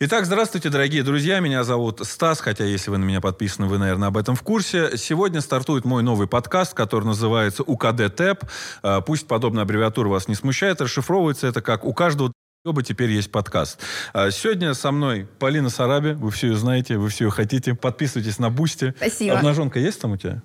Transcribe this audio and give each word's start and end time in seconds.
Итак, 0.00 0.26
здравствуйте, 0.26 0.70
дорогие 0.70 1.02
друзья. 1.02 1.40
Меня 1.40 1.64
зовут 1.64 2.06
Стас, 2.06 2.38
хотя 2.38 2.62
если 2.62 2.92
вы 2.92 2.98
на 2.98 3.04
меня 3.04 3.20
подписаны, 3.20 3.66
вы, 3.66 3.78
наверное, 3.78 4.06
об 4.06 4.16
этом 4.16 4.36
в 4.36 4.42
курсе. 4.42 4.96
Сегодня 4.96 5.40
стартует 5.40 5.84
мой 5.84 6.04
новый 6.04 6.28
подкаст, 6.28 6.72
который 6.72 7.04
называется 7.04 7.64
УКД 7.64 8.14
ТЭП. 8.14 8.44
А, 8.84 9.00
пусть 9.00 9.26
подобная 9.26 9.64
аббревиатура 9.64 10.08
вас 10.08 10.28
не 10.28 10.36
смущает. 10.36 10.80
Расшифровывается 10.80 11.48
это 11.48 11.62
как 11.62 11.84
«У 11.84 11.92
каждого 11.92 12.32
Оба 12.64 12.84
теперь 12.84 13.10
есть 13.10 13.32
подкаст. 13.32 13.80
А, 14.12 14.30
сегодня 14.30 14.72
со 14.74 14.92
мной 14.92 15.26
Полина 15.40 15.68
Сараби. 15.68 16.12
Вы 16.12 16.30
все 16.30 16.46
ее 16.46 16.56
знаете, 16.56 16.96
вы 16.96 17.08
все 17.08 17.24
ее 17.24 17.30
хотите. 17.32 17.74
Подписывайтесь 17.74 18.38
на 18.38 18.50
Boosty. 18.50 18.94
Спасибо. 18.98 19.36
Обнаженка 19.36 19.80
есть 19.80 20.00
там 20.00 20.12
у 20.12 20.16
тебя? 20.16 20.42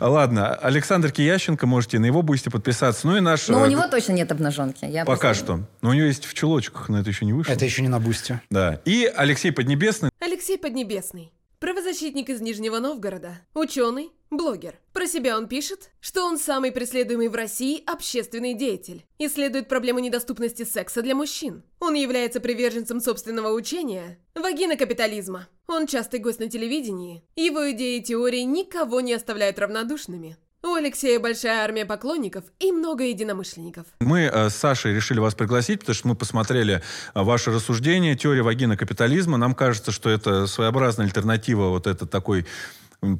Ладно, 0.00 0.54
Александр 0.54 1.10
Киященко, 1.10 1.66
можете 1.66 1.98
на 1.98 2.06
его 2.06 2.22
Boosty 2.22 2.50
подписаться. 2.50 3.06
Ну 3.06 3.16
и 3.16 3.20
наш... 3.20 3.48
Но 3.48 3.62
у 3.62 3.66
э, 3.66 3.68
него 3.68 3.86
точно 3.88 4.12
нет 4.12 4.30
обнаженки. 4.32 4.84
Я 4.84 5.04
Пока 5.04 5.34
что. 5.34 5.60
Но 5.80 5.90
у 5.90 5.92
него 5.92 6.06
есть 6.06 6.24
в 6.24 6.34
чулочках, 6.34 6.88
но 6.88 7.00
это 7.00 7.10
еще 7.10 7.24
не 7.24 7.32
вышло. 7.32 7.52
Это 7.52 7.64
еще 7.64 7.82
не 7.82 7.88
на 7.88 8.00
бусте. 8.00 8.40
Да. 8.50 8.80
И 8.84 9.10
Алексей 9.14 9.52
Поднебесный. 9.52 10.10
Алексей 10.20 10.58
Поднебесный. 10.58 11.32
Правозащитник 11.62 12.28
из 12.28 12.40
Нижнего 12.40 12.80
Новгорода. 12.80 13.38
Ученый, 13.54 14.10
блогер. 14.30 14.80
Про 14.92 15.06
себя 15.06 15.38
он 15.38 15.46
пишет, 15.46 15.92
что 16.00 16.24
он 16.24 16.36
самый 16.36 16.72
преследуемый 16.72 17.28
в 17.28 17.36
России 17.36 17.84
общественный 17.86 18.54
деятель. 18.54 19.04
Исследует 19.20 19.68
проблему 19.68 20.00
недоступности 20.00 20.64
секса 20.64 21.02
для 21.02 21.14
мужчин. 21.14 21.62
Он 21.78 21.94
является 21.94 22.40
приверженцем 22.40 22.98
собственного 23.00 23.52
учения 23.52 24.18
вагина 24.34 24.76
капитализма. 24.76 25.46
Он 25.68 25.86
частый 25.86 26.18
гость 26.18 26.40
на 26.40 26.50
телевидении. 26.50 27.22
Его 27.36 27.70
идеи 27.70 27.98
и 27.98 28.02
теории 28.02 28.40
никого 28.40 29.00
не 29.00 29.12
оставляют 29.12 29.60
равнодушными. 29.60 30.36
У 30.64 30.74
Алексея 30.74 31.18
большая 31.18 31.64
армия 31.64 31.84
поклонников 31.84 32.44
и 32.60 32.70
много 32.70 33.02
единомышленников. 33.02 33.84
Мы 33.98 34.20
э, 34.20 34.48
с 34.48 34.54
Сашей 34.54 34.94
решили 34.94 35.18
вас 35.18 35.34
пригласить, 35.34 35.80
потому 35.80 35.94
что 35.94 36.06
мы 36.06 36.14
посмотрели 36.14 36.74
э, 36.74 36.80
ваши 37.20 37.50
рассуждения, 37.50 38.14
теория 38.14 38.42
вагина 38.42 38.76
капитализма. 38.76 39.38
Нам 39.38 39.56
кажется, 39.56 39.90
что 39.90 40.08
это 40.08 40.46
своеобразная 40.46 41.06
альтернатива, 41.06 41.70
вот 41.70 41.88
это 41.88 42.06
такой 42.06 42.46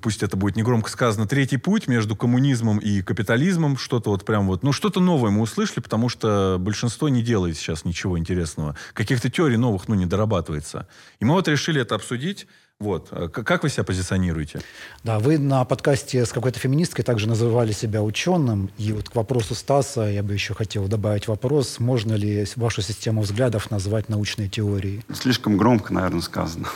пусть 0.01 0.23
это 0.23 0.37
будет 0.37 0.55
негромко 0.55 0.89
сказано, 0.89 1.27
третий 1.27 1.57
путь 1.57 1.89
между 1.89 2.15
коммунизмом 2.15 2.79
и 2.79 3.03
капитализмом, 3.03 3.77
что-то 3.77 4.11
вот 4.11 4.25
прям 4.25 4.47
вот, 4.47 4.63
ну, 4.63 4.71
что-то 4.71 5.01
новое 5.01 5.33
мы 5.33 5.41
услышали, 5.41 5.81
потому 5.81 6.09
что 6.09 6.57
большинство 6.61 7.09
не 7.09 7.21
делает 7.21 7.57
сейчас 7.57 7.85
ничего 7.85 8.17
интересного. 8.17 8.77
Каких-то 8.93 9.29
теорий 9.29 9.57
новых, 9.57 9.89
ну, 9.89 9.97
не 9.97 10.07
дорабатывается. 10.07 10.87
И 11.19 11.25
мы 11.25 11.35
вот 11.35 11.49
решили 11.49 11.81
это 11.81 11.97
обсудить. 11.97 12.47
Вот. 12.81 13.09
А 13.13 13.29
как 13.29 13.63
вы 13.63 13.69
себя 13.69 13.85
позиционируете? 13.85 14.61
Да, 15.05 15.21
вы 15.21 15.39
на 15.39 15.65
подкасте 15.65 16.27
с 16.27 16.33
какой-то 16.33 16.59
феминисткой 16.59 17.05
также 17.05 17.29
называли 17.29 17.71
себя 17.71 18.03
ученым. 18.03 18.71
И 18.77 18.93
вот 18.93 19.09
к 19.09 19.15
вопросу 19.15 19.55
Стаса 19.55 20.03
я 20.03 20.25
бы 20.25 20.33
еще 20.33 20.53
хотел 20.53 20.89
добавить 20.89 21.29
вопрос, 21.29 21.79
можно 21.79 22.15
ли 22.15 22.45
вашу 22.57 22.83
систему 22.83 23.23
взглядов 23.23 23.71
назвать 23.71 24.09
научной 24.09 24.49
теорией? 24.49 25.05
Слишком 25.13 25.57
громко, 25.57 25.95
наверное, 25.95 26.23
сказано. 26.23 26.67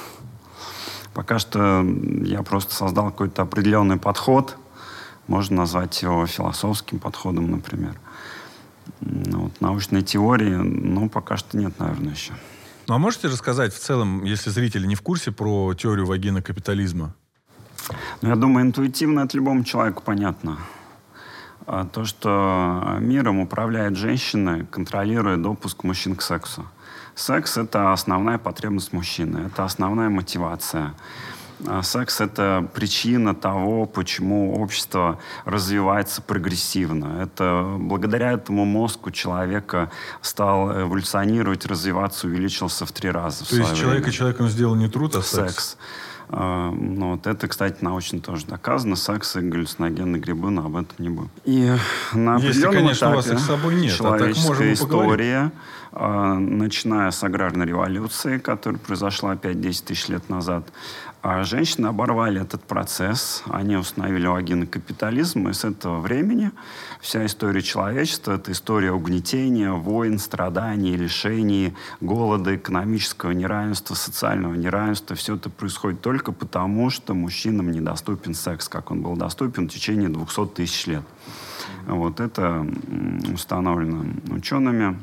Пока 1.13 1.39
что 1.39 1.85
я 2.25 2.43
просто 2.43 2.75
создал 2.75 3.07
какой-то 3.07 3.43
определенный 3.43 3.97
подход. 3.97 4.57
Можно 5.27 5.57
назвать 5.57 6.01
его 6.03 6.25
философским 6.27 7.01
подходом, 7.01 7.51
например. 7.51 7.99
Вот, 9.01 9.61
научной 9.61 10.03
теории, 10.03 10.55
ну, 10.55 11.09
пока 11.09 11.37
что 11.37 11.59
нет, 11.59 11.79
наверное, 11.81 12.13
еще. 12.13 12.33
Ну, 12.89 12.95
а 12.95 12.99
можете 12.99 13.27
рассказать 13.27 13.75
в 13.75 13.79
целом, 13.81 14.23
если 14.23 14.51
зрители 14.51 14.87
не 14.87 14.95
в 14.95 15.03
курсе, 15.03 15.33
про 15.33 15.75
теорию 15.75 16.07
вагина 16.07 16.41
капитализма? 16.41 17.15
Ну, 18.23 18.29
я 18.29 18.37
думаю, 18.37 18.67
интуитивно 18.67 19.21
это 19.21 19.37
любому 19.37 19.65
человеку 19.65 20.03
понятно. 20.05 20.59
А 21.67 21.85
то, 21.85 22.05
что 22.05 22.97
миром 23.01 23.41
управляет 23.41 23.97
женщина, 23.97 24.65
контролируя 24.71 25.37
допуск 25.37 25.83
мужчин 25.83 26.15
к 26.15 26.23
сексу. 26.23 26.65
Секс— 27.17 27.57
это 27.59 27.93
основная 27.93 28.39
потребность 28.39 28.93
мужчины, 28.93 29.47
это 29.47 29.65
основная 29.65 30.09
мотивация. 30.09 30.95
А 31.65 31.83
секс— 31.83 32.21
это 32.21 32.69
причина 32.75 33.35
того, 33.35 33.87
почему 33.87 34.61
общество 34.61 35.19
развивается 35.45 36.21
прогрессивно. 36.21 37.23
Это 37.23 37.77
благодаря 37.79 38.33
этому 38.33 38.65
мозгу 38.65 39.11
человека 39.11 39.91
стал 40.21 40.83
эволюционировать, 40.83 41.65
развиваться, 41.67 42.27
увеличился 42.27 42.85
в 42.85 42.93
три 42.93 43.11
раза. 43.11 43.49
То 43.49 43.57
есть 43.57 43.77
человека 43.77 44.11
человеком 44.11 44.49
сделал 44.49 44.75
не 44.75 44.89
труд, 44.89 45.17
а 45.17 45.23
секс? 45.23 45.55
Секс. 45.55 45.77
А, 46.29 46.71
ну, 46.73 47.13
вот 47.13 47.27
это, 47.27 47.47
кстати, 47.47 47.77
научно 47.83 48.21
тоже 48.21 48.47
доказано. 48.47 48.97
Секс 48.97 49.37
и 49.37 49.41
галлюциногенные 49.41 50.21
грибы, 50.21 50.51
но 50.51 50.67
об 50.67 50.77
этом 50.77 50.95
не 50.99 51.09
будем. 51.09 51.31
И 51.45 51.73
на 52.13 52.37
Если, 52.39 52.63
конечно, 52.63 53.11
у 53.11 53.15
вас 53.15 53.29
их 53.29 53.39
с 53.39 53.47
собой 53.47 53.77
нет, 53.77 53.95
человеческая 53.95 54.71
а 54.71 54.73
история, 54.73 55.53
а, 55.93 56.35
начиная 56.35 57.11
с 57.11 57.23
аграрной 57.23 57.67
революции, 57.67 58.39
которая 58.39 58.81
произошла 58.81 59.37
5-10 59.37 59.85
тысяч 59.85 60.09
лет 60.09 60.29
назад, 60.29 60.65
а 61.16 61.16
женщины 61.43 61.89
оборвали 61.89 62.41
этот 62.41 62.63
процесс, 62.63 63.43
они 63.51 63.77
установили 63.77 64.27
вагинный 64.27 64.67
капитализм, 64.67 65.49
и 65.49 65.53
с 65.53 65.65
этого 65.65 66.01
времени 66.01 66.53
вся 67.01 67.27
история 67.27 67.63
человечества— 67.63 68.33
это 68.35 68.53
история 68.53 68.93
угнетения, 68.93 69.73
войн, 69.73 70.19
страданий, 70.19 70.97
лишений, 70.97 71.75
голода, 72.01 72.55
экономического 72.55 73.33
неравенства, 73.33 73.95
социального 73.95 74.55
неравенства. 74.55 75.17
Все 75.17 75.35
это 75.37 75.51
происходит 75.51 76.01
только 76.01 76.33
потому, 76.33 76.91
что 76.91 77.15
мужчинам 77.15 77.73
недоступен 77.73 78.35
секс, 78.35 78.69
как 78.69 78.91
он 78.91 79.03
был 79.03 79.17
доступен 79.17 79.69
в 79.69 79.73
течение 79.73 80.09
200 80.09 80.47
тысяч 80.55 80.87
лет. 80.87 81.03
Вот 81.87 82.21
это 82.21 82.67
установлено 83.33 84.05
учеными. 84.31 84.97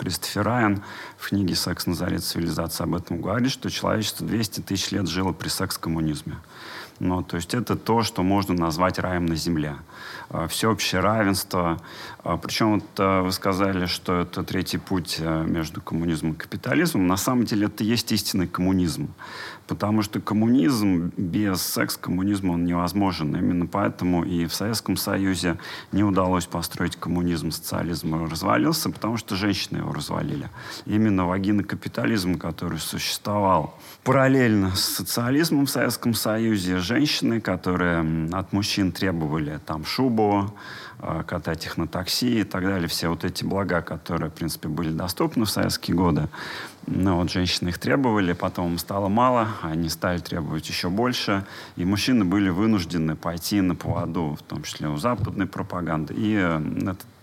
Кристофер 0.00 0.44
Райан 0.44 0.82
в 1.18 1.28
книге 1.28 1.54
«Секс 1.54 1.84
на 1.84 1.92
заре 1.92 2.20
цивилизации» 2.20 2.84
об 2.84 2.94
этом 2.94 3.20
говорит, 3.20 3.52
что 3.52 3.68
человечество 3.68 4.26
200 4.26 4.60
тысяч 4.62 4.92
лет 4.92 5.06
жило 5.06 5.32
при 5.32 5.48
секс-коммунизме. 5.48 6.38
Ну, 7.00 7.22
то 7.22 7.36
есть 7.36 7.52
это 7.52 7.76
то, 7.76 8.02
что 8.02 8.22
можно 8.22 8.54
назвать 8.54 8.98
раем 8.98 9.26
на 9.26 9.36
земле. 9.36 9.76
А, 10.32 10.46
всеобщее 10.46 11.00
равенство. 11.00 11.80
А, 12.22 12.36
Причем 12.36 12.74
вот 12.74 12.84
а, 12.98 13.22
вы 13.22 13.32
сказали, 13.32 13.86
что 13.86 14.20
это 14.20 14.44
третий 14.44 14.78
путь 14.78 15.18
между 15.20 15.80
коммунизмом 15.80 16.34
и 16.34 16.36
капитализмом. 16.36 17.08
На 17.08 17.16
самом 17.16 17.44
деле 17.44 17.66
это 17.66 17.82
есть 17.82 18.12
истинный 18.12 18.46
коммунизм. 18.46 19.12
Потому 19.66 20.02
что 20.02 20.20
коммунизм 20.20 21.12
без 21.16 21.62
секс-коммунизма 21.62 22.52
он 22.52 22.64
невозможен. 22.64 23.36
Именно 23.36 23.66
поэтому 23.66 24.24
и 24.24 24.46
в 24.46 24.54
Советском 24.54 24.96
Союзе 24.96 25.58
не 25.92 26.02
удалось 26.02 26.46
построить 26.46 26.96
коммунизм, 26.96 27.50
социализм 27.50 28.24
развалился, 28.24 28.90
потому 28.90 29.16
что 29.16 29.36
женщины 29.36 29.78
его 29.78 29.92
развалили. 29.92 30.48
Именно 30.86 31.26
вагинный 31.26 31.64
капитализм, 31.64 32.36
который 32.36 32.78
существовал 32.78 33.78
параллельно 34.02 34.74
с 34.74 34.80
социализмом 34.80 35.66
в 35.66 35.70
Советском 35.70 36.14
Союзе, 36.14 36.78
женщины, 36.78 37.40
которые 37.40 38.28
от 38.32 38.52
мужчин 38.52 38.90
требовали 38.90 39.60
там 39.66 39.84
шубу, 39.84 40.19
э, 40.98 41.22
катать 41.26 41.66
их 41.66 41.76
на 41.76 41.86
такси 41.86 42.40
и 42.40 42.44
так 42.44 42.64
далее. 42.64 42.88
Все 42.88 43.08
вот 43.08 43.24
эти 43.24 43.44
блага, 43.44 43.82
которые, 43.82 44.30
в 44.30 44.34
принципе, 44.34 44.68
были 44.68 44.90
доступны 44.90 45.44
в 45.44 45.50
советские 45.50 45.96
годы. 45.96 46.28
Но 46.86 47.16
вот 47.16 47.30
женщины 47.30 47.68
их 47.68 47.78
требовали, 47.78 48.32
потом 48.32 48.72
им 48.72 48.78
стало 48.78 49.08
мало, 49.08 49.48
они 49.62 49.88
стали 49.88 50.18
требовать 50.18 50.68
еще 50.68 50.88
больше. 50.88 51.44
И 51.76 51.84
мужчины 51.84 52.24
были 52.24 52.48
вынуждены 52.48 53.16
пойти 53.16 53.60
на 53.60 53.74
поводу, 53.74 54.36
в 54.38 54.42
том 54.42 54.62
числе 54.62 54.88
у 54.88 54.96
западной 54.96 55.46
пропаганды. 55.46 56.14
И 56.14 56.36
э, 56.36 56.58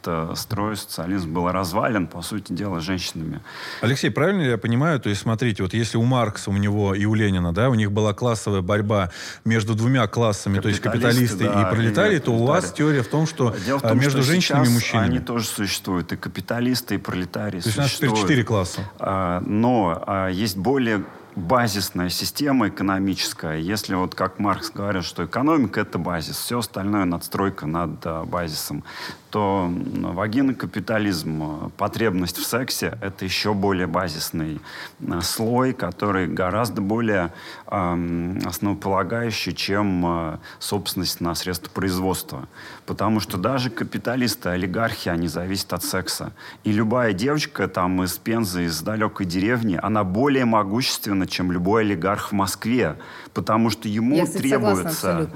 э, 0.07 0.33
строй 0.35 0.75
социализм 0.77 1.33
был 1.33 1.51
развален, 1.51 2.07
по 2.07 2.21
сути 2.21 2.53
дела, 2.53 2.79
женщинами. 2.79 3.41
Алексей, 3.81 4.09
правильно 4.09 4.41
ли 4.41 4.49
я 4.49 4.57
понимаю? 4.57 4.99
То 4.99 5.09
есть, 5.09 5.21
смотрите, 5.21 5.63
вот 5.63 5.73
если 5.73 5.97
у 5.97 6.03
Маркса, 6.03 6.49
у 6.49 6.57
него 6.57 6.95
и 6.95 7.05
у 7.05 7.13
Ленина, 7.13 7.53
да, 7.53 7.69
у 7.69 7.75
них 7.75 7.91
была 7.91 8.13
классовая 8.13 8.61
борьба 8.61 9.11
между 9.45 9.75
двумя 9.75 10.07
классами, 10.07 10.59
то 10.59 10.69
есть 10.69 10.81
капиталисты 10.81 11.45
да, 11.45 11.61
и 11.61 11.73
пролетарии, 11.73 12.19
то 12.19 12.31
у 12.31 12.45
вас 12.45 12.71
теория 12.71 13.03
в 13.03 13.07
том, 13.07 13.27
что 13.27 13.55
Дело 13.65 13.79
в 13.79 13.81
том, 13.81 13.97
между 13.97 14.21
что 14.21 14.31
женщинами 14.31 14.65
и 14.65 14.69
мужчинами. 14.69 15.05
они 15.05 15.19
тоже 15.19 15.45
существуют, 15.45 16.11
и 16.11 16.17
капиталисты, 16.17 16.95
и 16.95 16.97
пролетарии 16.97 17.59
То 17.59 17.67
есть 17.67 17.77
у 17.77 17.81
нас 17.81 17.91
теперь 17.93 18.13
четыре 18.13 18.43
класса. 18.43 18.81
А, 18.99 19.41
но 19.45 20.03
а, 20.05 20.29
есть 20.29 20.57
более 20.57 21.03
базисная 21.37 22.09
система 22.09 22.69
экономическая. 22.69 23.57
Если 23.57 23.93
вот 23.93 24.15
как 24.15 24.39
Маркс 24.39 24.71
говорит, 24.71 25.03
что 25.03 25.23
экономика 25.23 25.81
это 25.81 25.99
базис, 25.99 26.35
все 26.35 26.59
остальное 26.59 27.05
надстройка 27.05 27.67
над 27.67 28.03
а, 28.05 28.25
базисом, 28.25 28.83
то 29.29 29.69
вагинный 29.69 30.55
капитализм, 30.55 31.71
потребность 31.77 32.37
в 32.37 32.45
сексе 32.45 32.97
это 33.01 33.23
еще 33.23 33.53
более 33.53 33.85
базисный 33.85 34.59
а, 35.07 35.21
слой, 35.21 35.73
который 35.73 36.25
гораздо 36.27 36.81
более 36.81 37.31
э, 37.67 38.39
основополагающий, 38.43 39.53
чем 39.53 40.05
э, 40.05 40.37
собственность 40.57 41.21
на 41.21 41.35
средства 41.35 41.69
производства. 41.69 42.47
Потому 42.87 43.19
что 43.19 43.37
даже 43.37 43.69
капиталисты, 43.69 44.47
олигархи, 44.47 45.09
они 45.09 45.27
зависят 45.27 45.73
от 45.73 45.83
секса. 45.83 46.31
И 46.63 46.71
любая 46.71 47.11
девочка 47.11 47.67
там 47.67 48.01
из 48.01 48.17
Пензы, 48.17 48.63
из 48.63 48.81
далекой 48.81 49.25
деревни, 49.25 49.77
она 49.83 50.05
более 50.05 50.45
могущественна, 50.45 51.27
чем 51.27 51.51
любой 51.51 51.81
олигарх 51.81 52.29
в 52.29 52.31
Москве, 52.31 52.95
потому 53.33 53.69
что 53.69 53.89
ему 53.89 54.15
Я, 54.15 54.25
требуется 54.25 55.29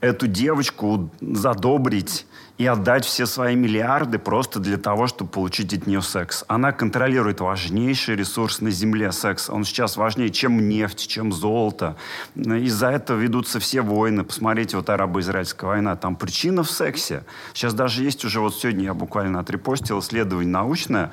эту 0.00 0.26
девочку 0.26 1.08
задобрить 1.20 2.26
и 2.62 2.66
отдать 2.66 3.04
все 3.04 3.26
свои 3.26 3.56
миллиарды 3.56 4.20
просто 4.20 4.60
для 4.60 4.76
того, 4.76 5.08
чтобы 5.08 5.32
получить 5.32 5.74
от 5.74 5.88
нее 5.88 6.00
секс. 6.00 6.44
Она 6.46 6.70
контролирует 6.70 7.40
важнейший 7.40 8.14
ресурс 8.14 8.60
на 8.60 8.70
Земле, 8.70 9.10
секс. 9.10 9.50
Он 9.50 9.64
сейчас 9.64 9.96
важнее, 9.96 10.30
чем 10.30 10.68
нефть, 10.68 11.08
чем 11.08 11.32
золото. 11.32 11.96
Из-за 12.36 12.90
этого 12.90 13.18
ведутся 13.18 13.58
все 13.58 13.80
войны. 13.80 14.22
Посмотрите, 14.22 14.76
вот 14.76 14.88
арабо-израильская 14.90 15.66
война. 15.66 15.96
Там 15.96 16.14
причина 16.14 16.62
в 16.62 16.70
сексе. 16.70 17.24
Сейчас 17.52 17.74
даже 17.74 18.04
есть 18.04 18.24
уже, 18.24 18.38
вот 18.38 18.54
сегодня 18.54 18.84
я 18.84 18.94
буквально 18.94 19.40
отрепостил 19.40 19.98
исследование 19.98 20.52
научное, 20.52 21.10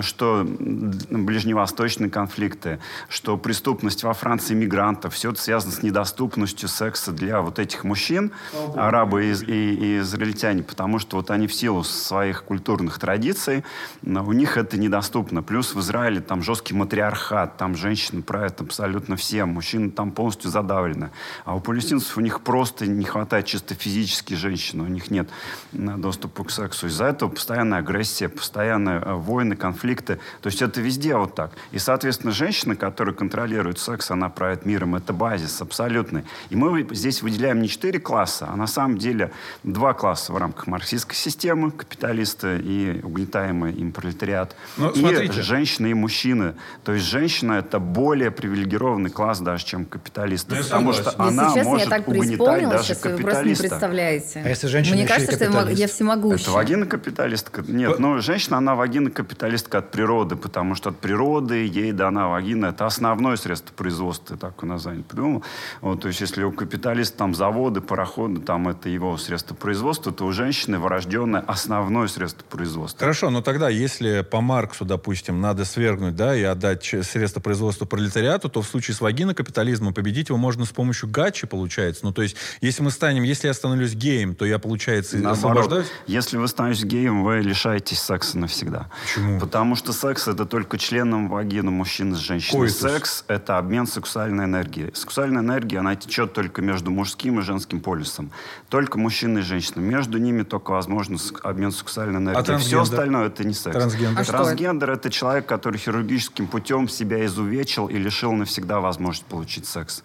что 0.00 0.44
ближневосточные 0.44 2.10
конфликты, 2.10 2.80
что 3.08 3.36
преступность 3.36 4.02
во 4.02 4.14
Франции 4.14 4.54
мигрантов, 4.54 5.14
все 5.14 5.30
это 5.30 5.40
связано 5.40 5.72
с 5.72 5.80
недоступностью 5.84 6.68
секса 6.68 7.12
для 7.12 7.40
вот 7.40 7.60
этих 7.60 7.84
мужчин, 7.84 8.32
арабы 8.74 9.26
и, 9.26 9.32
и, 9.32 9.74
и 9.74 9.98
израильтяне, 9.98 10.64
потому 10.64 10.87
что 10.98 11.18
вот 11.18 11.30
они 11.30 11.46
в 11.46 11.54
силу 11.54 11.84
своих 11.84 12.44
культурных 12.44 12.98
традиций, 12.98 13.64
у 14.02 14.32
них 14.32 14.56
это 14.56 14.78
недоступно. 14.78 15.42
Плюс 15.42 15.74
в 15.74 15.80
Израиле 15.80 16.20
там 16.20 16.42
жесткий 16.42 16.74
матриархат, 16.74 17.58
там 17.58 17.76
женщины 17.76 18.22
правят 18.22 18.62
абсолютно 18.62 19.16
все, 19.16 19.44
мужчины 19.44 19.90
там 19.90 20.10
полностью 20.10 20.50
задавлены. 20.50 21.10
А 21.44 21.54
у 21.54 21.60
палестинцев 21.60 22.16
у 22.16 22.20
них 22.22 22.40
просто 22.40 22.86
не 22.86 23.04
хватает 23.04 23.44
чисто 23.44 23.74
физически 23.74 24.32
женщин, 24.34 24.80
у 24.80 24.86
них 24.86 25.10
нет 25.10 25.28
доступа 25.72 26.44
к 26.44 26.50
сексу. 26.50 26.86
Из-за 26.86 27.04
этого 27.04 27.28
постоянная 27.28 27.80
агрессия, 27.80 28.28
постоянные 28.28 29.00
э, 29.00 29.12
войны, 29.12 29.56
конфликты. 29.56 30.20
То 30.40 30.46
есть 30.46 30.62
это 30.62 30.80
везде 30.80 31.16
вот 31.16 31.34
так. 31.34 31.50
И, 31.72 31.78
соответственно, 31.78 32.32
женщина, 32.32 32.76
которая 32.76 33.14
контролирует 33.14 33.78
секс, 33.78 34.10
она 34.10 34.28
правит 34.28 34.64
миром. 34.64 34.94
Это 34.94 35.12
базис 35.12 35.60
абсолютный. 35.60 36.24
И 36.50 36.56
мы 36.56 36.86
здесь 36.90 37.22
выделяем 37.22 37.60
не 37.60 37.68
четыре 37.68 37.98
класса, 37.98 38.48
а 38.50 38.56
на 38.56 38.66
самом 38.66 38.98
деле 38.98 39.32
два 39.64 39.94
класса 39.94 40.32
в 40.32 40.36
рамках 40.36 40.66
марксистской 40.78 41.16
системы, 41.16 41.72
капиталисты 41.72 42.60
и 42.62 43.00
угнетаемый 43.02 43.72
им 43.72 43.90
пролетариат. 43.90 44.54
Но, 44.76 44.90
и 44.90 45.00
смотрите. 45.00 45.42
женщины 45.42 45.90
и 45.90 45.94
мужчины. 45.94 46.54
То 46.84 46.92
есть 46.92 47.04
женщина 47.04 47.54
это 47.54 47.80
более 47.80 48.30
привилегированный 48.30 49.10
класс 49.10 49.40
даже, 49.40 49.64
чем 49.64 49.84
капиталисты. 49.84 50.54
Ну, 50.54 50.62
потому 50.62 50.92
что 50.92 51.10
если 51.10 51.20
она 51.20 51.44
честно, 51.46 51.64
может 51.64 51.84
я 51.84 51.90
так 51.90 52.08
угнетать 52.08 52.68
даже 52.68 52.84
сейчас, 52.84 52.98
капиталиста. 52.98 53.16
Вы 53.16 53.22
просто 53.22 53.48
не 53.48 53.54
представляете. 53.56 54.42
А 54.44 54.48
если 54.48 54.66
женщина 54.68 54.96
Мне 54.96 55.06
кажется, 55.06 55.34
что 55.34 55.68
я 55.70 55.88
всемогущая. 55.88 56.44
Это 56.44 56.50
вагина-капиталистка. 56.52 57.64
Нет, 57.66 57.98
ну 57.98 58.20
женщина, 58.20 58.58
она 58.58 58.76
вагина-капиталистка 58.76 59.78
от 59.78 59.90
природы, 59.90 60.36
потому 60.36 60.76
что 60.76 60.90
от 60.90 60.98
природы 60.98 61.66
ей 61.66 61.90
дана 61.90 62.28
вагина. 62.28 62.66
Это 62.66 62.86
основное 62.86 63.34
средство 63.36 63.74
производства, 63.74 64.36
так 64.36 64.62
он 64.62 64.68
название 64.68 65.02
придумал. 65.02 65.42
Вот, 65.80 66.02
то 66.02 66.08
есть 66.08 66.20
если 66.20 66.44
у 66.44 66.52
капиталиста 66.52 67.18
там 67.18 67.34
заводы, 67.34 67.80
пароходы, 67.80 68.40
там 68.40 68.68
это 68.68 68.88
его 68.88 69.16
средство 69.16 69.56
производства, 69.56 70.12
то 70.12 70.24
у 70.24 70.32
женщины 70.32 70.57
врожденное 70.66 71.40
основное 71.40 72.08
средство 72.08 72.44
производства. 72.44 73.00
Хорошо, 73.00 73.30
но 73.30 73.42
тогда, 73.42 73.68
если 73.68 74.22
по 74.22 74.40
Марксу, 74.40 74.84
допустим, 74.84 75.40
надо 75.40 75.64
свергнуть, 75.64 76.16
да, 76.16 76.34
и 76.36 76.42
отдать 76.42 76.84
средства 76.84 77.40
производства 77.40 77.84
пролетариату, 77.84 78.48
то 78.48 78.62
в 78.62 78.66
случае 78.66 78.94
с 78.94 79.00
вагинокапитализмом 79.00 79.94
победить 79.94 80.28
его 80.28 80.38
можно 80.38 80.64
с 80.64 80.70
помощью 80.70 81.08
гачи, 81.08 81.46
получается. 81.46 82.04
Ну, 82.04 82.12
то 82.12 82.22
есть, 82.22 82.36
если 82.60 82.82
мы 82.82 82.90
станем, 82.90 83.22
если 83.22 83.48
я 83.48 83.54
становлюсь 83.54 83.94
геем, 83.94 84.34
то 84.34 84.44
я, 84.44 84.58
получается, 84.58 85.16
Наоборот, 85.16 85.38
освобождаюсь? 85.38 85.86
Если 86.06 86.36
вы 86.36 86.48
становитесь 86.48 86.84
геем, 86.84 87.24
вы 87.24 87.40
лишаетесь 87.40 88.00
секса 88.00 88.38
навсегда. 88.38 88.88
Почему? 89.02 89.40
Потому 89.40 89.76
что 89.76 89.92
секс 89.92 90.28
это 90.28 90.46
только 90.46 90.78
членом 90.78 91.28
вагины 91.28 91.70
мужчины 91.70 92.16
с 92.16 92.18
женщиной. 92.18 92.60
Коитус. 92.60 92.78
Секс 92.78 93.24
это 93.28 93.58
обмен 93.58 93.86
сексуальной 93.86 94.44
энергией. 94.44 94.90
Сексуальная 94.94 95.42
энергия, 95.42 95.78
она 95.78 95.94
течет 95.96 96.32
только 96.32 96.62
между 96.62 96.90
мужским 96.90 97.40
и 97.40 97.42
женским 97.42 97.80
полюсом. 97.80 98.30
Только 98.68 98.98
мужчина 98.98 99.38
и 99.38 99.42
женщина. 99.42 99.80
Между 99.80 100.18
ними 100.18 100.42
только 100.48 100.72
возможен 100.72 101.18
обмен 101.42 101.72
сексуальной 101.72 102.18
энергией. 102.18 102.56
А 102.56 102.58
Все 102.58 102.80
остальное 102.80 103.26
это 103.26 103.44
не 103.44 103.54
секс. 103.54 103.76
Трансгендер? 103.76 104.20
А 104.20 104.24
Трансгендер 104.24 104.90
это? 104.90 105.00
это 105.00 105.10
человек, 105.10 105.46
который 105.46 105.78
хирургическим 105.78 106.46
путем 106.46 106.88
себя 106.88 107.24
изувечил 107.24 107.86
и 107.88 107.96
лишил 107.96 108.32
навсегда 108.32 108.80
возможность 108.80 109.26
получить 109.26 109.66
секс. 109.66 110.02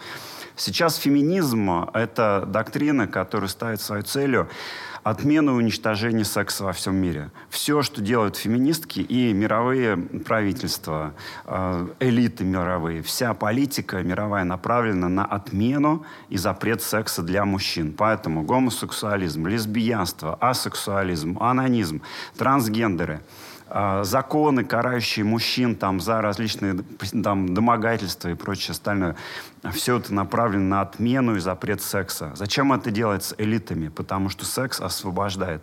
Сейчас 0.56 0.98
феминизм– 0.98 1.90
это 1.94 2.44
доктрина, 2.48 3.08
которая 3.08 3.50
ставит 3.50 3.82
свою 3.82 4.04
целью 4.04 4.50
отмену 5.04 5.54
и 5.54 5.64
уничтожение 5.64 6.26
секса 6.26 6.64
во 6.64 6.74
всем 6.74 6.96
мире. 6.96 7.32
Все, 7.50 7.82
что 7.82 8.02
делают 8.02 8.38
феминистки 8.38 9.00
и 9.00 9.34
мировые 9.34 9.98
правительства, 9.98 11.14
э, 11.46 11.88
элиты 12.00 12.44
мировые, 12.44 13.02
вся 13.02 13.34
политика 13.34 14.02
мировая 14.02 14.44
направлена 14.44 15.10
на 15.10 15.26
отмену 15.26 16.06
и 16.30 16.38
запрет 16.38 16.82
секса 16.82 17.22
для 17.22 17.46
мужчин. 17.46 17.94
Поэтому 17.94 18.44
гомосексуализм, 18.44 19.48
лесбиянство, 19.48 20.38
асексуализм, 20.40 21.38
анонизм, 21.40 22.02
трансгендеры– 22.38 23.22
а, 23.76 24.04
законы, 24.04 24.64
карающие 24.64 25.26
мужчин 25.26 25.76
там, 25.76 26.00
за 26.00 26.22
различные 26.22 26.76
там, 27.24 27.56
домогательства 27.56 28.30
и 28.30 28.36
прочее 28.36 28.74
остальное, 28.74 29.16
все 29.72 29.98
это 29.98 30.14
направлено 30.14 30.64
на 30.64 30.82
отмену 30.82 31.36
и 31.36 31.40
запрет 31.40 31.82
секса. 31.82 32.32
Зачем 32.36 32.74
это 32.74 32.92
делается 32.92 33.34
элитами? 33.38 33.88
Потому 33.88 34.30
что 34.30 34.46
секс 34.46 34.82
освобождает. 34.82 35.62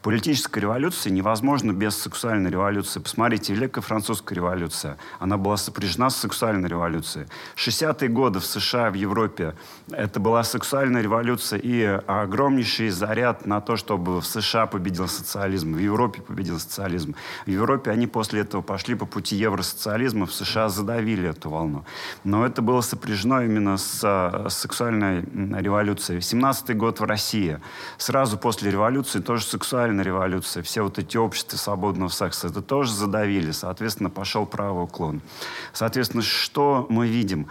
Политическая 0.00 0.60
революция 0.60 1.10
невозможна 1.10 1.72
без 1.72 1.96
сексуальной 1.96 2.50
революции. 2.50 3.00
Посмотрите, 3.00 3.52
Великая 3.52 3.82
Французская 3.82 4.34
революция, 4.34 4.96
она 5.18 5.36
была 5.36 5.56
сопряжена 5.56 6.08
с 6.08 6.16
сексуальной 6.16 6.68
революцией. 6.68 7.26
60-е 7.56 8.08
годы 8.08 8.40
в 8.40 8.46
США, 8.46 8.90
в 8.90 8.94
Европе, 8.94 9.54
это 9.90 10.18
была 10.18 10.44
сексуальная 10.44 11.02
революция 11.02 11.58
и 11.58 11.82
огромнейший 12.06 12.88
заряд 12.88 13.44
на 13.44 13.60
то, 13.60 13.76
чтобы 13.76 14.20
в 14.20 14.26
США 14.26 14.66
победил 14.66 15.08
социализм, 15.08 15.74
в 15.74 15.78
Европе 15.78 16.22
победил 16.22 16.58
социализм. 16.58 17.14
В 17.44 17.50
Европе 17.50 17.90
они 17.90 18.06
после 18.06 18.40
этого 18.40 18.62
пошли 18.62 18.94
по 18.94 19.04
пути 19.04 19.36
евросоциализма, 19.36 20.24
в 20.26 20.32
США 20.32 20.70
задавили 20.70 21.28
эту 21.28 21.50
волну. 21.50 21.84
Но 22.24 22.46
это 22.46 22.62
было 22.62 22.80
сопряжено 22.80 23.41
именно 23.44 23.76
с, 23.76 24.00
с 24.00 24.54
сексуальной 24.54 25.22
революцией. 25.60 26.18
17-й 26.18 26.74
год 26.74 27.00
в 27.00 27.04
России. 27.04 27.60
Сразу 27.98 28.38
после 28.38 28.70
революции 28.70 29.20
тоже 29.20 29.44
сексуальная 29.44 30.04
революция. 30.04 30.62
Все 30.62 30.82
вот 30.82 30.98
эти 30.98 31.16
общества 31.16 31.56
свободного 31.56 32.08
секса, 32.08 32.48
это 32.48 32.62
тоже 32.62 32.92
задавили. 32.92 33.50
Соответственно, 33.50 34.10
пошел 34.10 34.46
правый 34.46 34.84
уклон. 34.84 35.20
Соответственно, 35.72 36.22
что 36.22 36.86
мы 36.88 37.06
видим? 37.08 37.48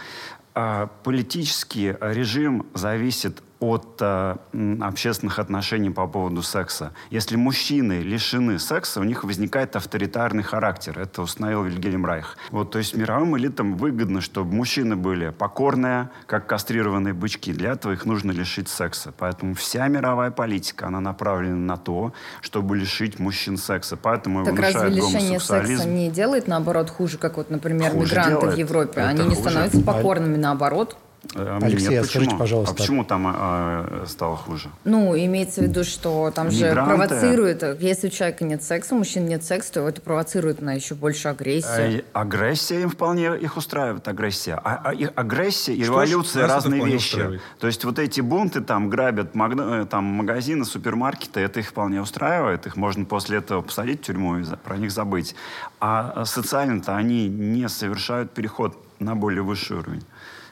А, 0.54 0.88
политический 1.04 1.96
режим 2.02 2.66
зависит 2.74 3.42
от 3.62 3.98
э, 4.02 4.36
общественных 4.82 5.38
отношений 5.38 5.92
по 5.92 6.08
поводу 6.08 6.42
секса. 6.42 6.94
Если 7.12 7.36
мужчины 7.36 8.02
лишены 8.02 8.58
секса, 8.58 9.00
у 9.00 9.04
них 9.04 9.24
возникает 9.24 9.76
авторитарный 9.76 10.42
характер. 10.42 11.00
Это 11.00 11.22
установил 11.22 11.64
Вильгельм 11.64 12.04
Райх. 12.04 12.38
Вот, 12.50 12.72
то 12.72 12.80
есть 12.80 12.96
мировым 12.96 13.38
элитам 13.38 13.78
выгодно, 13.78 14.20
чтобы 14.20 14.52
мужчины 14.54 14.96
были 14.96 15.30
покорные, 15.30 16.10
как 16.26 16.48
кастрированные 16.48 17.14
бычки. 17.14 17.54
Для 17.54 17.74
этого 17.74 17.94
их 17.94 18.06
нужно 18.06 18.32
лишить 18.32 18.68
секса. 18.68 19.14
Поэтому 19.16 19.54
вся 19.54 19.88
мировая 19.88 20.32
политика, 20.32 20.88
она 20.88 21.00
направлена 21.00 21.56
на 21.56 21.78
то, 21.78 22.14
чтобы 22.42 22.76
лишить 22.76 23.20
мужчин 23.20 23.58
секса. 23.58 23.96
Поэтому 23.96 24.44
так 24.44 24.58
разве 24.58 24.90
лишение 24.90 25.40
секса 25.40 25.88
не 25.88 26.10
делает, 26.10 26.48
наоборот, 26.48 26.90
хуже, 26.90 27.20
как 27.20 27.38
вот, 27.38 27.52
например, 27.52 27.92
хуже 27.92 28.16
мигранты 28.16 28.32
делает. 28.32 28.56
в 28.56 28.58
Европе? 28.58 29.02
Это 29.02 29.10
Они 29.10 29.24
не 29.24 29.36
хуже. 29.36 29.50
становятся 29.50 29.82
покорными, 29.82 30.38
наоборот. 30.38 30.98
Э, 31.36 31.60
Алексей, 31.62 31.90
Нет, 31.90 32.06
скажите, 32.06 32.36
пожалуйста. 32.36 32.74
А 32.74 32.78
почему 32.78 33.04
там 33.04 33.28
э, 33.28 34.06
стало 34.08 34.36
хуже? 34.36 34.70
Ну, 34.84 35.16
имеется 35.16 35.62
в 35.62 35.64
виду, 35.66 35.84
что 35.84 36.32
там 36.32 36.50
Мигранты. 36.50 36.76
же 36.76 36.86
провоцирует, 36.86 37.82
если 37.82 38.08
у 38.08 38.10
человека 38.10 38.44
нет 38.44 38.64
секса, 38.64 38.96
у 38.96 38.98
мужчин 38.98 39.26
нет 39.26 39.44
секса, 39.44 39.74
то 39.74 39.88
это 39.88 40.02
провоцирует 40.02 40.62
на 40.62 40.74
еще 40.74 40.96
больше 40.96 41.28
агрессию. 41.28 42.00
Э, 42.00 42.04
агрессия 42.14 42.82
им 42.82 42.90
вполне 42.90 43.38
их 43.38 43.56
устраивает, 43.56 44.08
агрессия. 44.08 44.56
А, 44.64 44.82
а, 44.84 44.94
агрессия 45.16 45.74
и 45.74 45.84
что 45.84 45.94
революция 45.94 46.48
разные 46.48 46.84
вещи. 46.84 47.14
Устраивает? 47.14 47.42
То 47.60 47.68
есть 47.68 47.86
вот 47.86 48.00
эти 48.00 48.22
бунты 48.22 48.62
там 48.62 48.90
грабят 48.90 49.36
магна, 49.36 49.82
э, 49.82 49.86
там, 49.86 50.04
магазины, 50.04 50.66
супермаркеты, 50.66 51.40
это 51.40 51.60
их 51.60 51.68
вполне 51.68 52.02
устраивает. 52.02 52.66
Их 52.66 52.76
можно 52.76 53.06
после 53.06 53.38
этого 53.38 53.62
посадить 53.62 54.02
в 54.02 54.04
тюрьму 54.06 54.38
и 54.40 54.44
про 54.64 54.78
них 54.78 54.92
забыть. 54.92 55.36
А 55.80 56.26
социально-то 56.26 56.96
они 56.96 57.30
не 57.30 57.70
совершают 57.70 58.32
переход 58.32 58.76
на 59.00 59.16
более 59.16 59.44
высший 59.44 59.78
уровень 59.78 60.04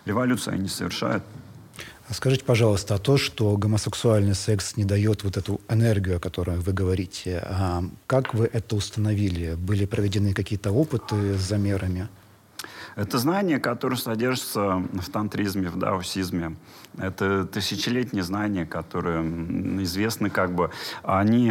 революцию 0.09 0.55
они 0.55 0.67
совершают. 0.67 1.23
А 2.09 2.13
скажите, 2.13 2.43
пожалуйста, 2.43 2.95
а 2.95 2.97
то, 2.97 3.17
что 3.17 3.55
гомосексуальный 3.55 4.33
секс 4.33 4.75
не 4.77 4.83
дает 4.83 5.23
вот 5.23 5.37
эту 5.37 5.61
энергию, 5.69 6.17
о 6.17 6.19
которой 6.19 6.57
вы 6.57 6.73
говорите, 6.73 7.39
а 7.45 7.83
как 8.07 8.33
вы 8.33 8.49
это 8.51 8.75
установили? 8.75 9.53
Были 9.53 9.85
проведены 9.85 10.33
какие-то 10.33 10.71
опыты 10.71 11.37
с 11.37 11.41
замерами? 11.41 12.07
Это 12.95 13.19
знание, 13.19 13.59
которое 13.59 13.95
содержится 13.95 14.83
в 14.93 15.09
тантризме, 15.11 15.69
в 15.69 15.77
даосизме. 15.77 16.55
Это 16.97 17.45
тысячелетние 17.45 18.23
знания, 18.23 18.65
которые 18.65 19.21
известны 19.83 20.29
как 20.29 20.53
бы, 20.53 20.71
они 21.03 21.49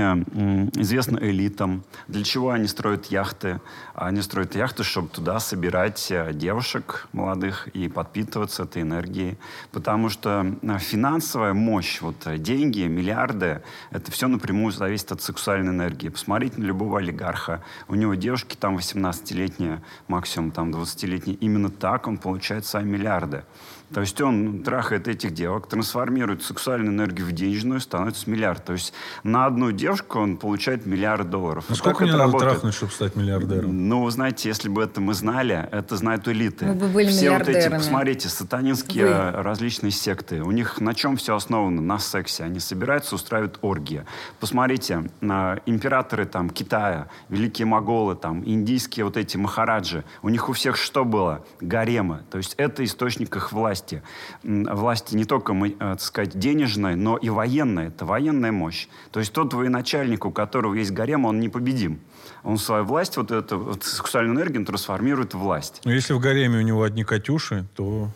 известны 0.76 1.18
элитам. 1.20 1.84
Для 2.06 2.24
чего 2.24 2.50
они 2.50 2.66
строят 2.66 3.06
яхты? 3.06 3.60
Они 3.94 4.20
строят 4.22 4.54
яхты, 4.54 4.84
чтобы 4.84 5.08
туда 5.08 5.40
собирать 5.40 6.10
э, 6.10 6.32
девушек 6.32 7.08
молодых 7.12 7.68
и 7.68 7.88
подпитываться 7.88 8.64
этой 8.64 8.82
энергией. 8.82 9.38
Потому 9.72 10.08
что 10.08 10.54
э, 10.62 10.78
финансовая 10.78 11.54
мощь, 11.54 12.00
вот 12.00 12.26
э, 12.26 12.38
деньги, 12.38 12.82
миллиарды, 12.82 13.62
это 13.90 14.10
все 14.10 14.28
напрямую 14.28 14.72
зависит 14.72 15.12
от 15.12 15.22
сексуальной 15.22 15.72
энергии. 15.72 16.08
Посмотрите 16.08 16.60
на 16.60 16.64
любого 16.64 16.98
олигарха. 16.98 17.62
У 17.88 17.94
него 17.94 18.14
девушки 18.14 18.56
там 18.56 18.76
18-летние, 18.76 19.82
максимум 20.08 20.50
там 20.50 20.70
20-летние. 20.70 21.36
Именно 21.36 21.70
так 21.70 22.06
он 22.06 22.18
получает 22.18 22.66
свои 22.66 22.84
миллиарды. 22.84 23.44
То 23.92 24.02
есть 24.02 24.20
он 24.20 24.62
трахает 24.62 25.08
этих 25.08 25.32
девок, 25.32 25.66
трансформирует 25.66 26.42
сексуальную 26.42 26.92
энергию 26.92 27.26
в 27.26 27.32
денежную, 27.32 27.80
становится 27.80 28.28
миллиард. 28.28 28.64
То 28.64 28.74
есть 28.74 28.92
на 29.22 29.46
одну 29.46 29.72
девушку 29.72 30.18
он 30.18 30.36
получает 30.36 30.84
миллиард 30.84 31.30
долларов. 31.30 31.64
Ну, 31.70 31.74
сколько 31.74 32.02
мне 32.02 32.12
надо 32.12 32.24
работает? 32.24 32.52
трахнуть, 32.52 32.74
чтобы 32.74 32.92
стать 32.92 33.16
миллиардером? 33.16 33.88
Ну, 33.88 34.02
вы 34.02 34.10
знаете, 34.10 34.50
если 34.50 34.68
бы 34.68 34.82
это 34.82 35.00
мы 35.00 35.14
знали, 35.14 35.68
это 35.72 35.96
знают 35.96 36.28
элиты. 36.28 36.66
Мы 36.66 36.74
бы 36.74 36.88
были 36.88 37.08
все 37.08 37.30
вот 37.38 37.48
эти, 37.48 37.70
посмотрите, 37.70 38.28
сатанинские 38.28 39.06
вы. 39.06 39.42
различные 39.42 39.90
секты. 39.90 40.42
У 40.42 40.50
них 40.50 40.80
на 40.80 40.92
чем 40.94 41.16
все 41.16 41.34
основано? 41.34 41.80
На 41.80 41.98
сексе. 41.98 42.44
Они 42.44 42.60
собираются, 42.60 43.14
устраивают 43.14 43.58
оргии. 43.62 44.04
Посмотрите, 44.38 45.04
императоры 45.22 46.26
там 46.26 46.50
Китая, 46.50 47.08
великие 47.30 47.64
моголы, 47.64 48.16
там, 48.16 48.42
индийские 48.44 49.06
вот 49.06 49.16
эти 49.16 49.38
махараджи. 49.38 50.04
У 50.20 50.28
них 50.28 50.50
у 50.50 50.52
всех 50.52 50.76
что 50.76 51.06
было? 51.06 51.42
Гаремы. 51.62 52.20
То 52.30 52.36
есть 52.36 52.54
это 52.58 52.84
источник 52.84 53.34
их 53.34 53.50
власти 53.52 53.77
власти. 53.78 54.02
Власти 54.42 55.14
не 55.14 55.24
только, 55.24 55.52
э, 55.52 55.70
так 55.78 56.00
сказать, 56.00 56.38
денежной, 56.38 56.96
но 56.96 57.16
и 57.16 57.30
военной. 57.30 57.88
Это 57.88 58.04
военная 58.04 58.52
мощь. 58.52 58.88
То 59.10 59.20
есть 59.20 59.32
тот 59.32 59.54
военачальник, 59.54 60.24
у 60.24 60.30
которого 60.30 60.74
есть 60.74 60.90
гарем, 60.90 61.24
он 61.24 61.40
непобедим. 61.40 62.00
Он 62.44 62.58
свою 62.58 62.84
власть, 62.84 63.16
вот 63.16 63.30
эту 63.30 63.58
вот 63.58 63.84
сексуальную 63.84 64.36
энергию 64.36 64.64
трансформирует 64.64 65.34
в 65.34 65.38
власть. 65.38 65.80
Но 65.84 65.92
если 65.92 66.14
в 66.14 66.20
гареме 66.20 66.58
у 66.58 66.62
него 66.62 66.82
одни 66.82 67.04
«Катюши», 67.04 67.64
то 67.74 68.08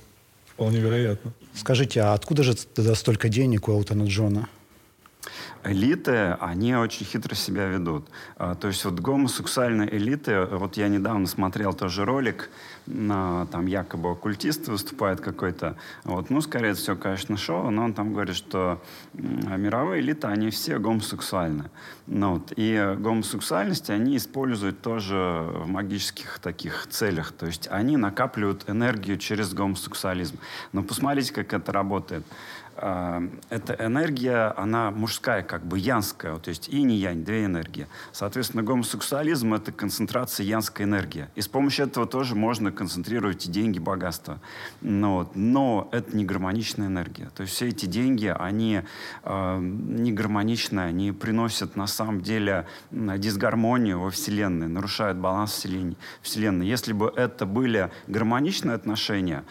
вполне 0.47 0.81
вероятно. 0.81 1.33
Скажите, 1.55 2.01
а 2.01 2.15
откуда 2.15 2.43
же 2.43 2.55
тогда 2.55 2.95
столько 2.95 3.29
денег 3.29 3.69
у 3.69 3.73
Элтона 3.73 4.05
Джона? 4.05 4.49
Элиты, 5.65 6.37
они 6.41 6.75
очень 6.75 7.07
хитро 7.07 7.35
себя 7.35 7.67
ведут. 7.67 8.09
А, 8.37 8.55
то 8.55 8.69
есть 8.69 8.85
вот 8.85 8.99
гомосексуальные 9.01 9.97
элиты, 9.97 10.45
вот 10.45 10.77
я 10.77 10.89
недавно 10.89 11.27
смотрел 11.27 11.73
тоже 11.73 12.05
ролик, 12.05 12.51
там 12.87 13.67
якобы 13.67 14.11
оккультист 14.11 14.67
выступает 14.67 15.21
какой-то. 15.21 15.77
Вот. 16.03 16.31
Ну, 16.31 16.41
скорее 16.41 16.71
это 16.71 16.81
все, 16.81 16.97
конечно, 16.97 17.37
шоу, 17.37 17.71
но 17.71 17.85
он 17.85 17.95
там 17.95 18.13
говорит, 18.13 18.35
что 18.35 18.83
мировые 19.13 20.03
элиты, 20.03 20.27
они 20.27 20.51
все 20.51 20.79
гомосексуальны. 20.79 21.71
Ну, 22.09 22.35
вот. 22.35 22.53
И 22.57 22.97
гомосексуальность 22.99 23.89
они 23.91 24.17
используют 24.17 24.83
тоже 24.83 25.15
в 25.15 25.69
магических 25.69 26.41
таких 26.41 26.89
целях. 26.91 27.31
То 27.31 27.47
есть 27.47 27.69
они 27.71 27.97
накапливают 27.97 28.69
энергию 28.69 29.17
через 29.17 29.55
гомосексуализм. 29.55 30.39
Но 30.73 30.83
посмотрите, 30.83 31.33
как 31.33 31.53
это 31.53 31.71
работает. 31.71 32.27
А, 32.77 33.23
эта 33.51 33.75
энергия, 33.75 34.55
она 34.57 34.91
мужская, 34.91 35.43
как 35.43 35.65
бы 35.65 35.79
янская, 35.79 36.37
то 36.37 36.49
есть 36.49 36.69
и 36.69 36.83
не 36.83 36.97
янь, 36.97 37.25
две 37.25 37.45
энергии. 37.45 37.87
Соответственно, 38.13 38.63
гомосексуализм— 38.63 39.55
это 39.55 39.73
концентрация 39.73 40.45
янской 40.45 40.85
энергии. 40.85 41.29
И 41.35 41.41
с 41.41 41.49
помощью 41.49 41.87
этого 41.87 42.07
тоже 42.07 42.35
можно 42.35 42.73
концентрировать 42.73 43.51
деньги, 43.51 43.79
богатство. 43.79 44.41
Но, 44.81 45.31
но 45.35 45.89
это 45.93 46.17
не 46.17 46.25
гармоничная 46.25 46.87
энергия. 46.87 47.31
То 47.35 47.43
есть 47.43 47.55
все 47.55 47.69
эти 47.69 47.87
деньги, 47.87 48.35
они 48.39 48.83
э, 49.25 49.59
не 49.61 50.13
гармоничные, 50.13 50.87
они 50.87 51.13
приносят 51.13 51.77
на 51.77 51.87
самом 51.87 52.23
деле 52.23 52.67
дисгармонию 52.91 54.01
во 54.01 54.11
Вселенной, 54.11 54.69
нарушают 54.69 55.19
баланс 55.19 55.53
Вселенной. 56.23 56.67
Если 56.67 56.93
бы 56.93 57.13
это 57.15 57.47
были 57.47 57.91
гармоничные 58.07 58.75
отношения, 58.75 59.45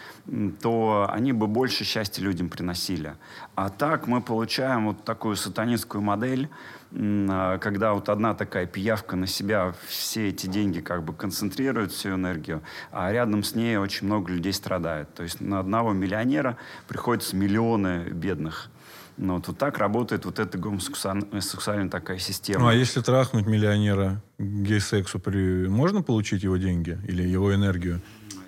то 0.60 1.08
они 1.10 1.32
бы 1.32 1.46
больше 1.46 1.84
счастья 1.84 2.22
людям 2.22 2.48
приносили. 2.48 3.11
А 3.54 3.68
так 3.68 4.06
мы 4.06 4.20
получаем 4.20 4.86
вот 4.86 5.04
такую 5.04 5.36
сатанинскую 5.36 6.02
модель, 6.02 6.48
а, 6.94 7.58
когда 7.58 7.94
вот 7.94 8.08
одна 8.08 8.34
такая 8.34 8.66
пиявка 8.66 9.16
на 9.16 9.26
себя 9.26 9.74
все 9.86 10.28
эти 10.28 10.46
деньги 10.46 10.80
как 10.80 11.04
бы 11.04 11.12
концентрирует, 11.12 11.92
всю 11.92 12.10
энергию, 12.10 12.62
а 12.90 13.10
рядом 13.12 13.42
с 13.42 13.54
ней 13.54 13.76
очень 13.76 14.06
много 14.06 14.32
людей 14.32 14.52
страдает. 14.52 15.12
То 15.14 15.22
есть 15.22 15.40
на 15.40 15.60
одного 15.60 15.92
миллионера 15.92 16.56
приходится 16.88 17.36
миллионы 17.36 18.08
бедных. 18.10 18.70
Ну, 19.18 19.34
вот, 19.34 19.46
вот 19.46 19.58
так 19.58 19.78
работает 19.78 20.24
вот 20.24 20.38
эта 20.38 20.56
гомосексуальная 20.56 21.88
такая 21.90 22.18
система. 22.18 22.60
Ну, 22.60 22.68
а 22.68 22.74
если 22.74 23.00
трахнуть 23.00 23.46
миллионера 23.46 24.22
гей-сексу, 24.38 25.18
при... 25.18 25.68
можно 25.68 26.02
получить 26.02 26.42
его 26.42 26.56
деньги 26.56 26.98
или 27.06 27.22
его 27.22 27.54
энергию? 27.54 28.00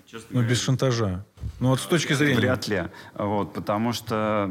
Честно 0.06 0.28
ну, 0.30 0.34
говоря, 0.38 0.50
без 0.50 0.60
шантажа. 0.60 1.26
Ну, 1.60 1.68
вот 1.68 1.80
с 1.80 1.86
точки 1.86 2.12
зрения... 2.12 2.36
Вряд 2.36 2.68
ли. 2.68 2.84
Вот, 3.14 3.52
потому 3.52 3.92
что 3.92 4.50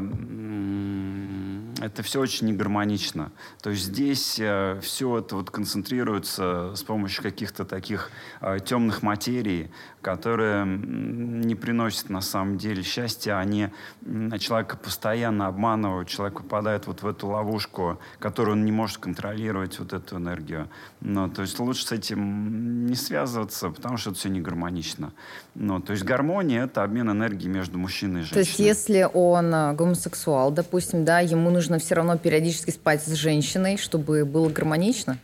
это 1.80 2.02
все 2.02 2.20
очень 2.20 2.48
негармонично. 2.48 3.30
То 3.62 3.70
есть 3.70 3.84
здесь 3.84 4.38
э, 4.38 4.80
все 4.82 5.18
это 5.18 5.36
вот 5.36 5.50
концентрируется 5.50 6.74
с 6.74 6.82
помощью 6.82 7.22
каких-то 7.22 7.64
таких 7.64 8.10
э, 8.40 8.58
темных 8.64 9.02
материй, 9.02 9.70
которые 10.00 10.64
не 10.66 11.54
приносят 11.54 12.10
на 12.10 12.20
самом 12.20 12.58
деле 12.58 12.82
счастья. 12.82 13.38
Они 13.38 13.70
человека 14.38 14.76
постоянно 14.76 15.46
обманывают, 15.46 16.08
человек 16.08 16.42
попадает 16.42 16.86
вот 16.86 17.02
в 17.02 17.06
эту 17.06 17.28
ловушку, 17.28 17.98
которую 18.18 18.56
он 18.56 18.64
не 18.64 18.72
может 18.72 18.98
контролировать, 18.98 19.78
вот 19.78 19.92
эту 19.92 20.16
энергию. 20.16 20.68
Ну, 21.00 21.28
то 21.28 21.42
есть 21.42 21.58
лучше 21.58 21.86
с 21.86 21.92
этим 21.92 22.86
не 22.86 22.94
связываться, 22.94 23.70
потому 23.70 23.96
что 23.96 24.10
это 24.10 24.18
все 24.18 24.28
не 24.28 24.40
гармонично. 24.40 25.12
Ну, 25.54 25.80
то 25.80 25.92
есть 25.92 26.04
гармония— 26.04 26.64
это 26.66 26.82
обмен 26.84 27.10
энергии 27.10 27.48
между 27.48 27.78
мужчиной 27.78 28.20
и 28.20 28.24
женщиной. 28.24 28.44
То 28.44 28.48
есть 28.48 28.58
если 28.58 29.08
он 29.12 29.54
э, 29.54 29.72
гомосексуал, 29.74 30.50
допустим, 30.50 31.04
да, 31.04 31.20
ему 31.20 31.50
нужно 31.50 31.78
все 31.78 31.94
равно 31.94 32.16
периодически 32.16 32.70
спать 32.70 33.02
с 33.02 33.12
женщиной, 33.12 33.76
чтобы 33.76 34.24
было 34.24 34.48
гармонично? 34.48 35.18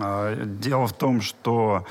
А, 0.00 0.44
дело 0.44 0.86
в 0.86 0.92
том, 0.92 1.20
что 1.20 1.86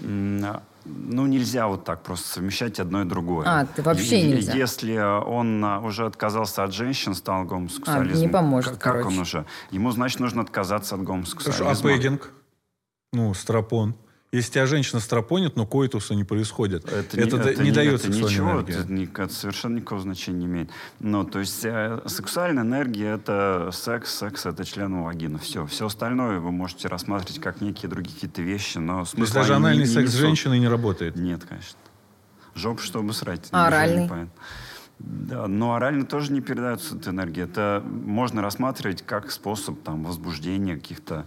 ну, 0.00 1.26
нельзя 1.26 1.66
вот 1.68 1.84
так 1.84 2.02
просто 2.02 2.28
совмещать 2.28 2.78
одно 2.78 3.02
и 3.02 3.04
другое. 3.04 3.46
А, 3.46 3.66
ты 3.66 3.82
вообще 3.82 4.20
и, 4.20 4.32
нельзя? 4.32 4.52
Если 4.52 4.96
он 4.96 5.64
а, 5.64 5.80
уже 5.80 6.06
отказался 6.06 6.64
от 6.64 6.74
женщин, 6.74 7.14
стал 7.14 7.44
гомосексуализмом... 7.44 8.22
А, 8.22 8.26
не 8.26 8.28
поможет, 8.28 8.72
как, 8.72 8.94
короче. 8.94 9.08
он 9.08 9.18
уже? 9.18 9.46
Ему, 9.70 9.90
значит, 9.92 10.20
нужно 10.20 10.42
отказаться 10.42 10.94
от 10.94 11.02
гомосексуализма. 11.02 11.66
Хорошо, 11.66 11.88
а 11.88 11.88
пегинг? 11.88 12.30
Ну, 13.12 13.32
стропон? 13.34 13.94
Если 14.34 14.50
тебя 14.50 14.66
женщина 14.66 15.00
стропонит, 15.00 15.54
но 15.54 15.64
коитуса 15.64 16.16
не 16.16 16.24
происходит. 16.24 16.84
Это, 16.86 17.20
это, 17.20 17.36
не, 17.36 17.50
это 17.50 17.62
не, 17.62 17.68
не 17.68 17.70
дает 17.70 18.00
это 18.00 18.08
ничего, 18.08 18.50
энергии. 18.50 18.80
Это, 18.80 18.92
не, 18.92 19.04
это 19.04 19.32
совершенно 19.32 19.76
никакого 19.76 20.00
значения 20.00 20.38
не 20.40 20.46
имеет. 20.46 20.70
Ну, 20.98 21.24
то 21.24 21.38
есть 21.38 21.64
э, 21.64 22.00
сексуальная 22.06 22.64
энергия— 22.64 23.14
это 23.14 23.70
секс, 23.72 24.12
секс— 24.12 24.44
это 24.46 24.64
член 24.64 25.04
вагины. 25.04 25.38
Все. 25.38 25.66
Все 25.66 25.86
остальное 25.86 26.40
вы 26.40 26.50
можете 26.50 26.88
рассматривать 26.88 27.40
как 27.40 27.60
некие 27.60 27.88
другие 27.88 28.12
какие-то 28.12 28.42
вещи, 28.42 28.78
но 28.78 29.04
То 29.04 29.18
есть 29.18 29.32
даже 29.32 29.54
анальный 29.54 29.86
секс 29.86 30.10
с 30.10 30.14
женщиной 30.14 30.58
не 30.58 30.66
работает? 30.66 31.14
Нет, 31.14 31.44
конечно. 31.48 31.78
Жоп, 32.56 32.80
чтобы 32.80 33.12
срать. 33.12 33.46
Оральный? 33.52 34.10
Да, 35.06 35.46
но 35.48 35.74
орально 35.74 36.06
тоже 36.06 36.32
не 36.32 36.40
передается 36.40 36.96
эта 36.96 37.10
энергия. 37.10 37.42
Это 37.42 37.82
можно 37.84 38.40
рассматривать 38.40 39.02
как 39.02 39.30
способ 39.30 39.82
там, 39.82 40.02
возбуждения 40.04 40.76
каких-то 40.76 41.26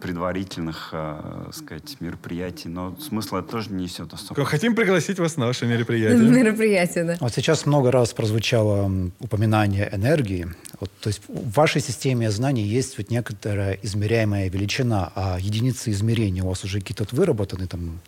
предварительных, 0.00 0.90
э, 0.92 1.50
сказать, 1.52 1.96
мероприятий, 2.00 2.68
но 2.68 2.96
смысла 2.96 3.40
это 3.40 3.48
тоже 3.48 3.70
не 3.70 3.84
несет 3.84 4.12
особо. 4.14 4.44
Хотим 4.44 4.74
пригласить 4.74 5.18
вас 5.18 5.36
на 5.36 5.46
ваше 5.46 5.66
мероприятие. 5.66 6.30
Мероприятие, 6.30 7.04
да. 7.04 7.16
Вот 7.20 7.34
сейчас 7.34 7.66
много 7.66 7.90
раз 7.90 8.14
прозвучало 8.14 8.90
упоминание 9.20 9.90
энергии. 9.92 10.48
Вот, 10.80 10.90
то 11.00 11.08
есть 11.08 11.20
в 11.28 11.52
вашей 11.52 11.82
системе 11.82 12.30
знаний 12.30 12.62
есть 12.62 12.96
вот 12.96 13.10
некоторая 13.10 13.78
измеряемая 13.82 14.48
величина, 14.48 15.12
а 15.14 15.38
единицы 15.38 15.90
измерения 15.90 16.42
у 16.42 16.48
вас 16.48 16.64
уже 16.64 16.80
какие-то 16.80 17.06
выработаны, 17.14 17.66
там, 17.66 18.00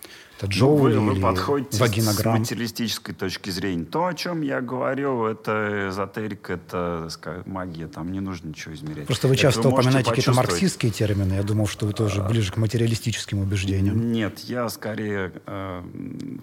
это 0.45 0.53
джоули 0.53 0.95
ну, 0.95 1.07
вы, 1.07 1.15
вы 1.15 1.21
подходите 1.21 1.77
с 1.77 2.25
материалистической 2.25 3.15
точки 3.15 3.51
зрения. 3.51 3.85
То, 3.85 4.07
о 4.07 4.15
чем 4.15 4.43
я 4.43 4.61
говорил, 4.61 5.27
это 5.27 5.89
эзотерика, 5.91 6.55
это 6.55 7.09
сказать, 7.11 7.47
магия, 7.47 7.87
там 7.87 8.13
не 8.13 8.21
нужно 8.21 8.49
ничего 8.49 8.75
измерять. 8.75 9.07
Просто 9.07 9.29
вы 9.29 9.37
часто 9.37 9.63
вы 9.63 9.71
упоминаете 9.71 10.11
какие-то 10.11 10.33
марксистские 10.33 10.93
термины. 10.93 11.35
Я 11.35 11.43
думал, 11.43 11.67
что 11.67 11.87
вы 11.87 11.93
тоже 11.93 12.23
а, 12.23 12.29
ближе 12.29 12.53
к 12.53 12.57
материалистическим 12.57 13.41
убеждениям. 13.41 14.13
Нет, 14.13 14.41
я 14.41 14.69
скорее 14.69 15.33
э, 15.47 15.83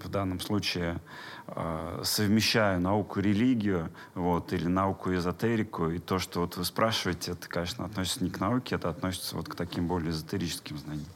в 0.04 0.08
данном 0.08 0.40
случае 0.40 1.00
э, 1.46 2.00
совмещаю 2.04 2.80
науку 2.80 3.20
и 3.20 3.22
религию, 3.22 3.90
вот, 4.14 4.52
или 4.52 4.66
науку 4.66 5.12
и 5.12 5.16
эзотерику, 5.16 5.88
и 5.88 5.98
то, 5.98 6.18
что 6.18 6.40
вот 6.40 6.56
вы 6.56 6.64
спрашиваете, 6.64 7.32
это, 7.32 7.48
конечно, 7.48 7.84
относится 7.84 8.24
не 8.24 8.30
к 8.30 8.40
науке, 8.40 8.76
это 8.76 8.88
относится 8.88 9.36
вот 9.36 9.48
к 9.48 9.54
таким 9.54 9.86
более 9.86 10.10
эзотерическим 10.10 10.78
знаниям. 10.78 11.06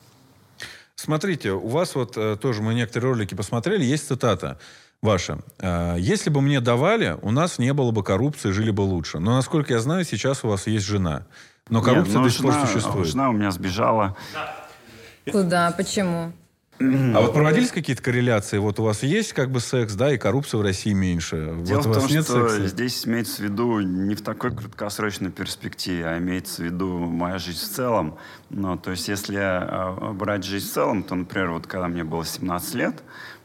Смотрите, 0.97 1.53
у 1.53 1.69
вас 1.69 1.95
вот 1.95 2.17
э, 2.17 2.37
тоже 2.37 2.63
мы 2.63 2.75
некоторые 2.75 3.13
ролики 3.13 3.35
посмотрели, 3.35 3.85
есть 3.85 4.09
цитата. 4.09 4.59
ваша. 5.03 5.39
А, 5.59 5.97
если 5.97 6.31
бы 6.31 6.41
мне 6.41 6.61
давали, 6.61 7.19
у 7.23 7.31
нас 7.31 7.59
не 7.59 7.73
было 7.75 7.91
бы 7.91 8.03
коррупции, 8.03 8.51
жили 8.51 8.71
бы 8.71 8.81
лучше. 8.81 9.19
Но, 9.19 9.37
насколько 9.37 9.75
я 9.75 9.81
знаю, 9.81 10.05
сейчас 10.05 10.43
у 10.43 10.49
вас 10.49 10.67
есть 10.67 10.87
жена. 10.87 11.27
Но 11.69 11.83
коррупция 11.83 12.15
Нет, 12.15 12.17
ну, 12.19 12.25
до 12.25 12.31
сих 12.31 12.43
пор 12.43 12.67
существует. 12.67 13.09
Жена 13.09 13.29
у 13.29 13.33
меня 13.33 13.51
сбежала. 13.51 14.17
Куда? 15.31 15.71
Почему? 15.73 16.33
А 16.79 17.21
вот 17.21 17.33
проводились 17.33 17.71
какие-то 17.71 18.03
корреляции? 18.03 18.59
Вот 18.59 18.79
у 18.81 18.83
вас 18.83 19.03
есть 19.03 19.33
как 19.33 19.51
бы 19.51 19.61
секс, 19.61 19.95
да, 19.95 20.13
и 20.13 20.19
коррупция 20.19 20.59
в 20.59 20.63
России 20.63 20.93
меньше. 20.93 21.55
Дело 21.61 21.81
вот 21.81 21.87
в 21.87 22.01
том, 22.01 22.11
нет 22.11 22.25
что 22.25 22.49
секса? 22.49 22.67
здесь 22.67 23.07
имеется 23.07 23.43
в 23.43 23.45
виду 23.45 23.81
не 23.81 24.15
в 24.15 24.23
такой 24.23 24.55
краткосрочной 24.55 25.31
перспективе, 25.31 26.07
а 26.07 26.19
имеется 26.19 26.63
в 26.63 26.65
виду 26.67 26.99
моя 26.99 27.39
жизнь 27.39 27.65
в 27.65 27.69
целом. 27.69 28.19
Ну, 28.51 28.77
то 28.77 28.91
есть 28.91 29.09
если 29.09 29.39
а, 29.39 30.13
брать 30.13 30.45
жизнь 30.45 30.69
в 30.69 30.73
целом, 30.73 31.03
то, 31.03 31.15
например, 31.15 31.53
вот 31.53 31.67
когда 31.67 31.89
мне 31.89 32.05
было 32.05 32.25
17 32.25 32.75
лет, 32.75 33.03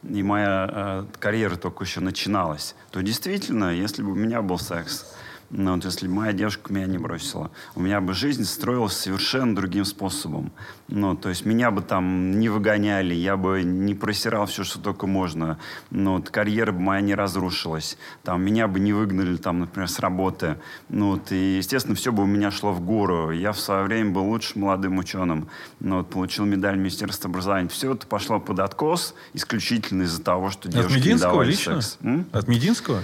и 0.10 0.24
моя 0.24 0.70
э, 0.72 1.06
карьера 1.20 1.56
только 1.56 1.84
еще 1.84 2.00
начиналась, 2.00 2.76
то 2.90 3.02
действительно, 3.02 3.74
если 3.74 4.02
бы 4.02 4.12
у 4.12 4.16
меня 4.16 4.42
был 4.42 4.58
секс, 4.58 5.14
ну, 5.54 5.76
вот 5.76 5.84
если 5.84 6.08
бы 6.08 6.14
моя 6.14 6.32
девушка 6.32 6.72
меня 6.74 6.86
не 6.86 6.98
бросила, 6.98 7.52
у 7.76 7.82
меня 7.82 8.00
бы 8.00 8.14
жизнь 8.14 8.46
строилась 8.46 8.94
совершенно 8.94 9.54
другим 9.54 9.84
способом. 9.84 10.52
Ну, 10.88 11.16
то 11.16 11.30
есть 11.30 11.46
меня 11.46 11.72
бы 11.72 11.82
там 11.82 12.40
не 12.40 12.48
выгоняли, 12.48 13.14
я 13.14 13.36
бы 13.36 13.62
не 13.64 13.94
просирал 13.94 14.46
все, 14.46 14.64
что 14.64 14.80
только 14.80 15.08
можно. 15.08 15.60
Ну, 15.90 16.16
вот 16.18 16.30
карьера 16.30 16.72
бы 16.72 16.80
моя 16.80 17.02
не 17.02 17.16
разрушилась. 17.16 17.98
Там, 18.24 18.42
меня 18.44 18.70
бы 18.70 18.80
не 18.80 18.94
выгнали, 18.94 19.36
там, 19.36 19.60
например, 19.60 19.90
с 19.90 20.00
работы. 20.00 20.58
Ну, 20.88 21.12
вот, 21.12 21.32
и, 21.34 21.58
естественно, 21.58 21.96
все 21.96 22.14
бы 22.14 22.24
у 22.24 22.28
меня 22.28 22.50
шло 22.52 22.72
в 22.72 22.80
гору. 22.80 23.32
Я 23.32 23.52
в 23.52 23.60
свое 23.60 23.84
время 23.84 24.12
был 24.12 24.24
лучшим 24.24 24.62
молодым 24.62 25.00
ученым. 25.00 25.50
Ну, 25.82 25.98
вот, 25.98 26.10
получил 26.10 26.46
медаль 26.46 26.78
Министерства 26.78 27.30
образования. 27.30 27.68
Все 27.68 27.94
это 27.94 28.08
пошло 28.08 28.40
под 28.40 28.60
откос 28.60 29.16
исключительно 29.34 30.04
из-за 30.04 30.22
того, 30.22 30.50
что 30.50 30.70
девушки 30.70 30.94
От 30.94 30.98
Мединского 30.98 31.30
не 31.30 31.34
давали 31.34 31.52
лично? 31.52 31.82
секс. 31.82 31.98
М? 32.02 32.26
От 32.32 32.48
Мединского? 32.48 33.02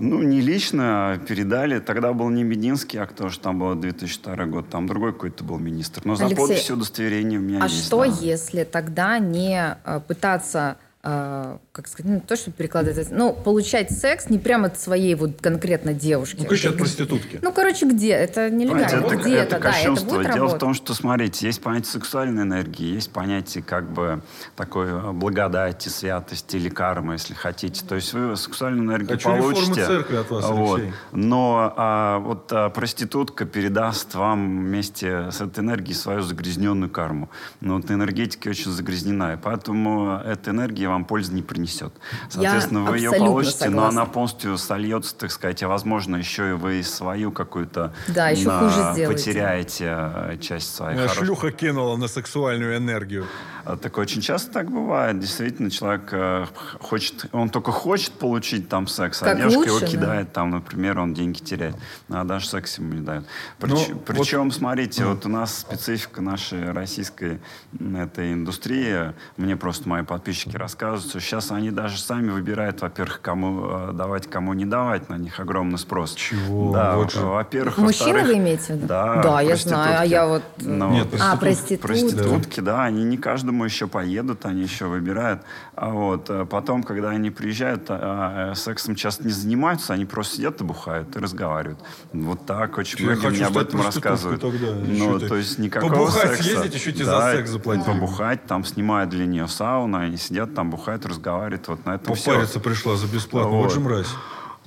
Ну, 0.00 0.22
не 0.22 0.40
лично, 0.40 1.12
а 1.12 1.18
передали. 1.18 1.78
Тогда 1.78 2.12
был 2.12 2.30
не 2.30 2.42
Мединский 2.42 2.98
акт, 2.98 3.12
потому 3.12 3.30
что 3.30 3.42
там 3.42 3.58
был 3.58 3.74
2002 3.74 4.46
год, 4.46 4.68
там 4.68 4.86
другой 4.86 5.12
какой-то 5.12 5.44
был 5.44 5.58
министр. 5.58 6.02
Но 6.04 6.16
за 6.16 6.26
Алексей, 6.26 6.46
подписью 6.46 6.76
удостоверения 6.76 7.38
у 7.38 7.42
меня 7.42 7.60
а 7.60 7.64
есть. 7.64 7.82
А 7.82 7.86
что, 7.86 8.04
да. 8.04 8.16
если 8.20 8.64
тогда 8.64 9.18
не 9.18 9.76
э, 9.84 10.00
пытаться 10.06 10.78
как 11.02 11.88
сказать, 11.88 12.12
ну, 12.12 12.20
то, 12.20 12.36
что 12.36 12.50
перекладывать, 12.50 13.10
ну, 13.10 13.32
получать 13.32 13.90
секс 13.90 14.28
не 14.28 14.38
прямо 14.38 14.66
от 14.66 14.78
своей 14.78 15.14
вот 15.14 15.40
конкретно 15.40 15.94
девушки. 15.94 16.36
Ну, 16.40 16.44
короче, 16.44 16.68
от 16.68 16.76
проститутки. 16.76 17.38
Ну, 17.40 17.52
короче, 17.52 17.86
где? 17.86 18.10
Это 18.10 18.50
нелегально. 18.50 19.06
Это, 19.06 19.16
где 19.16 19.36
это, 19.36 19.56
это, 19.56 19.62
да, 19.62 19.78
это 19.78 19.90
будет 19.92 20.08
Дело 20.08 20.22
работать? 20.22 20.56
в 20.56 20.58
том, 20.58 20.74
что, 20.74 20.92
смотрите, 20.92 21.46
есть 21.46 21.62
понятие 21.62 21.92
сексуальной 21.92 22.42
энергии, 22.42 22.94
есть 22.94 23.10
понятие 23.12 23.64
как 23.64 23.90
бы 23.90 24.20
такой 24.56 24.88
э, 24.88 25.12
благодати, 25.12 25.88
святости 25.88 26.56
или 26.56 26.68
кармы, 26.68 27.14
если 27.14 27.32
хотите. 27.32 27.82
То 27.82 27.94
есть 27.94 28.12
вы 28.12 28.36
сексуальную 28.36 28.84
энергию 28.84 29.18
Хочу 29.18 29.30
получите. 29.30 29.86
церкви 29.86 30.16
от 30.16 30.30
вас, 30.30 30.44
вот, 30.50 30.82
Но 31.12 31.72
а, 31.76 32.18
вот 32.18 32.52
а, 32.52 32.68
проститутка 32.68 33.46
передаст 33.46 34.14
вам 34.14 34.66
вместе 34.66 35.30
с 35.30 35.40
этой 35.40 35.60
энергией 35.60 35.94
свою 35.94 36.20
загрязненную 36.20 36.90
карму. 36.90 37.30
Но 37.60 37.76
вот 37.76 37.90
энергетика 37.90 38.50
очень 38.50 38.70
загрязнена, 38.70 39.34
и 39.34 39.36
поэтому 39.38 40.20
эта 40.22 40.50
энергия 40.50 40.89
вам 40.90 41.04
пользы 41.04 41.32
не 41.32 41.42
принесет 41.42 41.70
несет. 41.70 41.92
Соответственно, 42.28 42.84
Я 42.84 42.90
вы 42.90 42.96
ее 42.98 43.12
получите, 43.12 43.58
согласна. 43.58 43.80
но 43.80 43.88
она 43.88 44.04
полностью 44.06 44.58
сольется, 44.58 45.14
так 45.14 45.30
сказать, 45.30 45.62
а 45.62 45.68
возможно, 45.68 46.16
еще 46.16 46.50
и 46.50 46.52
вы 46.52 46.82
свою 46.82 47.32
какую-то 47.32 47.92
да, 48.08 48.30
еще 48.30 48.48
на, 48.48 48.60
хуже 48.60 49.08
потеряете 49.08 49.86
э, 49.90 50.38
часть 50.40 50.74
своей. 50.74 50.98
Хорошей... 50.98 51.24
Шлюха 51.24 51.52
кинула 51.52 51.96
на 51.96 52.08
сексуальную 52.08 52.76
энергию. 52.76 53.26
А, 53.64 53.76
так 53.76 53.98
очень 53.98 54.20
часто 54.20 54.52
так 54.52 54.70
бывает. 54.70 55.18
Действительно, 55.18 55.70
человек 55.70 56.08
э, 56.12 56.46
хочет, 56.80 57.26
он 57.32 57.50
только 57.50 57.72
хочет 57.72 58.12
получить 58.12 58.68
там 58.68 58.86
секс, 58.86 59.22
а 59.22 59.26
как 59.26 59.34
а 59.34 59.38
девушка 59.38 59.58
лучше, 59.58 59.84
его 59.84 59.86
кидает, 59.86 60.26
да? 60.28 60.32
там, 60.32 60.50
например, 60.50 60.98
он 60.98 61.14
деньги 61.14 61.38
теряет, 61.38 61.76
а 62.08 62.24
даже 62.24 62.48
секс 62.48 62.78
ему 62.78 62.94
не 62.94 63.00
дает. 63.00 63.24
Прич, 63.58 63.88
ну, 63.88 63.98
причем, 64.06 64.44
вот... 64.44 64.54
смотрите, 64.54 65.04
вот 65.04 65.26
у 65.26 65.28
нас 65.28 65.58
специфика 65.58 66.20
нашей 66.20 66.72
российской 66.72 67.40
этой 67.78 68.32
индустрии, 68.32 69.12
мне 69.36 69.56
просто 69.56 69.88
мои 69.88 70.02
подписчики 70.02 70.56
рассказывают, 70.56 71.08
что 71.08 71.20
сейчас 71.20 71.50
они 71.50 71.70
даже 71.70 71.98
сами 71.98 72.30
выбирают, 72.30 72.80
во-первых, 72.80 73.20
кому 73.20 73.66
э, 73.66 73.92
давать, 73.92 74.28
кому 74.28 74.54
не 74.54 74.64
давать, 74.64 75.08
на 75.08 75.16
них 75.16 75.38
огромный 75.40 75.78
спрос. 75.78 76.14
Чего? 76.14 76.72
Да, 76.72 76.96
вот 76.96 77.14
во-первых, 77.14 77.78
Мужчины 77.78 78.22
вы 78.22 78.34
имеете 78.34 78.74
в 78.74 78.76
виду? 78.76 78.86
Да, 78.86 79.22
да 79.22 79.40
я 79.40 79.56
знаю, 79.56 80.00
а 80.00 80.04
я 80.04 80.26
вот... 80.26 80.42
Ну, 80.58 80.90
Нет, 80.90 81.10
проститут... 81.10 81.32
А, 81.32 81.36
проститутки. 81.36 81.86
Проститутки, 81.86 82.60
да, 82.60 82.84
они 82.84 83.04
не 83.04 83.16
каждый 83.16 83.49
каждому 83.50 83.64
еще 83.64 83.86
поедут, 83.86 84.46
они 84.46 84.62
еще 84.62 84.86
выбирают. 84.86 85.42
А 85.74 85.90
вот 85.90 86.30
э, 86.30 86.44
потом, 86.44 86.82
когда 86.82 87.10
они 87.10 87.30
приезжают, 87.30 87.86
а, 87.88 88.52
а, 88.52 88.54
сексом 88.54 88.94
часто 88.94 89.24
не 89.24 89.32
занимаются, 89.32 89.92
они 89.92 90.04
просто 90.04 90.36
сидят 90.36 90.60
и 90.60 90.64
бухают, 90.64 91.16
и 91.16 91.18
разговаривают. 91.18 91.80
Вот 92.12 92.46
так 92.46 92.78
очень 92.78 93.04
многие 93.04 93.30
мне 93.30 93.46
об 93.46 93.58
этом 93.58 93.82
рассказывают. 93.82 94.40
Тогда, 94.40 94.72
ну, 94.72 95.18
то 95.18 95.36
есть 95.36 95.58
никакого 95.58 95.90
Побухать 95.90 96.30
секса. 96.30 96.42
съездить, 96.42 96.74
еще 96.74 96.92
тебе 96.92 97.06
да, 97.06 97.32
за 97.32 97.36
секс 97.36 97.50
заплатить. 97.50 97.86
Побухать, 97.86 98.46
там 98.46 98.64
снимают 98.64 99.10
для 99.10 99.26
нее 99.26 99.48
сауну, 99.48 99.98
они 99.98 100.16
сидят 100.16 100.54
там, 100.54 100.70
бухают, 100.70 101.06
разговаривают. 101.06 101.68
Вот 101.68 101.86
на 101.86 101.96
этом 101.96 102.14
Попариться 102.14 102.46
все. 102.46 102.60
пришла 102.60 102.96
за 102.96 103.06
бесплатно, 103.06 103.50
вот, 103.50 103.64
вот 103.64 103.72
же 103.72 103.80
мразь. 103.80 104.14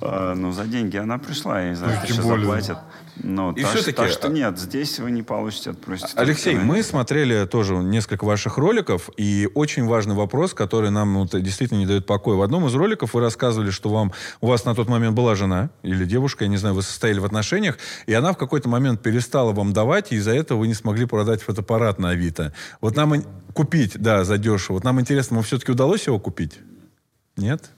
А, 0.00 0.34
ну, 0.34 0.52
за 0.52 0.64
деньги 0.64 0.96
она 0.98 1.18
пришла, 1.18 1.70
и 1.70 1.74
за 1.74 1.86
ну, 1.86 1.92
это 1.92 2.06
еще 2.06 2.22
заплатят. 2.22 2.78
Ну, 3.16 3.52
и 3.52 3.62
так, 3.62 3.70
все-таки... 3.70 3.96
Так 3.96 4.10
что 4.10 4.28
нет, 4.28 4.58
здесь 4.58 4.98
вы 4.98 5.10
не 5.10 5.22
получите 5.22 5.70
от 5.70 5.80
проститутки. 5.80 6.18
Алексей, 6.18 6.56
мы 6.56 6.82
смотрели 6.82 7.46
тоже 7.46 7.74
несколько 7.76 8.24
ваших 8.24 8.58
роликов, 8.58 9.08
и 9.16 9.48
очень 9.54 9.86
важный 9.86 10.14
вопрос, 10.14 10.52
который 10.52 10.90
нам 10.90 11.14
вот, 11.18 11.40
действительно 11.40 11.78
не 11.78 11.86
дает 11.86 12.06
покоя. 12.06 12.36
В 12.36 12.42
одном 12.42 12.66
из 12.66 12.74
роликов 12.74 13.14
вы 13.14 13.20
рассказывали, 13.20 13.70
что 13.70 13.88
вам, 13.88 14.12
у 14.40 14.48
вас 14.48 14.64
на 14.64 14.74
тот 14.74 14.88
момент 14.88 15.14
была 15.14 15.34
жена 15.34 15.70
или 15.82 16.04
девушка, 16.04 16.44
я 16.44 16.50
не 16.50 16.56
знаю, 16.56 16.74
вы 16.74 16.82
состояли 16.82 17.20
в 17.20 17.24
отношениях, 17.24 17.78
и 18.06 18.12
она 18.12 18.32
в 18.32 18.36
какой-то 18.36 18.68
момент 18.68 19.02
перестала 19.02 19.52
вам 19.52 19.72
давать, 19.72 20.12
и 20.12 20.16
из-за 20.16 20.32
этого 20.32 20.58
вы 20.58 20.66
не 20.66 20.74
смогли 20.74 21.06
продать 21.06 21.42
фотоаппарат 21.42 21.98
на 21.98 22.10
Авито. 22.10 22.52
Вот 22.80 22.96
нам... 22.96 23.14
Купить, 23.54 23.96
да, 24.00 24.24
задешево. 24.24 24.74
Вот 24.74 24.84
нам 24.84 25.00
интересно, 25.00 25.36
вам 25.36 25.44
все-таки 25.44 25.70
удалось 25.70 26.08
его 26.08 26.18
купить? 26.18 26.58
Нет? 27.36 27.70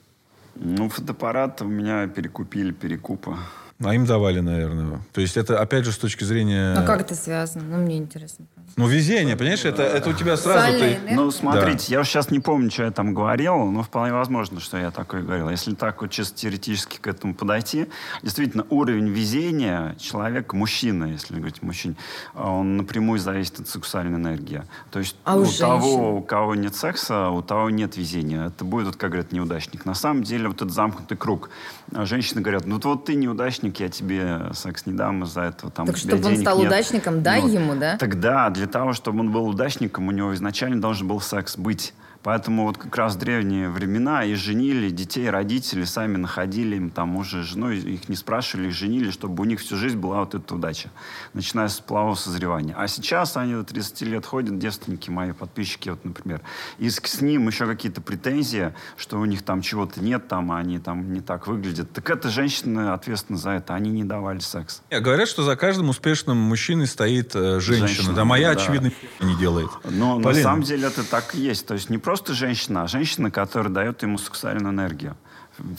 Ну, 0.54 0.88
фотоаппарат 0.88 1.60
у 1.60 1.66
меня 1.66 2.06
перекупили, 2.06 2.72
перекупа. 2.72 3.36
А 3.84 3.94
им 3.94 4.06
давали, 4.06 4.40
наверное. 4.40 5.00
То 5.12 5.20
есть 5.20 5.36
это, 5.36 5.60
опять 5.60 5.84
же, 5.84 5.92
с 5.92 5.98
точки 5.98 6.24
зрения... 6.24 6.74
А 6.74 6.82
как 6.82 7.02
это 7.02 7.14
связано? 7.14 7.64
Ну, 7.64 7.76
мне 7.76 7.98
интересно. 7.98 8.46
Ну, 8.76 8.86
везение, 8.86 9.36
понимаешь, 9.36 9.64
это, 9.64 9.82
это 9.82 10.10
у 10.10 10.12
тебя 10.12 10.36
сразу... 10.36 10.78
Ты... 10.78 10.98
Ну, 11.10 11.30
смотрите, 11.30 11.86
да. 11.88 11.98
я 11.98 12.04
сейчас 12.04 12.30
не 12.30 12.40
помню, 12.40 12.70
что 12.70 12.84
я 12.84 12.90
там 12.90 13.12
говорил, 13.12 13.56
но 13.70 13.82
вполне 13.82 14.12
возможно, 14.12 14.60
что 14.60 14.78
я 14.78 14.90
такое 14.90 15.22
говорил. 15.22 15.50
Если 15.50 15.74
так 15.74 16.00
вот 16.00 16.10
чисто 16.10 16.36
теоретически 16.36 16.98
к 16.98 17.06
этому 17.06 17.34
подойти, 17.34 17.86
действительно, 18.22 18.66
уровень 18.70 19.08
везения 19.08 19.94
человека, 19.98 20.56
мужчины, 20.56 21.06
если 21.06 21.36
говорить 21.36 21.62
мужчине, 21.62 21.96
он 22.34 22.78
напрямую 22.78 23.18
зависит 23.18 23.60
от 23.60 23.68
сексуальной 23.68 24.18
энергии. 24.18 24.62
То 24.90 24.98
есть 24.98 25.16
а 25.24 25.36
у, 25.36 25.42
у 25.42 25.52
того, 25.52 26.16
у 26.16 26.22
кого 26.22 26.54
нет 26.54 26.74
секса, 26.74 27.28
у 27.28 27.42
того 27.42 27.70
нет 27.70 27.96
везения. 27.96 28.48
Это 28.48 28.64
будет, 28.64 28.86
вот, 28.86 28.96
как 28.96 29.10
говорят, 29.10 29.32
неудачник. 29.32 29.84
На 29.84 29.94
самом 29.94 30.22
деле, 30.22 30.48
вот 30.48 30.56
этот 30.56 30.72
замкнутый 30.72 31.16
круг. 31.16 31.50
Женщины 31.92 32.40
говорят, 32.40 32.66
ну 32.66 32.80
вот 32.82 33.04
ты 33.04 33.14
неудачник, 33.14 33.80
я 33.80 33.88
тебе 33.88 34.50
секс 34.52 34.86
не 34.86 34.92
дам 34.92 35.24
из-за 35.24 35.42
этого. 35.42 35.70
Там, 35.70 35.86
так 35.86 35.96
чтобы 35.96 36.26
он 36.26 36.36
стал 36.36 36.58
нет. 36.58 36.66
удачником, 36.68 37.22
дай 37.22 37.42
ну, 37.42 37.48
ему, 37.48 37.74
да? 37.74 37.96
Тогда 37.96 38.50
для 38.50 38.66
того, 38.66 38.92
чтобы 38.92 39.20
он 39.20 39.30
был 39.30 39.46
удачником, 39.46 40.08
у 40.08 40.10
него 40.10 40.34
изначально 40.34 40.80
должен 40.80 41.06
был 41.06 41.20
секс 41.20 41.56
быть. 41.56 41.94
Поэтому 42.26 42.64
вот 42.64 42.76
как 42.76 42.96
раз 42.96 43.14
в 43.14 43.18
древние 43.18 43.68
времена 43.68 44.24
и 44.24 44.34
женили 44.34 44.90
детей, 44.90 45.30
родители 45.30 45.84
сами 45.84 46.16
находили 46.16 46.74
им 46.74 46.90
там 46.90 47.14
уже 47.14 47.44
жену, 47.44 47.70
их 47.70 48.08
не 48.08 48.16
спрашивали, 48.16 48.66
их 48.66 48.74
женили, 48.74 49.12
чтобы 49.12 49.42
у 49.42 49.46
них 49.46 49.60
всю 49.60 49.76
жизнь 49.76 49.96
была 49.96 50.18
вот 50.18 50.34
эта 50.34 50.56
удача, 50.56 50.90
начиная 51.34 51.68
с 51.68 51.78
полового 51.78 52.16
созревания. 52.16 52.74
А 52.76 52.88
сейчас 52.88 53.36
они 53.36 53.52
до 53.52 53.62
30 53.62 54.00
лет 54.02 54.26
ходят, 54.26 54.58
девственники, 54.58 55.08
мои 55.08 55.30
подписчики, 55.30 55.88
вот, 55.88 56.04
например, 56.04 56.40
и 56.78 56.90
с, 56.90 56.96
с 56.96 57.20
ним 57.20 57.46
еще 57.46 57.64
какие-то 57.64 58.00
претензии, 58.00 58.74
что 58.96 59.20
у 59.20 59.24
них 59.24 59.42
там 59.42 59.62
чего-то 59.62 60.00
нет, 60.02 60.26
там 60.26 60.50
они 60.50 60.80
там 60.80 61.12
не 61.12 61.20
так 61.20 61.46
выглядят. 61.46 61.92
Так 61.92 62.10
это 62.10 62.28
женщины 62.28 62.88
ответственны 62.88 63.38
за 63.38 63.50
это, 63.50 63.76
они 63.76 63.92
не 63.92 64.02
давали 64.02 64.40
секс. 64.40 64.82
Говорят, 64.90 65.28
что 65.28 65.44
за 65.44 65.54
каждым 65.54 65.90
успешным 65.90 66.38
мужчиной 66.38 66.88
стоит 66.88 67.36
э, 67.36 67.60
женщина. 67.60 67.86
женщина. 67.86 68.14
Да, 68.14 68.24
моя, 68.24 68.52
да. 68.52 68.60
очевидно, 68.60 68.90
не 69.20 69.36
делает. 69.36 69.70
Но 69.84 70.18
Полина. 70.18 70.32
на 70.32 70.42
самом 70.42 70.62
деле 70.64 70.88
это 70.88 71.08
так 71.08 71.36
и 71.36 71.38
есть. 71.38 71.68
То 71.68 71.74
есть 71.74 71.88
не 71.88 71.98
просто 71.98 72.15
просто 72.16 72.32
женщина, 72.32 72.84
а 72.84 72.88
женщина, 72.88 73.30
которая 73.30 73.70
дает 73.70 74.02
ему 74.02 74.16
сексуальную 74.16 74.72
энергию. 74.72 75.18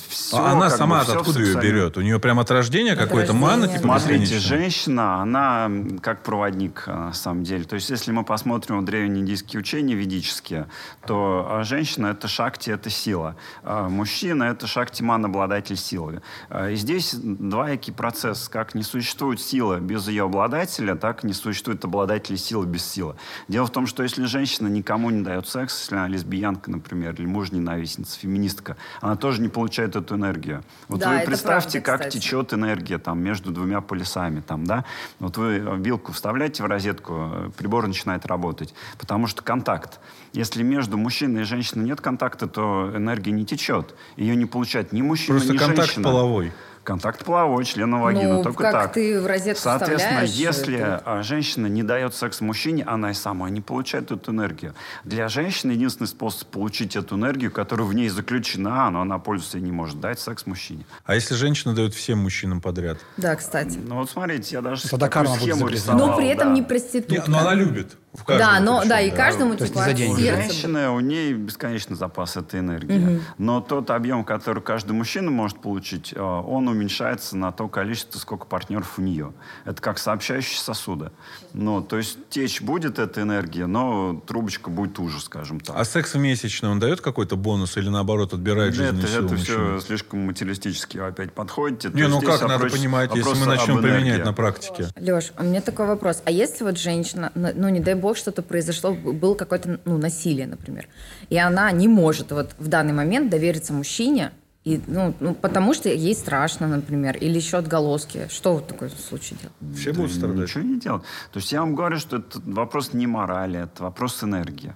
Все, 0.10 0.38
а 0.38 0.52
она 0.52 0.70
сама 0.70 1.04
бы, 1.04 1.12
откуда 1.12 1.40
ее 1.40 1.60
берет? 1.60 1.98
У 1.98 2.02
нее 2.02 2.20
прямо 2.20 2.42
от 2.42 2.52
рождения 2.52 2.96
какой-то 2.96 3.34
мана? 3.34 3.68
Типа, 3.68 4.00
Смотрите, 4.00 4.40
женщина, 4.40 5.22
она 5.22 5.70
как 6.02 6.24
проводник, 6.24 6.84
э, 6.88 6.94
на 6.94 7.14
самом 7.14 7.44
деле. 7.44 7.64
То 7.64 7.76
есть, 7.76 7.90
если 7.90 8.12
мы 8.12 8.24
посмотрим 8.24 8.84
древние 8.86 9.22
индийские 9.22 9.60
учения 9.60 9.96
ведические, 9.96 10.68
то 11.06 11.48
а, 11.50 11.64
женщина— 11.64 12.08
это 12.18 12.28
шакти, 12.28 12.70
это 12.70 12.90
сила. 12.90 13.36
А 13.64 13.88
мужчина— 13.88 14.44
это 14.46 14.68
шакти 14.68 15.04
ман, 15.04 15.26
обладатель 15.26 15.78
силы. 15.78 16.22
И 16.70 16.76
здесь 16.76 17.14
двоякий 17.14 17.94
процесс. 17.94 18.50
Как 18.50 18.76
не 18.76 18.84
существует 18.84 19.40
сила 19.42 19.80
без 19.80 20.08
ее 20.08 20.26
обладателя, 20.26 20.96
так 20.96 21.24
не 21.24 21.34
существует 21.34 21.84
обладателя 21.86 22.38
силы 22.38 22.66
без 22.66 22.86
силы. 22.86 23.16
Дело 23.48 23.68
в 23.68 23.72
том, 23.72 23.88
что 23.88 24.04
если 24.04 24.26
женщина 24.26 24.68
никому 24.68 25.10
не 25.10 25.24
дает 25.24 25.48
секс, 25.48 25.82
если 25.82 25.96
она 25.96 26.08
лесбиянка, 26.08 26.38
лесбиянка, 26.38 26.72
например, 26.72 27.14
или 27.14 27.26
муж-ненавистница, 27.26 28.20
феминистка, 28.20 28.78
она 29.02 29.16
тоже 29.16 29.42
не 29.42 29.50
получает 29.50 29.67
эту 29.70 30.16
энергию. 30.16 30.64
Вот 30.88 31.00
Да, 31.00 31.12
вы 31.12 31.26
представьте, 31.26 31.80
правда, 31.82 32.00
как 32.04 32.08
кстати. 32.10 32.18
течет 32.24 32.54
энергия 32.54 32.98
там 32.98 33.20
между 33.20 33.52
двумя 33.52 33.82
полюсами, 33.82 34.42
там, 34.42 34.66
да? 34.66 34.86
Вот 35.20 35.38
вы 35.38 35.60
вилку 35.80 36.12
вставляете 36.12 36.64
в 36.64 36.66
розетку, 36.66 37.14
э, 37.34 37.50
прибор 37.58 37.88
начинает 37.88 38.26
работать, 38.26 38.74
потому 38.98 39.28
что 39.28 39.42
контакт. 39.44 40.00
Если 40.34 40.64
между 40.64 40.98
мужчиной 40.98 41.42
и 41.42 41.44
женщиной 41.46 41.86
нет 41.86 42.02
контакта, 42.02 42.48
то 42.48 42.92
энергия 42.96 43.32
не 43.32 43.46
течет. 43.46 43.96
Ее 44.16 44.36
не 44.36 44.46
получает 44.46 44.92
ни 44.94 45.02
мужчина, 45.02 45.38
Просто 45.38 45.54
ни 45.54 45.58
контакт 45.58 45.88
женщина. 45.88 46.04
половой. 46.04 46.52
Контакт 46.88 47.26
половой, 47.26 47.66
члена 47.66 48.02
вагины, 48.02 48.36
Ну, 48.36 48.44
только 48.44 48.64
как 48.64 48.72
так. 48.72 48.94
ты 48.94 49.20
в 49.20 49.28
розетку 49.28 49.62
Соответственно, 49.62 50.24
если 50.24 50.78
это- 50.78 51.02
а, 51.04 51.22
женщина 51.22 51.68
не 51.68 51.84
дает 51.84 52.16
секс 52.16 52.40
мужчине, 52.40 52.86
она 52.86 53.12
и 53.12 53.14
сама 53.14 53.50
не 53.50 53.60
получает 53.60 54.10
эту 54.10 54.32
энергию. 54.32 54.74
Для 55.04 55.28
женщины 55.28 55.74
единственный 55.74 56.08
способ 56.08 56.48
получить 56.48 56.96
эту 56.96 57.18
энергию, 57.18 57.52
которая 57.52 57.86
в 57.86 57.94
ней 57.94 58.08
заключена, 58.08 58.90
но 58.90 59.02
она 59.02 59.20
пользоваться 59.20 59.58
ей 59.58 59.66
не 59.66 59.74
может, 59.74 60.00
дать 60.00 60.22
секс 60.22 60.46
мужчине. 60.46 60.86
А 61.04 61.16
если 61.16 61.36
женщина 61.36 61.76
дает 61.76 61.94
всем 61.94 62.20
мужчинам 62.20 62.62
подряд? 62.62 63.00
Да, 63.18 63.36
кстати. 63.36 63.78
Ну 63.86 63.96
вот 63.96 64.10
смотрите, 64.10 64.56
я 64.56 64.62
даже 64.62 64.88
Тогда 64.88 65.10
карма 65.10 65.32
будет 65.36 65.56
схему 65.56 65.68
рисовал. 65.68 66.08
Но 66.08 66.16
при 66.16 66.28
этом 66.28 66.48
да. 66.48 66.54
не 66.54 66.62
проститутка. 66.62 67.30
но 67.30 67.40
она 67.40 67.54
любит. 67.54 67.98
В 68.18 68.26
Да, 68.26 68.60
но 68.60 68.80
причем, 68.80 68.90
да, 68.90 69.02
и 69.02 69.12
каждому 69.12 69.56
типа 69.56 69.64
не 69.64 69.74
за 69.74 69.82
от 69.82 69.98
сердца. 69.98 70.42
Женщина, 70.42 70.94
у 70.94 71.00
ней 71.00 71.34
бесконечный 71.34 71.96
запас 71.96 72.36
этой 72.36 72.60
энергии. 72.60 73.22
Но 73.38 73.62
тот 73.62 73.90
объем, 73.92 74.24
который 74.24 74.62
каждый 74.62 74.94
мужчина 74.94 75.32
может 75.32 75.60
получить, 75.60 76.14
э, 76.14 76.20
он 76.20 76.68
уменьшается 76.68 77.38
на 77.38 77.52
то 77.52 77.68
количество, 77.68 78.20
сколько 78.20 78.46
партнеров 78.46 78.98
у 78.98 79.02
нее. 79.02 79.34
Это 79.66 79.82
как 79.82 80.00
сообщающие 80.00 80.60
сосуды. 80.60 81.12
Ну, 81.54 81.82
то 81.82 81.98
есть 81.98 82.18
течь 82.30 82.62
будет 82.62 83.00
эта 83.00 83.22
энергия, 83.22 83.68
но 83.68 84.22
трубочка 84.26 84.70
будет 84.70 85.00
уже, 85.00 85.20
скажем 85.22 85.60
так. 85.60 85.76
А 85.78 85.86
секс 85.86 86.16
месячный, 86.16 86.70
он 86.70 86.80
дает 86.80 87.02
какой-то 87.02 87.36
бонус 87.36 87.78
или 87.78 87.90
наоборот 87.90 88.34
отбирает 88.34 88.74
жизненную 88.74 89.08
силу 89.08 89.26
это 89.26 89.36
все 89.36 89.58
мужчины? 89.58 89.82
слишком 89.82 90.20
материалистически 90.26 90.98
вы 90.98 91.08
опять 91.08 91.34
подходите. 91.34 91.90
То 91.90 91.98
Не, 91.98 92.08
ну 92.08 92.22
как 92.22 92.42
надо 92.42 92.70
понимать, 92.70 93.14
если 93.16 93.40
мы 93.40 93.46
начнем 93.46 93.82
применять 93.82 94.26
на 94.26 94.34
практике? 94.34 94.90
Леш, 94.96 95.32
у 95.38 95.44
меня 95.44 95.62
такой 95.62 95.86
вопрос. 95.86 96.22
А 96.26 96.32
если 96.32 96.64
вот 96.64 96.78
женщина, 96.78 97.32
ну, 97.36 97.50
ну, 97.54 97.70
не 97.70 97.80
дай 97.80 97.96
бог, 97.96 98.07
что-то 98.16 98.42
произошло, 98.42 98.94
было 98.94 99.36
какое-то 99.36 99.80
ну, 99.86 99.98
насилие, 99.98 100.48
например, 100.48 100.88
и 101.30 101.38
она 101.38 101.72
не 101.72 101.88
может 101.88 102.32
вот 102.32 102.52
в 102.58 102.68
данный 102.68 102.94
момент 102.94 103.30
довериться 103.30 103.74
мужчине, 103.74 104.32
и, 104.68 104.82
ну, 104.86 105.16
ну, 105.22 105.34
потому 105.34 105.74
что 105.74 105.88
ей 105.88 106.14
страшно, 106.14 106.68
например, 106.68 107.16
или 107.16 107.38
еще 107.38 107.56
отголоски. 107.58 108.28
Что 108.30 108.58
в 108.58 108.68
такой 108.68 108.90
случае 108.90 109.40
делать? 109.40 109.80
Все 109.80 109.94
Да 109.94 110.00
будут 110.00 110.12
страдать. 110.12 110.38
Ничего 110.50 110.64
не 110.64 110.78
делать. 110.78 111.04
То 111.32 111.40
есть 111.40 111.54
я 111.54 111.62
вам 111.62 111.74
говорю, 111.74 112.00
что 112.00 112.18
это 112.18 112.42
вопрос 112.46 112.92
не 112.92 113.08
морали, 113.08 113.64
это 113.64 113.84
вопрос 113.84 114.22
энергии. 114.26 114.74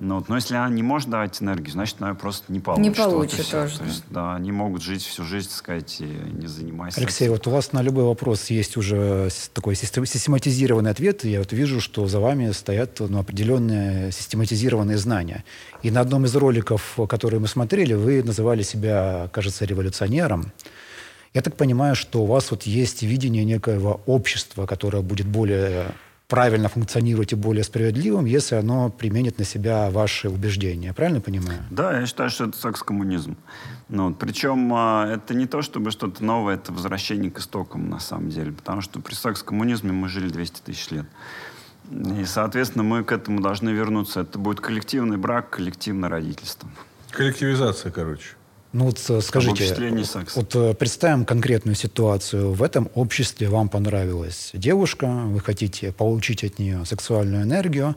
Но, 0.00 0.16
вот, 0.16 0.28
но 0.28 0.34
если 0.36 0.54
она 0.54 0.68
не 0.68 0.82
может 0.82 1.08
давать 1.08 1.40
энергию, 1.40 1.70
значит, 1.72 1.96
она 2.00 2.14
просто 2.14 2.52
не 2.52 2.60
получит. 2.60 2.82
Не 2.82 2.90
Вот 2.90 3.10
получит 3.10 3.40
всё. 3.40 3.62
тоже, 3.62 3.78
То 3.78 3.84
есть, 3.84 4.04
да, 4.10 4.34
они 4.34 4.52
могут 4.52 4.82
жить 4.82 5.02
всю 5.02 5.24
жизнь, 5.24 5.48
так 5.48 5.56
сказать, 5.56 5.96
и 6.00 6.04
не 6.04 6.46
занимаясь 6.46 6.98
Алексей, 6.98 7.28
вот 7.28 7.46
у 7.46 7.50
вас 7.50 7.72
на 7.72 7.80
любой 7.82 8.04
вопрос 8.04 8.50
есть 8.50 8.76
уже 8.76 9.28
такой 9.52 9.74
систем- 9.76 10.04
систематизированный 10.04 10.90
ответ. 10.90 11.24
Я 11.24 11.38
вот 11.38 11.52
вижу, 11.52 11.80
что 11.80 12.06
за 12.06 12.20
вами 12.20 12.50
стоят 12.52 13.00
ну, 13.00 13.18
определенные 13.18 14.10
систематизированные 14.12 14.98
знания. 14.98 15.44
И 15.82 15.90
на 15.90 16.00
одном 16.00 16.24
из 16.24 16.34
роликов, 16.34 16.98
которые 17.08 17.40
мы 17.40 17.46
смотрели, 17.48 17.94
вы 17.94 18.22
называли 18.22 18.62
себя, 18.62 19.28
кажется, 19.32 19.64
революционером. 19.64 20.52
Я 21.34 21.42
так 21.42 21.56
понимаю, 21.56 21.96
что 21.96 22.22
у 22.22 22.26
вас 22.26 22.50
вот 22.52 22.62
есть 22.62 23.02
видение 23.02 23.44
некоего 23.44 24.00
общества, 24.06 24.66
которое 24.66 25.02
будет 25.02 25.26
более 25.26 25.86
правильно 26.28 26.68
функционировать 26.68 27.32
и 27.32 27.36
более 27.36 27.64
справедливым, 27.64 28.24
если 28.24 28.56
оно 28.56 28.90
применит 28.90 29.38
на 29.38 29.44
себя 29.44 29.90
ваши 29.90 30.28
убеждения. 30.28 30.92
Правильно 30.92 31.20
понимаю? 31.20 31.62
Да, 31.70 31.98
я 31.98 32.06
считаю, 32.06 32.30
что 32.30 32.44
это 32.44 32.56
секс-коммунизм. 32.56 33.36
Ну, 33.88 34.08
вот, 34.08 34.18
причем 34.18 34.72
а, 34.74 35.06
это 35.06 35.34
не 35.34 35.46
то, 35.46 35.62
чтобы 35.62 35.90
что-то 35.90 36.24
новое, 36.24 36.54
это 36.54 36.72
возвращение 36.72 37.30
к 37.30 37.38
истокам, 37.38 37.90
на 37.90 38.00
самом 38.00 38.30
деле. 38.30 38.52
Потому 38.52 38.80
что 38.80 39.00
при 39.00 39.14
секс-коммунизме 39.14 39.92
мы 39.92 40.08
жили 40.08 40.28
200 40.28 40.60
тысяч 40.62 40.90
лет. 40.90 41.06
И, 41.90 42.24
соответственно, 42.24 42.82
мы 42.82 43.04
к 43.04 43.12
этому 43.12 43.40
должны 43.40 43.70
вернуться. 43.70 44.20
Это 44.20 44.38
будет 44.38 44.60
коллективный 44.60 45.18
брак, 45.18 45.50
коллективное 45.50 46.08
родительство. 46.08 46.68
Коллективизация, 47.10 47.92
короче. 47.92 48.30
Ну 48.74 48.86
вот 48.86 48.98
э, 49.08 49.20
скажите, 49.20 49.72
вот 50.34 50.56
э, 50.56 50.74
представим 50.74 51.24
конкретную 51.24 51.76
ситуацию. 51.76 52.52
В 52.52 52.60
этом 52.60 52.90
обществе 52.94 53.48
вам 53.48 53.68
понравилась 53.68 54.50
девушка, 54.52 55.06
вы 55.06 55.38
хотите 55.38 55.92
получить 55.92 56.42
от 56.42 56.58
нее 56.58 56.84
сексуальную 56.84 57.44
энергию, 57.44 57.94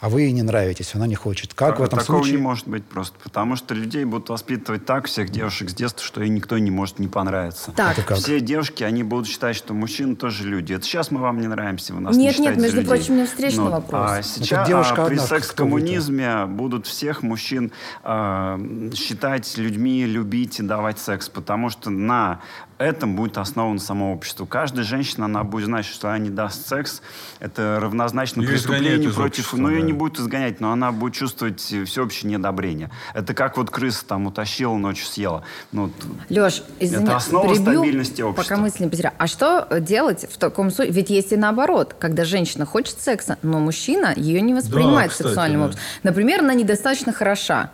а 0.00 0.08
вы 0.08 0.22
ей 0.22 0.32
не 0.32 0.42
нравитесь, 0.42 0.94
она 0.94 1.06
не 1.06 1.14
хочет. 1.14 1.54
Как 1.54 1.78
в 1.78 1.82
этом 1.82 1.98
Такого 2.00 2.18
случае? 2.18 2.36
не 2.36 2.42
может 2.42 2.66
быть 2.68 2.84
просто. 2.84 3.16
Потому 3.22 3.54
что 3.56 3.74
людей 3.74 4.04
будут 4.04 4.28
воспитывать 4.28 4.84
так, 4.84 5.06
всех 5.06 5.30
девушек 5.30 5.70
с 5.70 5.74
детства, 5.74 6.04
что 6.04 6.20
ей 6.20 6.28
никто 6.30 6.58
не 6.58 6.70
может 6.70 6.98
не 6.98 7.06
понравиться. 7.08 7.70
Так, 7.72 7.96
Это 7.98 8.06
как? 8.08 8.18
Все 8.18 8.40
девушки, 8.40 8.82
они 8.82 9.02
будут 9.04 9.28
считать, 9.28 9.54
что 9.56 9.72
мужчины 9.72 10.16
тоже 10.16 10.44
люди. 10.44 10.74
Это 10.74 10.84
сейчас 10.84 11.10
мы 11.10 11.20
вам 11.20 11.40
не 11.40 11.46
нравимся, 11.46 11.94
вы 11.94 12.00
нас 12.00 12.16
Нет, 12.16 12.18
не 12.18 12.26
нет, 12.26 12.34
считаете 12.36 12.60
между 12.60 12.76
людей. 12.78 12.88
прочим, 12.88 13.12
у 13.12 13.16
меня 13.16 13.26
встречный 13.26 13.64
Ну, 13.64 13.70
вопрос. 13.70 14.10
А 14.10 14.22
сейчас 14.22 14.68
девушка 14.68 15.04
а, 15.04 15.06
при 15.06 15.16
секс-коммунизме 15.16 16.46
будут 16.46 16.86
всех 16.86 17.22
мужчин 17.22 17.70
а, 18.02 18.60
считать 18.94 19.56
людьми, 19.56 20.04
любить 20.06 20.58
и 20.58 20.62
давать 20.62 20.98
секс, 20.98 21.28
потому 21.28 21.70
что 21.70 21.90
на 21.90 22.40
этом 22.78 23.16
будет 23.16 23.38
основано 23.38 23.78
само 23.78 24.12
общество. 24.12 24.46
Каждая 24.46 24.84
женщина, 24.84 25.26
она 25.26 25.44
будет 25.44 25.66
знать, 25.66 25.86
что 25.86 26.08
она 26.08 26.18
не 26.18 26.30
даст 26.30 26.68
секс. 26.68 27.02
Это 27.40 27.78
равнозначно 27.80 28.40
изгоняют 28.40 28.62
преступлению 28.62 29.14
против... 29.14 29.38
общества, 29.38 29.56
ну, 29.56 29.70
ее 29.70 29.80
да. 29.80 29.86
не 29.86 29.92
будет 29.92 30.18
изгонять, 30.18 30.60
но 30.60 30.72
она 30.72 30.92
будет 30.92 31.14
чувствовать 31.14 31.60
всеобщее 31.60 32.30
неодобрение. 32.30 32.90
Это 33.14 33.34
как 33.34 33.56
вот 33.56 33.70
крыса 33.70 34.04
там 34.06 34.26
утащила, 34.26 34.76
ночью 34.76 35.06
съела. 35.06 35.44
Ну, 35.72 35.90
Леш, 36.28 36.62
извини, 36.80 37.04
Это 37.04 37.16
основа 37.16 37.54
перебью, 37.54 37.74
стабильности 37.74 38.22
общества. 38.22 38.54
Пока 38.54 38.62
мысли 38.62 38.84
не 38.84 38.90
потерял. 38.90 39.12
А 39.18 39.26
что 39.26 39.68
делать 39.80 40.26
в 40.30 40.38
таком 40.38 40.70
случае? 40.70 40.94
Ведь 40.94 41.10
есть 41.10 41.32
и 41.32 41.36
наоборот, 41.36 41.94
когда 41.98 42.24
женщина 42.24 42.66
хочет 42.66 43.00
секса, 43.00 43.38
но 43.42 43.60
мужчина 43.60 44.12
ее 44.16 44.40
не 44.40 44.54
воспринимает 44.54 45.10
кстати, 45.10 45.28
сексуальным 45.28 45.60
да. 45.60 45.64
образом. 45.66 45.82
Например, 46.02 46.40
она 46.40 46.54
недостаточно 46.54 47.12
хороша, 47.12 47.70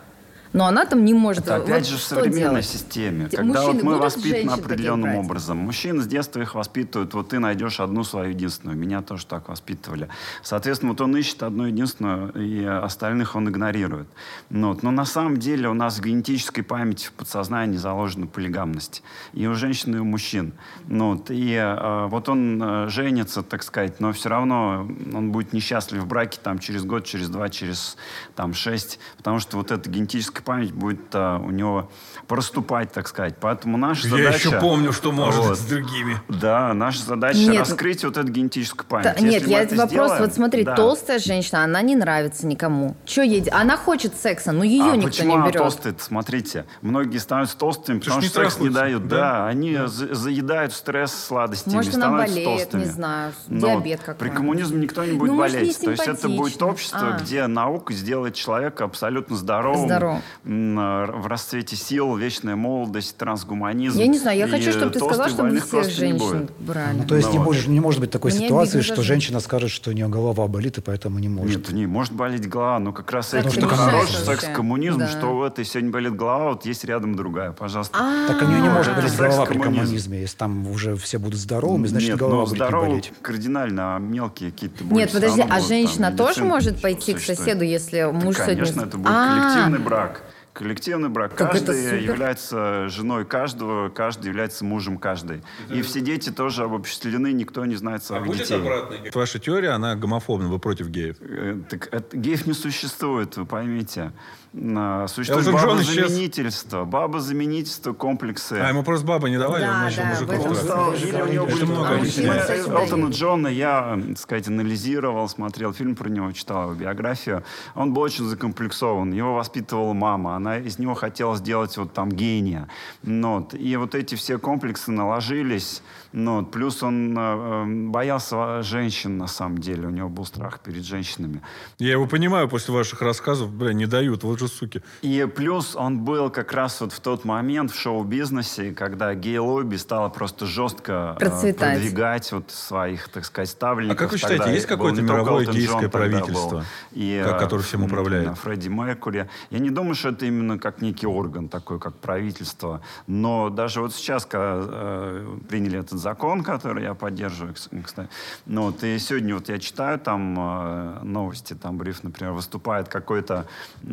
но 0.53 0.65
она 0.65 0.85
там 0.85 1.05
не 1.05 1.13
может. 1.13 1.43
Это 1.45 1.57
опять 1.57 1.83
Вот 1.85 1.91
же 1.91 1.97
в 1.97 2.01
современной 2.01 2.39
делать? 2.39 2.65
системе, 2.65 3.29
Те- 3.29 3.37
когда 3.37 3.65
вот 3.65 3.83
мы 3.83 3.97
воспитаны 3.97 4.51
определенным 4.51 5.15
образом. 5.15 5.57
Мужчин 5.57 6.01
с 6.01 6.07
детства 6.07 6.41
их 6.41 6.55
воспитывают, 6.55 7.13
вот 7.13 7.29
ты 7.29 7.39
найдешь 7.39 7.79
одну 7.79 8.03
свою 8.03 8.29
единственную. 8.29 8.77
Меня 8.77 9.01
тоже 9.01 9.25
так 9.25 9.49
воспитывали. 9.49 10.09
Соответственно, 10.43 10.91
вот 10.91 11.01
он 11.01 11.15
ищет 11.15 11.43
одну 11.43 11.65
единственную, 11.65 12.31
и 12.33 12.65
остальных 12.65 13.35
он 13.35 13.49
игнорирует. 13.49 14.07
Ну, 14.49 14.69
вот. 14.69 14.83
Но 14.83 14.91
на 14.91 15.05
самом 15.05 15.37
деле 15.37 15.69
у 15.69 15.73
нас 15.73 15.99
в 15.99 16.01
генетической 16.03 16.61
памяти 16.61 17.07
в 17.07 17.13
подсознании 17.13 17.77
заложена 17.77 18.27
полигамность. 18.27 19.03
И 19.33 19.47
у 19.47 19.53
женщин, 19.55 19.95
и 19.95 19.99
у 19.99 20.03
мужчин. 20.05 20.53
Ну, 20.87 21.13
вот. 21.13 21.31
И 21.31 21.53
э, 21.53 22.07
вот 22.07 22.27
он 22.29 22.61
э, 22.61 22.89
женится, 22.89 23.43
так 23.43 23.63
сказать, 23.63 23.99
но 23.99 24.11
все 24.11 24.29
равно 24.29 24.87
он 25.13 25.31
будет 25.31 25.53
несчастлив 25.53 26.01
в 26.01 26.07
браке 26.07 26.39
там, 26.43 26.59
через 26.59 26.83
год, 26.83 27.05
через 27.05 27.29
два, 27.29 27.49
через 27.49 27.97
там, 28.35 28.53
шесть, 28.53 28.99
потому 29.17 29.39
что 29.39 29.57
вот 29.57 29.71
эта 29.71 29.89
генетическая 29.89 30.40
память 30.41 30.73
будет 30.73 30.99
э, 31.13 31.37
у 31.37 31.49
него 31.51 31.89
проступать, 32.27 32.91
так 32.91 33.07
сказать. 33.07 33.35
Поэтому 33.39 33.77
наша 33.77 34.07
Я 34.07 34.17
задача... 34.17 34.47
еще 34.49 34.59
помню, 34.59 34.91
что 34.93 35.11
может 35.11 35.43
Вот. 35.45 35.57
с 35.57 35.61
другими. 35.65 36.17
Да, 36.29 36.73
наша 36.73 37.03
задача 37.03 37.39
Нет. 37.39 37.59
раскрыть 37.61 38.03
вот 38.03 38.17
эту 38.17 38.29
генетическую 38.31 38.85
память. 38.87 39.03
Да, 39.05 39.11
Если 39.13 39.29
нет, 39.29 39.47
я 39.47 39.57
это 39.63 39.75
этот 39.75 39.77
вопрос, 39.77 40.07
сделаем, 40.07 40.23
вот 40.23 40.33
смотри, 40.33 40.63
да. 40.63 40.75
толстая 40.75 41.19
женщина, 41.19 41.63
она 41.63 41.81
не 41.81 41.95
нравится 41.95 42.47
никому. 42.47 42.95
Че 43.05 43.23
ей? 43.23 43.43
Она 43.49 43.77
хочет 43.77 44.15
секса, 44.15 44.51
но 44.51 44.63
ее 44.63 44.83
а 44.91 44.95
никто 44.95 45.07
почему 45.09 45.29
не 45.29 45.35
она 45.35 45.47
берет. 45.47 45.61
толстая 45.61 45.95
Смотрите, 45.99 46.65
многие 46.81 47.17
становятся 47.17 47.57
толстыми, 47.57 47.99
потому 47.99 48.21
что 48.21 48.29
что 48.29 48.43
секс 48.43 48.59
не 48.59 48.69
дают. 48.69 49.07
да? 49.07 49.17
Да, 49.17 49.47
они 49.47 49.77
за- 49.85 50.13
заедают 50.13 50.73
стресс 50.73 51.13
сладостями, 51.13 51.75
Может, 51.75 51.95
она 51.95 52.11
болеет, 52.11 52.43
толстыми. 52.45 52.81
не 52.83 52.87
знаю, 52.89 53.33
Но 53.47 53.67
диабет 53.81 54.01
При 54.17 54.29
коммунизме 54.29 54.81
никто 54.81 55.03
не 55.03 55.13
будет 55.13 55.29
Ну, 55.31 55.35
может, 55.35 55.55
болеть. 55.57 55.79
не 55.79 55.85
То 55.85 55.91
есть 55.91 56.07
это 56.07 56.29
будет 56.29 56.61
общество, 56.63 57.15
А. 57.15 57.19
где 57.19 57.47
наука 57.47 57.93
сделает 57.93 58.35
человека 58.35 58.83
абсолютно 58.85 59.35
здоровым, 59.35 59.85
Здоровым. 59.87 60.21
Э, 60.43 60.47
в 60.49 61.27
расцвете 61.27 61.75
сил, 61.75 62.15
вечная 62.15 62.55
молодость, 62.55 63.17
трансгуманизм. 63.17 63.97
Я 63.99 64.07
не 64.07 64.17
знаю, 64.17 64.37
я 64.39 64.47
И 64.47 64.49
хочу, 64.49 64.71
чтобы 64.71 64.91
ты 64.91 64.99
сказал, 64.99 65.27
чтобы 65.29 65.43
больных 65.43 65.65
всех 65.67 65.89
женщин 65.89 66.49
брали. 66.59 66.97
Ну, 66.99 67.07
то 67.07 67.15
есть 67.15 67.27
Ну 67.27 67.33
не, 67.33 67.37
вот. 67.39 67.45
может, 67.45 67.67
не 67.67 67.79
может 67.79 67.99
быть 67.99 68.11
такой 68.11 68.31
Мне 68.31 68.45
ситуации, 68.45 68.81
что 68.81 68.97
за 68.97 69.03
женщина 69.03 69.39
скажет, 69.39 69.69
что 69.71 69.89
у 69.89 69.93
нее 69.93 70.07
голова 70.07 70.47
болит, 70.47 70.77
и 70.77 70.81
поэтому 70.81 71.19
не 71.19 71.29
может. 71.29 71.57
Нет, 71.57 71.71
не, 71.71 71.85
может 71.87 72.13
болеть 72.13 72.47
голова, 72.47 72.79
но 72.79 72.93
как 72.93 73.11
раз 73.11 73.33
это 73.33 73.49
не 73.55 73.65
хороший 73.65 74.15
секс-коммунизм, 74.17 74.99
Да. 74.99 75.07
что 75.07 75.27
у 75.37 75.43
этой 75.43 75.65
сегодня 75.65 75.91
болит 75.91 76.15
голова, 76.15 76.49
вот 76.51 76.65
есть 76.65 76.83
рядом 76.85 77.15
другая, 77.15 77.51
пожалуйста. 77.51 77.97
А, 77.99 78.27
Так 78.27 78.41
у 78.41 78.45
нее 78.45 78.61
не 78.61 78.69
может 78.69 78.95
болеть 78.95 79.15
голова 79.15 79.45
при 79.45 79.59
коммунизме. 79.59 80.21
Если 80.21 80.37
там 80.37 80.67
уже 80.67 80.95
все 80.95 81.17
будут 81.17 81.39
здоровыми, 81.39 81.87
значит, 81.87 82.15
голова 82.17 82.45
будет 82.45 82.59
не 82.59 82.69
болеть. 82.71 83.13
кардинально, 83.21 83.95
а 83.95 83.99
мелкие 83.99 84.51
какие-то 84.51 84.83
Нет, 84.85 85.11
подожди, 85.11 85.43
а 85.47 85.59
женщина 85.59 86.11
тоже 86.11 86.43
может 86.43 86.81
пойти 86.81 87.13
к 87.13 87.19
соседу, 87.19 87.63
если 87.63 88.03
муж 88.11 88.35
конечно, 88.37 88.65
сегодня... 88.65 88.83
это 88.87 88.97
будет 88.97 89.07
А, 89.11 89.51
коллективный 89.53 89.79
брак. 89.79 90.20
Коллективный 90.53 91.07
брак. 91.09 91.35
Как 91.35 91.55
это 91.55 91.67
каждый 91.67 92.03
является 92.03 92.89
женой 92.89 93.25
каждого, 93.25 93.89
каждый 93.89 94.27
является 94.27 94.65
мужем 94.65 94.97
каждой. 94.97 95.43
И 95.69 95.81
все 95.81 96.01
дети 96.01 96.29
тоже 96.29 96.63
обобществлены, 96.63 97.31
никто 97.31 97.65
не 97.65 97.75
знает 97.75 98.01
А 98.01 98.05
своих 98.05 98.25
будет 98.25 98.39
детей. 98.39 98.59
обратный? 98.59 99.11
Ваша 99.13 99.39
теория, 99.39 99.69
она 99.69 99.95
гомофобна, 99.95 100.49
вы 100.49 100.59
против 100.59 100.89
геев. 100.89 101.15
Э, 101.21 101.57
Так 101.69 101.87
это- 101.93 102.17
геев 102.17 102.45
не 102.47 102.53
существует, 102.53 103.37
вы 103.37 103.45
поймите. 103.45 104.11
Существует 104.53 105.47
Элтон 105.47 105.61
Джон 105.61 105.81
исчез. 105.81 105.95
баба-заменительство. 105.95 106.83
Баба-заменительство, 106.83 107.93
комплексы. 107.93 108.53
А, 108.61 108.67
ему 108.67 108.83
просто 108.83 109.07
баба 109.07 109.29
не 109.29 109.39
давали, 109.39 109.63
Да, 109.63 109.75
он 109.75 109.79
начал 109.83 110.01
да, 110.01 110.09
мужиков 110.09 110.43
брать. 110.43 110.57
стал, 110.57 110.93
или 110.93 111.21
у 111.21 111.27
него 111.27 111.45
были 111.45 111.63
много 111.63 112.79
Элтона. 112.81 113.09
Джона 113.11 113.47
я, 113.47 113.97
так 114.09 114.17
сказать, 114.17 114.47
анализировал, 114.49 115.29
смотрел 115.29 115.71
фильм 115.71 115.95
про 115.95 116.09
него, 116.09 116.33
читал 116.33 116.63
его 116.63 116.73
биографию. 116.73 117.43
Он 117.75 117.93
был 117.93 118.01
очень 118.01 118.25
закомплексован. 118.25 119.13
Его 119.13 119.35
воспитывала 119.35 119.93
мама. 119.93 120.35
Она 120.35 120.57
из 120.57 120.79
него 120.79 120.95
хотела 120.95 121.37
сделать 121.37 121.77
вот 121.77 121.93
там 121.93 122.11
гения. 122.11 122.67
Ну, 123.03 123.39
вот. 123.39 123.53
И 123.53 123.77
вот 123.77 123.95
эти 123.95 124.15
все 124.15 124.37
комплексы 124.37 124.91
наложились. 124.91 125.81
Ну, 126.11 126.41
вот. 126.41 126.51
Плюс 126.51 126.83
он 126.83 127.17
э, 127.17 127.21
э, 127.21 127.65
боялся 127.87 128.61
женщин, 128.63 129.17
на 129.17 129.27
самом 129.27 129.59
деле. 129.59 129.87
У 129.87 129.91
него 129.91 130.09
был 130.09 130.25
страх 130.25 130.59
перед 130.59 130.83
женщинами. 130.83 131.41
Я 131.79 131.93
его 131.93 132.05
понимаю 132.05 132.49
после 132.49 132.73
ваших 132.73 133.01
рассказов, 133.01 133.49
бля, 133.49 133.71
не 133.71 133.85
дают, 133.85 134.23
вот 134.23 134.40
же 134.41 134.47
суки. 134.47 134.81
И 135.01 135.27
плюс 135.35 135.75
он 135.75 135.99
был 135.99 136.29
как 136.29 136.53
раз 136.53 136.81
вот 136.81 136.91
в 136.91 136.99
тот 136.99 137.25
момент 137.25 137.71
в 137.71 137.79
шоу-бизнесе, 137.79 138.71
когда 138.73 139.13
гей-лобби 139.15 139.75
стало 139.77 140.09
просто 140.09 140.45
жестко 140.45 141.15
э, 141.15 141.19
Процветать. 141.19 141.75
продвигать 141.75 142.31
вот 142.31 142.51
своих, 142.51 143.07
так 143.09 143.25
сказать, 143.25 143.49
ставленников. 143.49 143.97
А 143.97 144.03
как 144.03 144.11
вы 144.11 144.17
считаете, 144.17 144.37
Тогда 144.39 144.53
есть 144.53 144.65
какое-то 144.67 145.01
мировое 145.01 145.45
гейское 145.45 145.89
правительство, 145.89 146.65
и, 146.91 147.21
как- 147.23 147.35
э, 147.37 147.39
которое 147.39 147.63
всем 147.63 147.83
управляет? 147.83 148.37
Фредди 148.39 148.67
Меркури. 148.69 149.29
Я 149.49 149.59
не 149.59 149.69
думаю, 149.69 149.95
что 149.95 150.09
это 150.09 150.25
именно 150.25 150.57
как 150.57 150.81
некий 150.81 151.07
орган 151.07 151.47
такой, 151.49 151.79
как 151.79 151.93
правительство. 151.95 152.81
Но 153.07 153.49
даже 153.49 153.81
вот 153.81 153.93
сейчас, 153.93 154.25
когда 154.25 154.59
э, 154.63 155.37
приняли 155.49 155.79
этот 155.79 155.99
закон, 155.99 156.43
который 156.43 156.83
я 156.83 156.93
поддерживаю, 156.93 157.53
кс- 157.53 157.83
кстати, 157.83 158.09
ну 158.45 158.63
вот, 158.63 158.83
и 158.83 158.97
сегодня 158.99 159.35
вот 159.35 159.49
я 159.49 159.59
читаю 159.59 159.99
там 159.99 160.35
э, 160.37 160.99
новости, 161.03 161.53
там 161.53 161.77
бриф, 161.77 162.03
например, 162.03 162.33
выступает 162.33 162.87
какой-то 162.87 163.45
э, 163.83 163.87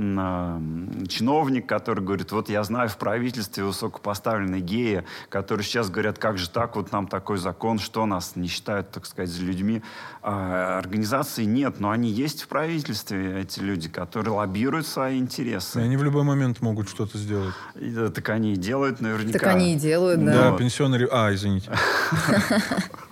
чиновник, 1.09 1.67
который 1.67 2.05
говорит, 2.05 2.33
вот 2.33 2.49
я 2.49 2.63
знаю 2.65 2.89
в 2.89 2.97
правительстве 2.97 3.65
высокопоставленные 3.65 4.61
геи, 4.61 5.05
которые 5.29 5.65
сейчас 5.65 5.91
говорят, 5.91 6.19
как 6.19 6.39
же 6.39 6.49
так, 6.49 6.77
вот 6.77 6.93
нам 6.93 7.07
такой 7.07 7.39
закон, 7.39 7.79
что 7.79 8.07
нас 8.07 8.37
не 8.37 8.49
считают, 8.49 8.91
так 8.91 9.07
сказать, 9.07 9.31
за 9.31 9.43
людьми. 9.43 9.83
А, 10.23 10.79
организаций 10.79 11.45
нет, 11.47 11.81
но 11.81 11.91
они 11.91 12.11
есть 12.11 12.43
в 12.43 12.49
правительстве, 12.49 13.41
эти 13.41 13.61
люди, 13.61 13.89
которые 13.89 14.35
лоббируют 14.35 14.87
свои 14.87 15.17
И 15.17 15.21
интересы. 15.21 15.79
они 15.79 15.97
в 15.97 16.03
любой 16.03 16.23
момент 16.23 16.61
могут 16.61 16.89
что-то 16.89 17.19
сделать. 17.19 17.55
И, 17.75 17.93
э, 17.97 18.11
так 18.15 18.29
они 18.29 18.55
и 18.55 18.57
делают 18.57 19.01
наверняка. 19.01 19.39
Так 19.39 19.49
они 19.49 19.75
и 19.75 19.77
делают, 19.77 20.25
да. 20.25 20.51
Да, 20.51 20.57
пенсионеры... 20.57 21.09
А, 21.11 21.33
извините. 21.33 21.71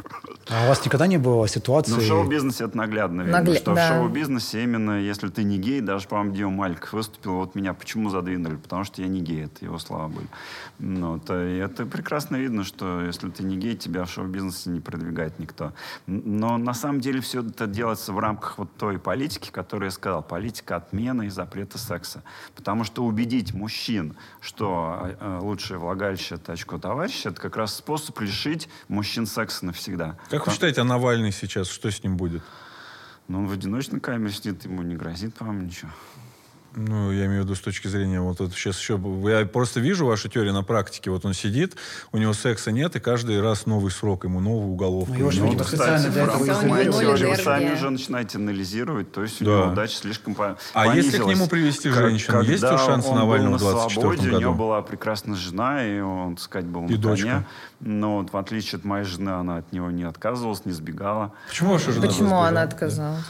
А 0.49 0.65
у 0.65 0.69
вас 0.69 0.85
никогда 0.85 1.07
не 1.09 1.19
было 1.19 1.49
ситуации... 1.49 1.93
Ну, 1.93 1.99
в 1.99 2.03
шоу-бизнесе 2.03 2.65
это 2.65 2.77
наглядно 2.77 3.23
видно, 3.23 3.39
Нагле- 3.39 3.57
что 3.57 3.75
да. 3.75 3.85
в 3.85 3.89
шоу-бизнесе 3.89 4.63
именно, 4.63 5.01
если 5.01 5.29
ты 5.29 5.43
не 5.43 5.59
гей, 5.59 5.81
даже, 5.81 6.07
по-моему, 6.07 6.35
Дима 6.35 6.51
Мальков 6.51 6.93
выступил, 6.93 7.35
вот 7.37 7.55
меня 7.57 7.75
почему 7.75 8.11
задвинули? 8.11 8.57
Потому 8.57 8.85
что 8.85 9.03
я 9.03 9.09
не 9.09 9.21
гей, 9.21 9.47
это 9.47 9.65
его 9.65 9.79
слова 9.79 10.07
были. 10.07 10.29
Ну, 10.79 11.19
то, 11.19 11.43
и 11.43 11.57
это 11.57 11.85
прекрасно 11.85 12.37
видно, 12.37 12.63
что 12.63 13.01
если 13.01 13.29
ты 13.31 13.43
не 13.43 13.57
гей, 13.57 13.77
тебя 13.77 14.05
в 14.05 14.11
шоу-бизнесе 14.11 14.71
не 14.71 14.81
продвигает 14.81 15.39
никто. 15.41 15.73
Но 16.07 16.59
на 16.59 16.75
самом 16.75 17.01
деле 17.01 17.21
все 17.21 17.43
это 17.43 17.67
делается 17.67 18.13
в 18.13 18.19
рамках 18.21 18.59
вот 18.59 18.69
той 18.77 18.99
политики, 18.99 19.51
которую 19.51 19.89
я 19.89 19.91
сказал, 19.91 20.23
политика 20.23 20.77
отмены 20.77 21.27
и 21.27 21.29
запрета 21.29 21.79
секса. 21.79 22.23
Потому 22.55 22.85
что 22.85 23.05
убедить 23.05 23.53
мужчин, 23.53 24.15
что 24.41 25.09
э, 25.19 25.39
лучшее 25.43 25.79
влагалище 25.79 26.37
это 26.37 26.53
очко 26.53 26.79
товарища, 26.79 27.31
это 27.31 27.41
как 27.41 27.57
раз 27.57 27.75
способ 27.75 28.21
лишить 28.21 28.69
мужчин 28.89 29.27
секса 29.27 29.67
навсегда. 29.67 30.17
Как 30.37 30.49
вы 30.49 30.53
считаете, 30.53 30.83
а 30.83 30.85
Навальный 30.85 31.33
сейчас, 31.33 31.68
что 31.68 31.90
с 31.90 32.03
ним 32.03 32.18
будет? 32.18 32.42
ну, 33.29 33.38
он 33.38 33.46
в 33.46 33.53
одиночной 33.53 34.01
камере 34.01 34.33
сидит, 34.33 34.64
ему 34.64 34.83
не 34.83 34.94
грозит, 34.94 35.35
по-моему, 35.35 35.62
ничего. 35.62 35.90
Ну, 36.79 37.11
я 37.11 37.25
имею 37.25 37.41
в 37.41 37.45
виду 37.47 37.55
с 37.55 37.61
точки 37.61 37.89
зрения, 37.89 38.21
вот 38.21 38.39
это 38.39 38.53
сейчас 38.53 38.79
еще... 38.79 39.01
Я 39.25 39.47
просто 39.47 39.81
вижу 39.81 40.05
вашу 40.05 40.29
теорию 40.29 40.53
на 40.53 40.62
практике. 40.62 41.11
Вот 41.11 41.25
он 41.25 41.33
сидит, 41.33 41.75
у 42.12 42.19
него 42.19 42.35
секса 42.35 42.71
нет, 42.71 42.95
и 42.97 43.01
каждый 43.01 43.41
раз 43.41 43.65
новый 43.65 43.91
срок, 43.91 44.25
ему 44.25 44.41
новую 44.41 44.73
уголовку. 44.73 45.15
Ну, 45.15 45.19
его 45.21 45.31
же 45.31 45.43
Ну, 45.43 45.59
специально 45.65 46.11
для 46.11 46.25
этого 46.25 46.45
и 46.45 46.51
у 46.91 46.93
Вы 46.93 47.03
энергия. 47.05 47.37
сами 47.37 47.73
уже 47.73 47.89
начинаете 47.89 48.37
анализировать, 48.37 49.11
то 49.11 49.23
есть 49.23 49.41
у 49.41 49.47
Да. 49.47 49.51
него 49.53 49.73
удача 49.73 49.97
слишком 49.97 50.35
по- 50.35 50.59
А 50.75 50.95
если 50.95 51.17
к 51.19 51.25
нему 51.25 51.47
привести 51.49 51.89
Как- 51.89 51.99
женщину, 52.11 52.43
есть 52.43 52.62
ли 52.62 52.69
он 52.69 53.01
Навального 53.01 53.57
в 53.57 53.62
на 53.62 53.71
24 53.71 54.01
свободе, 54.03 54.21
у 54.21 54.31
году? 54.33 54.41
него 54.41 54.55
была 54.55 54.83
прекрасная 54.83 55.35
жена, 55.37 55.83
и 55.83 55.99
он, 56.01 56.37
так 56.37 56.45
сказать, 56.45 56.67
был 56.67 56.85
И 56.89 56.93
на 56.93 56.99
дочка. 56.99 57.27
коне. 57.27 57.47
Но 57.81 58.17
вот 58.19 58.35
в 58.35 58.37
отличие 58.37 58.77
от 58.81 58.85
моей 58.85 59.05
жены, 59.07 59.31
она 59.31 59.57
от 59.57 59.73
него 59.73 59.91
не 59.91 60.03
отказывалась, 60.03 60.67
не 60.67 60.73
сбегала. 60.73 61.33
Почему 61.49 61.73
ваша 61.73 61.91
жена 61.93 62.07
Почему 62.07 62.37
она 62.43 62.61
отказалась? 62.61 63.25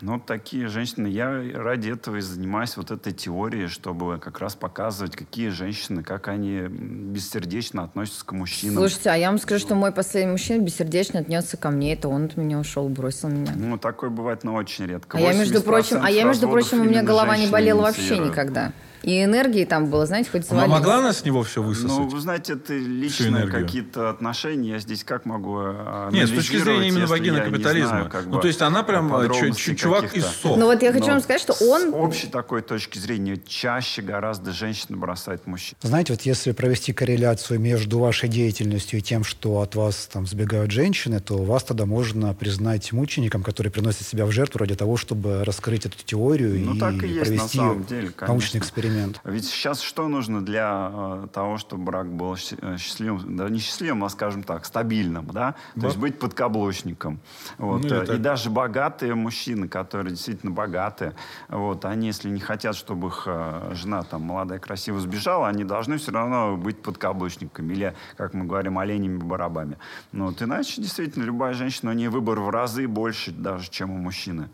Ну, 0.00 0.20
такие 0.20 0.68
женщины. 0.68 1.06
Я 1.06 1.42
ради 1.54 1.90
этого 1.90 2.16
и 2.16 2.20
занимаюсь 2.20 2.76
вот 2.76 2.90
этой 2.90 3.12
теорией, 3.12 3.68
чтобы 3.68 4.18
как 4.18 4.38
раз 4.38 4.54
показывать, 4.54 5.16
какие 5.16 5.48
женщины, 5.48 6.02
как 6.02 6.28
они 6.28 6.60
бессердечно 6.68 7.84
относятся 7.84 8.24
к 8.26 8.32
мужчинам. 8.32 8.76
Слушайте, 8.76 9.10
а 9.10 9.16
я 9.16 9.28
вам 9.28 9.38
скажу, 9.38 9.60
что 9.60 9.74
мой 9.74 9.92
последний 9.92 10.32
мужчина 10.32 10.62
бессердечно 10.62 11.20
отнесся 11.20 11.56
ко 11.56 11.70
мне. 11.70 11.94
Это 11.94 12.08
он 12.08 12.26
от 12.26 12.36
меня 12.36 12.58
ушел, 12.58 12.88
бросил 12.88 13.28
меня. 13.28 13.52
Ну, 13.56 13.78
такое 13.78 14.10
бывает, 14.10 14.44
но 14.44 14.54
очень 14.54 14.86
редко. 14.86 15.18
А 15.18 15.20
я, 15.20 15.32
между 15.32 15.60
80% 15.60 15.62
прочим, 15.62 15.98
а 16.02 16.10
я, 16.10 16.24
между 16.24 16.48
прочим, 16.48 16.80
у 16.80 16.84
меня 16.84 17.02
голова 17.02 17.36
не 17.36 17.46
болела 17.46 17.82
вообще 17.82 18.18
никогда. 18.18 18.72
И 19.06 19.22
энергии 19.22 19.64
там 19.64 19.86
было, 19.86 20.04
знаете, 20.04 20.28
хоть 20.30 20.42
Она 20.50 20.62
завались. 20.62 20.70
могла 20.72 20.98
она 20.98 21.12
с 21.12 21.24
него 21.24 21.44
все 21.44 21.62
высосать? 21.62 21.96
Ну, 21.96 22.08
вы 22.08 22.20
знаете, 22.20 22.54
это 22.54 22.74
личные 22.74 23.46
какие-то 23.46 24.10
отношения. 24.10 24.70
Я 24.72 24.78
здесь 24.80 25.04
как 25.04 25.24
могу 25.26 25.58
а, 25.60 26.10
Нет, 26.10 26.28
с 26.28 26.32
точки 26.32 26.56
зрения 26.56 26.88
именно 26.88 27.06
вагина 27.06 27.40
капитализма. 27.40 27.88
знаю, 27.88 28.10
как 28.10 28.26
ну, 28.26 28.32
бы, 28.34 28.40
то 28.40 28.48
есть 28.48 28.60
она 28.62 28.82
прям 28.82 29.06
э, 29.14 29.28
подробностей 29.28 29.74
чу- 29.76 29.82
чувак 29.82 30.12
из 30.16 30.24
СО. 30.24 30.56
Ну 30.56 30.66
вот 30.66 30.82
я 30.82 30.92
хочу 30.92 31.06
Но 31.06 31.12
вам 31.12 31.20
сказать, 31.20 31.40
что 31.40 31.52
с 31.52 31.62
он... 31.62 31.94
общей 31.94 32.26
такой 32.26 32.62
точки 32.62 32.98
зрения 32.98 33.40
чаще 33.46 34.02
гораздо 34.02 34.50
женщины 34.50 34.96
бросают 34.96 35.46
мужчин. 35.46 35.78
Знаете, 35.82 36.12
вот 36.12 36.22
если 36.22 36.50
провести 36.50 36.92
корреляцию 36.92 37.60
между 37.60 38.00
вашей 38.00 38.28
деятельностью 38.28 38.98
и 38.98 39.02
тем, 39.02 39.22
что 39.22 39.60
от 39.60 39.76
вас 39.76 40.08
там 40.12 40.26
сбегают 40.26 40.72
женщины, 40.72 41.20
то 41.20 41.36
вас 41.44 41.62
тогда 41.62 41.86
можно 41.86 42.34
признать 42.34 42.90
мучеником, 42.90 43.44
который 43.44 43.70
приносит 43.70 44.04
себя 44.04 44.26
в 44.26 44.32
жертву 44.32 44.58
ради 44.58 44.74
того, 44.74 44.96
чтобы 44.96 45.44
раскрыть 45.44 45.86
эту 45.86 45.96
теорию 46.04 46.58
Ну, 46.58 46.74
и 46.74 46.80
так 46.80 46.94
и 47.04 47.06
есть 47.06 47.18
на 47.20 47.24
провести 47.24 47.56
самом 47.58 47.84
деле, 47.84 48.08
конечно. 48.08 48.26
научный 48.26 48.58
эксперимент. 48.58 48.95
Ведь 49.24 49.44
сейчас 49.46 49.80
что 49.80 50.08
нужно 50.08 50.44
для 50.44 50.90
э, 50.92 51.26
того, 51.32 51.58
чтобы 51.58 51.84
брак 51.84 52.08
был 52.12 52.34
э, 52.34 52.76
счастливым, 52.78 53.36
да 53.36 53.48
не 53.48 53.58
счастливым, 53.58 54.04
а, 54.04 54.08
скажем 54.08 54.42
так, 54.42 54.64
стабильным, 54.64 55.26
да? 55.26 55.52
То 55.74 55.80
Да. 55.80 55.86
есть 55.88 55.98
быть 55.98 56.18
подкаблучником. 56.18 57.20
Вот. 57.58 57.82
Ну, 57.82 57.88
э, 57.88 58.06
так. 58.06 58.16
и 58.16 58.18
даже 58.18 58.50
богатые 58.50 59.14
мужчины, 59.14 59.68
которые 59.68 60.10
действительно 60.12 60.52
богатые, 60.52 61.14
вот, 61.48 61.84
они, 61.84 62.08
если 62.08 62.28
не 62.28 62.40
хотят, 62.40 62.76
чтобы 62.76 63.08
их 63.08 63.28
жена 63.72 64.02
там 64.02 64.22
молодая, 64.22 64.58
красиво 64.58 65.00
сбежала, 65.00 65.48
они 65.48 65.64
должны 65.64 65.98
все 65.98 66.12
равно 66.12 66.56
быть 66.56 66.82
подкаблучниками 66.82 67.72
или, 67.72 67.94
как 68.16 68.34
мы 68.34 68.44
говорим, 68.44 68.78
оленями-барабами. 68.78 69.78
Ну, 70.12 70.26
вот, 70.26 70.42
иначе 70.42 70.80
действительно 70.80 71.24
любая 71.24 71.54
женщина, 71.54 71.90
у 71.90 71.94
нее 71.94 72.10
выбор 72.10 72.40
в 72.40 72.50
разы 72.50 72.86
больше 72.88 73.32
даже, 73.32 73.70
чем 73.70 73.90
у 73.90 73.98
мужчины. 73.98 74.48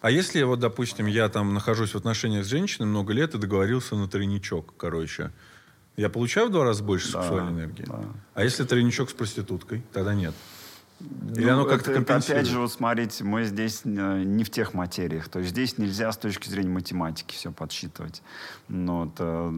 А 0.00 0.10
если 0.10 0.42
вот, 0.42 0.60
допустим, 0.60 1.06
я 1.06 1.28
там 1.28 1.54
нахожусь 1.54 1.92
в 1.92 1.96
отношениях 1.96 2.44
с 2.44 2.48
женщиной 2.48 2.86
много 2.86 3.12
лет 3.12 3.34
и 3.34 3.38
договорился 3.38 3.96
на 3.96 4.06
тройничок, 4.08 4.74
короче, 4.76 5.32
я 5.96 6.08
получаю 6.10 6.48
в 6.48 6.52
два 6.52 6.64
раза 6.64 6.82
больше 6.84 7.10
Да, 7.12 7.22
сексуальной 7.22 7.52
энергии? 7.52 7.84
да. 7.86 8.00
А 8.34 8.44
если 8.44 8.64
тройничок 8.64 9.10
с 9.10 9.14
проституткой? 9.14 9.82
Тогда 9.92 10.14
нет. 10.14 10.34
Или 11.36 11.44
Ну, 11.44 11.52
оно 11.52 11.64
как-то 11.66 11.90
это- 11.90 12.00
это 12.00 12.06
компенсирует? 12.06 12.40
Опять 12.44 12.52
же, 12.52 12.58
вот 12.60 12.72
смотрите, 12.72 13.22
мы 13.22 13.44
здесь 13.44 13.82
э, 13.84 14.22
не 14.24 14.44
в 14.44 14.50
тех 14.50 14.72
материях. 14.72 15.28
То 15.28 15.40
есть 15.40 15.50
здесь 15.50 15.76
нельзя 15.76 16.10
с 16.10 16.16
точки 16.16 16.48
зрения 16.48 16.70
математики 16.70 17.34
все 17.34 17.52
подсчитывать. 17.52 18.22
Но 18.68 19.00
вот, 19.04 19.12
э, 19.18 19.52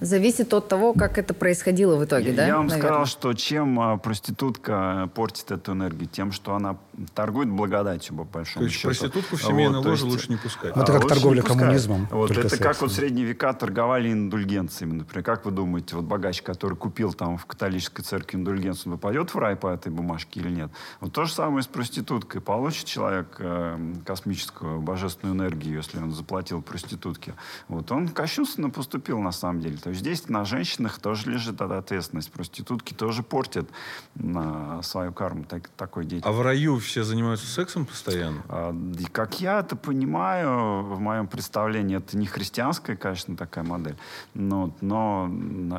Зависит 0.00 0.54
от 0.54 0.68
того, 0.68 0.92
как 0.94 1.18
это 1.18 1.34
происходило 1.34 1.96
в 1.96 2.04
итоге, 2.04 2.30
я, 2.30 2.36
да? 2.36 2.46
я 2.46 2.56
вам 2.56 2.68
наверное? 2.68 2.88
сказал, 2.88 3.06
что 3.06 3.32
чем 3.34 3.80
э, 3.80 3.98
проститутка 3.98 5.10
портит 5.14 5.50
эту 5.50 5.72
энергию? 5.72 6.08
Тем, 6.08 6.30
что 6.30 6.54
она 6.54 6.76
торгует 7.14 7.48
благодатью, 7.48 8.14
по 8.16 8.24
То 8.24 8.28
большому 8.30 8.64
есть 8.66 8.76
счету. 8.76 8.88
проститутку 8.88 9.36
в 9.36 9.42
семейное 9.42 9.78
Вот, 9.78 9.82
то 9.82 9.88
ложе 9.90 10.04
есть- 10.06 10.14
лучше 10.16 10.30
не 10.30 10.36
пускать. 10.36 10.76
Ну, 10.76 10.82
это 10.82 10.92
как 10.92 11.02
лучше 11.02 11.14
торговля 11.16 11.42
коммунизмом, 11.42 12.06
Вот 12.10 12.30
это 12.30 12.42
как 12.42 12.50
сексом. 12.50 12.74
вот 12.82 12.92
в 12.92 12.94
средние 12.94 13.26
века 13.26 13.52
торговали 13.52 14.12
индульгенциями. 14.12 14.92
Например, 14.92 15.24
как 15.24 15.44
вы 15.44 15.50
думаете, 15.50 15.96
вот 15.96 16.04
богач, 16.04 16.40
который 16.42 16.76
купил 16.76 17.12
там 17.14 17.36
в 17.36 17.46
католической 17.46 18.02
церкви 18.02 18.38
индульгенцию, 18.38 18.92
он 18.92 18.98
попадет 18.98 19.34
в 19.34 19.38
рай 19.38 19.56
по 19.56 19.66
этой 19.68 19.90
бумажке 19.90 20.19
или 20.40 20.50
нет? 20.50 20.70
Вот 21.00 21.12
то 21.12 21.24
же 21.24 21.32
самое 21.32 21.62
с 21.62 21.66
проституткой. 21.66 22.40
Получит 22.40 22.86
человек 22.86 23.36
э, 23.38 23.94
космическую 24.04 24.80
божественную 24.80 25.36
энергию, 25.36 25.76
если 25.76 25.98
он 25.98 26.12
заплатил 26.12 26.62
проститутке. 26.62 27.34
Вот 27.68 27.90
он 27.92 28.08
кощунственно 28.08 28.70
поступил 28.70 29.18
на 29.20 29.32
самом 29.32 29.60
деле. 29.60 29.76
То 29.78 29.90
есть 29.90 30.00
здесь 30.00 30.28
на 30.28 30.44
женщинах 30.44 30.98
тоже 30.98 31.30
лежит 31.30 31.60
ответственность. 31.60 32.32
Проститутки 32.32 32.94
тоже 32.94 33.22
портят 33.22 33.68
на 34.14 34.82
свою 34.82 35.12
карму 35.12 35.44
так- 35.44 35.68
такой 35.76 36.04
А 36.04 36.06
деятельностью. 36.06 36.42
в 36.42 36.44
раю 36.44 36.78
все 36.78 37.04
занимаются 37.04 37.46
сексом 37.46 37.86
постоянно? 37.86 38.42
А, 38.48 38.74
Как 39.12 39.40
я 39.40 39.60
это 39.60 39.76
понимаю, 39.76 40.82
в 40.82 41.00
моем 41.00 41.26
представлении, 41.26 41.96
это 41.96 42.16
не 42.16 42.26
христианская, 42.26 42.96
конечно, 42.96 43.36
такая 43.36 43.64
модель, 43.64 43.96
но, 44.34 44.74
но 44.80 45.30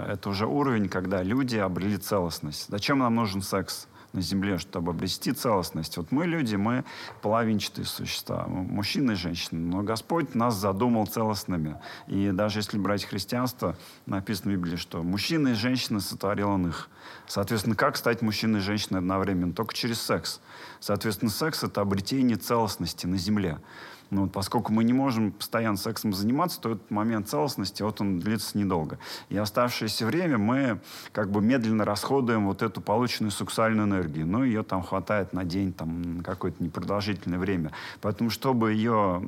это 0.07 0.29
уже 0.29 0.45
уровень, 0.45 0.89
когда 0.89 1.23
люди 1.23 1.57
обрели 1.57 1.97
целостность. 1.97 2.67
Зачем 2.69 2.99
нам 2.99 3.15
нужен 3.15 3.41
секс? 3.41 3.87
На 4.13 4.21
Земле, 4.21 4.57
чтобы 4.57 4.91
обрести 4.91 5.31
целостность. 5.31 5.97
Вот 5.97 6.11
мы 6.11 6.25
люди, 6.25 6.55
мы 6.55 6.83
половинчатые 7.21 7.85
существа, 7.85 8.45
мужчины 8.47 9.13
и 9.13 9.15
женщины. 9.15 9.59
Но 9.59 9.83
Господь 9.83 10.35
нас 10.35 10.55
задумал 10.55 11.07
целостными. 11.07 11.77
И 12.07 12.31
даже 12.31 12.59
если 12.59 12.77
брать 12.77 13.05
христианство, 13.05 13.77
написано 14.05 14.51
в 14.51 14.55
Библии, 14.55 14.75
что 14.75 15.03
мужчины 15.03 15.49
и 15.49 15.53
женщины 15.53 16.01
сотворил 16.01 16.49
Он 16.49 16.67
их. 16.67 16.89
Соответственно, 17.27 17.75
как 17.75 17.97
стать 17.97 18.21
мужчиной 18.21 18.59
и 18.59 18.63
женщиной 18.63 18.99
одновременно? 18.99 19.53
Только 19.53 19.73
через 19.73 20.01
секс. 20.01 20.41
Соответственно, 20.79 21.31
секс— 21.31 21.63
это 21.63 21.81
обретение 21.81 22.37
целостности 22.37 23.05
на 23.05 23.17
Земле. 23.17 23.59
Ну, 24.11 24.23
вот, 24.23 24.33
поскольку 24.33 24.73
мы 24.73 24.83
не 24.83 24.91
можем 24.91 25.31
постоянно 25.31 25.77
сексом 25.77 26.13
заниматься, 26.13 26.59
то 26.59 26.71
этот 26.71 26.91
момент 26.91 27.29
целостности, 27.29 27.81
вот 27.81 28.01
он 28.01 28.19
длится 28.19 28.57
недолго. 28.57 28.99
И 29.29 29.37
оставшееся 29.37 30.05
время 30.05 30.37
мы 30.37 30.79
как 31.13 31.31
бы 31.31 31.41
медленно 31.41 31.85
расходуем 31.85 32.45
вот 32.45 32.61
эту 32.61 32.81
полученную 32.81 33.31
сексуальную 33.31 33.87
энергию. 33.87 34.27
Ну, 34.27 34.43
ее 34.43 34.63
там 34.63 34.83
хватает 34.83 35.31
на 35.31 35.45
день, 35.45 35.71
там, 35.71 36.21
какое-то 36.25 36.61
непродолжительное 36.61 37.39
время. 37.39 37.71
Поэтому, 38.01 38.29
чтобы 38.29 38.73
ее 38.73 39.23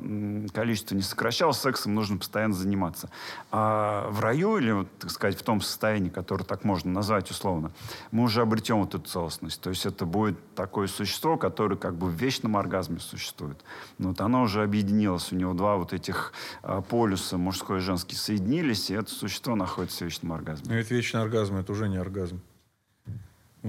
количество 0.52 0.94
не 0.94 1.02
сокращалось, 1.02 1.56
сексом 1.56 1.94
нужно 1.94 2.18
постоянно 2.18 2.54
заниматься. 2.54 3.08
А 3.50 4.06
в 4.10 4.20
раю, 4.20 4.58
или, 4.58 4.72
вот, 4.72 4.88
так 4.98 5.10
сказать, 5.10 5.38
в 5.38 5.42
том 5.42 5.62
состоянии, 5.62 6.10
которое 6.10 6.44
так 6.44 6.62
можно 6.62 6.92
назвать 6.92 7.30
условно, 7.30 7.72
мы 8.10 8.24
уже 8.24 8.42
обретем 8.42 8.80
вот 8.80 8.94
эту 8.94 9.08
целостность. 9.08 9.62
То 9.62 9.70
есть 9.70 9.86
это 9.86 10.04
будет 10.04 10.38
такое 10.54 10.88
существо, 10.88 11.38
которое 11.38 11.76
как 11.76 11.94
бы 11.94 12.08
в 12.08 12.12
вечном 12.12 12.58
оргазме 12.58 12.98
существует. 13.00 13.56
Ну, 13.96 14.08
вот 14.08 14.20
оно 14.20 14.42
уже 14.42 14.73
объединилось. 14.74 15.32
У 15.32 15.36
него 15.36 15.54
два 15.54 15.76
вот 15.76 15.92
этих 15.92 16.32
а, 16.62 16.82
полюса, 16.82 17.38
мужской 17.38 17.78
и 17.78 17.80
женский, 17.80 18.16
соединились, 18.16 18.90
и 18.90 18.94
это 18.94 19.10
существо 19.10 19.54
находится 19.54 19.98
в 19.98 20.02
вечном 20.02 20.32
оргазме. 20.32 20.66
Но 20.68 20.74
это 20.74 20.94
вечный 20.94 21.22
оргазм, 21.22 21.56
это 21.56 21.70
уже 21.72 21.88
не 21.88 21.96
оргазм. 21.96 22.40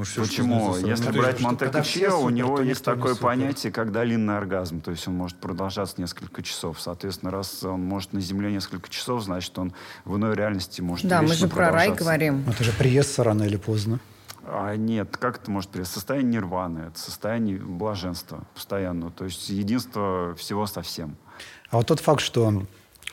Все, 0.04 0.24
Почему? 0.24 0.76
Если 0.76 1.10
ну, 1.10 1.22
брать 1.22 1.39
Монте-Каче, 1.39 2.10
у 2.10 2.30
него 2.30 2.60
есть 2.60 2.84
такое 2.84 3.15
понятие, 3.15 3.72
как 3.72 3.94
долинный 3.94 4.36
оргазм. 4.36 4.82
То 4.82 4.91
есть 4.91 5.08
он 5.08 5.13
может 5.13 5.38
продолжаться 5.38 5.96
несколько 6.00 6.44
часов. 6.44 6.82
Соответственно, 6.82 7.32
раз 7.32 7.63
он 7.63 7.82
может 7.82 8.12
на 8.12 8.20
Земле 8.20 8.52
несколько 8.52 8.89
часов, 8.89 9.24
значит, 9.24 9.58
он 9.58 9.74
в 10.04 10.18
иной 10.18 10.36
реальности 10.36 10.82
может 10.82 11.08
Да, 11.08 11.22
мы 11.22 11.34
же 11.34 11.48
про 11.48 11.72
рай 11.72 11.94
говорим. 11.94 12.44
Это 12.50 12.62
же 12.65 12.74
приезд 12.74 13.18
рано 13.20 13.44
или 13.44 13.56
поздно. 13.56 14.02
А 14.48 14.76
нет, 14.76 15.18
как 15.18 15.38
это 15.38 15.50
может 15.50 15.72
быть? 15.72 15.88
Состояние 15.88 16.34
нирваны, 16.34 16.80
это 16.88 17.00
состояние 17.00 17.58
блаженства 17.58 18.46
постоянного. 18.54 19.12
То 19.12 19.26
есть 19.26 19.50
единство 19.50 20.36
всего 20.38 20.68
со 20.68 20.82
всем. 20.82 21.18
А 21.72 21.78
вот 21.78 21.88
тот 21.88 22.00
факт, 22.00 22.22
что 22.22 22.64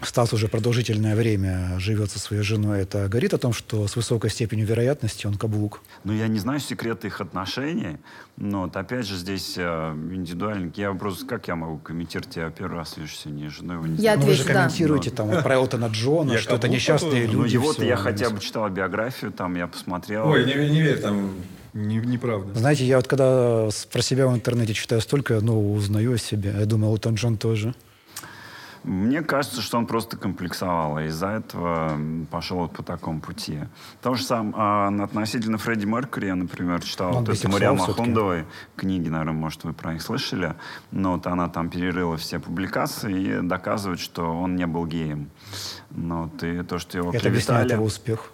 Стас 0.05 0.33
уже 0.33 0.49
продолжительное 0.49 1.15
время 1.15 1.79
живет 1.79 2.11
со 2.11 2.19
своей 2.19 2.43
женой, 2.43 2.81
это 2.81 3.09
говорит 3.09 3.35
о 3.35 3.39
том, 3.39 3.53
что 3.53 3.87
с 3.87 3.97
высокой 3.97 4.31
степенью 4.31 4.67
вероятности 4.67 5.27
он 5.27 5.35
каблук? 5.35 5.81
Ну, 6.05 6.13
я 6.13 6.29
не 6.29 6.39
знаю 6.39 6.61
секреты 6.61 7.07
их 7.07 7.21
отношений, 7.21 7.99
но 8.37 8.63
вот 8.63 8.77
опять 8.77 9.07
же 9.07 9.17
здесь 9.17 9.55
э, 9.57 9.93
индивидуально. 9.93 10.73
Я 10.77 10.93
просто, 10.93 11.27
как 11.27 11.49
я 11.49 11.57
могу 11.57 11.79
комментировать? 11.79 12.35
Я 12.37 12.51
первый 12.51 12.77
раз 12.77 12.97
вижу 12.97 13.13
сегодня 13.15 13.51
жену 13.51 13.75
его 13.75 13.87
не 13.87 13.97
Я 13.97 14.15
знаю. 14.15 14.19
отвечу, 14.19 14.27
ну, 14.27 14.27
вы 14.27 14.35
же 14.35 14.45
комментируете 14.45 15.11
да. 15.11 15.17
там 15.17 15.29
вот, 15.29 15.43
про 15.43 15.55
Элтона 15.55 15.87
Джона, 15.87 16.39
что 16.39 16.57
это 16.57 16.69
несчастные 16.69 17.27
люди. 17.27 17.57
Ну, 17.57 17.63
его-то 17.63 17.85
я 17.85 17.97
хотя 17.97 18.31
бы 18.31 18.41
читал 18.41 18.69
биографию, 18.69 19.33
там 19.33 19.55
я 19.57 19.67
посмотрел. 19.67 20.27
Ой, 20.27 20.45
не, 20.45 20.71
не 20.71 20.83
верь, 20.83 20.99
там 20.99 21.35
не, 21.75 21.97
неправда. 21.97 22.59
Знаете, 22.59 22.85
я 22.85 22.97
вот 22.97 23.07
когда 23.09 23.69
про 23.91 24.03
себя 24.03 24.27
в 24.27 24.35
интернете 24.35 24.75
читаю 24.75 25.01
столько 25.01 25.41
нового 25.41 25.73
узнаю 25.73 26.15
о 26.15 26.19
себе. 26.19 26.55
Я 26.59 26.67
думаю, 26.67 26.93
Элтон 26.93 27.15
Джон 27.15 27.37
тоже. 27.37 27.75
Мне 28.85 29.23
кажется, 29.23 29.61
что 29.61 29.79
он 29.79 29.87
просто 29.87 30.17
комплексовал, 30.17 30.99
и 30.99 31.05
из-за 31.05 31.29
этого 31.29 31.97
пошел 32.31 32.59
вот 32.59 32.73
по 32.73 32.83
такому 32.83 33.21
пути. 33.21 33.61
То 34.03 34.15
же 34.15 34.25
самое 34.25 34.55
а, 34.57 35.05
относительно 35.05 35.59
Фредди 35.59 35.87
Меркьюри, 35.87 36.27
я, 36.27 36.35
например, 36.35 36.83
читал 36.83 37.13
вот 37.13 37.29
эту 37.29 37.49
Мариам 37.49 37.77
Махондовой 37.77 38.45
книги, 38.75 39.09
наверное, 39.09 39.35
может, 39.35 39.63
вы 39.65 39.73
про 39.73 39.93
них 39.93 40.03
слышали, 40.03 40.55
но 40.91 41.13
вот 41.13 41.27
она 41.27 41.49
там 41.49 41.69
перерыла 41.69 42.17
все 42.17 42.41
публикации 42.41 43.39
и 43.39 43.41
доказывает, 43.41 44.01
что 44.01 44.25
он 44.25 44.57
не 44.57 44.67
был 44.67 44.87
геем. 44.87 45.31
Но 45.91 46.25
вот, 46.25 46.43
и 46.43 46.63
то, 46.63 46.79
что 46.79 46.99
его 46.99 47.13
Это 47.13 47.29
объясняет 47.29 47.71
его 47.71 47.85
успех. 47.85 48.33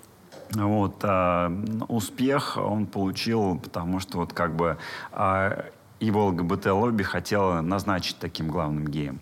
Вот, 0.53 0.97
а, 1.03 1.53
успех 1.89 2.57
он 2.57 2.87
получил, 2.87 3.59
потому 3.59 4.01
что 4.01 4.19
вот 4.19 4.33
как 4.33 4.57
бы 4.57 4.79
а, 5.13 5.67
его 6.01 6.27
ЛГБТ-лобби 6.29 7.03
хотела 7.03 7.61
назначить 7.61 8.19
таким 8.19 8.49
главным 8.49 8.87
геем. 8.87 9.21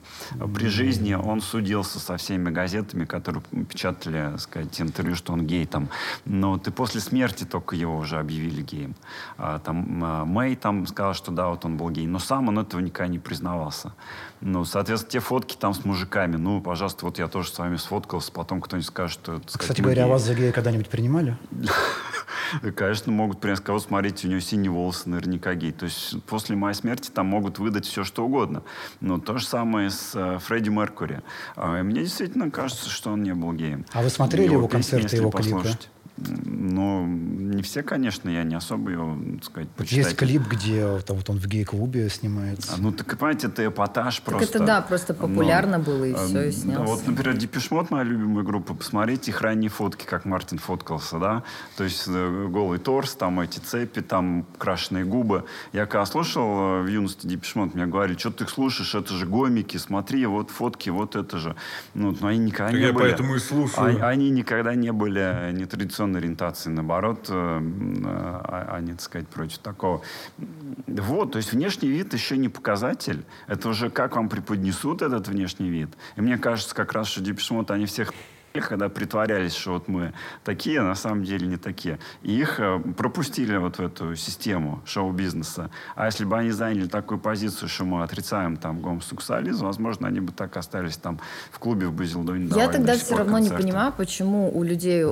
При 0.55 0.69
жизни 0.69 1.15
он 1.15 1.41
судился 1.41 1.99
со 1.99 2.17
всеми 2.17 2.51
газетами, 2.51 3.05
которые 3.05 3.43
печатали, 3.69 4.31
так 4.33 4.41
сказать, 4.41 4.81
интервью, 4.81 5.17
что 5.17 5.33
он 5.33 5.47
гей 5.47 5.67
там. 5.67 5.89
Но 6.25 6.59
ты 6.59 6.71
после 6.71 7.01
смерти 7.01 7.45
только 7.45 7.77
его 7.77 7.97
уже 7.97 8.19
объявили 8.19 8.63
геем. 8.63 8.95
А, 9.39 9.59
там 9.59 10.05
а, 10.05 10.25
Мэй 10.25 10.57
там 10.57 10.87
сказала, 10.87 11.15
что 11.15 11.33
да, 11.33 11.49
вот 11.49 11.65
он 11.65 11.77
был 11.77 11.91
гей. 11.91 12.07
Но 12.07 12.19
сам 12.19 12.49
он 12.49 12.59
этого 12.59 12.81
никогда 12.81 13.11
не 13.11 13.19
признавался. 13.19 13.93
Ну, 14.41 14.65
соответственно, 14.65 15.13
те 15.13 15.21
фотки 15.21 15.57
там 15.57 15.73
с 15.73 15.85
мужиками. 15.85 16.37
Ну, 16.37 16.61
пожалуйста, 16.61 17.07
вот 17.07 17.19
я 17.19 17.29
тоже 17.29 17.51
с 17.51 17.59
вами 17.59 17.77
сфоткался, 17.77 18.33
потом 18.33 18.61
кто-нибудь 18.61 18.87
скажет, 18.87 19.13
что... 19.13 19.37
Сказать, 19.37 19.59
Кстати 19.59 19.81
говоря, 19.81 20.05
гей. 20.05 20.11
вас 20.11 20.23
за 20.23 20.35
гея 20.35 20.53
когда-нибудь 20.53 20.89
принимали? 20.89 21.37
Конечно, 22.77 23.13
могут 23.13 23.41
принять, 23.41 23.61
кого 23.61 23.79
смотрите, 23.79 24.27
у 24.27 24.31
него 24.31 24.41
синие 24.41 24.71
волосы, 24.71 25.09
наверняка 25.09 25.55
гей. 25.55 25.73
То 25.73 25.87
есть 25.87 26.23
после 26.25 26.57
моей 26.57 26.75
смерти 26.75 27.11
там 27.11 27.27
могут 27.27 27.59
выдать 27.59 27.87
все, 27.87 28.05
что 28.05 28.25
угодно. 28.25 28.63
Но 29.01 29.19
то 29.19 29.39
же 29.39 29.47
самое 29.47 29.91
с 29.91 30.13
э, 30.15 30.39
Фредди 30.41 30.71
Меркури. 30.71 31.23
Э, 31.57 31.83
мне 31.83 32.03
действительно 32.03 32.51
кажется, 32.51 32.91
что 32.91 33.11
он 33.11 33.23
не 33.23 33.35
был 33.35 33.53
геем. 33.53 33.85
А 33.93 34.03
вы 34.03 34.11
смотрели 34.11 34.47
его, 34.47 34.57
его 34.57 34.69
концерты, 34.69 35.17
его 35.17 35.31
клипы? 35.31 35.57
Послушать. 35.57 35.91
Ну, 36.17 37.07
не 37.07 37.63
все, 37.63 37.83
конечно, 37.83 38.31
я 38.31 38.43
не 38.43 38.55
особо 38.55 38.91
его, 38.91 39.19
так 39.35 39.45
сказать, 39.45 39.69
почитать. 39.71 40.07
Есть 40.07 40.17
клип, 40.17 40.43
где 40.49 40.99
там, 41.01 41.19
вот 41.19 41.29
он 41.29 41.39
в 41.39 41.47
гей-клубе 41.47 42.09
снимается. 42.09 42.73
А, 42.75 42.77
ну, 42.79 42.91
так, 42.91 43.19
понимаете, 43.19 43.49
это 43.49 43.67
эпатаж 43.67 44.17
так 44.17 44.25
просто. 44.25 44.59
это, 44.59 44.67
да, 44.67 44.81
просто 44.81 45.13
популярно 45.13 45.77
Но, 45.77 45.85
было, 45.85 46.05
и 46.05 46.15
все, 46.15 46.49
и 46.49 46.53
снялся. 46.53 46.81
Да, 46.81 46.85
вот, 46.87 47.07
например, 47.07 47.37
Депешмот, 47.37 47.91
моя 47.91 48.05
любимая 48.05 48.45
группа, 48.45 48.75
посмотрите 48.75 49.31
их 49.31 49.43
ранние 49.43 49.69
фотки, 49.69 50.07
как 50.07 50.25
Мартин 50.25 50.59
фоткался, 50.59 51.19
да, 51.19 51.43
то 51.77 51.85
есть 51.85 52.05
э, 52.09 52.47
голый 52.49 52.79
торс, 52.79 53.15
там 53.15 53.41
эти 53.41 53.59
цепи, 53.59 54.01
там 54.01 54.47
крашеные 54.57 55.05
губы. 55.05 55.45
Я 55.75 55.85
когда 55.85 56.07
слушал 56.07 56.81
э, 56.81 56.83
в 56.83 56.87
юности 56.87 57.27
Депешмот, 57.27 57.75
мне 57.75 57.85
говорили, 57.85 58.17
что 58.17 58.31
ты 58.31 58.45
их 58.45 58.51
слушаешь, 58.51 58.95
это 58.95 59.13
же 59.13 59.27
гомики, 59.27 59.77
смотри, 59.77 60.25
вот 60.25 60.51
фотки, 60.51 60.89
вот 60.89 61.15
это 61.15 61.39
же. 61.39 61.57
Ну, 61.93 62.17
но 62.19 62.29
они 62.29 62.39
никогда 62.39 62.69
так 62.69 62.75
не 62.75 62.87
я 62.87 62.93
были... 62.93 63.09
поэтому 63.09 63.35
и 63.35 63.39
слушаю. 63.39 63.87
Они, 63.87 64.01
они 64.01 64.31
никогда 64.31 64.75
не 64.75 64.93
были 64.93 65.53
нетрадиционными 65.53 66.06
традиционной 66.07 66.21
ориентации, 66.21 66.71
наоборот, 66.71 67.27
э, 67.29 67.33
а, 67.33 68.75
они, 68.77 68.93
так 68.93 69.01
сказать, 69.01 69.29
против 69.29 69.59
такого. 69.59 70.03
Вот, 70.87 71.33
то 71.33 71.39
есть 71.39 71.53
внешний 71.53 71.89
вид 71.89 72.15
еще 72.15 72.37
не 72.37 72.49
показатель. 72.49 73.25
Это 73.47 73.69
уже 73.69 73.91
как 73.91 74.17
вам 74.17 74.29
преподнесут 74.29 75.03
этот 75.03 75.29
внешний 75.29 75.71
вид. 75.71 75.91
И 76.17 76.21
мне 76.21 76.39
кажется, 76.39 76.75
как 76.75 76.93
раз, 76.93 77.09
что 77.09 77.21
Депешмот, 77.21 77.71
они 77.71 77.87
всех 77.87 78.13
когда 78.61 78.89
притворялись, 78.89 79.55
что 79.55 79.73
вот 79.73 79.89
мы 79.89 80.13
такие, 80.45 80.81
а 80.81 80.85
на 80.85 80.95
самом 80.95 81.25
деле 81.25 81.47
не 81.47 81.57
такие. 81.57 81.99
И 82.23 82.39
их 82.39 82.61
э, 82.61 82.79
пропустили 82.97 83.57
вот 83.57 83.79
в 83.79 83.81
эту 83.81 84.17
систему 84.17 84.83
шоу-бизнеса. 84.85 85.71
А 85.95 86.07
если 86.07 86.25
бы 86.25 86.37
они 86.37 86.51
заняли 86.51 86.87
такую 86.87 87.19
позицию, 87.19 87.69
что 87.69 87.85
мы 87.85 88.03
отрицаем 88.03 88.57
там 88.57 88.81
гомосексуализм, 88.81 89.67
возможно, 89.67 90.09
они 90.09 90.21
бы 90.21 90.33
так 90.33 90.57
остались 90.57 90.97
там 90.97 91.21
в 91.51 91.59
клубе 91.59 91.87
в 91.87 91.93
Базилдоне. 91.93 92.51
Я 92.55 92.69
тогда 92.69 92.97
все 92.97 93.17
равно 93.17 93.35
концерты. 93.35 93.57
не 93.57 93.63
понимаю, 93.63 93.93
почему 93.97 94.57
у 94.57 94.63
людей, 94.63 95.05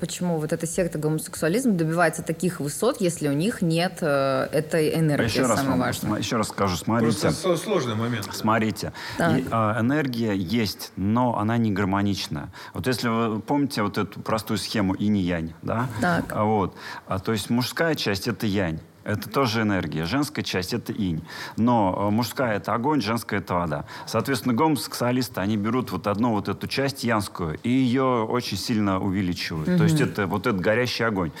почему 0.00 0.38
вот 0.38 0.52
эта 0.52 0.66
секта 0.66 0.98
гомосексуализм 0.98 1.76
добивается 1.76 2.22
таких 2.22 2.60
высот, 2.60 3.00
если 3.00 3.28
у 3.28 3.32
них 3.32 3.62
нет 3.62 3.98
э, 4.00 4.48
этой 4.52 4.94
энергии, 4.94 5.24
еще 5.24 5.46
раз 5.46 5.60
самое 5.60 5.80
важное. 5.80 6.18
Еще 6.18 6.36
раз 6.36 6.48
скажу, 6.48 6.76
смотрите. 6.76 7.20
Просто 7.20 7.56
сложный 7.56 7.94
момент. 7.94 8.28
Смотрите. 8.32 8.92
И, 9.18 9.44
а, 9.50 9.80
энергия 9.80 10.34
есть, 10.34 10.92
но 10.96 11.38
она 11.38 11.56
не 11.56 11.70
гармоничная. 11.70 12.50
Вот 12.74 12.86
если 12.92 13.08
вы 13.08 13.40
помните 13.40 13.82
вот 13.82 13.98
эту 13.98 14.20
простую 14.20 14.58
схему 14.58 14.94
инь-янь, 14.94 15.54
да? 15.62 15.88
Так. 16.00 16.32
А 16.32 16.44
вот, 16.44 16.76
а, 17.06 17.18
то 17.18 17.32
есть 17.32 17.50
мужская 17.50 17.94
часть 17.94 18.28
это 18.28 18.46
янь. 18.46 18.80
Это 19.04 19.28
тоже 19.28 19.62
энергия. 19.62 20.04
Женская 20.04 20.42
часть— 20.42 20.72
это 20.74 20.92
инь. 20.92 21.22
Но 21.56 21.94
э, 21.96 22.10
мужская— 22.10 22.56
это 22.56 22.74
огонь, 22.74 23.00
женская— 23.00 23.36
это 23.40 23.54
вода. 23.54 23.84
Соответственно, 24.06 24.54
гомосексуалисты, 24.54 25.40
они 25.40 25.56
берут 25.56 25.90
вот 25.92 26.06
одну 26.06 26.30
вот 26.30 26.48
эту 26.48 26.66
часть 26.66 27.04
янскую 27.04 27.58
и 27.62 27.70
ее 27.70 28.24
очень 28.24 28.56
сильно 28.56 29.00
увеличивают. 29.00 29.68
Mm-hmm. 29.68 29.78
То 29.78 29.84
есть 29.84 30.00
это 30.00 30.26
вот 30.26 30.46
этот 30.46 30.60
горящий 30.60 31.04
огонь. 31.04 31.32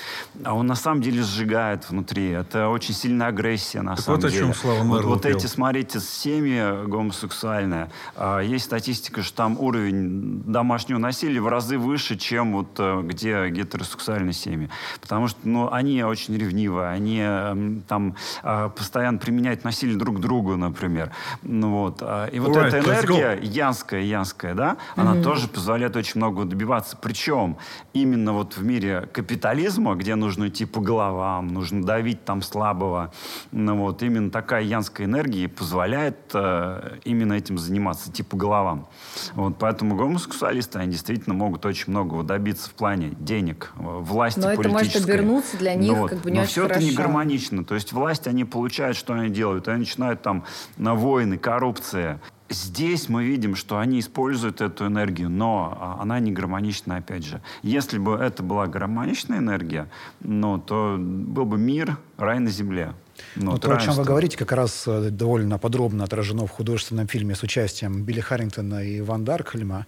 А 0.44 0.54
он 0.54 0.66
на 0.66 0.74
самом 0.74 1.02
деле 1.02 1.22
сжигает 1.22 1.88
внутри. 1.88 2.30
Это 2.30 2.68
очень 2.68 2.94
сильная 2.94 3.28
агрессия 3.28 3.82
на 3.82 3.96
так 3.96 4.04
самом 4.04 4.20
вот 4.20 4.30
деле. 4.30 4.42
о 4.42 4.46
чем 4.46 4.54
Слава 4.54 4.82
Вот, 4.82 5.04
вот 5.04 5.26
эти, 5.26 5.46
смотрите, 5.46 6.00
семьи 6.00 6.86
гомосексуальные. 6.86 7.90
А, 8.16 8.40
есть 8.40 8.64
статистика, 8.64 9.22
что 9.22 9.36
там 9.36 9.58
уровень 9.58 10.42
домашнего 10.46 10.98
насилия 10.98 11.40
в 11.40 11.48
разы 11.48 11.78
выше, 11.78 12.16
чем 12.16 12.52
вот 12.52 12.68
э, 12.78 13.02
где 13.02 13.48
гетеросексуальные 13.50 14.32
семьи. 14.32 14.68
Потому 15.00 15.28
что 15.28 15.38
ну, 15.44 15.72
они 15.72 16.02
очень 16.02 16.36
ревнивые, 16.36 16.88
они 16.88 17.20
э, 17.20 17.51
там 17.88 18.16
э, 18.42 18.70
постоянно 18.76 19.18
применять 19.18 19.64
насилие 19.64 19.96
друг 19.96 20.16
к 20.16 20.20
другу, 20.20 20.56
например. 20.56 21.10
Ну, 21.42 21.70
вот. 21.70 21.98
А, 22.00 22.26
и 22.26 22.38
вот 22.38 22.56
Alright, 22.56 22.68
эта 22.68 22.78
энергия, 22.80 23.38
янская, 23.42 24.02
янская, 24.02 24.54
да, 24.54 24.76
она 24.96 25.22
тоже 25.22 25.48
позволяет 25.48 25.96
очень 25.96 26.14
много 26.16 26.44
добиваться. 26.44 26.96
Причем 27.00 27.56
именно 27.92 28.32
вот 28.32 28.56
в 28.56 28.64
мире 28.64 29.08
капитализма, 29.12 29.94
где 29.94 30.14
нужно 30.14 30.48
идти 30.48 30.64
по 30.64 30.80
головам, 30.80 31.48
нужно 31.48 31.84
давить 31.84 32.24
там 32.24 32.42
слабого, 32.42 33.12
ну, 33.50 33.76
вот, 33.76 34.02
именно 34.02 34.30
такая 34.30 34.62
янская 34.62 35.06
энергия 35.06 35.48
позволяет 35.48 36.16
э, 36.34 36.98
именно 37.04 37.34
этим 37.34 37.58
заниматься, 37.58 38.10
идти 38.10 38.22
по 38.22 38.36
головам. 38.36 38.88
Вот, 39.34 39.56
поэтому 39.58 39.96
гомосексуалисты, 39.96 40.78
они 40.78 40.92
действительно 40.92 41.34
могут 41.34 41.64
очень 41.66 41.90
многого 41.90 42.22
добиться 42.22 42.68
в 42.70 42.74
плане 42.74 43.12
денег, 43.18 43.72
э, 43.78 43.82
власти 43.82 44.40
Но 44.40 44.52
это 44.52 44.68
может 44.68 44.88
политической. 44.92 45.10
обернуться 45.10 45.56
для 45.56 45.74
них 45.74 45.92
Ну 45.92 45.98
вот. 45.98 46.10
как 46.10 46.20
бы 46.20 46.30
не 46.30 46.36
Но 46.36 46.42
очень 46.42 46.52
все 46.52 46.66
это 46.66 46.78
не 46.80 46.90
хорошо. 46.90 47.02
Гармонично. 47.42 47.64
То 47.64 47.74
есть 47.74 47.92
власть, 47.92 48.26
они 48.26 48.44
получают, 48.44 48.96
что 48.96 49.14
они 49.14 49.30
делают. 49.30 49.68
Они 49.68 49.80
начинают 49.80 50.22
там 50.22 50.44
на 50.76 50.94
войны, 50.94 51.38
коррупция. 51.38 52.20
Здесь 52.48 53.08
мы 53.08 53.24
видим, 53.24 53.56
что 53.56 53.78
они 53.78 53.98
используют 53.98 54.60
эту 54.60 54.86
энергию, 54.86 55.30
но 55.30 55.76
а, 55.80 56.02
она 56.02 56.20
не 56.20 56.32
гармонична, 56.32 56.96
опять 56.96 57.24
же. 57.24 57.40
Если 57.62 57.98
бы 57.98 58.12
это 58.12 58.42
была 58.42 58.66
гармоничная 58.66 59.38
энергия, 59.38 59.88
ну, 60.20 60.58
то 60.58 60.96
был 60.98 61.46
бы 61.46 61.56
мир, 61.56 61.96
рай 62.18 62.40
на 62.40 62.50
земле. 62.50 62.92
Ну, 63.36 63.52
Ну, 63.52 63.58
то, 63.58 63.74
о 63.74 63.80
чем 63.80 63.94
вы 63.94 64.04
говорите, 64.04 64.36
как 64.36 64.52
раз 64.52 64.84
э, 64.86 65.10
довольно 65.10 65.58
подробно 65.58 66.04
отражено 66.04 66.46
в 66.46 66.50
художественном 66.50 67.06
фильме 67.06 67.34
с 67.34 67.42
участием 67.42 68.02
Билли 68.04 68.20
Харрингтона 68.20 68.84
и 68.84 69.00
Ван 69.00 69.24
Даркхельма. 69.24 69.86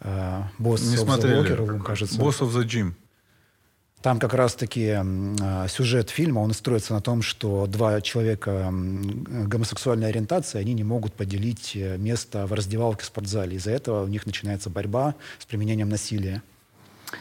э, 0.00 0.42
«Босс 0.58 0.82
Не 0.90 0.96
смотрели. 0.96 1.56
Room», 1.56 1.82
кажется. 1.82 2.20
Boss 2.20 2.40
of 2.40 2.52
the 2.54 2.64
Gym. 2.64 2.92
Там 4.02 4.18
как 4.18 4.34
раз-таки 4.34 4.94
а, 4.94 5.66
сюжет 5.68 6.10
фильма, 6.10 6.40
он 6.40 6.52
строится 6.52 6.92
на 6.92 7.00
том, 7.00 7.22
что 7.22 7.66
два 7.66 8.00
человека 8.00 8.70
гомосексуальной 8.70 10.08
ориентации, 10.08 10.58
они 10.58 10.74
не 10.74 10.84
могут 10.84 11.14
поделить 11.14 11.72
э, 11.74 11.96
место 11.96 12.46
в 12.46 12.52
раздевалке 12.52 13.02
в 13.02 13.06
спортзале. 13.06 13.56
Из-за 13.56 13.72
этого 13.72 14.04
у 14.04 14.06
них 14.06 14.26
начинается 14.26 14.70
борьба 14.70 15.14
с 15.38 15.46
применением 15.46 15.88
насилия. 15.88 16.42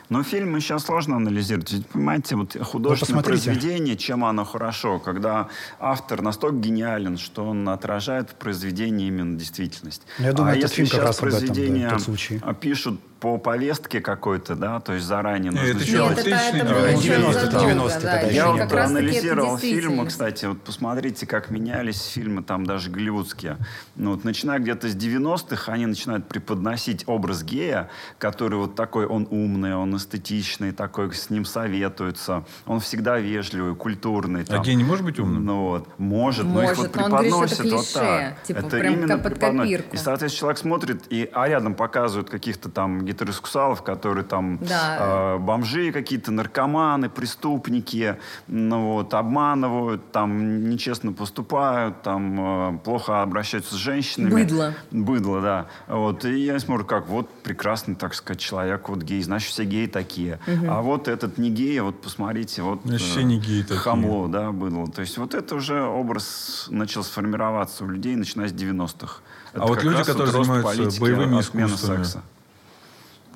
Но 0.10 0.24
фильмы 0.24 0.60
сейчас 0.62 0.86
сложно 0.86 1.18
анализировать. 1.18 1.72
Ведь, 1.72 1.88
понимаете, 1.88 2.36
вот 2.36 2.56
художественное 2.62 3.24
произведение, 3.24 3.96
чем 3.96 4.26
оно 4.26 4.46
хорошо, 4.46 5.00
когда 5.00 5.50
автор 5.80 6.22
настолько 6.22 6.58
гениален, 6.58 7.18
что 7.18 7.46
он 7.46 7.68
отражает 7.70 8.32
в 8.32 8.36
произведении 8.36 9.08
именно 9.08 9.38
действительность. 9.38 10.04
Я 10.20 10.34
думаю, 10.34 10.54
а 10.54 10.58
этот 10.58 10.72
если 10.72 10.76
фильм 10.86 10.88
как 10.90 10.96
сейчас 10.96 11.06
раз 11.06 11.20
об 11.20 11.28
этом, 11.28 11.40
да, 11.40 11.46
произведение 11.48 12.56
пишут 12.60 13.00
по 13.20 13.38
повестке 13.38 14.02
какой-то, 14.02 14.56
да, 14.56 14.80
то 14.80 14.94
есть 14.94 15.06
заранее 15.06 15.52
нужно 15.52 15.68
это 15.68 15.80
сделать. 15.80 16.20
Это, 16.20 16.30
это 16.30 16.38
Отличный 16.38 16.74
было 16.74 16.88
фильм. 16.88 17.00
еще 17.00 17.14
90-е, 17.14 17.34
задолго, 17.34 17.72
90-е 17.72 18.00
да, 18.02 18.22
Я 18.22 18.48
вот 18.50 18.60
как 18.60 18.74
раз 18.74 18.92
таки 18.92 19.04
это 19.06 19.08
анализировал 19.08 19.58
фильмы, 19.58 20.06
кстати, 20.06 20.46
вот 20.46 20.62
посмотрите, 20.62 21.26
как 21.26 21.50
менялись 21.50 22.02
фильмы, 22.06 22.44
там 22.44 22.66
даже 22.66 22.90
голливудские. 22.92 23.58
Ну, 23.96 24.12
вот, 24.12 24.24
начиная 24.26 24.60
где-то 24.60 24.90
с 24.90 24.96
90-х, 24.96 25.72
они 25.72 25.86
начинают 25.86 26.28
преподносить 26.28 27.04
образ 27.08 27.44
гея, 27.44 27.90
который 28.18 28.58
вот 28.58 28.76
такой, 28.76 29.06
он 29.06 29.28
умный, 29.32 29.76
он 29.76 29.96
эстетичный, 29.96 30.72
такой, 30.72 31.14
с 31.14 31.30
ним 31.30 31.46
советуются, 31.46 32.44
он 32.66 32.80
всегда 32.80 33.18
вежливый, 33.18 33.76
культурный. 33.76 34.42
А 34.44 34.46
там. 34.46 34.62
гей 34.64 34.76
не 34.76 34.84
может 34.84 35.06
быть 35.06 35.20
умным? 35.20 35.46
Ну 35.46 35.64
вот, 35.70 35.88
может, 35.98 36.46
но 36.46 36.64
их 36.64 36.78
вот 36.78 36.78
Может, 36.78 36.96
но 36.96 37.04
он 37.06 37.12
говорит, 37.12 37.32
что 37.32 37.46
это 37.46 37.56
преподносят 37.64 37.72
вот 37.72 37.94
так. 37.94 38.44
типа, 38.44 38.58
это 38.60 38.70
прям 38.70 38.94
именно 38.94 39.08
как 39.08 39.24
под 39.24 39.34
преподносят. 39.34 39.72
копирку. 39.72 39.96
И, 39.96 39.98
соответственно, 39.98 40.40
человек 40.40 40.58
смотрит, 40.58 41.04
и, 41.10 41.30
а 41.34 41.48
рядом 41.48 41.76
показывают 41.76 42.30
каких-то 42.30 42.70
там 42.70 43.05
гетеросексуалов, 43.06 43.82
которые 43.84 44.24
там 44.26 44.58
Да. 44.62 45.36
э, 45.36 45.38
бомжи 45.40 45.92
какие-то, 45.92 46.32
наркоманы, 46.32 47.10
преступники, 47.10 48.18
ну 48.48 48.94
вот, 48.94 49.14
обманывают, 49.14 50.12
там 50.12 50.70
нечестно 50.70 51.14
поступают, 51.14 52.02
там 52.02 52.76
э, 52.76 52.78
плохо 52.84 53.22
обращаются 53.22 53.76
с 53.76 53.78
женщинами. 53.78 54.32
Быдло. 54.32 54.74
Быдло, 54.92 55.42
да. 55.42 55.66
Вот, 55.88 56.26
и 56.26 56.40
я 56.46 56.60
смотрю, 56.60 56.86
как 56.86 57.08
вот 57.08 57.30
прекрасный, 57.44 57.96
так 57.96 58.14
сказать, 58.14 58.40
человек, 58.40 58.90
вот 58.90 59.04
гей, 59.04 59.22
значит, 59.24 59.50
все 59.52 59.64
геи 59.66 59.88
такие. 59.88 60.40
А 60.68 60.82
вот 60.82 61.08
этот 61.08 61.38
не 61.38 61.50
гей, 61.50 61.80
вот 61.82 62.02
посмотрите, 62.02 62.62
вот... 62.62 62.82
Значит, 62.84 63.18
э, 63.18 63.22
не 63.24 63.40
геи 63.40 63.62
такие. 63.62 63.80
Хамло, 63.80 64.28
да, 64.28 64.52
быдло. 64.52 64.88
То 64.88 65.02
есть 65.02 65.18
вот 65.18 65.34
это 65.34 65.56
уже 65.56 65.82
образ 65.84 66.68
начал 66.70 67.04
сформироваться 67.04 67.84
у 67.84 67.88
людей, 67.90 68.16
начиная 68.16 68.48
с 68.48 68.52
90-х. 68.54 69.22
Это 69.54 69.64
А 69.64 69.68
вот 69.68 69.84
люди, 69.84 70.04
которые 70.04 70.32
занимаются 70.32 70.78
политики, 70.78 71.00
боевыми 71.02 71.40
искусствами. 71.40 71.98
секса. 72.04 72.22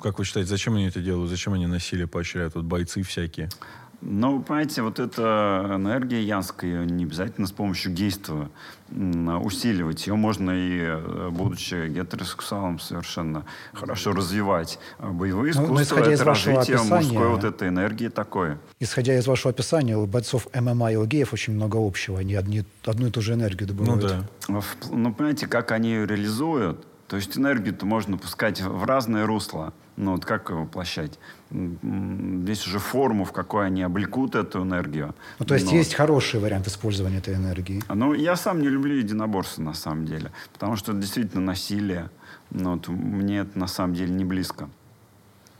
Как 0.02 0.18
вы 0.18 0.24
считаете, 0.24 0.48
зачем 0.50 0.74
они 0.74 0.86
это 0.86 1.00
делают? 1.00 1.30
Зачем 1.30 1.52
они 1.52 1.66
насилие 1.66 2.06
поощряют? 2.06 2.54
Вот 2.54 2.64
бойцы 2.64 3.02
всякие. 3.02 3.48
Ну, 4.02 4.40
понимаете, 4.40 4.80
вот 4.80 4.98
эта 4.98 5.72
энергия 5.74 6.22
янская, 6.22 6.70
её 6.70 6.84
не 6.84 7.04
обязательно 7.04 7.46
с 7.46 7.52
помощью 7.52 7.92
гейства 7.92 8.48
усиливать. 8.90 10.06
Ее 10.06 10.14
можно 10.14 10.52
и, 10.52 10.80
э, 10.84 11.28
будучи 11.30 11.86
гетеросексуалом, 11.88 12.80
совершенно 12.80 13.44
хорошо 13.74 14.12
развивать. 14.12 14.78
А 14.98 15.08
боевые 15.10 15.52
Ну, 15.54 15.60
но 15.60 15.64
искусства 15.66 15.82
исходя 15.96 16.12
это 16.12 16.22
из 16.22 16.26
вашего 16.26 16.56
развитие 16.56 16.76
описания- 16.78 17.08
мужской 17.12 17.28
вот 17.28 17.44
этой 17.44 17.68
энергии 17.68 18.08
такое. 18.08 18.58
Исходя 18.80 19.18
из 19.18 19.26
вашего 19.26 19.50
описания, 19.50 19.98
у 19.98 20.06
бойцов 20.06 20.48
ММА 20.54 20.92
и 20.92 20.96
у 20.96 21.04
геев 21.04 21.34
очень 21.34 21.52
много 21.52 21.76
общего. 21.76 22.18
Они 22.20 22.34
одни, 22.34 22.64
одну 22.86 23.08
и 23.08 23.10
ту 23.10 23.20
же 23.20 23.34
энергию 23.34 23.68
Ну 23.68 23.74
добывают. 23.98 24.26
да. 24.48 24.60
В- 24.60 24.76
Ну, 24.92 25.12
понимаете, 25.12 25.46
как 25.46 25.72
они 25.72 25.90
ее 25.90 26.06
реализуют, 26.06 26.86
то 27.06 27.16
есть 27.16 27.36
энергию-то 27.36 27.84
можно 27.84 28.16
пускать 28.16 28.62
в 28.62 28.70
в 28.80 28.84
разные 28.84 29.26
русла. 29.26 29.74
Ну, 30.00 30.12
вот 30.12 30.24
как 30.24 30.48
воплощать? 30.50 31.18
Здесь 31.50 32.66
уже 32.66 32.78
форму, 32.78 33.24
в 33.26 33.32
какой 33.32 33.66
они 33.66 33.82
облекут 33.82 34.34
эту 34.34 34.62
энергию. 34.62 35.14
Ну, 35.38 35.44
то 35.44 35.54
есть 35.54 35.66
Но- 35.66 35.76
есть 35.76 35.92
хороший 35.92 36.40
вариант 36.40 36.66
использования 36.68 37.18
этой 37.18 37.34
энергии. 37.34 37.82
Ну, 37.88 38.14
я 38.14 38.34
сам 38.36 38.62
не 38.62 38.68
люблю 38.68 38.94
единоборство, 38.96 39.60
на 39.60 39.74
самом 39.74 40.06
деле. 40.06 40.32
Потому 40.54 40.76
что 40.76 40.92
это 40.92 41.02
действительно 41.02 41.42
насилие. 41.42 42.08
Ну, 42.50 42.72
вот 42.72 42.88
мне 42.88 43.40
это 43.40 43.58
на 43.58 43.66
самом 43.66 43.94
деле 43.94 44.10
не 44.14 44.24
близко. 44.24 44.70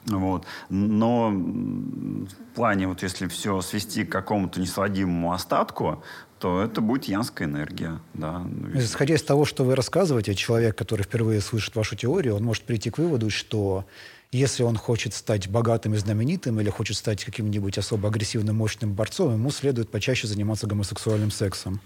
Вот. 0.06 0.46
Но 0.70 1.28
в 1.30 2.54
плане, 2.54 2.88
вот 2.88 3.02
если 3.02 3.26
все 3.28 3.60
свести 3.60 4.04
к 4.04 4.10
какому-то 4.10 4.58
несводимому 4.58 5.34
остатку, 5.34 6.02
то 6.38 6.62
это 6.62 6.80
будет 6.80 7.04
янская 7.04 7.46
энергия. 7.46 8.00
Да. 8.14 8.38
Ну, 8.38 8.78
Исходя 8.78 9.14
из 9.16 9.22
того, 9.22 9.44
что 9.44 9.64
вы 9.64 9.76
рассказываете, 9.76 10.34
человек, 10.34 10.78
который 10.78 11.02
впервые 11.02 11.42
слышит 11.42 11.76
вашу 11.76 11.94
теорию, 11.94 12.36
он 12.36 12.44
может 12.44 12.64
прийти 12.64 12.88
к 12.88 12.96
выводу, 12.96 13.28
что 13.28 13.84
если 14.32 14.62
он 14.62 14.76
хочет 14.76 15.12
стать 15.14 15.48
богатым 15.48 15.94
и 15.94 15.96
знаменитым 15.96 16.60
или 16.60 16.70
хочет 16.70 16.96
стать 16.96 17.24
каким-нибудь 17.24 17.78
особо 17.78 18.08
агрессивным, 18.08 18.56
мощным 18.56 18.94
борцом, 18.94 19.32
ему 19.32 19.50
следует 19.50 19.90
почаще 19.90 20.28
заниматься 20.28 20.66
гомосексуальным 20.66 21.30
сексом. 21.30 21.80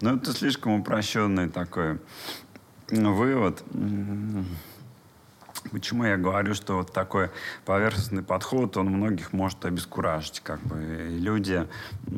Ну, 0.00 0.16
это 0.16 0.32
слишком 0.32 0.80
упрощенный 0.80 1.48
такой 1.48 1.98
м, 2.90 3.14
вывод. 3.14 3.62
Почему 5.70 6.04
я 6.04 6.16
говорю, 6.16 6.54
что 6.54 6.76
вот 6.78 6.92
такой 6.92 7.30
поверхностный 7.64 8.22
подход, 8.22 8.76
он 8.76 8.86
многих 8.86 9.32
может 9.32 9.64
обескуражить. 9.64 10.40
Как 10.40 10.60
бы. 10.62 11.08
И 11.10 11.18
люди 11.18 11.66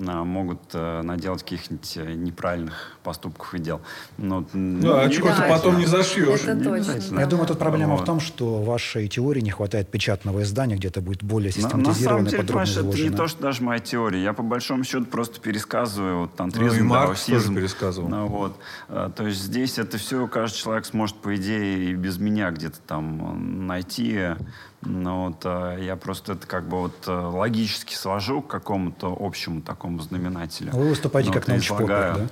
а, 0.07 0.25
могут 0.25 0.61
э, 0.73 1.03
наделать 1.03 1.43
каких-нибудь 1.43 1.97
э, 1.97 2.13
неправильных 2.15 2.97
поступков 3.03 3.55
и 3.55 3.59
дел. 3.59 3.81
Но, 4.19 4.45
Да, 4.53 5.03
а 5.03 5.09
чего 5.09 5.29
ты 5.29 5.43
потом 5.49 5.79
не 5.79 5.87
зашьешь? 5.87 6.43
Это 6.43 6.55
Не 6.55 6.83
точно. 6.83 7.21
Я 7.21 7.27
думаю, 7.27 7.47
тут 7.47 7.59
проблема 7.59 7.93
Вот. 7.93 8.03
в 8.03 8.05
том, 8.05 8.21
что 8.21 8.63
вашей 8.63 9.09
теории 9.09 9.41
не 9.41 9.51
хватает 9.51 9.91
печатного 9.91 10.43
издания, 10.43 10.77
где 10.77 10.89
это 10.89 11.01
будет 11.01 11.23
более 11.23 11.53
На, 11.57 11.63
на 11.63 11.71
самом 11.71 11.85
систематизировано 11.95 12.31
деле, 12.31 12.43
понимаешь, 12.45 12.77
это 12.77 13.03
не 13.03 13.11
то, 13.11 13.29
что 13.29 13.43
даже 13.43 13.63
моя 13.63 13.81
теория. 13.81 14.23
Я 14.23 14.33
по 14.33 14.43
большому 14.43 14.85
счету 14.85 15.05
просто 15.07 15.41
пересказываю 15.41 16.21
вот, 16.21 16.31
Ну, 16.31 16.37
тантризм, 16.37 16.79
и 16.79 16.83
Маркс 16.83 17.27
даосизм. 17.27 17.49
тоже 17.49 17.61
пересказывал. 17.61 18.09
Ну, 18.09 18.27
вот. 18.27 18.57
А, 18.89 19.11
То 19.11 19.27
есть 19.27 19.41
здесь 19.41 19.79
это 19.79 19.99
все 19.99 20.27
каждый 20.27 20.57
человек 20.57 20.85
сможет, 20.87 21.17
по 21.17 21.35
идее, 21.37 21.91
и 21.91 21.95
без 21.95 22.19
меня 22.19 22.51
где-то 22.51 22.79
там 22.87 23.30
найти. 23.33 24.37
Но 24.83 25.27
вот, 25.27 25.43
а, 25.45 25.77
я 25.77 25.97
просто 25.97 26.33
это 26.33 26.47
как 26.47 26.69
бы 26.69 26.79
вот 26.79 27.07
э, 27.07 27.13
логически 27.13 27.95
свожу 27.95 28.41
к 28.41 28.49
какому-то 28.49 29.17
общему 29.19 29.61
такому 29.61 30.01
знаменателю. 30.01 30.73
Вы 30.73 30.89
выступаете 30.89 31.29
Ну, 31.29 31.35
как 31.35 31.43
вот, 31.43 31.49
научпопер, 31.49 31.87
да? 31.89 32.29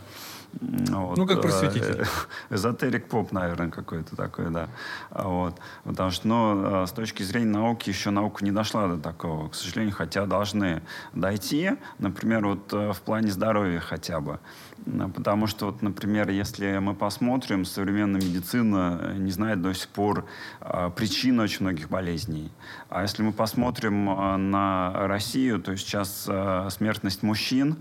М, 0.62 0.86
вот, 0.86 1.18
Ну, 1.18 1.26
как 1.26 1.38
э, 1.38 1.42
просветитель. 1.42 2.06
Эзотерик 2.50 3.08
поп, 3.08 3.32
наверное, 3.32 3.70
какой-то 3.70 4.16
такой, 4.16 4.50
да. 4.50 4.68
А 5.10 5.28
Вот. 5.28 5.56
Потому 5.84 6.10
что, 6.10 6.26
ну, 6.26 6.82
э, 6.82 6.86
с 6.86 6.92
точки 6.92 7.22
зрения 7.22 7.52
науки, 7.52 7.90
еще 7.90 8.10
наука 8.10 8.44
не 8.44 8.50
дошла 8.50 8.88
до 8.88 8.96
такого, 8.96 9.48
к 9.48 9.54
сожалению, 9.54 9.94
хотя 9.94 10.24
должны 10.26 10.82
дойти, 11.12 11.72
например, 11.98 12.46
вот 12.46 12.72
э, 12.72 12.92
в 12.92 13.00
плане 13.02 13.30
здоровья 13.30 13.80
хотя 13.80 14.20
бы. 14.20 14.40
М, 14.86 15.12
Потому 15.12 15.46
что, 15.46 15.66
вот, 15.66 15.82
например, 15.82 16.30
если 16.30 16.78
мы 16.78 16.94
посмотрим, 16.94 17.64
современная 17.64 18.20
медицина 18.20 18.98
э, 19.02 19.16
не 19.18 19.30
знает 19.30 19.60
до 19.62 19.72
сих 19.74 19.88
пор 19.88 20.24
э, 20.60 20.90
причин 20.96 21.40
очень 21.40 21.62
многих 21.62 21.88
болезней. 21.88 22.50
А 22.88 23.02
если 23.02 23.22
мы 23.22 23.32
посмотрим 23.32 24.08
э, 24.10 24.36
на 24.36 24.92
Россию, 25.08 25.60
то 25.60 25.76
сейчас 25.76 26.26
э, 26.28 26.68
смертность 26.70 27.22
мужчин 27.22 27.76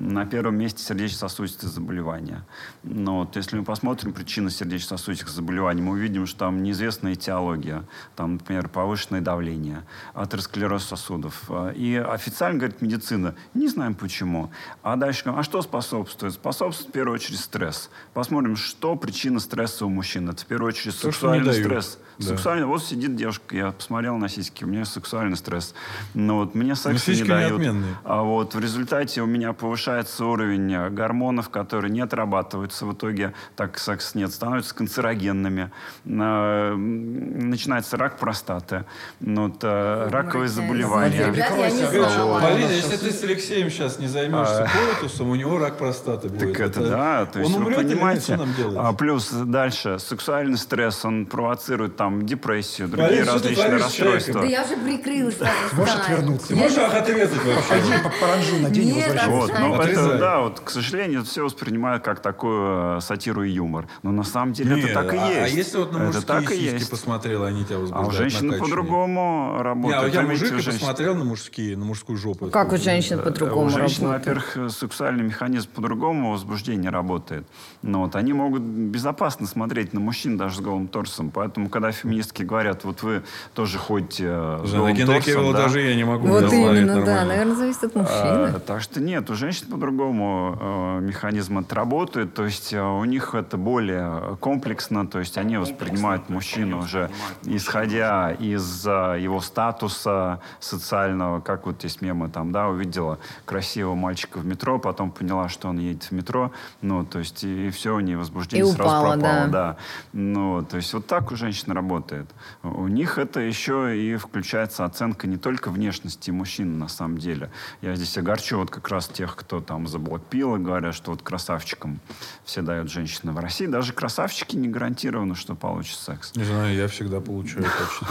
на 0.00 0.26
первом 0.26 0.56
месте 0.56 0.82
сердечно-сосудистые 0.82 1.70
заболевания. 1.70 2.44
Но 2.82 3.20
вот 3.20 3.36
если 3.36 3.56
мы 3.56 3.64
посмотрим 3.64 4.12
причины 4.12 4.50
сердечно-сосудистых 4.50 5.28
заболеваний, 5.28 5.82
мы 5.82 5.92
увидим, 5.92 6.26
что 6.26 6.38
там 6.40 6.62
неизвестная 6.62 7.14
этиология. 7.14 7.84
Там, 8.14 8.34
например, 8.34 8.68
повышенное 8.68 9.20
давление, 9.20 9.84
атеросклероз 10.14 10.84
сосудов. 10.84 11.50
И 11.74 11.96
официально 11.96 12.58
говорит 12.58 12.80
медицина, 12.80 13.34
не 13.54 13.68
знаем 13.68 13.94
почему. 13.94 14.50
А 14.82 14.96
дальше, 14.96 15.22
а 15.26 15.42
что 15.42 15.62
способствует? 15.62 16.34
Способствует 16.34 16.90
в 16.90 16.92
первую 16.92 17.14
очередь 17.14 17.40
стресс. 17.40 17.90
Посмотрим, 18.14 18.56
что 18.56 18.94
причина 18.96 19.40
стресса 19.40 19.84
у 19.84 19.88
мужчин. 19.88 20.28
Это 20.28 20.42
в 20.42 20.46
первую 20.46 20.68
очередь 20.68 20.94
То, 21.00 21.10
сексуальный 21.10 21.52
стресс. 21.52 21.98
Да. 22.18 22.26
Сексуальный, 22.26 22.66
вот 22.66 22.82
сидит 22.82 23.14
девушка, 23.14 23.56
я 23.56 23.70
посмотрел 23.70 24.16
на 24.16 24.28
сиськи, 24.28 24.64
у 24.64 24.66
меня 24.66 24.84
сексуальный 24.84 25.36
стресс. 25.36 25.74
Но 26.14 26.38
вот 26.38 26.54
мне 26.54 26.74
секс 26.74 27.06
не 27.06 27.22
дают. 27.22 27.60
Не 27.60 27.84
а 28.04 28.22
вот 28.22 28.54
в 28.54 28.60
результате 28.60 29.22
у 29.22 29.26
меня 29.26 29.52
повышается 29.88 30.26
уровень 30.26 30.74
э, 30.74 30.90
гормонов, 30.90 31.48
которые 31.48 31.90
не 31.90 32.00
отрабатываются 32.00 32.84
в 32.84 32.92
итоге, 32.92 33.32
так 33.56 33.78
секс 33.78 34.14
нет, 34.14 34.32
становятся 34.32 34.74
канцерогенными. 34.74 35.70
Э, 36.04 36.74
начинается 36.74 37.96
рак 37.96 38.18
простаты, 38.18 38.84
ну, 39.20 39.48
вот, 39.48 39.60
э, 39.62 40.08
раковые 40.10 40.48
заболевания. 40.48 41.32
Полина, 41.32 42.70
если 42.70 42.96
ты 42.96 43.10
с 43.10 43.22
Алексеем 43.22 43.70
сейчас 43.70 43.98
не 43.98 44.08
займешься 44.08 44.68
коитусом, 44.72 45.30
у 45.30 45.34
него 45.34 45.58
рак 45.58 45.78
простаты 45.78 46.28
будет. 46.28 46.40
Так 46.40 46.60
это, 46.60 46.80
это 46.80 46.90
да, 46.90 47.26
то 47.26 47.40
есть 47.40 47.56
он 47.56 47.64
вы 47.64 47.72
понимаете. 47.72 48.38
А 48.76 48.92
плюс 48.92 49.30
дальше 49.30 49.98
сексуальный 49.98 50.58
стресс, 50.58 51.04
он 51.04 51.26
провоцирует 51.26 51.96
там 51.96 52.26
депрессию, 52.26 52.88
другие 52.88 53.22
различные 53.22 53.76
расстройства. 53.76 54.40
Да 54.40 54.46
я 54.46 54.64
же 54.64 54.76
прикрылась. 54.76 55.38
Можешь 55.72 55.94
отвернуться? 55.94 56.54
Можешь 56.54 56.78
отрезать 56.78 57.44
вообще? 57.44 58.10
Паранжу 58.20 58.58
надень 58.58 58.88
и 58.88 59.04
Вот, 59.28 59.52
ну 59.58 59.77
это, 59.86 60.18
да, 60.18 60.40
вот, 60.40 60.60
к 60.60 60.70
сожалению, 60.70 61.20
это 61.20 61.28
все 61.28 61.44
воспринимают 61.44 62.02
как 62.02 62.20
такую 62.20 62.98
э, 62.98 63.00
сатиру 63.00 63.42
и 63.42 63.50
юмор. 63.50 63.86
Но 64.02 64.12
на 64.12 64.24
самом 64.24 64.52
деле 64.52 64.82
это 64.82 64.94
так 64.94 65.14
и 65.14 65.16
а, 65.16 65.26
есть. 65.26 65.54
А 65.54 65.56
если 65.56 65.78
вот 65.78 65.92
на 65.92 65.98
мужские 65.98 66.26
так 66.26 66.52
и 66.52 66.56
есть. 66.56 66.90
посмотрел, 66.90 67.44
они 67.44 67.64
тебя 67.64 67.78
возбуждают? 67.78 68.06
А 68.06 68.08
у 68.08 68.12
женщин 68.12 68.58
по-другому 68.58 69.58
работают. 69.60 70.14
Я 70.14 70.22
мужик 70.22 70.52
и 70.52 70.62
посмотрел 70.62 71.14
на 71.14 71.24
мужские, 71.24 71.76
на 71.76 71.84
мужскую 71.84 72.18
жопу. 72.18 72.46
Как 72.46 72.72
у 72.72 72.76
женщин 72.76 73.18
по-другому 73.20 73.66
У 73.66 73.70
женщин, 73.70 74.08
во-первых, 74.08 74.56
сексуальный 74.70 75.24
механизм 75.24 75.68
по-другому 75.74 76.32
возбуждения 76.32 76.90
работает. 76.90 77.46
Но 77.82 78.02
вот 78.02 78.16
они 78.16 78.32
могут 78.32 78.62
безопасно 78.62 79.46
смотреть 79.46 79.92
на 79.92 80.00
мужчин 80.00 80.36
даже 80.36 80.56
с 80.56 80.60
голым 80.60 80.88
торсом. 80.88 81.30
Поэтому, 81.30 81.68
когда 81.68 81.92
феминистки 81.92 82.42
говорят, 82.42 82.84
вот 82.84 83.02
вы 83.02 83.22
тоже 83.54 83.78
ходите 83.78 84.24
э, 84.28 84.62
с 84.64 84.72
голым 84.72 84.96
торсом, 84.96 85.52
да? 85.52 85.64
даже 85.64 85.80
я 85.80 85.94
не 85.94 86.04
могу 86.04 86.26
Вот 86.28 86.52
именно, 86.52 87.04
да. 87.04 87.24
Наверное, 87.24 87.56
зависит 87.56 87.84
от 87.84 87.94
мужчины. 87.94 88.52
А, 88.56 88.60
так 88.64 88.80
что 88.80 89.00
нет, 89.00 89.28
у 89.30 89.34
женщин 89.34 89.57
по-другому 89.66 90.56
э, 90.60 91.00
механизм 91.00 91.58
отработает. 91.58 92.34
То 92.34 92.44
есть 92.44 92.72
э, 92.72 92.80
у 92.80 93.04
них 93.04 93.34
это 93.34 93.56
более 93.56 94.36
комплексно. 94.40 95.06
То 95.06 95.18
есть 95.18 95.38
они 95.38 95.56
воспринимают 95.56 96.28
мужчину 96.28 96.78
уже 96.78 97.10
исходя 97.44 98.32
из 98.32 98.86
э, 98.86 99.18
его 99.20 99.40
статуса 99.40 100.40
социального. 100.60 101.40
Как 101.40 101.66
вот 101.66 101.84
есть 101.84 102.02
мемы 102.02 102.28
там, 102.28 102.52
да, 102.52 102.68
увидела 102.68 103.18
красивого 103.44 103.94
мальчика 103.94 104.38
в 104.38 104.46
метро, 104.46 104.78
потом 104.78 105.10
поняла, 105.10 105.48
что 105.48 105.68
он 105.68 105.78
едет 105.78 106.04
в 106.04 106.12
метро. 106.12 106.52
Ну, 106.82 107.04
то 107.04 107.18
есть 107.18 107.44
и, 107.44 107.68
и 107.68 107.70
все, 107.70 107.94
у 107.94 108.00
нее 108.00 108.18
возбуждение 108.18 108.68
и 108.68 108.74
сразу 108.74 108.90
упала, 108.90 109.12
пропало. 109.12 109.46
Да. 109.46 109.48
да. 109.48 109.76
Ну, 110.12 110.64
то 110.68 110.76
есть 110.76 110.92
вот 110.94 111.06
так 111.06 111.32
у 111.32 111.36
женщин 111.36 111.72
работает. 111.72 112.28
У 112.62 112.88
них 112.88 113.18
это 113.18 113.40
еще 113.40 113.96
и 113.96 114.16
включается 114.16 114.84
оценка 114.84 115.26
не 115.26 115.36
только 115.36 115.70
внешности 115.70 116.30
мужчин 116.30 116.78
на 116.78 116.88
самом 116.88 117.18
деле. 117.18 117.50
Я 117.80 117.94
здесь 117.94 118.16
огорчу 118.18 118.58
вот 118.58 118.70
как 118.70 118.88
раз 118.88 119.08
тех, 119.08 119.36
кто 119.36 119.47
там 119.60 119.86
за 119.86 119.98
блокпилы 119.98 120.58
говорят, 120.58 120.94
что 120.94 121.10
вот 121.10 121.22
красавчикам 121.22 122.00
все 122.44 122.62
дают 122.62 122.90
женщины 122.90 123.32
в 123.32 123.38
России. 123.38 123.66
Даже 123.66 123.92
красавчики 123.92 124.56
не 124.56 124.68
гарантированы, 124.68 125.34
что 125.34 125.54
получат 125.54 125.98
секс. 125.98 126.34
Не 126.36 126.44
знаю, 126.44 126.74
я 126.76 126.88
всегда 126.88 127.20
получаю 127.20 127.64
почти. 127.64 128.06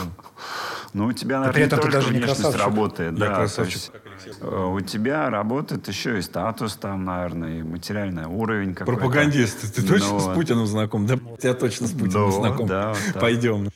Ну, 0.94 1.06
у 1.06 1.14
тебя, 1.14 1.40
наверное, 1.40 1.64
не 1.64 1.70
только 1.70 2.00
внешность 2.00 2.58
работает. 2.58 3.18
Я 3.18 3.28
красавчик. 3.28 3.82
Э, 4.42 4.66
у 4.66 4.80
тебя 4.82 5.30
работает 5.30 5.88
еще 5.88 6.18
и 6.18 6.22
статус 6.22 6.76
там, 6.76 7.06
наверное, 7.06 7.60
и 7.60 7.64
материальный 7.64 8.26
уровень 8.26 8.74
какой-то. 8.74 9.00
Пропагандист. 9.00 9.74
Ты 9.74 9.84
точно 9.84 10.14
ну 10.14 10.20
с 10.20 10.34
Путиным 10.34 10.66
знаком? 10.66 11.06
Да, 11.06 11.20
я 11.42 11.54
точно 11.54 11.88
с 11.88 11.92
Путиным 11.92 12.32
знаком. 12.32 12.70
Пойдем. 13.20 13.70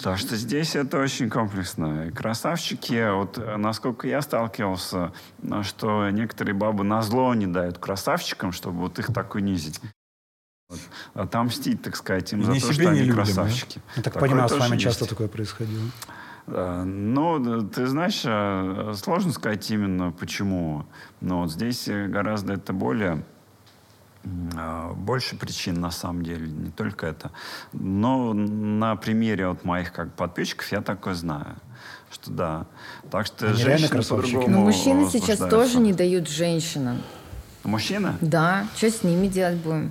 Так 0.00 0.18
что 0.18 0.36
здесь 0.36 0.76
это 0.76 0.98
очень 0.98 1.28
комплексно. 1.28 2.12
красавчики, 2.12 3.10
вот 3.12 3.38
э, 3.38 3.56
насколько 3.56 4.06
я 4.06 4.22
сталкивался, 4.22 5.12
э, 5.42 5.62
что 5.62 6.08
некоторые 6.10 6.54
бабы 6.54 6.84
на 6.84 7.02
зло 7.02 7.34
не 7.34 7.46
дают 7.46 7.78
красавчикам, 7.78 8.52
чтобы 8.52 8.78
вот 8.78 8.98
их 8.98 9.12
так 9.12 9.34
унизить. 9.34 9.80
Вот. 10.68 10.80
Отомстить, 11.14 11.82
так 11.82 11.96
сказать, 11.96 12.32
им 12.32 12.42
и 12.42 12.44
за 12.44 12.52
то, 12.66 12.72
что 12.72 12.90
они 12.90 13.00
людям, 13.00 13.16
красавчики. 13.16 13.80
Я 13.96 14.02
так 14.02 14.14
такое 14.14 14.28
понимаю, 14.28 14.48
с 14.48 14.52
вами 14.52 14.74
есть. 14.74 14.84
часто 14.84 15.06
такое 15.06 15.28
происходило. 15.28 15.84
Ну, 16.46 17.68
ты 17.68 17.86
знаешь, 17.86 18.22
э, 18.24 18.94
сложно 18.96 19.32
сказать 19.32 19.68
именно 19.70 20.12
почему. 20.12 20.86
Но 21.20 21.42
вот 21.42 21.52
здесь 21.52 21.88
гораздо 21.88 22.54
это 22.54 22.72
более 22.72 23.12
а, 23.12 23.37
больше 24.96 25.36
причин 25.36 25.80
на 25.80 25.90
самом 25.90 26.22
деле, 26.22 26.46
не 26.46 26.70
только 26.70 27.06
это. 27.06 27.30
Но 27.72 28.32
на 28.32 28.96
примере 28.96 29.48
вот 29.48 29.64
моих 29.64 29.92
как 29.92 30.12
подписчиков 30.14 30.70
я 30.72 30.80
такое 30.80 31.14
знаю, 31.14 31.56
что 32.10 32.30
да. 32.30 32.66
Так 33.10 33.26
что 33.26 33.46
Они 33.46 33.56
женщины 33.56 34.02
по-другому 34.02 34.48
Но 34.48 34.60
мужчины 34.60 35.08
сейчас 35.10 35.38
тоже 35.38 35.78
не 35.78 35.92
дают 35.92 36.28
женщинам. 36.28 36.98
Мужчина? 37.64 38.16
Да. 38.20 38.66
Что 38.76 38.90
с 38.90 39.02
ними 39.02 39.26
делать 39.26 39.56
будем? 39.56 39.90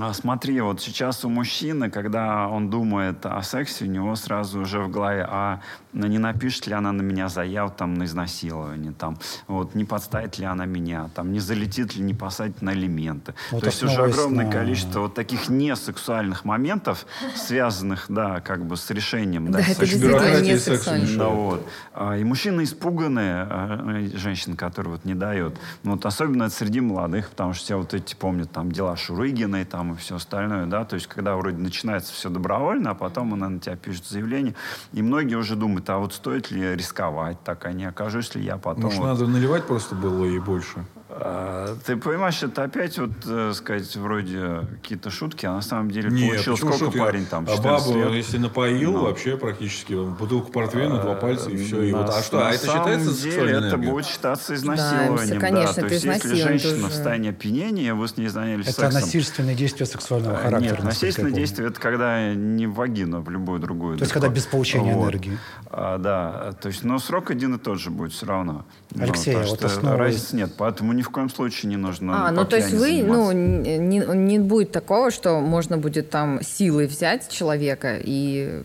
А 0.00 0.12
смотри, 0.12 0.60
вот 0.60 0.80
сейчас 0.80 1.24
у 1.24 1.28
мужчины, 1.28 1.90
когда 1.90 2.48
он 2.48 2.70
думает 2.70 3.26
о 3.26 3.42
сексе, 3.42 3.84
у 3.84 3.88
него 3.88 4.14
сразу 4.14 4.60
уже 4.60 4.80
в 4.80 4.90
голове, 4.90 5.26
а 5.28 5.60
не 5.92 6.18
напишет 6.18 6.66
ли 6.66 6.74
она 6.74 6.92
на 6.92 7.02
меня 7.02 7.28
заявку 7.28 7.78
там, 7.78 7.94
на 7.94 8.04
изнасилование, 8.04 8.92
там, 8.92 9.18
вот, 9.48 9.74
не 9.74 9.84
подставит 9.84 10.38
ли 10.38 10.44
она 10.44 10.64
меня, 10.66 11.10
там, 11.14 11.32
не 11.32 11.40
залетит 11.40 11.96
ли, 11.96 12.02
не 12.02 12.14
посадит 12.14 12.62
на 12.62 12.72
элементы. 12.72 13.34
Вот 13.50 13.60
То 13.60 13.66
есть 13.66 13.82
уже 13.82 14.02
огромное 14.02 14.46
на... 14.46 14.52
количество 14.52 15.00
вот 15.00 15.14
таких 15.14 15.48
несексуальных 15.48 16.44
моментов, 16.44 17.06
связанных, 17.34 18.06
да, 18.08 18.40
как 18.40 18.64
бы 18.64 18.76
с 18.76 18.90
решением. 18.90 19.50
Да, 19.50 19.58
да 19.58 19.64
это 19.64 19.80
действительно 19.80 20.40
не 20.40 20.58
сексуально. 20.58 21.18
Да, 21.18 21.28
вот. 21.28 21.66
А, 21.94 22.16
и 22.16 22.24
мужчины 22.24 22.64
испуганы, 22.64 23.20
а, 23.20 24.08
женщин, 24.14 24.56
которые 24.56 24.92
вот 24.92 25.04
не 25.04 25.14
дают. 25.14 25.56
Вот 25.82 26.06
особенно 26.06 26.48
среди 26.50 26.80
молодых, 26.82 27.30
потому 27.30 27.52
что 27.52 27.64
все 27.64 27.76
вот 27.76 27.94
эти 27.94 28.14
помнят 28.14 28.50
там 28.50 28.70
дела 28.70 28.96
Шурыгиной 28.96 29.64
там 29.64 29.94
и 29.94 29.96
все 29.96 30.16
остальное, 30.16 30.66
да, 30.66 30.84
то 30.84 30.94
есть 30.94 31.06
когда 31.06 31.36
вроде 31.36 31.58
начинается 31.58 32.12
все 32.12 32.28
добровольно, 32.28 32.90
а 32.90 32.94
потом 32.94 33.34
она 33.34 33.48
на 33.48 33.60
тебя 33.60 33.76
пишет 33.76 34.06
заявление, 34.06 34.54
и 34.92 35.02
многие 35.02 35.36
уже 35.36 35.56
думают, 35.56 35.88
а 35.90 35.98
вот 35.98 36.12
стоит 36.14 36.50
ли 36.50 36.74
рисковать 36.74 37.42
так, 37.44 37.64
а 37.64 37.72
не 37.72 37.84
окажусь 37.84 38.34
ли 38.34 38.42
я 38.42 38.56
потом... 38.56 38.84
Может, 38.84 38.98
вот... 38.98 39.06
надо 39.06 39.26
наливать 39.26 39.64
просто 39.64 39.94
было 39.94 40.24
и 40.24 40.38
больше? 40.38 40.84
А, 41.24 41.76
ты 41.86 41.96
понимаешь, 41.96 42.42
это 42.42 42.64
опять 42.64 42.98
вот, 42.98 43.10
э, 43.26 43.52
сказать, 43.54 43.94
вроде 43.94 44.66
какие-то 44.82 45.10
шутки, 45.10 45.46
а 45.46 45.52
на 45.52 45.62
самом 45.62 45.88
деле 45.88 46.10
Нет, 46.10 46.30
получил 46.30 46.56
сколько 46.56 46.78
шутки? 46.78 46.98
парень 46.98 47.26
там, 47.26 47.46
А 47.48 47.62
бабу, 47.62 47.94
лет? 47.94 48.10
если 48.10 48.38
напоил, 48.38 48.92
ну. 48.92 49.02
вообще 49.04 49.36
практически 49.36 49.92
бутылку 49.92 50.50
портвейна, 50.50 51.00
два 51.00 51.14
пальца 51.14 51.48
и 51.50 51.56
все. 51.56 51.82
И 51.82 51.92
вот, 51.92 52.10
а 52.10 52.22
что, 52.22 52.44
а 52.44 52.50
это 52.50 52.66
считается 52.66 53.22
деле 53.22 53.52
это 53.52 53.76
будет 53.76 54.06
считаться 54.06 54.54
изнасилованием. 54.56 55.38
Да, 55.38 55.46
конечно, 55.46 55.82
да. 55.82 55.88
То 55.88 55.94
есть 55.94 56.04
если 56.04 56.34
женщина 56.34 56.88
в 56.88 56.92
состоянии 56.92 57.30
опьянения, 57.30 57.94
вы 57.94 58.08
с 58.08 58.16
ней 58.16 58.26
занялись 58.26 58.66
это 58.66 58.80
сексом. 58.80 58.88
Это 58.88 59.00
насильственные 59.06 59.54
действия 59.54 59.86
сексуального 59.86 60.38
а, 60.38 60.42
характера. 60.42 60.74
Нет, 60.74 60.84
насильственные 60.84 61.34
действия 61.34 61.66
это 61.66 61.80
когда 61.80 62.34
не 62.34 62.66
в 62.66 62.74
вагину, 62.74 63.18
а 63.18 63.20
в 63.20 63.30
любую 63.30 63.60
другую. 63.60 63.96
То 63.96 64.02
есть 64.02 64.12
когда 64.12 64.28
без 64.28 64.46
получения 64.46 64.94
вот. 64.94 65.04
энергии. 65.04 65.38
А, 65.70 65.98
да, 65.98 66.52
то 66.60 66.66
есть, 66.66 66.82
но 66.82 66.98
срок 66.98 67.30
один 67.30 67.54
и 67.54 67.58
тот 67.58 67.78
же 67.78 67.90
будет 67.90 68.12
все 68.12 68.26
равно. 68.26 68.64
Алексей, 68.98 69.36
ну, 69.36 69.42
а 69.42 69.44
вот 69.44 69.64
основой... 69.64 69.98
разницы 69.98 70.34
нет, 70.34 70.54
поэтому 70.58 70.92
ни 70.92 71.02
в 71.02 71.11
коем 71.12 71.30
случае 71.30 71.70
не 71.70 71.76
нужно. 71.76 72.28
А, 72.28 72.30
ну 72.32 72.44
то 72.44 72.56
есть 72.56 72.72
вы, 72.72 73.02
ну 73.02 73.32
не, 73.32 73.98
не 73.98 74.38
будет 74.38 74.72
такого, 74.72 75.10
что 75.10 75.40
можно 75.40 75.78
будет 75.78 76.10
там 76.10 76.40
силой 76.42 76.86
взять 76.86 77.28
человека 77.28 77.98
и 78.02 78.62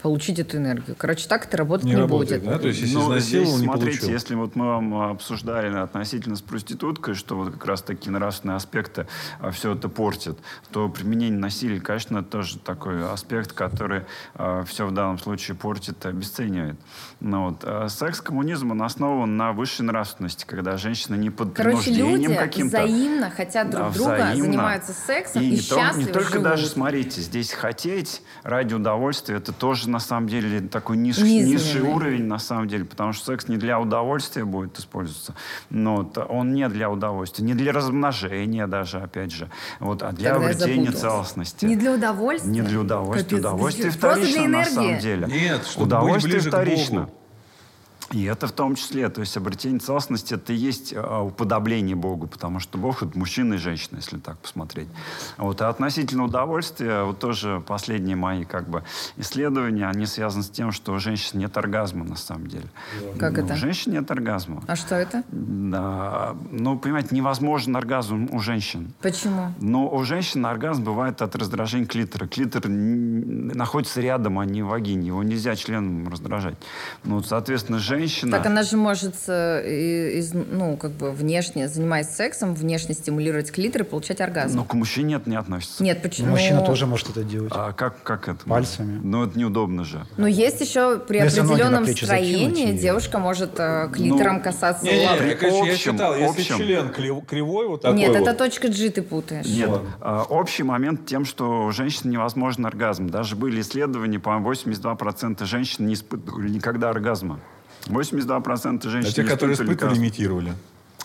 получить 0.00 0.38
эту 0.38 0.58
энергию. 0.58 0.94
Короче, 0.96 1.28
так 1.28 1.46
это 1.46 1.56
работать 1.56 1.84
не, 1.84 1.92
не 1.92 1.96
работает, 1.96 2.42
будет. 2.42 2.52
Да? 2.52 2.58
То 2.58 2.68
есть, 2.68 2.80
если 2.80 2.94
ну, 2.94 3.18
здесь, 3.18 3.48
не 3.48 3.64
смотрите, 3.64 3.98
получил. 3.98 4.10
если 4.10 4.34
вот 4.34 4.56
мы 4.56 4.66
вам 4.66 4.94
обсуждали 4.94 5.74
относительно 5.76 6.36
с 6.36 6.42
проституткой, 6.42 7.14
что 7.14 7.36
вот 7.36 7.52
как 7.52 7.66
раз 7.66 7.82
такие 7.82 8.12
нравственные 8.12 8.56
аспекты 8.56 9.06
а, 9.40 9.50
все 9.50 9.74
это 9.74 9.88
портит, 9.88 10.38
то 10.70 10.88
применение 10.88 11.38
насилия, 11.38 11.80
конечно, 11.80 12.22
тоже 12.22 12.58
такой 12.58 13.10
аспект, 13.10 13.52
который 13.52 14.02
а, 14.34 14.64
все 14.64 14.86
в 14.86 14.92
данном 14.92 15.18
случае 15.18 15.56
портит 15.56 16.04
и 16.04 16.08
обесценивает. 16.08 16.78
Но 17.20 17.46
вот, 17.48 17.56
а, 17.64 17.88
секс-коммунизм, 17.88 18.70
он 18.70 18.82
основан 18.82 19.36
на 19.36 19.52
высшей 19.52 19.84
нравственности, 19.84 20.44
когда 20.46 20.76
женщина 20.76 21.16
не 21.16 21.30
под 21.30 21.54
Короче, 21.54 21.90
принуждением 21.90 22.36
каким-то. 22.36 22.78
взаимно 22.78 23.30
хотят 23.30 23.70
друг 23.70 23.88
да, 23.88 23.90
друга, 23.90 24.14
взаимно. 24.14 24.44
занимаются 24.44 24.92
сексом 24.92 25.42
и, 25.42 25.46
и, 25.46 25.54
и 25.54 25.60
счастливы 25.60 26.04
Не 26.04 26.12
только 26.12 26.34
живут. 26.34 26.44
даже, 26.44 26.66
смотрите, 26.66 27.20
здесь 27.20 27.50
хотеть 27.50 28.22
ради 28.44 28.74
удовольствия, 28.74 29.36
это 29.36 29.52
тоже 29.52 29.87
тоже 29.88 29.90
на 29.90 29.98
самом 29.98 30.28
деле 30.28 30.60
такой 30.60 30.96
ниш, 30.96 31.18
Низменный. 31.18 31.52
низший 31.52 31.80
уровень 31.80 32.24
на 32.24 32.38
самом 32.38 32.68
деле, 32.68 32.84
потому 32.84 33.12
что 33.12 33.26
секс 33.26 33.48
не 33.48 33.56
для 33.56 33.80
удовольствия 33.80 34.44
будет 34.44 34.78
использоваться, 34.78 35.34
но 35.70 36.10
он 36.28 36.52
не 36.52 36.68
для 36.68 36.90
удовольствия, 36.90 37.44
не 37.44 37.54
для 37.54 37.72
размножения 37.72 38.66
даже, 38.66 38.98
опять 38.98 39.32
же, 39.32 39.48
вот, 39.80 40.02
а 40.02 40.12
для 40.12 40.34
Тогда 40.34 40.50
обретения 40.50 40.92
целостности. 40.92 41.64
Не 41.64 41.76
для 41.76 41.92
удовольствия? 41.92 42.50
Не 42.50 42.62
для 42.62 42.80
удовольствия. 42.80 43.24
Капец, 43.24 43.38
удовольствие 43.40 43.92
просто 43.92 44.20
вторично 44.20 44.48
на 44.48 44.64
самом 44.64 44.98
деле. 44.98 45.26
Нет, 45.26 45.66
чтобы 45.66 45.86
быть 45.86 45.94
удовольствие 45.94 46.40
вторично. 46.40 47.08
И 48.10 48.24
это 48.24 48.46
в 48.46 48.52
том 48.52 48.74
числе, 48.74 49.10
то 49.10 49.20
есть 49.20 49.36
обретение 49.36 49.80
целостности, 49.80 50.32
это 50.32 50.54
и 50.54 50.56
есть 50.56 50.94
а, 50.96 51.22
уподобление 51.22 51.94
Богу, 51.94 52.26
потому 52.26 52.58
что 52.58 52.78
Бог 52.78 53.02
это 53.02 53.18
мужчина 53.18 53.54
и 53.54 53.56
женщина, 53.58 53.96
если 53.96 54.16
так 54.18 54.38
посмотреть. 54.38 54.88
Вот, 55.36 55.60
а 55.60 55.68
относительно 55.68 56.24
удовольствия, 56.24 57.02
вот 57.02 57.18
тоже 57.18 57.62
последние 57.66 58.16
мои 58.16 58.44
как 58.44 58.68
бы 58.68 58.82
исследования, 59.18 59.86
они 59.86 60.06
связаны 60.06 60.42
с 60.42 60.48
тем, 60.48 60.72
что 60.72 60.94
у 60.94 60.98
женщин 60.98 61.38
нет 61.38 61.54
оргазма 61.58 62.04
на 62.04 62.16
самом 62.16 62.46
деле. 62.46 62.68
Как 63.18 63.36
Ну, 63.36 63.44
это? 63.44 63.54
У 63.54 63.56
женщин 63.56 63.92
нет 63.92 64.10
оргазма. 64.10 64.62
А 64.66 64.74
что 64.74 64.94
это? 64.94 65.22
Да, 65.30 66.34
ну, 66.50 66.78
понимаете, 66.78 67.14
невозможен 67.14 67.76
оргазм 67.76 68.28
у 68.32 68.38
женщин. 68.38 68.94
Почему? 69.02 69.52
Но 69.60 69.86
у 69.86 70.02
женщин 70.04 70.46
оргазм 70.46 70.82
бывает 70.82 71.20
от 71.20 71.36
раздражения 71.36 71.86
клитора. 71.86 72.26
Клитор 72.26 72.68
находится 72.68 74.00
рядом, 74.00 74.38
а 74.38 74.46
не 74.46 74.62
в 74.62 74.68
вагине. 74.68 75.08
Его 75.08 75.22
нельзя 75.22 75.56
членом 75.56 76.08
раздражать. 76.08 76.56
Ну, 77.04 77.22
соответственно, 77.22 77.78
женщина... 77.78 77.97
Так 78.30 78.46
она 78.46 78.62
же 78.62 78.76
может, 78.76 79.14
э, 79.28 80.18
из- 80.18 80.32
ну, 80.32 80.76
как 80.76 80.92
бы 80.92 81.10
внешне, 81.12 81.68
занимаясь 81.68 82.08
сексом, 82.08 82.54
внешне 82.54 82.94
стимулировать 82.94 83.50
клитор 83.50 83.82
и 83.82 83.84
получать 83.84 84.20
оргазм. 84.20 84.56
Но 84.56 84.64
к 84.64 84.74
мужчине 84.74 85.16
это 85.16 85.28
не 85.28 85.36
относится. 85.36 85.82
Нет, 85.82 86.02
почему? 86.02 86.28
Мужчина 86.30 86.60
тоже 86.62 86.86
может 86.86 87.10
это 87.10 87.22
делать. 87.24 87.52
А 87.54 87.72
как, 87.72 88.02
как 88.02 88.28
это? 88.28 88.44
Пальцами. 88.44 89.00
Ну, 89.02 89.24
это 89.24 89.38
неудобно 89.38 89.84
же. 89.84 90.04
Но 90.16 90.26
есть 90.26 90.60
еще 90.60 90.98
при 90.98 91.18
Ну, 91.20 91.24
на 91.24 91.42
определенном 91.42 91.86
строении 91.86 92.72
девушка 92.76 93.18
может 93.18 93.58
э, 93.58 93.88
клитором 93.92 94.36
Ну, 94.36 94.42
касаться 94.42 94.84
Не, 94.84 94.98
не, 95.00 95.06
лапы. 95.06 95.24
я, 95.24 95.36
конечно, 95.36 95.64
я 95.66 95.72
общем- 95.72 95.92
читал, 95.92 96.16
если 96.16 96.40
общем. 96.42 96.56
член 96.58 96.88
кривой 96.90 97.68
вот 97.68 97.82
такой 97.82 97.96
Нет, 97.98 98.08
вот, 98.10 98.18
это 98.18 98.34
точка 98.34 98.68
G 98.68 98.90
ты 98.90 99.02
путаешь. 99.02 99.46
Нет, 99.46 99.70
а, 100.00 100.22
общий 100.28 100.62
момент 100.62 101.06
тем, 101.06 101.24
что 101.24 101.66
у 101.66 101.72
женщин 101.72 102.10
невозможен 102.10 102.66
оргазм. 102.66 103.08
Даже 103.08 103.36
были 103.36 103.60
исследования, 103.60 104.18
по-моему, 104.18 104.44
82% 104.46 105.44
женщин 105.46 105.86
не 105.86 105.94
испытывали 105.94 106.48
никогда 106.48 106.90
оргазма. 106.90 107.40
82% 107.88 108.88
женщин 108.88 109.08
а 109.08 109.12
те, 109.12 109.24
которые 109.24 109.54
испытывали 109.54 109.98
имитировали. 109.98 110.54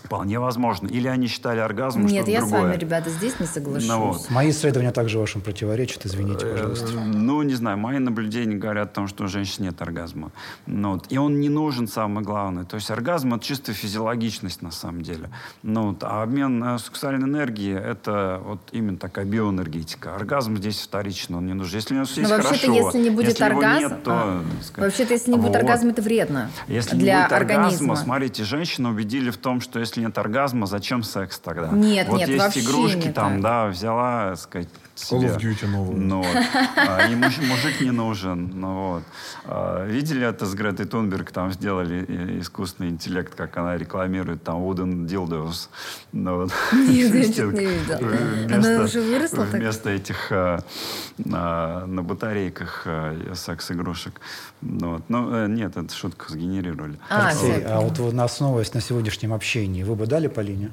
Вполне 0.04 0.40
возможно. 0.40 0.88
Или 0.88 1.08
они 1.08 1.28
считали 1.28 1.60
оргазм 1.60 2.02
Нет, 2.02 2.12
что-то 2.12 2.32
я 2.32 2.42
с 2.42 2.50
другое. 2.50 2.62
вами, 2.70 2.78
ребята, 2.80 3.10
здесь 3.10 3.40
не 3.40 3.46
соглашусь. 3.46 3.88
Ну 3.88 4.08
вот. 4.08 4.30
Мои 4.30 4.50
исследования 4.52 4.92
также 4.92 5.18
вашим 5.20 5.42
противоречат, 5.42 6.06
извините, 6.06 6.46
пожалуйста. 6.46 6.88
Э, 6.94 7.00
Ну, 7.06 7.42
не 7.42 7.54
знаю, 7.56 7.78
мои 7.78 8.00
наблюдения 8.00 8.56
говорят 8.58 8.92
о 8.92 8.94
том, 8.96 9.08
что 9.08 9.24
у 9.24 9.28
женщин 9.28 9.64
нет 9.64 9.82
оргазма. 9.82 10.32
Ну, 10.66 10.94
вот. 10.94 11.06
И 11.10 11.18
он 11.18 11.40
не 11.40 11.50
нужен, 11.50 11.88
самое 11.88 12.26
главное. 12.26 12.66
То 12.66 12.76
есть 12.76 12.92
оргазм— 12.92 13.34
это 13.36 13.44
чисто 13.46 13.74
физиологичность 13.74 14.62
на 14.62 14.72
самом 14.72 15.02
деле. 15.02 15.30
Ну, 15.64 15.90
вот. 15.90 16.04
А 16.04 16.22
обмен 16.24 16.64
э, 16.64 16.78
сексуальной 16.80 17.28
энергией— 17.28 17.74
это 17.78 18.42
вот 18.46 18.60
именно 18.72 18.98
такая 18.98 19.26
биоэнергетика. 19.26 20.16
Оргазм 20.16 20.58
здесь 20.58 20.80
вторично, 20.82 21.38
он 21.38 21.46
не 21.46 21.54
нужен. 21.54 21.76
Если 21.76 21.96
у 21.96 22.00
нас 22.00 22.10
есть 22.18 22.30
Но 22.30 22.36
вообще-то, 22.38 22.68
хорошо. 22.68 22.86
если 22.88 23.00
не 23.00 23.10
будет 23.10 23.30
Если 23.30 23.46
его 23.46 23.58
оргазма... 23.60 23.80
нет, 23.80 24.04
то, 24.04 24.12
а, 24.14 24.44
сказать, 24.64 24.92
Вообще-то, 24.92 25.14
если 25.14 25.32
не 25.32 25.38
будет 25.38 25.48
вот. 25.48 25.56
оргазма, 25.58 25.92
это 25.92 26.02
вредно 26.02 26.50
Если 26.68 26.96
для 26.98 27.16
не 27.18 27.22
будет 27.24 27.32
оргазма, 27.32 27.62
организма. 27.64 27.96
смотрите, 27.96 28.44
женщины 28.44 28.90
убедили 28.90 29.30
в 29.30 29.38
том, 29.38 29.62
что 29.62 29.80
если 29.80 29.93
нет 30.00 30.18
оргазма, 30.18 30.66
зачем 30.66 31.04
секс 31.04 31.40
тогда? 31.40 31.70
Нет, 31.70 32.08
вот 32.08 32.20
нет, 32.20 32.30
есть 32.30 32.44
вообще 32.44 32.60
игрушки 32.62 33.08
не 33.08 33.12
там, 33.12 33.34
так. 33.34 33.42
да, 33.42 33.68
взяла, 33.68 34.36
так 34.36 34.68
сказать, 35.04 35.26
Call 35.32 35.40
себе. 35.40 35.52
of 35.52 35.56
Duty 35.56 35.68
новую. 35.68 35.98
Ну, 36.02 36.18
вот. 36.22 36.38
А, 36.78 37.08
и 37.12 37.16
муж- 37.16 37.40
мужик 37.40 37.82
не 37.82 37.92
нужен. 37.92 38.52
Ну, 38.54 38.94
вот. 38.94 39.04
А, 39.46 39.86
Видели 39.86 40.26
это 40.28 40.46
с 40.46 40.54
Гретой 40.54 40.86
Тунберг? 40.86 41.32
Там 41.32 41.52
сделали 41.52 42.40
искусственный 42.42 42.90
интеллект, 42.90 43.36
как 43.36 43.58
она 43.58 43.78
рекламирует 43.78 44.44
там 44.44 44.58
wooden 44.64 45.06
dildos. 45.06 45.70
Ну, 46.12 46.36
вот. 46.38 46.52
Нет, 46.74 47.14
я 47.14 47.24
что-то 47.32 47.58
не 47.62 47.66
видела. 47.66 47.98
вместо- 47.98 48.76
Она 48.76 48.84
уже 48.86 49.02
выросла 49.02 49.46
так? 49.46 49.54
Вместо 49.54 49.90
этих 49.90 50.32
а, 50.32 50.60
а, 51.32 51.86
на 51.86 52.04
батарейках 52.04 52.84
а, 52.86 53.34
секс-игрушек. 53.36 54.20
Ну, 54.62 54.92
вот. 54.94 55.04
Ну, 55.10 55.34
э, 55.36 55.48
нет, 55.48 55.76
это 55.78 55.94
шутку 55.94 56.26
сгенерировали. 56.32 56.98
А, 57.10 57.28
Алексей, 57.28 57.62
я 57.62 57.78
а 57.78 57.82
вот 57.82 58.14
на 58.14 58.24
основываясь 58.24 58.74
на 58.74 58.82
сегодняшнем 58.82 59.34
общении, 59.34 59.84
вы 59.84 59.96
бы 59.96 60.06
дали 60.08 60.28
Полине? 60.28 60.72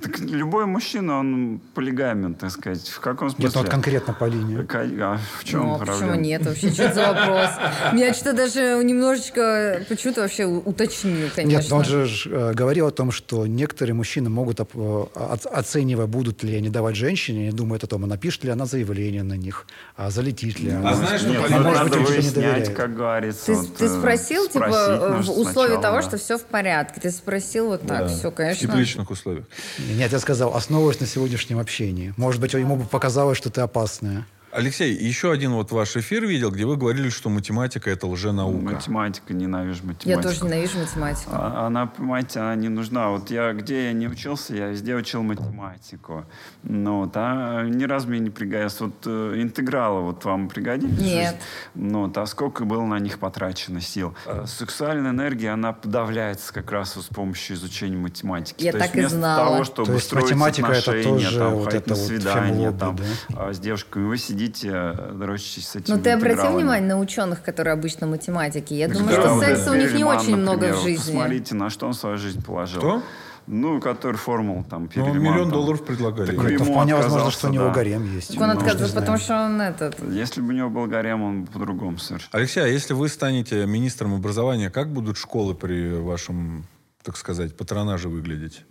Так 0.00 0.18
любой 0.20 0.66
мужчина, 0.66 1.18
он 1.18 1.60
полигамен, 1.74 2.34
так 2.34 2.50
сказать. 2.50 2.88
В 2.88 3.00
каком 3.00 3.28
смысле? 3.30 3.44
Нет, 3.44 3.54
ну 3.54 3.60
вот 3.62 3.70
конкретно 3.70 4.14
Полине. 4.14 4.62
Ка- 4.64 4.80
а 5.00 5.18
в 5.38 5.44
чем 5.44 5.60
Ну, 5.60 5.74
а 5.74 5.78
проблема? 5.78 5.98
почему 6.00 6.14
нет 6.20 6.46
вообще? 6.46 6.70
Что 6.72 6.82
это 6.84 6.94
за 6.94 7.06
вопрос? 7.12 7.50
Меня 7.92 8.14
что-то 8.14 8.32
даже 8.34 8.82
немножечко 8.82 9.82
почему-то 9.88 10.22
вообще 10.22 10.46
уточнил, 10.46 11.28
конечно. 11.34 11.60
Нет, 11.62 11.70
но 11.70 11.76
он 11.76 11.84
же 11.84 12.08
э, 12.30 12.52
говорил 12.54 12.86
о 12.86 12.90
том, 12.90 13.10
что 13.12 13.46
некоторые 13.46 13.94
мужчины 13.94 14.30
могут, 14.30 14.60
э, 14.60 14.64
оц- 14.64 15.46
оценивая, 15.46 16.06
будут 16.06 16.42
ли 16.42 16.56
они 16.56 16.68
давать 16.70 16.96
женщине, 16.96 17.42
они 17.48 17.50
думают 17.52 17.84
о 17.84 17.86
том, 17.86 18.04
а 18.04 18.06
напишет 18.06 18.44
ли 18.44 18.50
она 18.50 18.66
заявление 18.66 19.22
на 19.22 19.34
них, 19.34 19.66
а 19.96 20.10
залетит 20.10 20.58
ли 20.60 20.70
она. 20.70 20.90
А 20.90 20.94
знаешь, 20.94 21.20
что 21.20 21.30
Нет, 21.30 21.42
ну, 21.50 21.60
может 21.60 21.82
надо 21.84 21.98
выяснять, 21.98 22.74
как 22.74 22.94
говорится. 22.96 23.46
Ты, 23.46 23.54
вот, 23.54 23.76
ты 23.76 23.84
э, 23.84 23.98
спросил, 23.98 24.48
типа, 24.48 25.20
в 25.22 25.30
условии 25.30 25.44
сначала, 25.74 25.82
того, 25.82 25.96
да. 25.96 26.02
что 26.02 26.16
все 26.16 26.38
в 26.38 26.44
порядке. 26.44 27.00
Ты 27.00 27.10
спросил 27.10 27.66
вот 27.68 27.82
так, 27.86 28.06
Да. 28.06 28.08
все, 28.08 28.30
В 28.30 28.34
конечно. 28.34 28.68
тепличных 28.68 29.10
условиях. 29.10 29.41
Нет, 29.78 30.12
я 30.12 30.18
сказал, 30.18 30.54
основываясь 30.54 31.00
на 31.00 31.06
сегодняшнем 31.06 31.58
общении. 31.58 32.14
Может 32.16 32.40
быть, 32.40 32.54
ему 32.54 32.76
бы 32.76 32.84
показалось, 32.84 33.38
что 33.38 33.50
ты 33.50 33.60
опасная. 33.60 34.26
Алексей, 34.52 34.94
еще 34.94 35.32
один 35.32 35.52
вот 35.52 35.72
ваш 35.72 35.96
эфир 35.96 36.26
видел, 36.26 36.50
где 36.50 36.66
вы 36.66 36.76
говорили, 36.76 37.08
что 37.08 37.30
математика 37.30 37.88
это 37.88 38.06
лженаука. 38.06 38.58
Математика, 38.74 39.32
ненавижу 39.32 39.80
математику. 39.86 40.10
Я 40.10 40.18
тоже 40.18 40.44
ненавижу 40.44 40.78
математику. 40.78 41.30
А- 41.32 41.66
Она, 41.66 41.86
понимаете, 41.86 42.40
она 42.40 42.54
не 42.54 42.68
нужна. 42.68 43.08
Вот 43.08 43.30
я 43.30 43.54
где 43.54 43.86
я 43.86 43.92
не 43.94 44.08
учился, 44.08 44.54
я 44.54 44.68
везде 44.68 44.94
учил 44.94 45.22
математику. 45.22 46.26
Ну, 46.64 46.98
вот, 47.04 47.12
а 47.14 47.62
ни 47.64 47.84
разу 47.84 48.08
мне 48.08 48.18
не 48.18 48.28
пригодилось. 48.28 48.78
Вот 48.80 48.92
э, 49.06 49.36
интегралы 49.40 50.02
вот 50.02 50.22
вам 50.26 50.50
пригодились? 50.50 50.98
Нет. 50.98 51.36
Ну, 51.74 52.02
вот, 52.06 52.18
а 52.18 52.26
сколько 52.26 52.66
было 52.66 52.84
на 52.84 52.98
них 52.98 53.18
потрачено 53.18 53.80
сил? 53.80 54.14
Э, 54.26 54.44
Сексуальная 54.46 55.12
энергия, 55.12 55.48
она 55.48 55.72
подавляется 55.72 56.52
как 56.52 56.70
раз 56.72 56.94
вот 56.96 57.06
с 57.06 57.08
помощью 57.08 57.56
изучения 57.56 57.96
математики. 57.96 58.62
Я 58.62 58.72
То 58.72 58.80
так 58.80 58.88
есть 58.88 58.96
и 58.96 58.98
вместо 59.00 59.16
знала. 59.16 59.48
того, 59.48 59.64
чтобы 59.64 59.86
То 59.86 59.94
есть 59.94 60.12
математика 60.12 60.72
это 60.72 60.90
отношения, 60.90 61.24
тоже 61.24 61.38
там, 61.38 61.54
вот 61.54 61.64
ходить 61.64 61.80
это 61.80 61.88
на 61.90 61.96
вот 61.96 62.04
свидание 62.06 62.54
фемлобби, 62.70 62.78
там, 62.78 62.96
да? 62.96 63.48
а, 63.48 63.52
с 63.54 63.58
девушками, 63.58 64.04
вы 64.04 64.18
сидите, 64.18 64.41
э, 64.64 65.12
дрочитесь 65.14 65.68
с 65.68 65.76
этими 65.76 65.96
Ну, 65.96 66.02
ты 66.02 66.10
обратил 66.10 66.52
внимание 66.54 66.88
на 66.88 66.98
ученых, 66.98 67.42
которые 67.42 67.72
обычно 67.74 68.06
математики? 68.06 68.74
Я 68.74 68.88
думаю, 68.88 69.08
Да, 69.16 69.22
что 69.22 69.34
вот 69.34 69.44
секса 69.44 69.70
у 69.70 69.74
них 69.74 69.94
не 69.94 70.04
очень 70.04 70.36
много 70.36 70.68
например, 70.68 70.76
в 70.76 70.82
жизни. 70.82 71.12
Посмотрите, 71.12 71.54
на 71.54 71.70
что 71.70 71.86
он 71.86 71.94
свою 71.94 72.16
жизнь 72.18 72.44
положил. 72.44 72.80
Кто? 72.80 73.02
Ну, 73.48 73.80
который 73.80 74.16
формул 74.16 74.62
там 74.62 74.82
Ну, 74.82 74.88
перелиман. 74.88 75.18
миллион 75.20 75.50
там. 75.50 75.52
долларов 75.52 75.84
предлагали. 75.84 76.36
Так 76.36 76.44
Это 76.44 76.62
вполне 76.64 76.94
возможно, 76.94 76.98
отказался, 76.98 77.38
что 77.38 77.48
у 77.48 77.50
него 77.50 77.64
да. 77.64 77.70
гарем 77.72 78.14
есть. 78.14 78.28
Так 78.32 78.40
он 78.40 78.46
не 78.46 78.52
отказывается, 78.52 78.96
потому 78.96 79.18
что 79.18 79.44
он 79.44 79.60
этот... 79.60 79.96
Если 80.10 80.40
бы 80.40 80.48
у 80.48 80.52
него 80.52 80.70
был 80.70 80.86
гарем, 80.86 81.22
он 81.22 81.44
бы 81.44 81.50
по-другому 81.50 81.98
совершил. 81.98 82.28
Алексей, 82.32 82.62
а 82.62 82.68
если 82.68 82.94
вы 82.94 83.08
станете 83.08 83.66
министром 83.66 84.14
образования, 84.14 84.70
как 84.70 84.92
будут 84.92 85.16
школы 85.18 85.54
при 85.54 85.98
вашем, 85.98 86.66
так 87.02 87.16
сказать, 87.16 87.56
патронаже 87.56 88.08
выглядеть? 88.08 88.64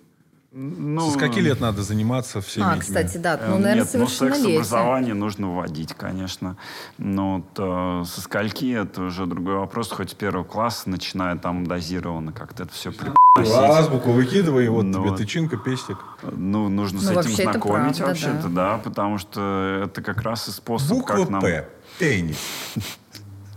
Ну, 0.54 1.08
Со 1.08 1.14
скольки 1.14 1.39
лет 1.39 1.62
надо 1.62 1.82
заниматься 1.82 2.41
всеми 2.41 2.66
А, 2.66 2.72
этими? 2.72 2.82
кстати, 2.82 3.16
да, 3.16 3.36
э, 3.36 3.47
ну, 3.47 3.58
наверное, 3.58 3.76
Нет, 3.86 3.89
ну, 3.93 4.06
совершеннолетие. 4.06 4.58
секс-образование 4.60 5.14
нужно 5.14 5.56
вводить, 5.56 5.93
конечно. 5.93 6.58
Но 6.97 7.38
вот, 7.38 7.45
э, 7.58 8.04
со 8.06 8.20
скольки 8.20 8.74
это 8.74 9.04
уже 9.04 9.28
другой 9.28 9.56
вопрос. 9.56 9.89
Хоть 9.91 10.10
с 10.10 10.14
первого 10.14 10.43
класса, 10.43 10.89
начиная 10.89 11.38
там 11.38 11.66
дозированно 11.66 12.34
как-то 12.34 12.64
это 12.64 12.74
все 12.74 12.91
Азбуку 13.38 14.12
выкидывай, 14.12 14.68
вот 14.68 14.84
Ну, 14.84 15.06
тебе 15.06 15.16
тычинка, 15.16 15.56
пестик. 15.56 15.97
Ну, 16.22 16.68
нужно 16.68 16.99
Ну, 16.99 17.06
с 17.06 17.06
этим 17.06 17.16
вообще 17.16 17.34
это 17.43 17.52
знакомить 17.54 17.97
правда, 17.97 18.06
вообще-то, 18.08 18.49
да. 18.49 18.72
да. 18.74 18.78
потому 18.80 19.18
что 19.20 19.82
это 19.86 20.02
как 20.02 20.22
раз 20.22 20.49
и 20.49 20.52
способ, 20.52 20.89
Буква 20.89 21.16
как 21.16 21.30
нам... 21.30 21.41
П. 21.41 21.70
Пенис. 21.97 22.38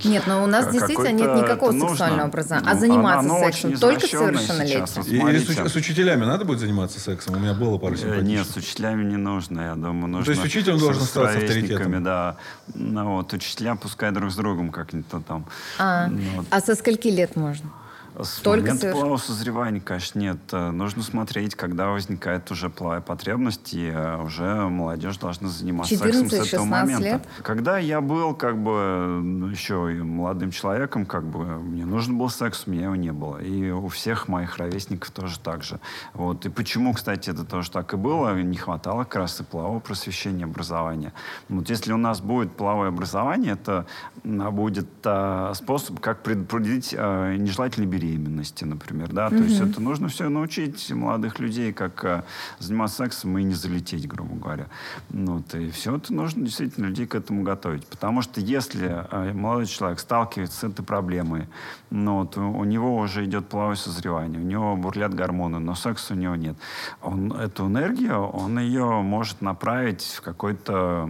Нет, 0.05 0.25
но 0.27 0.43
у 0.43 0.47
нас 0.47 0.65
Как- 0.65 0.75
действительно 0.75 1.13
нет 1.13 1.35
никакого 1.37 1.73
сексуального 1.73 2.25
образования. 2.29 2.67
Ну, 2.67 2.73
А 2.73 2.75
заниматься 2.79 3.19
оно 3.21 3.39
сексом 3.41 3.73
только 3.79 4.07
совершеннолетним? 4.07 4.87
с, 4.87 5.77
учителями 5.77 6.25
надо 6.25 6.45
будет 6.45 6.59
заниматься 6.61 7.01
сексом? 7.01 7.35
У 7.37 7.39
меня 7.39 7.55
было 7.55 7.79
пару 7.79 7.95
Э, 7.95 7.99
симпатичных. 7.99 8.29
Нет, 8.29 8.47
с 8.47 8.57
учителями 8.57 9.05
не 9.05 9.17
нужно, 9.17 9.61
я 9.61 9.75
думаю. 9.75 10.09
Нужно 10.09 10.25
то 10.27 10.31
есть 10.33 10.45
учитель 10.45 10.77
с- 10.77 10.81
должен 10.81 11.03
с 11.03 11.05
оставаться 11.07 11.39
ровесниками, 11.39 11.75
авторитетом? 11.75 12.05
Да. 12.05 12.37
Ну, 12.75 13.17
вот, 13.17 13.33
учителя 13.33 13.75
пускай 13.77 14.11
друг 14.13 14.31
с 14.31 14.37
другом 14.37 14.71
как-нибудь 14.71 15.07
там. 15.27 15.47
А, 15.79 16.07
Ну, 16.09 16.21
вот. 16.37 16.47
а 16.51 16.61
со 16.61 16.75
скольки 16.75 17.09
лет 17.09 17.37
можно? 17.37 17.71
С 18.19 18.39
Только 18.41 18.67
момента 18.67 18.87
соверш- 18.87 18.93
полового 18.93 19.17
созревания, 19.17 19.81
конечно, 19.81 20.19
нет. 20.21 20.39
Э, 20.53 20.71
Нужно 20.71 21.03
смотреть, 21.03 21.57
когда 21.57 21.89
возникает 21.89 22.49
уже 22.53 22.71
половая 22.71 23.01
потребность, 23.01 23.75
и 23.75 23.89
э, 23.93 24.23
уже 24.23 24.69
молодежь 24.69 25.17
должна 25.19 25.49
заниматься 25.49 25.97
сексом 25.97 26.29
с 26.31 26.33
14-16 26.33 26.47
этого 26.47 26.65
момента. 26.65 27.03
лет? 27.05 27.29
Когда 27.43 27.79
я 27.79 28.01
был 28.01 28.35
как 28.35 28.57
бы 28.57 29.21
ну, 29.23 29.49
еще 29.49 29.93
и 29.97 30.01
молодым 30.01 30.53
человеком, 30.53 31.07
как 31.07 31.25
бы 31.25 31.45
мне 31.45 31.85
нужен 31.87 32.17
был 32.17 32.29
секс, 32.31 32.65
у 32.67 32.71
меня 32.71 32.85
его 32.85 32.95
не 32.97 33.13
было. 33.13 33.39
И 33.39 33.71
у 33.71 33.89
всех 33.89 34.29
моих 34.29 34.59
ровесников 34.59 35.11
тоже 35.11 35.41
так 35.41 35.65
же. 35.65 35.81
Вот. 36.13 36.47
И 36.47 36.51
почему, 36.51 36.93
кстати, 36.93 37.31
это 37.31 37.45
тоже 37.45 37.71
так 37.73 37.95
и 37.95 37.97
было, 37.97 38.41
не 38.41 38.57
хватало 38.57 39.03
как 39.05 39.17
раз 39.17 39.41
и 39.41 39.45
полового 39.45 39.81
просвещения, 39.81 40.45
образования. 40.45 41.13
Вот 41.49 41.69
если 41.69 41.93
у 41.93 41.97
нас 41.99 42.21
будет 42.21 42.53
половое 42.57 42.89
образование, 42.91 43.55
это 43.55 43.87
м, 44.25 44.55
будет 44.55 44.89
а, 45.05 45.53
способ, 45.55 45.99
как 45.99 46.23
предупредить 46.23 46.95
а, 46.97 47.35
нежелательные 47.37 47.89
беременности, 48.05 48.65
например. 48.65 49.13
Да? 49.13 49.31
То 49.31 49.37
есть 49.37 49.61
это 49.61 49.81
нужно 49.81 50.09
все 50.09 50.29
научить 50.29 50.91
молодых 50.91 51.39
людей, 51.39 51.73
как 51.73 52.05
а, 52.05 52.25
заниматься 52.59 52.99
сексом 52.99 53.39
и 53.39 53.43
не 53.43 53.55
залететь, 53.55 54.07
грубо 54.07 54.35
говоря. 54.37 54.67
Ну, 55.11 55.39
вот, 55.39 55.55
и 55.55 55.71
все 55.71 55.97
это 55.97 56.13
нужно 56.13 56.45
действительно 56.45 56.87
людей 56.87 57.07
к 57.07 57.15
этому 57.15 57.43
готовить. 57.43 57.87
Потому 57.87 58.23
что 58.23 58.41
если 58.41 58.89
а, 58.89 59.33
молодой 59.33 59.67
человек 59.67 59.99
сталкивается 59.99 60.59
с 60.59 60.65
этой 60.65 60.85
проблемой, 60.85 61.49
ну, 61.91 62.21
вот, 62.21 62.37
у, 62.37 62.65
него 62.65 62.97
уже 62.97 63.25
идет 63.25 63.49
половое 63.49 63.77
созревание, 63.77 64.41
у 64.41 64.45
него 64.45 64.77
бурлят 64.77 65.15
гормоны, 65.15 65.59
но 65.59 65.75
секса 65.75 66.15
у 66.15 66.17
него 66.17 66.37
нет. 66.37 66.57
Он 67.03 67.33
эту 67.33 67.67
энергию, 67.67 68.21
он 68.21 68.59
ее 68.59 69.03
может 69.03 69.41
направить 69.41 70.03
в 70.03 70.21
какое-то 70.21 71.09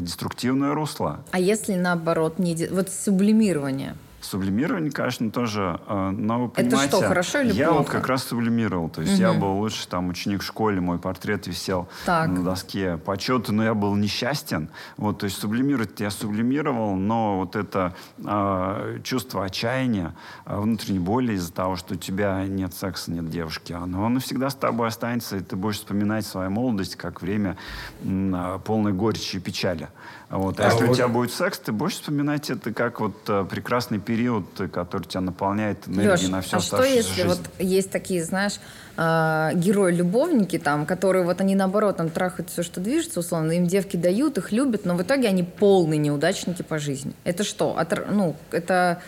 деструктивное 0.00 0.74
русло. 0.74 1.24
А 1.30 1.40
если 1.40 1.74
наоборот, 1.74 2.38
не... 2.38 2.68
вот 2.70 2.90
сублимирование? 2.90 3.96
Сублимирование, 4.26 4.90
конечно, 4.90 5.30
тоже. 5.30 5.78
э, 5.86 6.10
Но 6.10 6.40
вы 6.40 6.46
Это 6.46 6.54
понимаете, 6.64 6.96
что, 6.96 7.06
хорошо 7.06 7.40
или 7.42 7.52
я 7.52 7.68
плохо? 7.68 7.78
вот 7.82 7.90
как 7.90 8.08
раз 8.08 8.24
сублимировал. 8.24 8.88
То 8.88 9.02
есть 9.02 9.18
я 9.20 9.32
был 9.32 9.52
лучший 9.58 9.86
там 9.88 10.08
ученик 10.08 10.42
в 10.42 10.44
школе, 10.44 10.80
мой 10.80 10.98
портрет 10.98 11.46
висел 11.46 11.88
Так. 12.04 12.28
на 12.28 12.42
доске 12.42 12.96
почета, 12.96 13.52
но 13.52 13.62
я 13.62 13.74
был 13.74 13.94
несчастен. 13.94 14.68
Вот, 14.96 15.18
то 15.18 15.24
есть 15.26 15.38
сублимировать 15.38 16.00
я 16.00 16.10
сублимировал, 16.10 16.96
но 16.96 17.38
вот 17.38 17.54
это 17.54 17.94
э, 18.18 18.98
чувство 19.04 19.44
отчаяния, 19.44 20.14
э, 20.44 20.58
внутренней 20.58 20.98
боли 20.98 21.34
из-за 21.34 21.52
того, 21.52 21.76
что 21.76 21.94
у 21.94 21.96
тебя 21.96 22.44
нет 22.46 22.74
секса, 22.74 23.12
нет 23.12 23.30
девушки, 23.30 23.72
оно 23.74 24.08
навсегда 24.08 24.50
с 24.50 24.56
тобой 24.56 24.88
останется, 24.88 25.36
и 25.36 25.40
ты 25.40 25.54
будешь 25.54 25.76
вспоминать 25.76 26.26
свою 26.26 26.50
молодость 26.50 26.96
как 26.96 27.22
время 27.22 27.56
а, 28.04 28.58
полной 28.58 28.92
горечи 28.92 29.36
и 29.36 29.40
печали. 29.40 29.88
Вот. 30.28 30.58
А, 30.58 30.64
А 30.64 30.66
если 30.72 30.84
у 30.84 30.88
вот- 30.88 30.96
тебя 30.96 31.06
будет 31.06 31.32
секс, 31.32 31.58
ты 31.60 31.70
будешь 31.70 31.92
вспоминать 31.94 32.50
это 32.50 32.72
как 32.72 32.98
вот 33.00 33.14
э, 33.28 33.44
прекрасный 33.48 34.00
период, 34.00 34.44
э, 34.58 34.66
который 34.66 35.04
тебя 35.04 35.20
наполняет 35.20 35.86
энергией 35.86 36.08
Леш, 36.26 36.28
на 36.30 36.40
всю 36.40 36.56
а 36.56 36.60
что 36.60 36.82
если 36.82 37.22
жизнь. 37.22 37.28
вот 37.28 37.40
есть 37.60 37.90
такие, 37.92 38.24
знаешь, 38.24 38.58
э, 38.96 39.50
герои-любовники 39.54 40.58
там, 40.58 40.84
которые 40.84 41.24
вот 41.24 41.40
они 41.40 41.54
наоборот 41.54 41.98
там 41.98 42.08
трахают 42.10 42.50
все, 42.50 42.64
что 42.64 42.80
движется, 42.80 43.20
условно, 43.20 43.52
им 43.52 43.66
девки 43.66 43.96
дают, 43.96 44.36
их 44.38 44.50
любят, 44.50 44.84
но 44.84 44.96
в 44.96 45.02
итоге 45.02 45.28
они 45.28 45.44
полные 45.44 45.98
неудачники 45.98 46.62
по 46.62 46.78
жизни. 46.80 47.12
Это 47.22 47.44
что? 47.44 47.76
Отр- 47.78 48.10
ну, 48.10 48.34
это... 48.50 49.00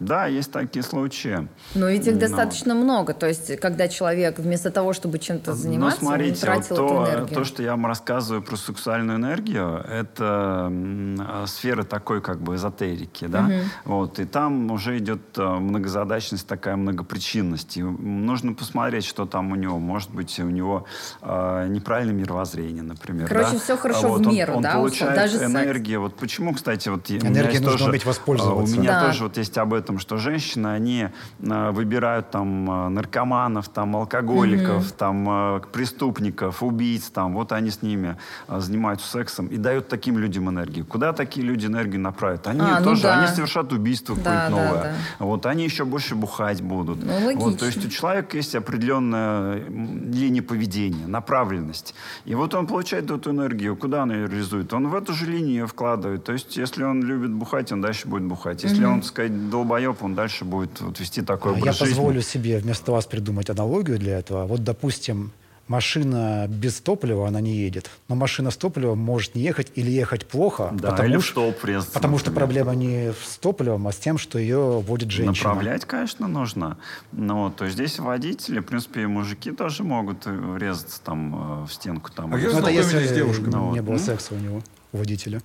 Да, 0.00 0.26
есть 0.26 0.52
такие 0.52 0.82
случаи. 0.82 1.48
Но 1.74 1.88
ведь 1.88 2.06
их 2.06 2.14
Ну, 2.14 2.20
достаточно 2.20 2.74
много. 2.74 3.14
То 3.14 3.26
есть, 3.26 3.56
когда 3.60 3.88
человек 3.88 4.38
вместо 4.38 4.70
того, 4.70 4.92
чтобы 4.92 5.18
чем-то 5.18 5.54
заниматься, 5.54 5.98
Ну, 6.02 6.08
смотрите, 6.08 6.34
он 6.34 6.40
тратил 6.54 6.76
вот 6.76 6.84
эту 6.84 6.88
то, 6.88 7.04
энергию. 7.10 7.38
то, 7.38 7.44
что 7.44 7.62
я 7.62 7.70
вам 7.72 7.86
рассказываю 7.86 8.42
про 8.42 8.56
сексуальную 8.56 9.18
энергию, 9.18 9.84
это 9.90 10.70
а, 10.70 11.44
сфера 11.46 11.82
такой 11.82 12.20
как 12.20 12.40
бы 12.40 12.54
эзотерики, 12.54 13.26
да? 13.26 13.50
Вот, 13.84 14.18
и 14.20 14.24
там 14.24 14.70
уже 14.70 14.98
идет 14.98 15.20
а, 15.36 15.58
многозадачность, 15.58 16.46
такая 16.46 16.76
многопричинность. 16.76 17.76
И 17.76 17.82
нужно 17.82 18.54
посмотреть, 18.54 19.04
что 19.04 19.26
там 19.26 19.52
у 19.52 19.56
него. 19.56 19.78
Может 19.78 20.10
быть, 20.10 20.38
у 20.40 20.44
него 20.50 20.84
а, 21.22 21.66
неправильное 21.66 22.14
мировоззрение, 22.14 22.82
например. 22.82 23.28
Короче, 23.28 23.52
да? 23.52 23.58
всё 23.58 23.76
хорошо 23.76 24.06
А 24.06 24.08
в 24.08 24.10
вот 24.18 24.26
он- 24.26 24.34
меру, 24.34 24.54
он 24.54 24.62
да, 24.62 24.74
получает 24.74 25.14
даже 25.14 25.38
секс. 25.38 25.50
энергию. 25.50 26.00
Вот 26.02 26.14
почему, 26.16 26.54
кстати, 26.54 26.88
вот 26.88 27.08
я- 27.10 27.16
у 27.18 27.20
меня 27.20 27.30
Энергией 27.30 27.52
есть 27.54 27.64
нужно 27.64 27.78
тоже, 27.78 27.90
уметь 27.90 28.04
воспользоваться. 28.06 28.76
У 28.76 28.80
меня 28.80 28.92
Да. 29.00 29.06
тоже 29.06 29.24
вот 29.24 29.36
есть 29.36 29.56
об 29.58 29.74
этом, 29.74 29.87
что 29.96 30.18
женщины, 30.18 30.66
они 30.68 31.08
а, 31.48 31.72
выбирают 31.72 32.30
там 32.30 32.70
а, 32.70 32.88
наркоманов, 32.90 33.70
там 33.70 33.96
алкоголиков, 33.96 34.92
там 34.92 35.26
а, 35.26 35.60
преступников, 35.72 36.62
убийц, 36.62 37.08
там 37.08 37.32
вот 37.32 37.52
они 37.52 37.70
с 37.70 37.80
ними 37.80 38.18
занимаются 38.48 39.08
сексом 39.08 39.46
и 39.46 39.56
дают 39.56 39.88
таким 39.88 40.18
людям 40.18 40.50
энергию. 40.50 40.84
Куда 40.84 41.12
такие 41.14 41.46
люди 41.46 41.64
энергию 41.66 42.00
направят? 42.00 42.46
Они 42.46 42.60
А, 42.60 42.80
ну 42.80 42.84
тоже, 42.84 43.04
да. 43.04 43.18
они 43.20 43.28
совершат 43.28 43.72
убийство 43.72 44.14
Да, 44.16 44.22
какое-то 44.22 44.50
да, 44.50 44.68
новое. 44.68 44.82
да. 44.82 45.24
Вот 45.24 45.46
они 45.46 45.64
еще 45.64 45.84
больше 45.84 46.14
бухать 46.14 46.60
будут. 46.60 46.98
Ну, 47.04 47.38
вот, 47.38 47.58
то 47.58 47.66
есть 47.66 47.84
у 47.84 47.88
человека 47.88 48.36
есть 48.36 48.54
определенная 48.54 49.62
линия 49.68 50.42
поведения, 50.42 51.06
направленность. 51.06 51.94
И 52.24 52.34
вот 52.34 52.54
он 52.54 52.66
получает 52.66 53.10
эту 53.10 53.30
энергию. 53.30 53.76
Куда 53.76 54.02
он 54.02 54.10
ее 54.12 54.26
реализует? 54.26 54.72
Он 54.72 54.88
в 54.88 54.94
эту 54.94 55.12
же 55.14 55.26
линию 55.26 55.48
ее 55.60 55.66
вкладывает. 55.66 56.24
То 56.24 56.32
есть 56.32 56.56
если 56.56 56.82
он 56.82 57.02
любит 57.02 57.30
бухать, 57.32 57.72
он 57.72 57.80
дальше 57.80 58.08
будет 58.08 58.24
бухать. 58.24 58.64
Если 58.64 58.84
он, 58.84 59.00
так 59.00 59.08
сказать, 59.08 59.50
долбоеб, 59.78 60.02
он 60.02 60.14
дальше 60.14 60.44
будет 60.44 60.80
вот, 60.80 60.98
вести 61.00 61.22
такой 61.22 61.52
А 61.52 61.54
Я 61.56 61.60
образ 61.62 61.78
жизни. 61.78 61.94
позволю 61.94 62.22
себе 62.22 62.58
вместо 62.58 62.92
вас 62.92 63.06
придумать 63.06 63.50
аналогию 63.50 63.98
для 63.98 64.18
этого. 64.18 64.46
Вот, 64.46 64.64
допустим, 64.64 65.32
машина 65.68 66.46
без 66.48 66.80
топлива, 66.80 67.28
она 67.28 67.40
не 67.40 67.56
едет. 67.56 67.90
Но 68.08 68.14
машина 68.14 68.50
с 68.50 68.56
топливом 68.56 68.98
может 68.98 69.34
не 69.34 69.42
ехать 69.42 69.70
или 69.74 69.90
ехать 69.90 70.26
плохо, 70.26 70.70
Да, 70.72 70.90
потому, 70.90 71.08
или 71.08 71.16
в 71.18 71.24
столб 71.26 71.56
потому 71.92 72.18
что 72.18 72.30
проблема 72.30 72.74
не 72.74 73.12
с 73.12 73.38
топливом, 73.38 73.86
а 73.86 73.92
с 73.92 73.96
тем, 73.96 74.18
что 74.18 74.38
ее 74.38 74.80
водит 74.80 75.10
женщина. 75.10 75.50
Направлять, 75.50 75.84
конечно, 75.84 76.26
нужно. 76.28 76.78
Но 77.12 77.50
то 77.50 77.68
здесь 77.68 77.98
водители, 77.98 78.60
в 78.60 78.64
принципе, 78.64 79.02
и 79.02 79.06
мужики 79.06 79.52
тоже 79.52 79.84
могут 79.84 80.26
э, 80.26 80.30
врезаться 80.32 81.00
там 81.02 81.62
э, 81.62 81.66
в 81.66 81.72
стенку. 81.72 82.10
Там, 82.12 82.34
А 82.34 82.38
я 82.38 82.50
Ну, 82.50 82.58
это 82.58 82.70
если 82.70 83.06
с 83.06 83.12
девушками. 83.12 83.50
Ну, 83.50 83.72
не 83.72 83.80
вот. 83.80 83.86
было 83.86 83.94
Ну. 83.94 83.98
секса 83.98 84.34
у 84.34 84.38
него, 84.38 84.62
у 84.92 84.98
водителя. 84.98 85.42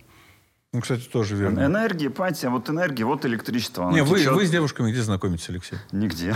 Ну, 0.74 0.82
кстати, 0.82 1.08
тоже 1.08 1.36
верно. 1.36 1.64
Энергия, 1.64 2.10
понимаете, 2.10 2.50
вот 2.50 2.68
энергия, 2.68 3.06
вот 3.06 3.26
электричество. 3.28 3.92
Не, 3.92 4.04
вы, 4.04 4.18
течет 4.18 4.34
вы 4.34 4.48
с 4.48 4.50
девушками 4.50 4.92
где 4.92 5.04
знакомитесь, 5.04 5.48
Алексей? 5.50 5.78
Нигде. 5.92 6.34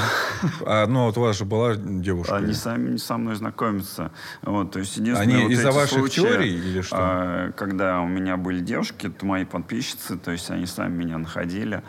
А, 0.63 0.85
ну, 0.85 1.05
вот 1.05 1.17
у 1.17 1.21
вас 1.21 1.37
же 1.39 1.45
была 1.45 1.75
девушка. 1.75 2.35
Они 2.35 2.53
сами 2.53 2.91
не 2.91 2.97
со 2.99 3.17
мной 3.17 3.35
знакомятся. 3.35 4.11
Вот, 4.43 4.73
то 4.73 4.79
есть 4.79 4.95
единственное, 4.95 5.33
Они 5.37 5.43
вот 5.43 5.51
из-за 5.51 5.71
ваших 5.71 5.97
случаи, 5.97 6.21
теорий 6.21 6.53
или 6.53 6.81
что? 6.81 6.95
а, 6.99 7.51
когда 7.53 7.99
у 8.01 8.07
меня 8.07 8.37
были 8.37 8.59
девушки, 8.59 9.07
это 9.07 9.25
мои 9.25 9.43
подписчицы, 9.43 10.17
то 10.17 10.29
есть 10.29 10.51
они 10.51 10.67
сами 10.67 10.95
меня 10.95 11.17
находили. 11.17 11.81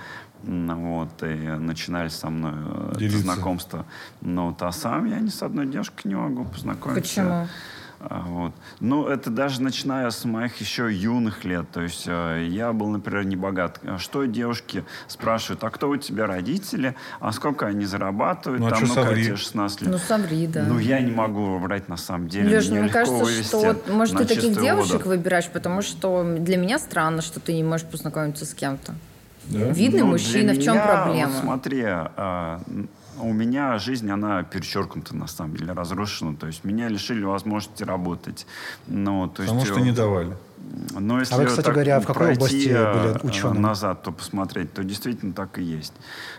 Вот, 0.42 1.22
и 1.22 1.34
начинали 1.34 2.09
со 2.09 2.30
мной 2.30 2.53
э, 2.55 2.88
это 2.92 2.99
Делиться. 3.01 3.18
знакомство. 3.18 3.84
Но 4.22 4.49
вот, 4.49 4.62
а 4.62 4.72
сам 4.72 5.05
я 5.05 5.18
ни 5.18 5.28
с 5.28 5.42
одной 5.42 5.66
девушкой 5.66 6.09
не 6.09 6.14
могу 6.14 6.44
познакомиться. 6.46 7.03
Почему? 7.03 7.49
А, 8.01 8.22
Вот. 8.26 8.53
Ну, 8.80 9.07
это 9.07 9.30
даже 9.30 9.61
начиная 9.61 10.11
с 10.11 10.24
моих 10.24 10.57
еще 10.61 10.92
юных 10.92 11.44
лет. 11.44 11.68
То 11.72 11.82
есть 11.82 12.05
э, 12.07 12.46
я 12.49 12.72
был, 12.72 12.88
например, 12.88 13.24
не 13.24 13.36
богат. 13.36 13.80
А 13.84 13.99
Что 13.99 14.24
девушки 14.24 14.84
спрашивают, 15.09 15.64
а 15.64 15.70
кто 15.70 15.88
у 15.88 15.96
тебя 15.96 16.26
родители, 16.26 16.94
а 17.20 17.32
сколько 17.32 17.66
они 17.66 17.84
зарабатывают? 17.86 18.61
Ну, 18.61 18.66
а 18.68 18.70
Там, 18.70 18.82
ну, 18.82 18.94
соври? 18.94 19.24
тебе 19.24 19.36
16 19.36 19.82
лет. 19.82 19.90
Ну, 19.90 19.99
соври, 19.99 20.46
да. 20.46 20.64
Ну, 20.64 20.78
я 20.78 21.01
не 21.01 21.11
могу 21.11 21.59
врать 21.59 21.88
на 21.88 21.96
самом 21.96 22.28
деле. 22.28 22.49
Леш, 22.57 22.68
мне 22.68 22.82
легко 22.82 22.92
кажется, 23.01 23.24
вывести 23.24 23.49
что 23.49 23.59
вот, 23.61 23.88
может, 23.88 24.16
ты 24.16 24.24
таких 24.26 24.61
девушек 24.61 24.99
воду. 24.99 25.09
выбираешь, 25.09 25.49
потому 25.49 25.82
что 25.82 26.22
для 26.38 26.57
меня 26.57 26.78
странно, 26.78 27.20
что 27.22 27.40
ты 27.40 27.53
не 27.53 27.64
можешь 27.64 27.86
познакомиться 27.86 28.44
с 28.44 28.55
кем-то. 28.55 28.94
Да? 29.46 29.59
Видный 29.70 30.01
Ну, 30.01 30.09
мужчина, 30.09 30.53
для 30.53 30.61
в 30.61 30.64
чем 30.64 30.74
меня, 30.74 30.86
проблема? 30.86 31.32
Вот 31.32 31.40
смотри, 31.40 31.82
а, 31.84 32.61
у 33.20 33.32
меня 33.32 33.78
жизнь, 33.78 34.10
она 34.10 34.42
перечеркнута, 34.42 35.16
на 35.16 35.26
самом 35.26 35.56
деле, 35.56 35.72
разрушена. 35.72 36.36
То 36.36 36.46
есть 36.46 36.64
меня 36.64 36.88
лишили 36.88 37.24
возможности 37.24 37.82
работать. 37.82 38.46
Ну, 38.86 39.28
то 39.28 39.42
Потому 39.42 39.60
есть, 39.60 39.72
что 39.72 39.80
не 39.80 39.92
давали. 39.92 40.36
Но 40.98 41.20
если 41.20 41.34
А 41.34 41.38
вы, 41.38 41.46
кстати 41.46 41.64
так 41.64 41.74
говоря, 41.74 42.00
в 42.00 42.06
какой 42.06 42.32
области 42.32 42.68
были 42.68 42.74
э, 42.74 43.18
ученым? 43.22 43.62
назад, 43.62 44.02
то 44.02 44.12
посмотреть, 44.12 44.72
то 44.72 44.84
действительно 44.84 45.32
так 45.32 45.58
и 45.58 45.62
есть. 45.62 45.94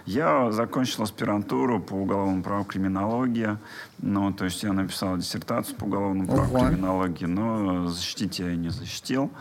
Я 0.06 0.52
закончил 0.52 1.04
аспирантуру 1.04 1.80
по 1.80 1.94
уголовному 1.94 2.44
праву 2.44 2.66
криминологии. 2.66 3.58
Ну, 4.00 4.32
то 4.34 4.46
есть 4.46 4.62
я 4.64 4.74
написал 4.74 5.18
диссертацию 5.18 5.76
по 5.78 5.86
уголовному 5.86 6.28
праву 6.28 6.56
Ого. 6.56 6.68
криминологии, 6.68 7.26
но 7.26 7.88
защитить 7.88 8.40
я 8.40 8.50
ее 8.50 8.58
не 8.58 8.70
защитил. 8.70 9.32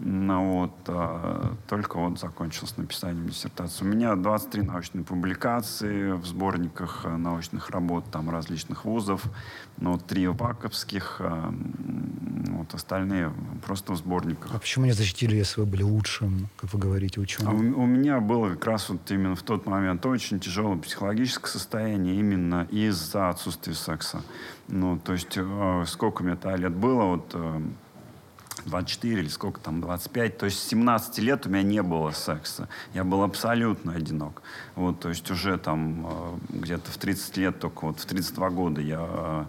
Ну, 0.00 0.52
вот, 0.52 0.74
а, 0.86 1.56
только 1.66 1.98
вот 1.98 2.20
закончил 2.20 2.68
с 2.68 2.76
написанием 2.76 3.28
диссертации. 3.28 3.84
У 3.84 3.88
меня 3.88 4.14
23 4.14 4.62
научные 4.62 5.04
публикации 5.04 6.12
в 6.12 6.24
сборниках 6.24 7.00
э, 7.04 7.16
научных 7.16 7.70
работ 7.70 8.04
там 8.12 8.30
различных 8.30 8.84
вузов. 8.84 9.24
Ну, 9.78 9.92
вот 9.92 10.06
три 10.06 10.28
ваковских, 10.28 11.16
а, 11.18 11.52
вот 12.50 12.72
остальные 12.74 13.32
просто 13.66 13.92
в 13.92 13.96
сборниках. 13.96 14.54
А 14.54 14.58
почему 14.60 14.84
не 14.84 14.92
защитили, 14.92 15.34
если 15.34 15.62
вы 15.62 15.66
были 15.66 15.82
лучшим, 15.82 16.48
как 16.56 16.72
вы 16.72 16.78
говорите, 16.78 17.18
А 17.18 17.22
ученым? 17.22 17.74
у, 17.74 17.82
у 17.82 17.86
меня 17.86 18.20
было 18.20 18.50
как 18.50 18.66
раз 18.66 18.88
вот 18.90 19.10
именно 19.10 19.34
в 19.34 19.42
тот 19.42 19.66
момент 19.66 20.06
очень 20.06 20.38
тяжелое 20.38 20.78
психологическое 20.78 21.50
состояние 21.50 22.14
именно 22.20 22.68
из-за 22.70 23.30
отсутствия 23.30 23.74
секса. 23.74 24.22
Ну, 24.68 24.96
то 24.98 25.12
есть, 25.14 25.36
э, 25.36 25.84
сколько 25.88 26.22
мне 26.22 26.36
тогда 26.36 26.56
лет 26.56 26.72
было, 26.72 27.02
вот 27.04 27.32
э, 27.34 27.60
24 28.68 29.20
или 29.20 29.28
сколько 29.28 29.60
там, 29.60 29.80
25. 29.80 30.38
То 30.38 30.46
есть 30.46 30.58
с 30.58 30.68
17 30.68 31.18
лет 31.18 31.46
у 31.46 31.50
меня 31.50 31.62
не 31.62 31.82
было 31.82 32.10
секса. 32.12 32.68
Я 32.94 33.04
был 33.04 33.22
абсолютно 33.22 33.92
одинок. 33.92 34.42
Вот, 34.76 35.00
то 35.00 35.08
есть 35.08 35.30
уже 35.30 35.58
там 35.58 36.06
э, 36.50 36.56
где-то 36.60 36.90
в 36.90 36.98
30 36.98 37.36
лет, 37.38 37.58
только 37.58 37.86
вот 37.86 38.00
в 38.00 38.06
32 38.06 38.50
года 38.50 38.80
я 38.80 39.00
э, 39.00 39.44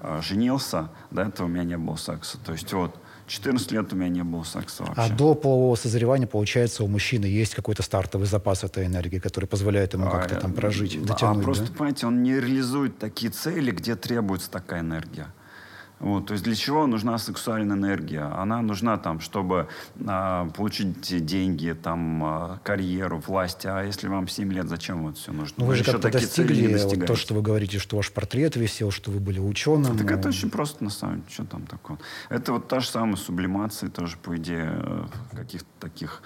э, 0.00 0.20
женился. 0.22 0.88
До 1.10 1.22
этого 1.22 1.46
у 1.46 1.50
меня 1.50 1.64
не 1.64 1.78
было 1.78 1.96
секса. 1.96 2.38
То 2.44 2.52
есть 2.52 2.72
вот 2.72 2.96
14 3.26 3.72
лет 3.72 3.92
у 3.92 3.96
меня 3.96 4.08
не 4.08 4.24
было 4.24 4.44
секса 4.44 4.84
вообще. 4.84 5.00
А 5.00 5.08
до 5.08 5.34
полового 5.34 5.74
созревания, 5.74 6.26
получается, 6.26 6.84
у 6.84 6.88
мужчины 6.88 7.24
есть 7.26 7.54
какой-то 7.54 7.82
стартовый 7.82 8.26
запас 8.26 8.64
этой 8.64 8.86
энергии, 8.86 9.18
который 9.18 9.46
позволяет 9.46 9.94
ему 9.94 10.10
как-то 10.10 10.36
А, 10.36 10.40
там 10.40 10.52
прожить, 10.52 10.96
а 10.96 11.06
дотянуть, 11.06 11.44
просто, 11.44 11.64
да? 11.64 11.72
понимаете, 11.72 12.06
он 12.06 12.22
не 12.22 12.34
реализует 12.34 12.98
такие 12.98 13.30
цели, 13.32 13.70
где 13.70 13.96
требуется 13.96 14.50
такая 14.50 14.80
энергия. 14.80 15.28
Вот, 16.02 16.26
то 16.26 16.32
есть 16.32 16.44
для 16.44 16.56
чего 16.56 16.86
нужна 16.88 17.16
сексуальная 17.16 17.76
энергия? 17.76 18.22
Она 18.22 18.60
нужна 18.60 18.98
там, 18.98 19.20
чтобы 19.20 19.68
а, 20.04 20.48
получить 20.50 21.00
деньги, 21.24 21.76
там, 21.80 22.24
а, 22.24 22.60
карьеру, 22.64 23.22
власть. 23.24 23.64
А 23.66 23.82
если 23.84 24.08
вам 24.08 24.26
7 24.26 24.52
лет, 24.52 24.68
зачем 24.68 25.04
вот 25.04 25.16
все 25.16 25.32
нужно? 25.32 25.54
Ну, 25.58 25.66
вы 25.66 25.76
же 25.76 25.82
еще 25.82 25.92
как-то 25.92 26.10
достигли 26.10 26.76
вот 26.76 27.06
то, 27.06 27.14
что 27.14 27.34
вы 27.34 27.42
говорите, 27.42 27.78
что 27.78 27.96
ваш 27.96 28.10
портрет 28.10 28.56
висел, 28.56 28.90
что 28.90 29.12
вы 29.12 29.20
были 29.20 29.38
ученым. 29.38 29.96
Так 29.96 30.10
это 30.10 30.24
ну, 30.24 30.28
очень 30.30 30.50
просто, 30.50 30.82
на 30.82 30.90
самом 30.90 31.16
деле. 31.16 31.26
Что 31.30 31.44
там 31.44 31.66
такого? 31.66 32.00
Это 32.30 32.52
вот 32.52 32.66
та 32.66 32.80
же 32.80 32.88
самая 32.88 33.16
сублимация, 33.16 33.88
тоже, 33.88 34.16
по 34.16 34.36
идее, 34.36 34.72
э, 34.72 35.04
каких-то 35.36 35.68
таких 35.78 36.22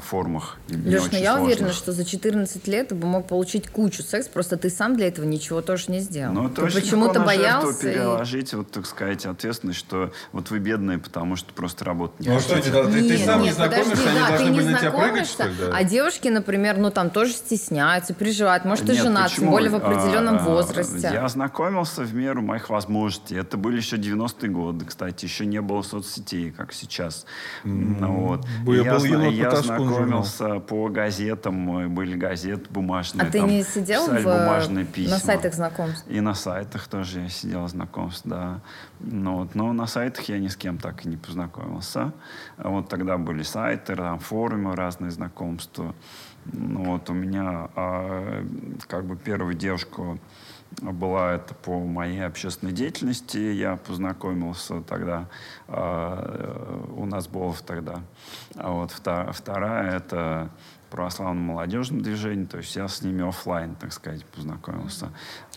формах. 0.00 0.56
И 0.68 0.74
не 0.76 0.90
Леш, 0.90 1.00
ну 1.02 1.06
очень 1.08 1.18
я 1.18 1.34
уверена, 1.36 1.56
сложных. 1.72 1.74
что 1.76 1.92
за 1.92 2.04
14 2.04 2.66
лет 2.68 2.88
ты 2.88 2.94
бы 2.94 3.06
мог 3.06 3.26
получить 3.26 3.68
кучу 3.68 4.02
секс, 4.02 4.28
просто 4.28 4.56
ты 4.56 4.70
сам 4.70 4.96
для 4.96 5.08
этого 5.08 5.24
ничего 5.24 5.60
тоже 5.62 5.84
не 5.88 6.00
сделал. 6.00 6.32
Ну, 6.34 6.46
это 6.48 6.66
ты 6.66 6.72
почему-то 6.80 7.20
боялся. 7.20 7.88
и- 7.88 7.92
переложить, 7.92 8.54
вот, 8.54 8.70
так 8.70 8.86
сказать, 8.86 9.26
ответственность, 9.26 9.78
что 9.78 10.12
вот 10.32 10.50
вы 10.50 10.58
бедные, 10.58 10.98
потому 10.98 11.36
что 11.36 11.52
просто 11.52 11.84
работать 11.84 12.20
не 12.20 12.28
Ну 12.28 12.36
а 12.36 12.40
что, 12.40 12.54
хотите. 12.54 12.70
не 12.70 12.82
да, 12.82 12.84
ты, 12.84 12.92
ты 12.92 13.16
Нет, 13.16 13.24
сам 13.26 13.40
не 13.40 13.46
нет, 13.46 13.54
знакомишься, 13.56 13.90
подожди, 13.90 14.08
они 14.08 14.18
да, 14.20 14.28
должны 14.28 14.44
ты 14.46 14.50
не 14.52 14.56
были 14.60 14.72
на 14.72 14.78
тебя 14.78 14.90
прыгать, 14.90 15.26
что 15.26 15.44
ли? 15.48 15.54
да? 15.58 15.70
а 15.76 15.84
девушки, 15.84 16.28
например, 16.28 16.78
ну 16.78 16.90
там 16.90 17.10
тоже 17.10 17.32
стесняются, 17.32 18.14
переживают. 18.14 18.64
Может, 18.64 18.86
ты 18.86 18.92
Нет, 18.92 19.02
женат, 19.02 19.30
тем 19.32 19.50
более 19.50 19.70
в 19.70 19.74
определенном 19.76 20.36
А, 20.36 20.38
возрасте. 20.44 21.10
Я 21.12 21.28
знакомился 21.28 22.02
в 22.02 22.14
меру 22.14 22.42
моих 22.42 22.70
возможностей. 22.70 23.36
Это 23.36 23.56
были 23.56 23.76
еще 23.76 23.96
90-е 23.96 24.48
годы, 24.50 24.84
кстати. 24.84 25.24
Еще 25.24 25.46
не 25.46 25.60
было 25.60 25.82
соцсетей, 25.82 26.50
как 26.50 26.72
сейчас. 26.72 27.26
Ну, 27.64 28.26
вот. 28.26 28.46
я 28.74 28.94
был 28.94 29.04
я 29.30 29.50
знакомился 29.78 30.60
по 30.60 30.88
газетам. 30.88 31.78
э, 31.78 31.88
Были 31.88 32.16
газеты 32.16 32.68
бумажные. 32.70 33.26
А 33.26 33.30
ты 33.30 33.40
не 33.40 33.62
сидел 33.62 34.06
в, 34.06 34.22
бумажные 34.22 34.84
письма. 34.84 35.14
на 35.14 35.18
сайтах 35.20 35.54
знакомств? 35.54 36.04
И 36.08 36.20
на 36.20 36.34
сайтах 36.34 36.88
тоже 36.88 37.20
я 37.20 37.28
сидел 37.28 37.66
знакомств, 37.68 38.22
да. 38.24 38.60
Ну, 39.00 39.38
вот, 39.38 39.54
но 39.54 39.72
на 39.72 39.86
сайтах 39.86 40.24
я 40.28 40.38
ни 40.38 40.48
с 40.48 40.56
кем 40.56 40.78
так 40.78 41.04
и 41.04 41.08
не 41.08 41.16
познакомился. 41.16 42.12
А 42.56 42.68
Вот 42.68 42.88
тогда 42.88 43.18
были 43.18 43.42
сайты, 43.42 43.96
там, 43.96 44.18
форумы, 44.18 44.74
разные 44.76 45.10
знакомства. 45.10 45.94
Ну, 46.52 46.84
вот 46.84 47.08
у 47.10 47.14
меня 47.14 47.68
а, 47.74 48.44
как 48.86 49.06
бы 49.06 49.16
первая 49.16 49.54
девушка 49.54 50.18
была 50.80 51.34
это 51.34 51.54
по 51.54 51.78
моей 51.80 52.24
общественной 52.24 52.72
деятельности. 52.72 53.38
Я 53.38 53.76
познакомился 53.76 54.80
тогда. 54.82 55.28
а, 55.68 56.84
у 56.96 57.06
нас 57.06 57.28
было 57.28 57.54
тогда. 57.66 58.00
А 58.56 58.70
вот 58.70 58.90
вторая 58.90 59.96
это 59.96 60.50
православном 60.90 61.44
молодежном 61.44 62.02
движении, 62.02 62.44
то 62.44 62.58
есть 62.58 62.76
я 62.76 62.86
с 62.86 63.02
ними 63.02 63.28
оффлайн, 63.28 63.74
так 63.74 63.92
сказать, 63.92 64.24
познакомился. 64.26 65.08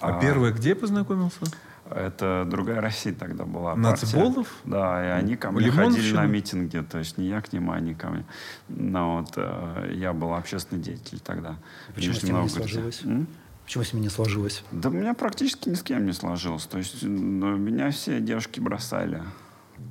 А 0.01 0.19
первый 0.19 0.51
где 0.51 0.73
познакомился? 0.73 1.45
Это 1.91 2.43
другая 2.49 2.81
Россия 2.81 3.13
тогда 3.13 3.45
была. 3.45 3.75
Нацболов? 3.75 4.47
Да, 4.65 5.05
и 5.05 5.09
они 5.09 5.35
ко 5.37 5.51
мне 5.51 5.67
Лимоновщина? 5.67 5.95
ходили 5.95 6.15
на 6.15 6.25
митинги, 6.25 6.79
то 6.79 6.97
есть 6.97 7.17
не 7.17 7.27
я 7.27 7.41
к 7.41 7.53
ним, 7.53 7.69
а 7.69 7.75
они 7.75 7.93
ко 7.93 8.09
мне. 8.09 8.25
Но 8.67 9.17
вот 9.19 9.33
э, 9.37 9.91
я 9.93 10.11
был 10.11 10.33
общественный 10.33 10.81
деятель 10.81 11.19
тогда. 11.19 11.55
Почему 11.93 12.13
с 12.13 12.23
ними 12.23 12.41
не 12.41 12.49
сложилось? 12.49 13.03
М? 13.03 13.27
Почему 13.67 13.83
с 13.83 13.91
ними 13.91 14.03
не 14.03 14.09
сложилось? 14.09 14.63
Да 14.71 14.87
у 14.87 14.93
меня 14.93 15.13
практически 15.13 15.67
ни 15.67 15.73
с 15.73 15.83
кем 15.83 16.05
не 16.05 16.13
сложилось. 16.13 16.65
То 16.67 16.77
есть 16.77 17.03
ну, 17.03 17.57
меня 17.57 17.91
все 17.91 18.21
девушки 18.21 18.61
бросали. 18.61 19.21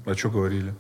А 0.07 0.15
что 0.15 0.31
говорили? 0.31 0.75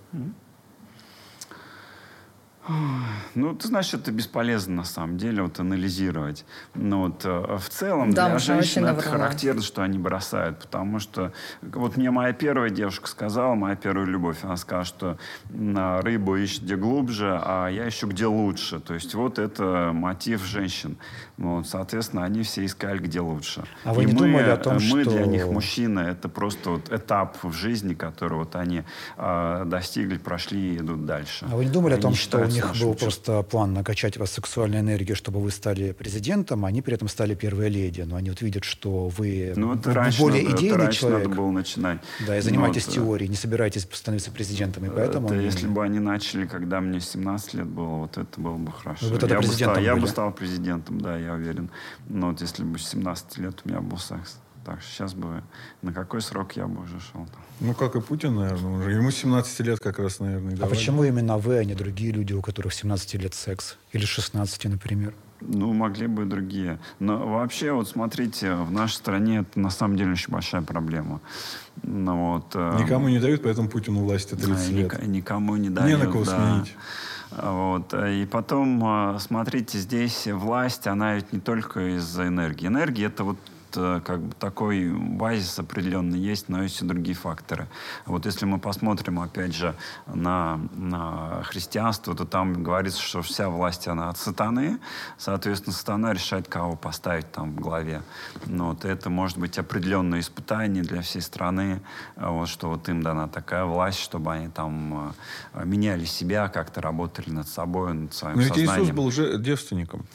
Ну, 3.35 3.55
ты 3.55 3.69
знаешь, 3.69 3.95
это 3.95 4.11
бесполезно 4.11 4.77
на 4.77 4.85
самом 4.85 5.19
деле 5.19 5.43
вот 5.43 5.61
анализировать. 5.61 6.45
Но 6.75 7.03
вот 7.03 7.25
э, 7.25 7.57
в 7.59 7.69
целом 7.69 8.11
Да, 8.12 8.29
для 8.31 8.39
женщин 8.39 8.85
это 8.85 8.95
наврала. 8.95 9.19
характерно, 9.19 9.62
что 9.62 9.83
они 9.83 9.99
бросают, 9.99 10.59
потому 10.59 10.99
что 10.99 11.33
вот 11.62 11.97
мне 11.97 12.11
моя 12.11 12.33
первая 12.33 12.71
девушка 12.71 13.09
сказала, 13.09 13.55
моя 13.55 13.77
первая 13.77 14.07
любовь, 14.07 14.39
она 14.43 14.57
сказала, 14.57 14.85
что 14.85 15.19
на 15.51 16.01
рыбу 16.03 16.37
ищет 16.37 16.62
где 16.64 16.77
глубже, 16.77 17.39
а 17.43 17.69
я 17.69 17.89
ищу 17.89 18.09
где 18.09 18.27
лучше. 18.27 18.81
То 18.81 18.95
есть 18.95 19.14
вот 19.14 19.39
это 19.39 19.91
мотив 19.95 20.45
женщин. 20.45 20.97
Ну, 21.37 21.57
Вот, 21.59 21.69
соответственно, 21.69 22.25
они 22.25 22.43
все 22.43 22.64
искали 22.64 22.99
где 22.99 23.21
лучше. 23.21 23.62
А 23.85 23.93
вы 23.95 24.03
И 24.03 24.07
не 24.07 24.12
мы, 24.12 24.19
думали 24.19 24.49
о 24.51 24.57
том, 24.57 24.75
мы 24.75 25.03
что- 25.03 25.11
для 25.11 25.27
них 25.27 25.47
мужчины, 25.47 26.01
это 26.01 26.29
просто 26.29 26.71
вот 26.71 26.91
этап 26.93 27.37
в 27.43 27.53
жизни, 27.53 27.95
который 27.95 28.39
вот 28.39 28.57
они 28.57 28.83
а, 29.17 29.64
достигли, 29.64 30.19
прошли 30.19 30.75
и 30.75 30.79
идут 30.79 31.05
дальше. 31.07 31.47
А 31.51 31.57
вы 31.57 31.67
не 31.67 31.71
думали 31.71 31.93
о 31.93 31.97
Они 31.97 32.03
том, 32.03 32.11
не 32.12 32.17
что 32.17 32.39
у 32.39 32.45
них 32.57 32.67
был 32.81 32.93
чувством. 32.93 32.97
просто 32.97 33.43
план 33.43 33.73
накачать 33.75 34.17
вас 34.17 34.33
сексуальной 34.33 34.81
энергией, 34.81 35.15
чтобы 35.15 35.41
вы 35.41 35.51
стали 35.51 35.93
президентом, 35.93 36.65
а 36.65 36.69
они 36.69 36.83
при 36.83 36.95
этом 36.95 37.09
стали 37.09 37.35
первой 37.35 37.69
леди, 37.69 38.03
но 38.03 38.17
они 38.17 38.31
вот 38.31 38.43
видят, 38.43 38.65
что 38.65 39.09
вы 39.09 39.53
Ну, 39.57 39.75
это 39.75 39.95
раньше, 39.95 40.21
более 40.21 40.43
надо, 40.43 40.55
это 40.55 40.63
идейный 40.63 40.85
раньше 40.85 41.01
человек, 41.01 41.29
надо 41.29 41.37
было 41.37 41.51
начинать. 41.51 42.01
да, 42.27 42.39
и 42.39 42.41
занимаетесь 42.41 42.87
вот, 42.87 42.95
теорией, 42.95 43.29
не 43.29 43.37
собираетесь 43.37 43.87
становиться 43.93 44.31
президентом, 44.31 44.85
и 44.85 44.91
поэтому... 44.91 45.29
это 45.29 45.37
если 45.37 45.67
бы 45.67 45.83
они 45.83 45.99
начали, 45.99 46.47
когда 46.47 46.81
мне 46.81 47.01
17 47.01 47.55
лет 47.55 47.67
было, 47.67 47.97
вот 48.01 48.19
это 48.19 48.41
было 48.41 48.57
бы 48.57 48.73
хорошо. 48.73 49.07
Вы 49.07 49.29
я, 49.29 49.41
бы 49.41 49.47
стал, 49.47 49.79
я 49.79 49.95
бы 49.95 50.01
были? 50.01 50.11
стал 50.11 50.33
президентом, 50.33 51.01
да, 51.01 51.19
я 51.19 51.35
уверен. 51.35 51.71
Но 52.09 52.31
вот 52.31 52.41
если 52.41 52.65
бы 52.65 52.79
с 52.79 52.89
17 52.89 53.39
лет 53.39 53.61
у 53.65 53.69
меня 53.69 53.81
был 53.81 53.99
секс, 53.99 54.39
так, 54.67 54.83
сейчас 54.83 55.14
бы 55.14 55.43
на 55.83 55.93
какой 55.93 56.21
срок 56.21 56.57
я 56.57 56.67
бы 56.67 56.83
уже 56.83 56.99
шел? 57.01 57.27
Ну, 57.61 57.73
как 57.73 57.95
и 57.95 58.01
Путин, 58.01 58.35
наверное, 58.35 58.73
уже. 58.79 58.91
Ему 58.91 59.11
17 59.12 59.61
лет 59.61 59.79
как 59.79 59.99
раз, 60.01 60.19
наверное, 60.19 60.55
А 60.55 60.57
давали. 60.57 60.75
почему 60.75 61.05
именно 61.05 61.39
вы, 61.39 61.59
а 61.59 61.64
не 61.64 61.75
другие 61.75 62.12
люди, 62.12 62.33
у 62.33 62.43
которых 62.43 62.75
17 62.75 63.14
лет 63.14 63.35
секс? 63.35 63.77
Или 63.93 64.05
16, 64.05 64.64
например? 64.64 65.14
Ну, 65.41 65.73
могли 65.73 66.09
бы 66.09 66.23
и 66.25 66.27
другие. 66.27 66.79
Но 66.99 67.19
вообще, 67.29 67.71
вот 67.73 67.89
смотрите, 67.89 68.55
в 68.55 68.73
нашей 68.73 68.95
стране 68.95 69.39
это 69.41 69.61
на 69.61 69.71
самом 69.71 69.97
деле 69.97 70.12
очень 70.12 70.33
большая 70.33 70.62
проблема. 70.62 71.21
Ну, 71.83 72.33
вот, 72.33 72.47
э, 72.55 72.79
Никому 72.81 73.09
не 73.09 73.21
дают, 73.21 73.43
поэтому 73.43 73.69
Путину 73.69 74.01
власти 74.01 74.35
30 74.35 74.71
и 74.71 74.73
лет. 74.73 75.07
никому 75.07 75.55
не 75.57 75.69
Не 75.69 75.75
дают. 75.75 76.01
на 76.01 76.07
кого 76.11 76.25
да. 76.25 76.37
сменить. 76.37 76.75
А 77.31 77.53
Вот. 77.53 77.95
И 77.95 78.27
потом, 78.27 78.83
а, 78.85 79.19
смотрите, 79.21 79.79
здесь 79.79 80.27
власть, 80.27 80.87
она 80.87 81.14
ведь 81.14 81.33
не 81.33 81.41
только 81.41 81.97
из-за 81.97 82.27
энергии. 82.29 82.67
Энергия— 82.67 83.05
это 83.07 83.25
вот 83.25 83.37
э, 83.37 83.51
как 83.73 84.21
бы 84.21 84.35
такой 84.35 84.91
базис 84.91 85.59
определенный 85.59 86.19
есть, 86.19 86.49
но 86.49 86.62
есть 86.62 86.81
и 86.83 86.85
другие 86.85 87.17
факторы. 87.17 87.67
Вот 88.05 88.27
если 88.27 88.45
мы 88.47 88.59
посмотрим, 88.59 89.21
опять 89.21 89.55
же, 89.55 89.75
на, 90.07 90.61
на 90.75 91.43
христианство, 91.45 92.14
то 92.14 92.25
там 92.25 92.62
говорится, 92.62 93.01
что 93.01 93.23
вся 93.23 93.49
власть, 93.49 93.89
она 93.89 94.11
от 94.11 94.19
сатаны. 94.19 94.79
Соответственно, 95.19 95.75
сатана 95.75 96.12
решает, 96.12 96.49
кого 96.49 96.77
поставить 96.77 97.31
там 97.33 97.53
в 97.53 97.61
главе. 97.61 98.03
Ну, 98.47 98.69
вот 98.69 98.85
это 98.85 99.11
может 99.11 99.39
быть 99.39 99.59
определенное 99.59 100.21
испытание 100.21 100.83
для 100.83 101.03
всей 101.03 101.23
страны, 101.23 101.81
а 102.17 102.31
вот, 102.31 102.49
что 102.49 102.69
вот 102.69 102.89
им 102.89 103.03
дана 103.03 103.29
такая 103.29 103.64
власть, 103.64 103.99
чтобы 103.99 104.33
они 104.33 104.49
там 104.49 105.14
э, 105.55 105.64
меняли 105.64 106.05
себя, 106.05 106.49
как-то 106.49 106.81
работали 106.81 107.31
над 107.31 107.49
собой, 107.49 107.95
над 107.95 108.14
своим 108.14 108.37
Но 108.37 108.43
ведь 108.43 108.55
сознанием. 108.55 108.85
Иисус 108.85 108.97
был 108.97 109.07
уже 109.07 109.39
девственником. 109.39 110.07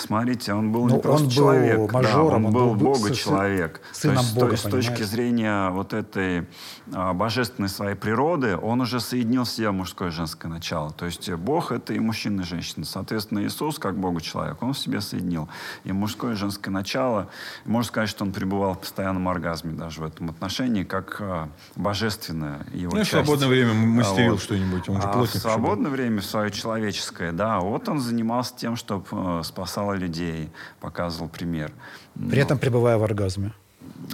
Смотрите, 0.00 0.52
он 0.54 0.72
был 0.72 0.86
Ну, 0.88 0.96
не 0.96 1.00
просто 1.00 1.22
он 1.22 1.28
был 1.28 1.34
человек, 1.34 1.92
мажором, 1.92 2.28
да, 2.28 2.36
он, 2.36 2.44
он 2.46 2.52
был 2.52 2.74
был 2.74 2.92
Бога-человек. 2.92 3.80
сыном 3.92 4.16
То 4.16 4.20
есть, 4.22 4.34
Бога, 4.34 4.46
то 4.46 4.52
есть 4.52 4.64
с 4.64 4.68
точки 4.70 5.02
зрения 5.02 5.70
вот 5.70 5.92
этой 5.92 6.46
а, 6.92 7.12
божественной 7.12 7.68
своей 7.68 7.94
природы, 7.94 8.56
он 8.56 8.80
уже 8.80 9.00
соединил 9.00 9.44
в 9.44 9.48
себе 9.48 9.70
мужское 9.70 10.08
и 10.08 10.10
женское 10.10 10.48
начало. 10.48 10.90
То 10.92 11.06
есть 11.06 11.30
Бог— 11.32 11.72
это 11.72 11.92
и 11.92 11.98
мужчина, 11.98 12.40
и 12.40 12.44
женщина. 12.44 12.84
Соответственно, 12.84 13.44
Иисус, 13.44 13.78
как 13.78 13.96
Бога-человек, 13.98 14.62
он 14.62 14.72
в 14.72 14.78
себе 14.78 15.00
соединил 15.00 15.48
и 15.84 15.92
мужское, 15.92 16.32
и 16.32 16.36
женское 16.36 16.70
начало. 16.70 17.28
Можно 17.64 17.88
сказать, 17.88 18.08
что 18.08 18.24
он 18.24 18.32
пребывал 18.32 18.74
в 18.74 18.80
постоянном 18.80 19.28
оргазме 19.28 19.72
даже 19.72 20.00
в 20.00 20.04
этом 20.04 20.30
отношении, 20.30 20.84
как 20.84 21.16
а, 21.20 21.48
божественное 21.76 22.60
его 22.72 22.92
Ну, 22.94 23.00
и 23.00 23.04
в 23.04 23.08
часть. 23.08 23.24
свободное 23.24 23.48
время 23.48 23.74
мастерил 23.74 24.30
А, 24.30 24.32
вот. 24.32 24.42
что-нибудь. 24.42 24.88
Он 24.88 25.00
же 25.00 25.06
А 25.08 25.10
в 25.10 25.12
плотник. 25.14 25.34
еще 25.34 25.44
был. 25.44 25.52
свободное 25.54 25.90
время, 25.90 26.20
в 26.20 26.24
свое 26.24 26.50
человеческое, 26.50 27.32
да, 27.32 27.60
вот 27.60 27.88
он 27.88 28.00
занимался 28.00 28.54
тем, 28.56 28.76
чтобы 28.76 29.44
спасал 29.44 29.89
людей, 29.96 30.50
показывал 30.80 31.28
пример. 31.28 31.72
При 32.14 32.40
этом 32.40 32.58
пребывая 32.58 32.96
в 32.96 33.04
оргазме. 33.04 33.52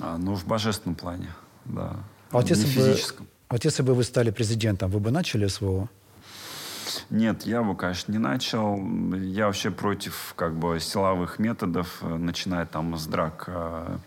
А, 0.00 0.18
ну, 0.18 0.34
в 0.34 0.46
божественном 0.46 0.94
плане, 0.94 1.28
да. 1.64 1.96
А 2.30 2.36
вот 2.36 2.50
если, 2.50 2.78
бы, 2.78 2.96
вот 3.48 3.64
если 3.64 3.82
бы 3.82 3.94
вы 3.94 4.04
стали 4.04 4.30
президентом, 4.30 4.90
вы 4.90 5.00
бы 5.00 5.10
начали 5.10 5.46
СВО? 5.46 5.88
Нет, 7.10 7.42
я 7.46 7.62
бы, 7.62 7.76
конечно, 7.76 8.12
не 8.12 8.18
начал. 8.18 8.78
Я 9.14 9.46
вообще 9.46 9.70
против 9.70 10.34
как 10.36 10.54
бы 10.54 10.78
силовых 10.80 11.38
методов, 11.38 11.98
э, 12.02 12.16
начиная 12.16 12.66
там 12.66 12.96
с 12.96 13.06
драк 13.06 13.44
э, 13.48 13.98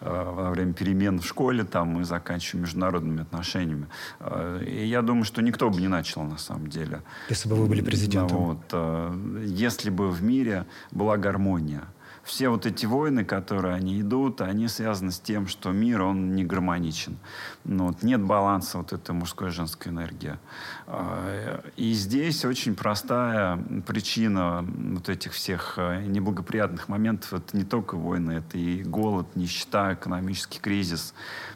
э, 0.00 0.32
во 0.34 0.50
время 0.50 0.72
перемен 0.72 1.20
в 1.20 1.26
школе 1.26 1.64
там 1.64 2.00
и 2.00 2.04
заканчивая 2.04 2.62
международными 2.62 3.22
отношениями. 3.22 3.86
Э, 4.20 4.62
и 4.66 4.86
я 4.86 5.02
думаю, 5.02 5.24
что 5.24 5.42
никто 5.42 5.70
бы 5.70 5.80
не 5.80 5.88
начал 5.88 6.22
на 6.22 6.38
самом 6.38 6.68
деле. 6.68 7.02
Если 7.28 7.48
бы 7.48 7.56
вы 7.56 7.66
были 7.66 7.82
президентом. 7.82 8.38
Вот, 8.38 8.62
э, 8.72 9.44
если 9.44 9.90
бы 9.90 10.10
в 10.10 10.22
мире 10.22 10.64
была 10.90 11.16
гармония 11.16 11.84
все 12.22 12.48
вот 12.48 12.66
эти 12.66 12.86
войны, 12.86 13.24
которые 13.24 13.74
они 13.74 14.00
идут, 14.00 14.40
они 14.40 14.68
связаны 14.68 15.12
с 15.12 15.20
тем, 15.20 15.46
что 15.46 15.72
мир, 15.72 16.02
он 16.02 16.34
не 16.34 16.44
гармоничен. 16.44 17.18
Ну, 17.64 17.88
вот 17.88 18.02
нет 18.02 18.22
баланса 18.22 18.78
вот 18.78 18.92
этой 18.92 19.12
мужской 19.12 19.48
и 19.48 19.50
женской 19.50 19.92
энергии. 19.92 20.38
А, 20.86 21.62
и 21.76 21.92
здесь 21.92 22.44
очень 22.44 22.74
простая 22.74 23.58
причина 23.86 24.64
вот 24.66 25.08
этих 25.08 25.32
всех 25.32 25.74
э, 25.76 26.02
неблагоприятных 26.06 26.88
моментов. 26.88 27.34
Это 27.34 27.56
не 27.56 27.64
только 27.64 27.96
войны, 27.96 28.32
это 28.32 28.58
и 28.58 28.82
голод, 28.82 29.26
нищета, 29.34 29.94
экономический 29.94 30.60
кризис. 30.60 31.14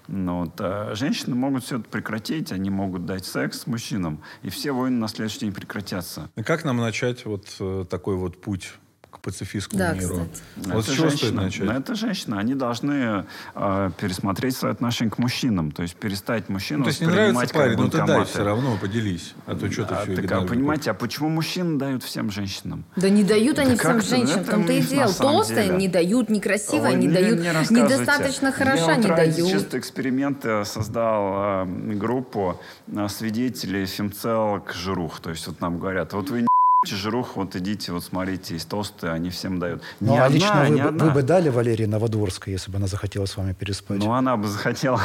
Но 0.08 0.40
вот, 0.40 0.60
а 0.60 0.94
женщины 0.94 1.34
могут 1.34 1.64
все 1.64 1.78
это 1.78 1.88
прекратить, 1.88 2.52
они 2.52 2.70
могут 2.70 3.06
дать 3.06 3.24
секс 3.24 3.66
мужчинам, 3.66 4.20
и 4.42 4.50
все 4.50 4.72
войны 4.72 4.96
на 4.98 5.08
следующий 5.08 5.40
день 5.40 5.52
прекратятся. 5.52 6.28
Как 6.44 6.64
нам 6.64 6.78
начать 6.78 7.24
вот 7.24 7.46
э, 7.60 7.84
такой 7.88 8.16
вот 8.16 8.40
путь 8.40 8.74
к 9.10 9.18
пацифистскому 9.20 9.78
Да, 9.78 9.92
миру. 9.92 10.14
кстати. 10.14 10.42
Вот 10.74 10.84
с 10.84 10.88
это 10.88 10.96
чего 10.96 11.08
стоит 11.10 11.20
женщина, 11.20 11.42
начать? 11.42 11.70
Это 11.82 11.94
женщина. 11.94 12.38
Они 12.38 12.54
должны 12.54 13.24
э, 13.54 13.90
пересмотреть 14.00 14.56
свое 14.56 14.72
отношение 14.72 15.10
к 15.12 15.18
мужчинам. 15.18 15.72
То 15.72 15.82
есть 15.82 15.96
перестать 15.96 16.48
мужчину 16.48 16.78
Ну, 16.80 16.84
то 16.84 16.88
есть 16.90 17.00
не 17.00 17.06
воспринимать 17.06 17.34
нравится 17.34 17.54
как 17.54 17.62
парень, 17.62 17.76
ну 17.78 17.84
ты 17.88 17.96
дай 17.98 18.06
банкоматы. 18.06 18.30
все 18.30 18.44
равно, 18.44 18.76
поделись. 18.80 19.34
А 19.46 19.54
то 19.56 19.70
что 19.70 19.84
ты 19.84 19.94
А, 19.94 20.02
все 20.04 20.16
так, 20.16 20.32
а 20.32 20.42
понимаете, 20.46 20.90
а 20.90 20.94
почему 20.94 21.28
мужчины 21.28 21.78
дают 21.78 22.02
всем 22.02 22.30
женщинам? 22.30 22.84
Да 22.96 23.08
не 23.08 23.24
дают 23.24 23.58
они 23.58 23.70
Да 23.70 23.76
всем 23.76 23.92
как-то, 23.94 24.08
женщинам, 24.08 24.44
том-то 24.44 24.72
у 24.72 24.76
и 24.76 24.80
дело. 24.82 25.12
деле. 25.64 25.76
не 25.76 25.88
дают, 25.88 26.28
некрасивая 26.30 26.92
Ой, 26.92 26.96
не 26.96 27.06
не- 27.06 27.12
дают, 27.14 27.38
не 27.70 27.80
недостаточно 27.80 28.52
хороша 28.52 28.92
Я 28.92 28.96
не 28.96 29.06
дают. 29.08 29.50
чисто 29.50 29.78
эксперимента 29.78 30.64
создал 30.64 31.64
э, 31.64 31.94
группу 31.94 32.60
э, 32.88 33.08
свидетелей 33.08 33.86
фемцелок 33.86 34.72
жирух. 34.74 35.20
То 35.20 35.30
есть 35.30 35.46
вот 35.46 35.60
нам 35.60 35.78
говорят, 35.78 36.12
вот 36.12 36.30
вы 36.30 36.42
не 36.42 36.48
жирух, 36.90 37.36
вот 37.36 37.54
идите, 37.56 37.92
вот 37.92 38.02
смотрите, 38.02 38.54
есть 38.54 38.66
толстые, 38.66 39.12
они 39.12 39.28
всем 39.28 39.58
дают. 39.58 39.82
Ну, 40.00 40.14
а 40.14 40.24
одна, 40.24 40.34
лично 40.34 40.64
вы, 40.66 40.80
одна. 40.80 41.04
вы 41.04 41.10
бы 41.10 41.22
дали 41.22 41.50
Валерии 41.50 41.84
Новодворской, 41.84 42.54
если 42.54 42.70
бы 42.70 42.78
она 42.78 42.86
захотела 42.86 43.26
с 43.26 43.36
вами 43.36 43.52
переспать? 43.52 43.98
Ну, 43.98 44.12
она 44.12 44.38
бы 44.38 44.48
захотела. 44.48 44.98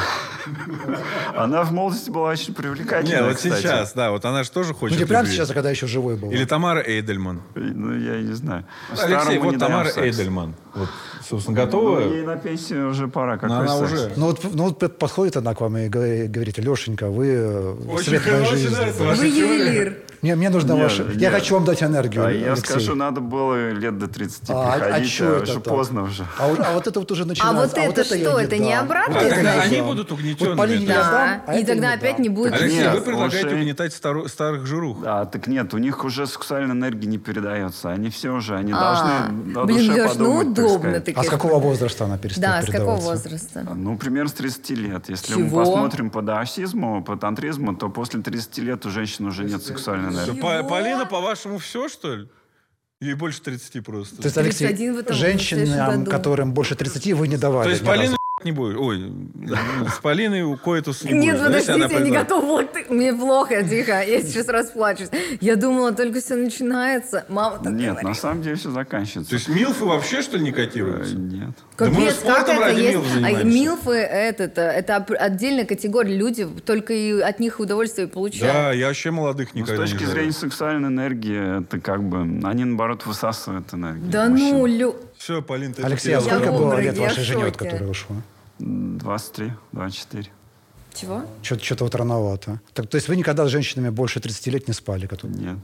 Она 1.35 1.63
в 1.63 1.73
молодости 1.73 2.09
была 2.09 2.29
очень 2.29 2.53
привлекательная, 2.53 3.23
Не, 3.23 3.27
вот 3.27 3.39
сейчас, 3.41 3.91
да, 3.91 4.11
вот 4.11 4.23
она 4.23 4.43
же 4.43 4.51
тоже 4.51 4.69
ну, 4.69 4.75
хочет 4.75 4.99
не 4.99 5.05
прямо 5.05 5.27
сейчас, 5.27 5.49
а 5.49 5.53
когда 5.53 5.69
еще 5.69 5.85
живой 5.85 6.15
был. 6.15 6.31
Или 6.31 6.45
Тамара 6.45 6.81
Эйдельман. 6.81 7.41
Ну, 7.55 7.93
я 7.93 8.21
не 8.21 8.33
знаю. 8.33 8.63
Алексей, 8.91 9.07
Старому 9.07 9.41
вот 9.41 9.59
Тамара. 9.59 9.89
Эйдельман. 9.97 10.55
Вот, 10.75 10.87
собственно, 11.27 11.57
Ну, 11.59 11.65
готова? 11.65 11.99
ей 11.99 12.25
на 12.25 12.37
пенсию 12.37 12.89
уже 12.89 13.09
пора. 13.09 13.37
Какой 13.37 13.57
она 13.57 13.75
уже. 13.79 14.13
Ну 14.15 14.27
вот, 14.27 14.39
ну 14.53 14.63
вот 14.69 14.97
подходит 14.97 15.35
она 15.35 15.53
к 15.53 15.59
вам 15.59 15.75
и 15.75 15.89
говори- 15.89 16.27
говорит, 16.27 16.57
Лешенька, 16.57 17.09
вы 17.09 17.27
э, 17.27 17.73
Очень 17.89 18.19
хорошо, 18.19 18.55
Вы 18.55 19.25
ювелир. 19.27 19.97
Мне, 20.21 20.35
мне 20.35 20.49
нужна 20.49 20.73
Нет, 20.75 20.83
ваша... 20.83 21.03
Я 21.15 21.31
хочу 21.31 21.55
вам 21.55 21.65
дать 21.65 21.83
энергию, 21.83 22.25
А 22.25 22.31
я 22.31 22.53
Алексей. 22.53 22.65
скажу, 22.71 22.95
надо 22.95 23.21
было 23.21 23.71
лет 23.71 23.97
до 23.97 24.07
30 24.07 24.49
А, 24.49 24.73
а 24.73 24.79
приходить, 24.79 25.11
чё 25.11 25.25
а 25.27 25.33
это 25.35 25.43
уже 25.43 25.53
так? 25.55 25.63
поздно 25.63 26.03
уже. 26.03 26.25
А, 26.39 26.47
вот- 26.47 26.59
а 26.59 26.73
вот 26.73 26.87
это 26.87 26.99
вот 26.99 27.11
уже 27.11 27.23
А 27.23 27.25
начинается. 27.25 27.81
вот 27.81 27.97
это 27.97 28.15
я 28.15 28.29
что? 28.29 28.39
Это 28.39 28.57
не 28.57 28.73
обратно, 28.73 29.19
А 29.19 29.21
это 29.21 29.35
тогда 29.35 29.53
я 29.55 29.61
они 29.61 29.81
будут 29.81 30.11
угнетенными, 30.11 30.55
да. 30.57 30.73
я 30.73 30.85
дам, 30.87 31.11
Да, 31.11 31.43
а 31.47 31.55
и 31.55 31.57
это 31.63 31.67
тогда 31.73 31.89
не 31.89 31.95
опять 31.95 32.13
дам. 32.15 32.21
не 32.23 32.29
будет 32.29 32.53
Алексей, 32.53 32.79
Нет, 32.79 32.93
вы 32.95 33.01
предлагаете 33.01 33.47
уже- 33.47 33.55
угнетать 33.57 33.93
стару- 33.93 34.27
старых 34.27 34.65
жирух. 34.65 34.97
А, 35.05 35.25
так 35.25 35.47
нет, 35.47 35.73
у 35.73 35.77
них 35.77 36.03
уже 36.03 36.27
сексуальная 36.27 36.71
энергия 36.75 37.07
не 37.07 37.17
передается. 37.17 37.89
Они 37.91 38.09
все 38.09 38.31
уже, 38.31 38.55
они 38.55 38.71
А, 38.75 38.79
должны 38.79 39.59
о 39.59 39.65
Блин, 39.65 39.93
Леш, 39.93 40.15
ну 40.15 40.37
удобно 40.39 41.01
А 41.15 41.23
с 41.23 41.29
какого 41.29 41.59
возраста 41.59 42.05
она 42.05 42.17
перестает 42.17 42.49
Да, 42.49 42.61
с 42.61 42.71
какого 42.71 42.95
возраста? 42.97 43.65
Ну, 43.75 43.97
примерно 43.97 44.29
с 44.29 44.33
30 44.33 44.73
лет. 44.75 45.09
Если 45.09 45.35
мы 45.35 45.49
посмотрим 45.49 46.09
по 46.09 46.21
даосизму, 46.21 47.03
по 47.03 47.15
тантризму, 47.17 47.75
то 47.75 47.89
после 47.89 48.21
30 48.21 48.57
лет 48.61 48.85
у 48.85 48.89
женщин 48.89 49.25
уже 49.27 49.43
нет 49.43 49.63
сексуальной 49.63 50.04
Па- 50.41 50.63
Полина, 50.63 51.05
по-вашему, 51.05 51.57
все, 51.57 51.89
что 51.89 52.15
ли? 52.15 52.27
Ей 53.01 53.13
больше 53.13 53.41
30 53.41 53.83
просто. 53.83 54.17
То 54.17 54.25
есть, 54.25 54.37
Алексей, 54.37 54.67
31 54.67 54.95
в 54.95 54.97
этом 54.99 55.15
женщинам, 55.15 55.65
следующем 55.65 55.99
году. 55.99 56.11
которым 56.11 56.53
больше 56.53 56.75
30, 56.75 57.13
вы 57.13 57.27
не 57.27 57.37
давали 57.37 57.65
То 57.65 57.69
есть 57.71 57.81
ни 57.81 57.87
разу? 57.87 57.99
Полина 57.99 58.17
не 58.45 58.51
будет. 58.51 58.77
Ой, 58.77 59.11
с 59.93 59.99
Полиной 59.99 60.43
у 60.43 60.55
коэтус 60.55 61.03
не 61.03 61.11
Нет, 61.13 61.37
подождите, 61.37 61.87
я 61.91 61.99
не 61.99 62.11
готова 62.11 62.63
к 62.63 62.71
ты- 62.71 62.85
Мне 62.89 63.11
плохо, 63.13 63.63
тихо, 63.63 64.01
я 64.03 64.21
сейчас 64.21 64.47
расплачусь. 64.47 65.09
Я 65.41 65.55
думала, 65.55 65.91
только 65.91 66.21
все 66.21 66.35
начинается. 66.35 67.25
Мама 67.27 67.59
так 67.61 67.73
Нет, 67.73 68.01
на 68.03 68.13
самом 68.13 68.41
деле 68.41 68.55
все 68.55 68.69
заканчивается. 68.71 69.31
То 69.31 69.35
есть 69.35 69.49
милфы 69.49 69.83
вообще, 69.85 70.21
что 70.21 70.37
ли, 70.37 70.43
не 70.43 70.51
Э, 70.51 70.53
котируются? 70.53 71.15
Нет. 71.15 71.49
Да 71.77 71.85
мы 71.89 71.95
Капец, 72.05 72.19
как 72.25 72.47
это 72.47 72.69
есть? 72.79 72.97
А 73.23 73.43
милфы 73.43 73.91
это, 73.91 74.61
это 74.61 74.97
оп- 74.97 75.11
отдельная 75.19 75.65
категория. 75.65 76.15
Люди 76.15 76.47
только 76.65 76.93
и 76.93 77.19
от 77.19 77.39
них 77.39 77.59
удовольствие 77.59 78.07
получают. 78.07 78.53
Да, 78.53 78.71
я 78.71 78.87
вообще 78.87 79.11
молодых 79.11 79.49
Ну, 79.53 79.59
с 79.59 79.63
никогда 79.63 79.83
не 79.83 79.89
точки 79.89 80.03
жалею. 80.05 80.13
зрения 80.15 80.31
сексуальной 80.31 80.87
энергии, 80.89 81.59
это 81.63 81.79
как 81.79 82.03
бы, 82.03 82.21
они 82.47 82.63
наоборот 82.63 83.05
высасывают 83.05 83.73
энергию. 83.73 84.09
Да 84.11 84.29
ну, 84.29 84.65
Лю... 84.65 84.95
Все, 85.17 85.41
Полин, 85.41 85.73
ты 85.73 85.81
Алексей, 85.81 86.13
а 86.13 86.21
сколько 86.21 86.51
было 86.51 86.79
лет 86.79 86.97
вашей 86.97 87.23
жене, 87.23 87.45
от 87.45 87.57
которой 87.57 87.89
ушла? 87.89 88.17
23, 88.59 89.53
24. 89.73 90.29
Чего? 90.93 91.21
Что-то 91.41 91.83
вот 91.83 91.95
рановато. 91.95 92.61
Так, 92.73 92.87
то 92.87 92.95
есть 92.95 93.09
вы 93.09 93.15
никогда 93.17 93.45
с 93.45 93.49
женщинами 93.49 93.89
больше 93.89 94.19
30 94.19 94.47
лет 94.51 94.67
не 94.67 94.73
спали? 94.73 95.07
которые- 95.07 95.37
Нет. 95.39 95.57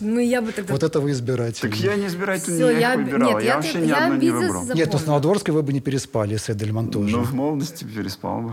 Ну, 0.00 0.20
я 0.20 0.42
бы 0.42 0.52
тогда... 0.52 0.72
Вот 0.72 0.82
это 0.82 1.00
вы 1.00 1.10
избиратель. 1.12 1.60
Так 1.70 1.74
я 1.76 1.94
не 1.96 2.06
избирательно, 2.06 2.56
Всё, 2.56 2.70
я, 2.70 2.78
я 2.78 2.94
их 2.94 2.98
об- 3.00 3.04
выбирал. 3.06 3.30
нет, 3.32 3.42
я, 3.42 3.48
я 3.48 3.54
вообще 3.56 3.80
ни 3.80 3.86
я 3.86 4.04
одну 4.06 4.16
не 4.16 4.30
выбрал. 4.30 4.64
за- 4.64 4.74
Нет, 4.74 4.86
ну 4.92 4.98
с 4.98 5.00
запомнила. 5.00 5.06
Новодворской 5.06 5.54
вы 5.54 5.62
бы 5.62 5.72
не 5.72 5.80
переспали, 5.80 6.36
с 6.36 6.50
Эдельман 6.50 6.90
тоже. 6.90 7.16
Ну, 7.16 7.22
в 7.22 7.32
молодости 7.34 7.84
переспал 7.84 8.42
бы. 8.42 8.52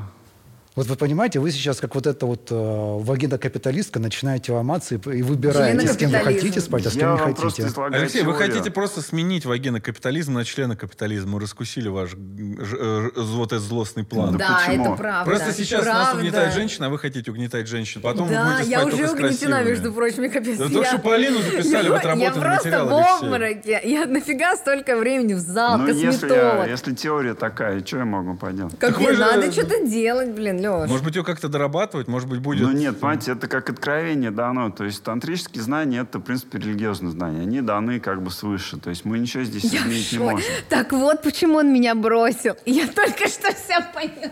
Вот 0.76 0.88
вы 0.88 0.98
понимаете, 0.98 1.40
вы 1.40 1.52
сейчас 1.52 1.80
как 1.80 1.96
вот 1.96 2.06
эта 2.06 2.26
вот 2.26 2.52
э, 2.52 2.54
вагина-капиталистка 2.56 4.00
начинаете 4.00 4.52
ломаться 4.52 4.96
и, 4.96 4.98
и 4.98 5.22
выбираете, 5.22 5.88
с 5.88 5.96
кем 5.96 6.12
вы 6.12 6.18
хотите 6.20 6.60
спать, 6.60 6.86
а 6.86 6.90
с 6.90 6.96
я 6.96 7.00
кем 7.00 7.12
не 7.14 7.34
хотите. 7.34 7.64
Алексей, 7.94 8.24
вы 8.24 8.34
теорию. 8.34 8.52
хотите 8.52 8.72
просто 8.72 9.02
сменить 9.02 9.46
вагинокапитализм 9.46 10.34
на 10.34 10.44
членокапитализм. 10.44 11.30
Мы 11.30 11.40
раскусили 11.40 11.88
ваш 11.88 12.10
ж- 12.12 12.16
э, 12.18 13.10
вот 13.16 13.54
этот 13.54 13.64
злостный 13.64 14.04
план. 14.04 14.36
Да 14.36 14.60
почему? 14.68 14.86
это 14.86 14.96
правда. 14.98 15.32
Просто 15.32 15.54
сейчас 15.54 15.86
нас 15.86 15.96
Правда. 16.10 16.20
угнетает 16.20 16.54
женщина, 16.54 16.88
а 16.88 16.90
вы 16.90 17.00
хотите 17.00 17.32
угнетать 17.32 17.68
женщин. 17.70 18.02
Потом 18.02 18.28
вы 18.28 18.34
Да, 18.34 18.44
будете 18.58 18.70
я 18.70 18.82
спать 18.82 18.94
уже 18.94 19.08
только 19.08 19.22
с 19.22 19.26
угнетена, 19.28 19.64
между 19.64 19.94
прочим, 19.94 20.30
капец. 20.30 20.58
Да 20.58 20.68
только 20.68 20.88
что 20.90 21.00
Полину 21.00 21.38
записали 21.40 21.88
в 21.88 21.92
я, 21.92 21.98
отработанный 21.98 22.22
я 22.26 22.32
просто 22.32 22.68
материал, 22.70 22.88
в 22.90 23.24
обмороке. 23.24 23.82
Я 23.86 24.06
нафига 24.08 24.58
столько 24.58 24.98
времени 24.98 25.36
в 25.36 25.40
зал, 25.40 25.78
Ну, 25.78 25.88
если, 25.88 26.06
косметолог. 26.28 26.66
я- 26.66 26.72
если 26.72 26.94
теория 26.94 27.34
такая, 27.34 27.80
что 27.86 28.00
я 28.00 28.06
могу 28.06 28.36
поделать? 28.36 28.74
Вы 28.82 29.14
же- 29.14 29.20
надо 29.20 29.50
что-то 29.54 29.86
делать, 29.88 30.32
блин, 30.32 30.65
Леш. 30.70 30.90
Может 30.90 31.06
быть, 31.06 31.16
ее 31.16 31.24
как-то 31.24 31.48
дорабатывать, 31.48 32.08
может 32.08 32.30
быть, 32.30 32.40
будет... 32.40 32.62
Ну 32.62 32.72
нет, 32.72 33.00
понимаете, 33.00 33.32
это 33.34 33.48
как 33.48 33.70
откровение 33.70 34.32
дано. 34.32 34.70
То 34.72 34.84
есть 34.84 35.04
тантрические 35.04 35.64
знания 35.64 36.00
это, 36.00 36.20
в 36.20 36.22
принципе, 36.22 36.58
религиозные 36.58 37.12
знания. 37.12 37.42
Они 37.42 37.62
даны 37.62 38.00
как 38.00 38.22
бы 38.22 38.32
свыше. 38.32 38.78
То 38.78 38.90
есть 38.90 39.06
мы 39.06 39.20
ничего 39.20 39.44
здесь 39.44 39.64
Я 39.66 39.82
изменить 39.82 40.12
не 40.12 40.20
можем. 40.20 40.42
Так 40.70 40.92
вот, 40.92 41.22
почему 41.22 41.58
он 41.58 41.74
меня 41.74 41.96
бросил. 41.96 42.56
Я 42.66 42.88
только 42.88 43.28
что 43.28 43.54
вся 43.54 43.82
поняла. 43.82 44.32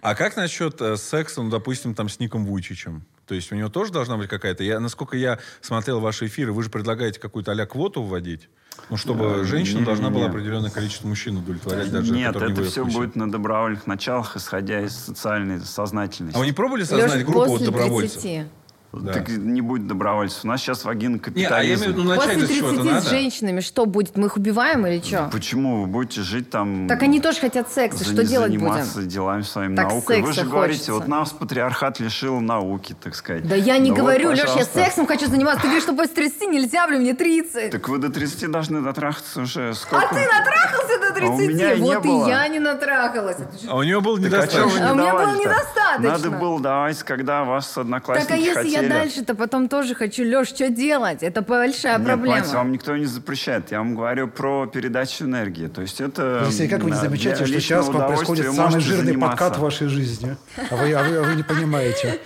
А 0.00 0.14
как 0.14 0.36
насчет 0.36 0.80
э, 0.80 0.96
секса, 0.96 1.42
ну, 1.42 1.50
допустим, 1.50 1.94
там 1.94 2.08
с 2.08 2.20
Ником 2.20 2.46
Вуйчичем? 2.46 3.04
То 3.26 3.34
есть 3.34 3.50
у 3.52 3.56
него 3.56 3.68
тоже 3.68 3.92
должна 3.92 4.16
быть 4.16 4.28
какая-то... 4.28 4.62
Я, 4.62 4.80
насколько 4.80 5.16
я 5.16 5.38
смотрел 5.60 6.00
ваши 6.00 6.26
эфиры, 6.26 6.52
вы 6.52 6.62
же 6.62 6.70
предлагаете 6.70 7.20
какую-то 7.20 7.52
а 7.52 7.66
квоту 7.66 8.02
вводить? 8.02 8.48
Ну, 8.90 8.96
чтобы 8.96 9.24
Э, 9.24 9.44
женщина 9.44 9.84
должна 9.84 10.10
была 10.10 10.26
определенное 10.26 10.70
количество 10.70 11.08
мужчин 11.08 11.36
удовлетворять, 11.36 11.90
даже 11.90 12.12
Нет, 12.12 12.34
не 12.34 12.40
это 12.40 12.64
все 12.64 12.84
будет 12.84 13.16
на 13.16 13.30
добровольных 13.30 13.86
началах, 13.86 14.36
исходя 14.36 14.80
из 14.80 14.94
социальной 14.94 15.60
сознательности. 15.60 16.36
А 16.36 16.40
вы 16.40 16.46
не 16.46 16.52
пробовали 16.52 16.84
создать 16.84 17.24
группу 17.24 17.50
вот 17.50 17.64
добровольцев? 17.64 18.22
30. 18.22 18.46
Да. 18.90 19.12
Так 19.12 19.28
не 19.28 19.60
будет 19.60 19.86
добровольцев. 19.86 20.44
У 20.44 20.48
нас 20.48 20.62
сейчас 20.62 20.84
вагин 20.84 21.12
Не, 21.12 21.16
а 21.16 21.18
я 21.18 21.20
капитализм. 21.20 21.82
имею 21.84 21.94
в 21.94 21.98
виду, 21.98 22.08
ну, 22.08 22.14
После 22.16 22.38
же 22.38 22.46
с 22.46 22.50
чего-то 22.50 22.74
30 22.76 22.90
с 22.90 22.94
надо. 22.94 23.08
женщинами 23.10 23.60
что 23.60 23.84
будет? 23.84 24.16
Мы 24.16 24.26
их 24.28 24.36
убиваем 24.38 24.86
или 24.86 25.00
что? 25.04 25.28
Почему 25.30 25.82
вы 25.82 25.86
будете 25.86 26.22
жить 26.22 26.48
там... 26.48 26.88
Так 26.88 27.02
они 27.02 27.20
тоже 27.20 27.38
хотят 27.40 27.70
секса. 27.70 27.98
за- 28.02 28.12
Что 28.12 28.24
делать 28.24 28.50
заниматься 28.50 28.94
будем? 28.94 29.08
делами 29.08 29.42
своими 29.42 29.76
Так 29.76 29.90
наукой. 29.90 30.22
Вы 30.22 30.28
же 30.28 30.34
секса 30.36 30.50
говорите, 30.50 30.78
хочется. 30.78 30.92
вот 30.94 31.06
нас 31.06 31.30
патриархат 31.32 32.00
лишил 32.00 32.40
науки, 32.40 32.96
так 32.98 33.14
сказать. 33.14 33.46
Да 33.46 33.54
я 33.54 33.76
не 33.76 33.90
Ну 33.90 33.96
вот, 33.96 34.00
говорю, 34.04 34.30
Леш, 34.30 34.48
я 34.56 34.64
сексом 34.64 35.06
хочу 35.06 35.26
заниматься. 35.26 35.60
Ты 35.60 35.66
говоришь, 35.68 35.82
что 35.84 35.92
после 35.94 36.14
30 36.14 36.48
нельзя, 36.48 36.86
блин, 36.88 37.02
мне 37.02 37.12
30. 37.12 37.70
Так 37.70 37.88
вы 37.90 37.98
до 37.98 38.08
30 38.08 38.50
должны 38.50 38.80
дотрахаться 38.80 39.42
уже. 39.42 39.74
Сколько? 39.74 40.06
А 40.06 40.08
ты 40.08 40.20
натрахался 40.26 40.98
до 40.98 41.12
30? 41.12 41.28
А 41.28 41.32
у 41.34 41.38
меня 41.38 41.72
и 41.74 41.80
не 41.80 41.94
вот 41.94 42.04
было. 42.06 42.26
и 42.26 42.30
я 42.30 42.48
не 42.48 42.58
натрахалась. 42.58 43.36
А 43.68 43.76
у 43.76 43.82
него 43.82 44.00
был 44.00 44.16
а 44.16 44.20
недостаточно. 44.20 44.78
не 44.78 44.82
А 44.82 44.92
у 44.92 44.94
меня 44.96 45.12
было 45.12 45.34
недостаточно. 45.36 46.08
Надо 46.10 46.30
было 46.30 46.58
давать, 46.60 47.02
когда 47.02 47.44
вас 47.44 47.76
одноклассники 47.76 48.48
а 48.50 48.54
хотели. 48.54 48.77
Я 48.82 48.88
дальше-то 48.88 49.34
потом 49.34 49.68
тоже 49.68 49.94
хочу, 49.94 50.24
Леш, 50.24 50.48
что 50.48 50.68
делать? 50.70 51.22
Это 51.22 51.42
большая 51.42 51.98
Нет, 51.98 52.06
проблема. 52.06 52.34
понимаете, 52.34 52.56
вам 52.56 52.72
никто 52.72 52.96
не 52.96 53.06
запрещает. 53.06 53.70
Я 53.70 53.78
вам 53.78 53.94
говорю 53.94 54.28
про 54.28 54.66
передачу 54.66 55.24
энергии. 55.24 55.66
То 55.66 55.82
есть 55.82 56.00
это... 56.00 56.42
Алексей, 56.44 56.68
как 56.68 56.82
вы 56.82 56.90
не 56.90 56.96
замечаете, 56.96 57.46
что 57.46 57.60
сейчас 57.60 57.88
вам 57.88 58.06
происходит 58.08 58.52
самый 58.52 58.80
жирный 58.80 59.06
заниматься. 59.12 59.36
подкат 59.36 59.58
в 59.58 59.62
вашей 59.62 59.88
жизни? 59.88 60.36
А 60.70 60.76
вы, 60.76 60.92
а 60.92 61.02
вы, 61.02 61.16
а 61.16 61.22
вы 61.22 61.34
не 61.34 61.42
понимаете. 61.42 62.20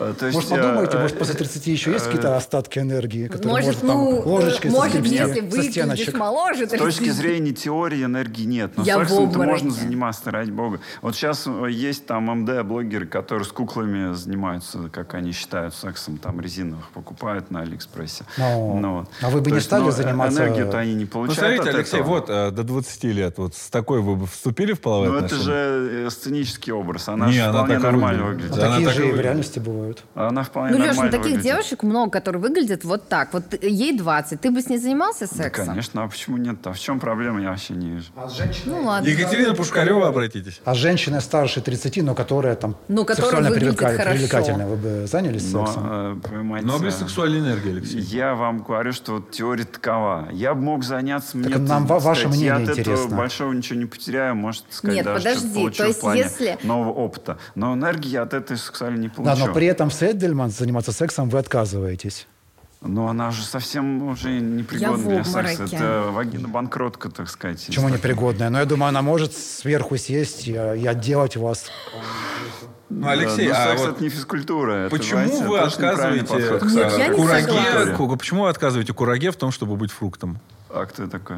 Э, 0.00 0.14
то 0.18 0.26
есть, 0.26 0.34
Может, 0.34 0.50
подумайте, 0.50 0.96
э, 0.96 1.00
может, 1.00 1.18
после 1.18 1.34
30 1.34 1.66
еще 1.66 1.92
есть 1.92 2.04
э, 2.06 2.08
какие-то 2.08 2.36
остатки 2.36 2.78
энергии, 2.78 3.26
которые 3.28 3.50
Может, 3.52 3.66
можно 3.82 3.88
там 3.88 3.98
ну, 3.98 4.20
ложечкой 4.22 4.70
может, 4.70 4.92
соскребсти 4.94 5.14
если 5.16 5.34
со 5.34 5.42
выглядишь 5.46 5.70
стеночек. 5.72 6.14
моложе, 6.18 6.66
С 6.66 6.70
точки 6.70 7.10
зрения 7.10 7.52
теории 7.52 8.04
энергии 8.04 8.44
нет. 8.44 8.72
Но 8.76 8.84
Я 8.84 8.96
сексом-то 8.98 9.24
обмороке. 9.24 9.50
можно 9.64 9.70
заниматься, 9.70 10.30
ради 10.30 10.50
бога. 10.50 10.80
Вот 11.02 11.14
сейчас 11.14 11.46
есть 11.68 12.06
там 12.06 12.30
МД-блогеры, 12.30 13.06
которые 13.06 13.44
с 13.44 13.52
куклами 13.52 14.14
занимаются, 14.14 14.88
как 14.90 15.14
они 15.14 15.32
считают, 15.32 15.74
сексом, 15.74 16.16
там 16.18 16.40
резиновых 16.40 16.88
покупают 16.90 17.50
на 17.50 17.60
Алиэкспрессе. 17.60 18.24
Ну, 18.38 18.78
Ну 18.80 18.94
вот. 19.00 19.08
а 19.20 19.28
вы 19.30 19.38
бы 19.40 19.44
То 19.44 19.50
не 19.50 19.56
есть, 19.56 19.66
стали 19.66 19.82
ну, 19.82 19.90
заниматься- 19.90 20.40
Энергию-то 20.44 20.78
они 20.78 20.94
не 20.94 21.04
Ну, 21.04 21.10
получают 21.10 21.56
смотрите, 21.56 21.68
от 21.70 21.74
Алексей, 21.76 22.00
этого. 22.00 22.08
вот 22.14 22.30
э, 22.30 22.50
до 22.52 22.62
20 22.64 23.04
лет, 23.12 23.38
вот 23.38 23.54
с 23.54 23.68
такой 23.68 24.00
вы 24.00 24.16
бы 24.16 24.26
вступили 24.26 24.72
в 24.72 24.80
половые 24.80 25.10
Ну, 25.12 25.18
это 25.18 25.34
же 25.36 26.04
э, 26.06 26.10
сценический 26.10 26.72
образ. 26.72 27.08
Она 27.08 27.26
Не, 27.26 27.32
же 27.32 27.42
она 27.42 27.52
вполне 27.64 27.78
нормально 27.78 28.24
выглядит. 28.24 28.50
выглядит. 28.52 28.64
А 28.64 28.66
Она 28.66 28.76
такие 28.86 28.90
же 28.92 29.08
и 29.08 29.12
в 29.12 29.20
реальности 29.20 29.58
бывают. 29.58 29.89
Она 30.14 30.42
вполне 30.42 30.72
Ну, 30.72 30.78
Леш, 30.78 30.86
нормально 30.88 31.10
таких 31.12 31.24
выглядит. 31.26 31.42
девушек 31.44 31.82
много, 31.82 32.10
которые 32.10 32.40
выглядят 32.42 32.84
вот 32.84 33.08
так. 33.08 33.32
Вот 33.32 33.44
ей 33.62 33.96
20, 33.96 34.40
ты 34.40 34.50
бы 34.50 34.60
с 34.60 34.68
ней 34.68 34.78
занимался 34.78 35.28
Да, 35.28 35.42
сексом? 35.44 35.66
конечно, 35.66 36.02
а 36.04 36.08
почему 36.08 36.36
нет? 36.36 36.56
А 36.66 36.72
в 36.72 36.78
чем 36.78 37.00
проблема, 37.00 37.40
я 37.42 37.50
вообще 37.50 37.74
не 37.74 37.90
вижу. 37.90 38.06
Ну 38.66 38.82
ладно. 38.84 39.06
Екатерина 39.08 39.54
Пушкарева, 39.54 40.08
обратитесь. 40.08 40.60
А 40.64 40.74
женщина 40.74 41.20
старше 41.20 41.60
30, 41.60 42.02
но 42.02 42.14
которая 42.14 42.54
там 42.56 42.76
Ну, 42.88 43.04
которая 43.04 43.30
сексуально 43.32 43.56
привлека- 43.56 44.10
привлекательная, 44.12 44.66
вы 44.66 44.76
бы 44.76 45.06
занялись 45.06 45.52
Но, 45.52 45.66
сексом? 45.66 45.86
э, 45.90 46.16
понимаете, 46.28 46.66
Но 46.66 46.78
без 46.78 46.96
сексуальной 46.96 47.40
энергии, 47.40 47.70
Алексей. 47.72 48.00
Я 48.00 48.34
вам 48.34 48.62
говорю, 48.62 48.92
что 48.92 49.12
вот 49.14 49.30
теория 49.30 49.64
такова. 49.64 50.28
Я 50.32 50.54
бы 50.54 50.60
мог 50.62 50.84
заняться... 50.84 51.36
мне, 51.36 51.56
нам 51.56 51.86
так 51.86 51.90
ва- 51.90 51.98
ваше 52.00 52.20
сказать, 52.22 52.36
мнение 52.38 52.46
я 52.48 52.54
от 52.56 52.62
этого 52.78 52.80
интересно. 52.80 53.16
большого 53.16 53.52
ничего 53.52 53.78
не 53.78 53.86
потеряю, 53.86 54.34
может 54.36 54.64
сказать, 54.70 54.96
Нет, 54.96 55.04
даже 55.04 55.18
подожди, 55.18 55.40
что-то 55.40 55.54
получу 55.60 55.76
то 55.78 55.84
есть 55.86 55.98
в 55.98 56.00
плане 56.02 56.20
если- 56.20 56.58
нового 56.62 56.92
опыта. 56.92 57.38
Но 57.54 57.74
энергии 57.74 58.08
я 58.08 58.22
от 58.22 58.34
этой 58.34 58.56
сексуальной 58.56 58.98
не 59.00 59.08
Да, 59.08 59.14
получу. 59.14 59.46
но 59.46 59.52
при 59.54 59.66
этом 59.66 59.79
с 59.88 60.02
Эдельман 60.02 60.50
заниматься 60.50 60.92
сексом 60.92 61.30
вы 61.30 61.38
отказываетесь. 61.38 62.26
Но 62.82 63.08
она 63.08 63.28
уже 63.28 63.42
совсем 63.42 64.02
уже 64.08 64.40
непригодна 64.40 65.22
для 65.22 65.24
секса. 65.24 65.64
Это 65.64 66.10
вагина-банкротка, 66.10 67.10
так 67.10 67.28
сказать. 67.28 67.64
Почему 67.66 67.88
непригодная? 67.90 68.48
Но 68.50 68.58
я 68.58 68.64
думаю, 68.64 68.88
она 68.88 69.02
может 69.02 69.34
сверху 69.34 69.96
сесть 69.98 70.48
и, 70.48 70.52
и 70.52 70.86
отделать 70.86 71.36
вас. 71.36 71.66
Ну, 72.88 73.02
Да, 73.02 73.10
Алексей, 73.12 73.48
но 73.48 73.54
а 73.54 73.68
секс 73.68 73.80
вот 73.82 73.90
это 73.90 74.02
не 74.02 74.08
физкультура. 74.08 74.72
это, 74.72 74.96
почему 74.96 75.26
знаете, 75.26 75.44
вы 75.44 75.58
отказываете 75.58 76.34
Нет, 76.34 76.98
я 76.98 77.08
не 77.08 77.14
кураге, 77.14 78.16
почему 78.16 78.42
вы 78.42 78.48
отказываете 78.48 78.92
кураге 78.94 79.30
в 79.30 79.36
том, 79.36 79.52
чтобы 79.52 79.76
быть 79.76 79.92
фруктом? 79.92 80.40
А 80.70 80.86
кто 80.86 81.06
такой? 81.06 81.36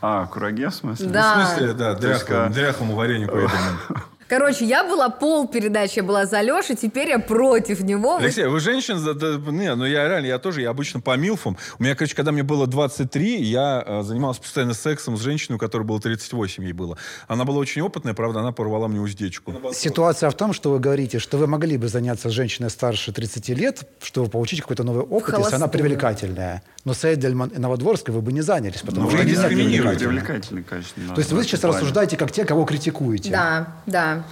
А, 0.00 0.26
кураге 0.26 0.68
в 0.68 0.74
смысле? 0.74 1.08
Да. 1.08 1.34
В 1.34 1.48
смысле, 1.48 1.72
да, 1.72 1.94
То 1.94 2.08
есть, 2.08 2.26
дряхлому, 2.26 2.54
дряхлому 2.54 2.94
вареньку 2.94 3.36
этому. 3.38 4.04
Короче, 4.28 4.64
я 4.64 4.84
была 4.84 5.08
пол 5.10 5.46
передачи, 5.46 5.98
я 5.98 6.02
была 6.02 6.26
за 6.26 6.40
Лешу, 6.40 6.74
теперь 6.74 7.08
я 7.08 7.18
против 7.18 7.80
него. 7.80 8.16
Алексей, 8.16 8.46
вы 8.46 8.60
женщин... 8.60 8.98
за- 8.98 9.14
да, 9.14 9.36
Не, 9.50 9.74
ну 9.74 9.84
я 9.84 10.08
реально, 10.08 10.26
я 10.26 10.38
тоже, 10.38 10.62
я 10.62 10.70
обычно 10.70 11.00
по 11.00 11.16
милфам. 11.16 11.56
У 11.78 11.82
меня, 11.82 11.94
короче, 11.94 12.14
когда 12.14 12.32
мне 12.32 12.42
было 12.42 12.66
23, 12.66 13.42
я 13.42 13.82
э, 13.86 14.02
занимался 14.02 14.40
постоянно 14.40 14.74
сексом 14.74 15.16
с 15.16 15.20
женщиной, 15.20 15.56
у 15.56 15.58
которой 15.58 15.82
было 15.82 16.00
38 16.00 16.64
ей 16.64 16.72
было. 16.72 16.96
Она 17.28 17.44
была 17.44 17.58
очень 17.58 17.82
опытная, 17.82 18.14
правда, 18.14 18.40
она 18.40 18.52
порвала 18.52 18.88
мне 18.88 19.00
уздечку. 19.00 19.52
Ситуация 19.72 20.30
в 20.30 20.34
том, 20.34 20.52
что 20.52 20.70
вы 20.70 20.78
говорите, 20.78 21.18
что 21.18 21.36
вы 21.36 21.46
могли 21.46 21.76
бы 21.76 21.88
заняться 21.88 22.28
с 22.28 22.32
женщиной 22.32 22.70
старше 22.70 23.12
30 23.12 23.48
лет, 23.50 23.88
чтобы 24.02 24.30
получить 24.30 24.60
какой-то 24.62 24.84
новый 24.84 25.02
опыт, 25.02 25.36
если 25.38 25.56
она 25.56 25.68
привлекательная. 25.68 26.62
Но 26.84 26.92
с 26.92 27.04
Эдельман 27.04 27.48
и 27.48 27.58
Новодворской 27.58 28.12
вы 28.14 28.20
бы 28.20 28.32
не 28.32 28.42
занялись, 28.42 28.80
потому 28.82 29.04
Ну, 29.04 29.10
что 29.10 29.18
вы 29.18 29.24
дискриминируете. 29.24 30.04
привлекательны. 30.04 30.62
Привлекательный, 30.62 30.62
конечно. 30.64 31.14
То 31.14 31.18
есть 31.20 31.32
вы 31.32 31.42
сейчас 31.44 31.64
рассуждаете 31.64 32.16
как 32.18 32.30
те, 32.30 32.44
кого 32.44 32.64
критикуете. 32.66 33.30
Да, 33.30 33.68
да. 33.86 34.22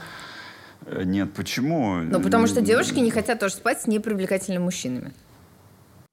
Э, 0.85 1.03
Нет, 1.05 1.33
почему? 1.33 1.97
Ну, 2.03 2.21
потому 2.21 2.47
что 2.47 2.61
девушки 2.61 2.99
не 2.99 3.11
хотят 3.11 3.41
тоже 3.41 3.55
спать 3.55 3.81
с 3.83 3.87
непривлекательными 3.87 4.63
мужчинами. 4.65 5.13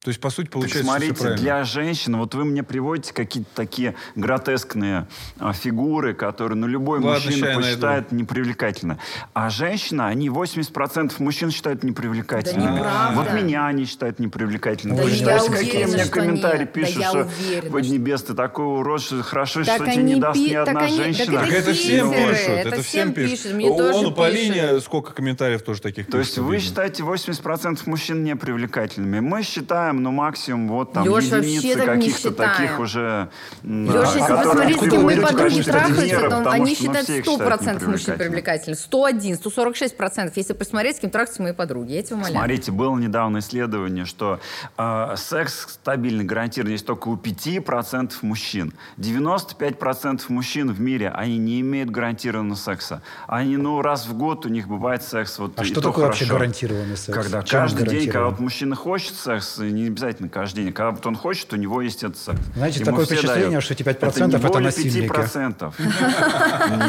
То 0.02 0.08
есть, 0.12 0.22
по 0.22 0.30
сути, 0.30 0.46
Так 0.46 0.54
получается, 0.54 0.80
что 0.80 0.88
смотрите, 0.92 1.14
правильно. 1.16 1.38
для 1.42 1.64
женщин, 1.66 2.16
вот 2.16 2.34
вы 2.34 2.46
мне 2.46 2.64
приводите 2.64 3.14
какие-то 3.14 3.50
такие 3.54 3.96
гротескные 4.16 5.08
а, 5.40 5.52
фигуры, 5.52 6.14
которые 6.14 6.58
ну, 6.58 6.68
любой 6.68 7.02
Ладно, 7.02 7.26
мужчина 7.26 7.54
посчитает 7.54 8.14
непривлекательно. 8.14 8.98
А 9.34 9.50
женщина, 9.50 10.08
они 10.08 10.30
80% 10.30 11.16
мужчин 11.20 11.52
считают 11.52 11.84
непривлекательными. 11.84 12.66
Да 12.66 12.76
неправда. 12.78 13.14
вот 13.20 13.34
меня 13.34 13.68
они 13.68 13.84
считают 13.84 14.20
непривлекательным. 14.20 14.96
Да 14.96 15.04
Вы 15.04 15.12
считаете, 15.12 15.52
какие 15.52 15.84
мне 15.84 16.06
комментарии 16.06 16.60
нет. 16.60 16.68
Да 16.74 16.80
пишут, 16.82 16.96
я 16.96 17.10
что 17.10 17.70
«Поднебес, 17.70 18.24
ты 18.24 18.34
такой 18.36 18.66
урод, 18.80 19.02
что 19.02 19.22
хорошо, 19.22 19.66
Так 19.66 19.76
что 19.84 19.92
тебе 19.92 20.04
не 20.04 20.16
даст 20.16 20.36
пи- 20.40 20.50
ни 20.52 20.54
так 20.54 20.68
одна 20.70 20.80
они- 20.80 20.96
так 20.98 21.06
женщина». 21.06 21.40
Так 21.42 21.52
это 21.52 21.74
всем 21.74 22.12
пишут, 22.12 22.48
это 22.48 22.70
это 22.70 22.82
всем 22.82 22.84
всем 22.84 23.14
пишут. 23.14 23.32
пишут, 23.44 23.54
мне 23.54 23.68
тоже 23.68 23.94
Он 24.00 24.06
у 24.06 24.12
Полине 24.14 24.80
сколько 24.80 25.12
комментариев 25.12 25.62
тоже 25.62 25.82
таких 25.82 26.08
То 26.08 26.20
есть 26.20 26.38
вы 26.38 26.54
видно. 26.56 26.70
считаете 26.70 27.04
80% 27.04 27.86
мужчин 27.86 28.24
непривлекательными. 28.24 29.20
Мы 29.20 29.44
считаем, 29.44 29.89
ну, 29.98 30.12
максимум 30.12 30.68
вот 30.68 30.94
там 30.94 31.08
вообще 31.08 31.38
единицы 31.38 31.86
каких-то 31.86 32.30
считаем. 32.30 32.52
таких 32.52 32.80
уже... 32.80 33.30
Леша, 33.64 34.28
да, 34.28 34.38
посмотреть, 34.38 34.78
с 34.78 34.90
кем 34.90 35.04
мои 35.04 35.20
подруги 35.20 35.62
трахаются, 35.62 36.52
они 36.52 36.70
ну, 36.72 36.76
считают 36.76 37.04
все 37.04 37.18
их 37.20 37.26
100% 37.26 37.60
считают 37.60 37.88
мужчин 37.88 38.18
привлекательными. 38.18 38.78
101, 38.78 39.36
146 39.38 39.98
процентов. 39.98 40.38
Если 40.38 40.54
посмотреть, 40.54 40.98
с 40.98 41.00
кем 41.00 41.10
трахаются 41.10 41.42
мои 41.42 41.54
подруги. 41.54 41.94
Я 41.94 42.04
тебя 42.04 42.18
умоляю. 42.18 42.38
Смотрите, 42.38 42.72
было 42.72 42.98
недавно 42.98 43.40
исследование, 43.40 44.06
что 44.06 44.40
э, 44.78 45.14
секс 45.18 45.74
стабильный, 45.74 46.26
гарантированный 46.26 46.74
есть 46.74 46.86
только 46.86 47.08
у 47.08 47.16
5% 47.16 48.14
мужчин. 48.22 48.74
95% 48.98 50.22
мужчин 50.30 50.72
в 50.72 50.80
мире, 50.80 51.10
они 51.10 51.38
не 51.38 51.62
имеют 51.62 51.90
гарантированного 51.90 52.58
секса. 52.58 53.02
Они, 53.28 53.58
ну, 53.58 53.82
раз 53.82 54.08
в 54.08 54.18
год 54.18 54.46
у 54.46 54.50
них 54.50 54.68
бывает 54.68 55.04
секс. 55.04 55.40
Вот, 55.40 55.54
А 55.60 55.64
что 55.64 55.76
то 55.76 55.90
такое 55.90 56.06
вообще 56.06 56.26
хорошо. 56.26 56.40
гарантированный 56.40 56.98
секс? 56.98 57.18
Когда 57.18 57.42
Чем 57.44 57.62
каждый 57.62 57.78
день, 57.78 57.86
когда 57.86 57.96
гарантирован? 57.96 58.30
вот 58.32 58.40
мужчина 58.40 58.76
хочет 58.76 59.16
секс, 59.16 59.60
и 59.60 59.72
не 59.82 59.88
обязательно 59.88 60.30
каждый 60.30 60.64
день, 60.64 60.74
когда 60.74 60.92
вот 60.92 61.06
он 61.06 61.16
хочет, 61.16 61.52
у 61.54 61.56
него 61.56 61.82
есть 61.82 62.04
этот 62.04 62.18
секс. 62.18 62.40
Знаете, 62.56 62.80
Ему 62.80 62.86
такое 62.92 63.06
впечатление, 63.06 63.50
дают. 63.50 63.64
что 63.64 63.74
эти 63.74 63.84
5% 63.84 64.08
это, 64.08 64.26
не 64.26 64.36
это 64.36 64.48
более 64.48 64.66
насильники. 64.66 65.08
5%. 65.12 65.74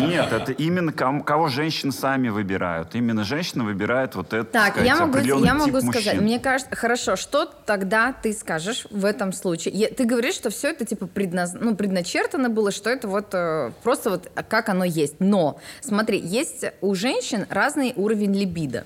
Нет, 0.01 0.32
это 0.32 0.53
именно 0.53 0.93
кого 0.93 1.49
женщины 1.49 1.93
сами 1.93 2.28
выбирают. 2.28 2.95
Именно 2.95 3.24
женщина 3.24 3.64
выбирает 3.64 4.14
вот 4.14 4.32
это, 4.32 4.45
Так, 4.45 4.72
сказать, 4.72 4.86
я 4.88 4.97
могу, 5.07 5.18
я 5.18 5.55
могу 5.55 5.80
тип 5.80 5.91
сказать, 5.91 6.05
мужчин. 6.14 6.22
мне 6.24 6.38
кажется, 6.38 6.74
хорошо, 6.76 7.16
что 7.16 7.45
тогда 7.45 8.12
ты 8.12 8.32
скажешь 8.32 8.86
в 8.91 9.05
этом 9.05 9.32
случае? 9.32 9.74
Е- 9.74 9.88
Ты 9.88 10.05
говоришь, 10.05 10.34
что 10.34 10.51
все 10.51 10.68
это 10.70 10.84
типа 10.84 11.07
предназ- 11.07 11.57
ну, 11.61 11.74
предначертано 11.74 12.49
было, 12.51 12.70
что 12.72 12.91
это 12.91 13.09
вот 13.09 13.28
э, 13.34 13.70
просто 13.82 14.11
вот 14.11 14.30
как 14.49 14.68
оно 14.68 14.84
есть. 14.84 15.16
Но, 15.18 15.61
смотри, 15.80 16.18
есть 16.18 16.64
у 16.80 16.95
женщин 16.95 17.47
разный 17.51 17.93
уровень 17.97 18.34
либидо. 18.34 18.84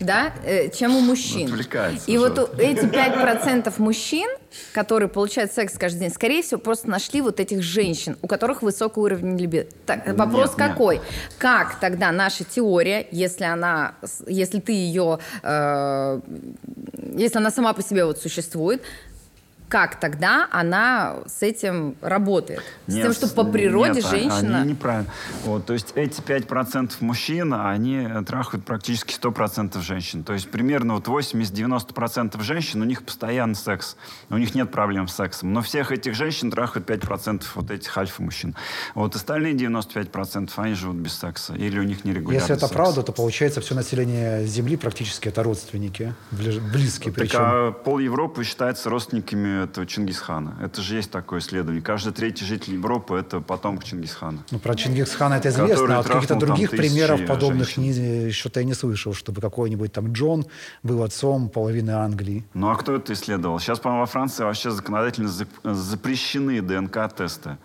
Да, 0.00 0.32
э, 0.44 0.68
чем 0.70 0.94
у 0.96 1.00
мужчин. 1.00 1.48
Отвлекается 1.48 2.08
И 2.10 2.16
вот 2.18 2.32
что-то. 2.34 2.56
у- 2.56 2.60
эти 2.60 2.86
5% 2.86 3.78
мужчин, 3.78 4.28
которые 4.72 5.08
получают 5.08 5.52
секс 5.52 5.74
каждый 5.76 6.00
день, 6.00 6.10
скорее 6.10 6.42
всего, 6.42 6.60
просто 6.60 6.88
нашли 6.88 7.20
вот 7.20 7.40
этих 7.40 7.62
женщин, 7.62 8.16
у 8.22 8.28
которых 8.28 8.62
высокий 8.62 9.00
уровень 9.00 9.36
либидо. 9.36 9.66
Так, 9.86 10.06
вопрос 10.16 10.50
Нет, 10.50 10.58
нет. 10.58 10.68
какой? 10.68 11.00
Как 11.38 11.80
тогда 11.80 12.12
наша 12.12 12.44
теория, 12.44 13.06
если 13.10 13.44
она, 13.44 13.94
если 14.26 14.60
ты 14.60 14.72
ее, 14.72 15.18
э, 15.42 16.20
если 17.16 17.38
она 17.38 17.50
сама 17.50 17.72
по 17.72 17.82
себе 17.82 18.04
вот 18.04 18.18
существует, 18.18 18.82
как 19.68 20.00
тогда 20.00 20.48
она 20.50 21.16
с 21.26 21.42
этим 21.42 21.96
работает? 22.00 22.62
С 22.86 22.94
Нет, 22.94 23.04
тем, 23.04 23.12
что 23.12 23.28
по 23.28 23.44
природе 23.44 23.94
нет, 24.00 24.04
а- 24.04 24.08
женщина... 24.10 24.60
Они 24.60 24.70
неправильно. 24.70 25.10
Вот, 25.44 25.66
то 25.66 25.72
есть 25.74 25.92
эти 25.94 26.20
5% 26.20 26.92
мужчин, 27.00 27.52
они 27.54 28.08
трахают 28.26 28.64
практически 28.64 29.14
100% 29.14 29.80
женщин. 29.82 30.24
То 30.24 30.32
есть 30.32 30.50
примерно 30.50 30.94
вот 30.94 31.06
80-90% 31.06 32.42
женщин, 32.42 32.82
у 32.82 32.84
них 32.84 33.02
постоянно 33.02 33.54
секс. 33.54 33.96
У 34.30 34.36
них 34.38 34.54
нет 34.54 34.70
проблем 34.70 35.08
с 35.08 35.14
сексом. 35.14 35.52
Но 35.52 35.62
всех 35.62 35.92
этих 35.92 36.14
женщин 36.14 36.50
трахают 36.50 36.88
5% 36.88 37.42
вот 37.54 37.70
этих 37.70 37.96
альфа-мужчин. 37.96 38.54
Вот 38.94 39.14
остальные 39.16 39.54
95% 39.54 40.50
они 40.56 40.74
живут 40.74 40.96
без 40.96 41.14
секса. 41.14 41.54
Или 41.54 41.78
у 41.78 41.82
них 41.82 42.04
нерегулярный 42.04 42.40
Если 42.40 42.54
это 42.54 42.66
секс. 42.66 42.72
правда, 42.72 43.02
то 43.02 43.12
получается 43.12 43.60
все 43.60 43.74
население 43.74 44.46
Земли 44.46 44.76
практически 44.76 45.28
это 45.28 45.42
родственники, 45.42 46.14
близкие 46.30 47.12
Так, 47.12 47.22
причем. 47.22 47.38
а 47.40 47.72
пол 47.72 47.98
Европы 47.98 48.44
считается 48.44 48.88
родственниками 48.90 49.57
этого 49.64 49.86
Чингисхана. 49.86 50.56
Это 50.62 50.82
же 50.82 50.96
есть 50.96 51.10
такое 51.10 51.40
исследование. 51.40 51.82
Каждый 51.82 52.12
третий 52.12 52.44
житель 52.44 52.74
Европы— 52.74 53.14
это 53.18 53.40
потомок 53.40 53.84
Чингисхана. 53.84 54.44
Ну, 54.50 54.58
про 54.58 54.74
Чингисхана 54.74 55.34
это 55.34 55.48
известно, 55.48 55.96
а 55.96 56.00
от 56.00 56.08
каких-то 56.08 56.34
других 56.36 56.70
примеров 56.70 57.26
подобных 57.26 57.76
не, 57.76 58.30
что-то 58.30 58.60
я 58.60 58.66
не 58.66 58.74
слышал, 58.74 59.14
чтобы 59.14 59.40
какой-нибудь 59.40 59.92
там 59.92 60.12
Джон 60.12 60.46
был 60.82 61.02
отцом 61.02 61.48
половины 61.48 61.90
Англии. 61.90 62.44
Ну 62.54 62.70
а 62.70 62.76
кто 62.76 62.96
это 62.96 63.12
исследовал? 63.12 63.58
Сейчас, 63.58 63.78
по-моему, 63.78 64.02
во 64.02 64.06
Франции 64.06 64.44
вообще 64.44 64.70
законодательно 64.70 65.28
зап- 65.28 65.74
запрещены 65.74 66.60
ДНК-тесты. 66.60 67.58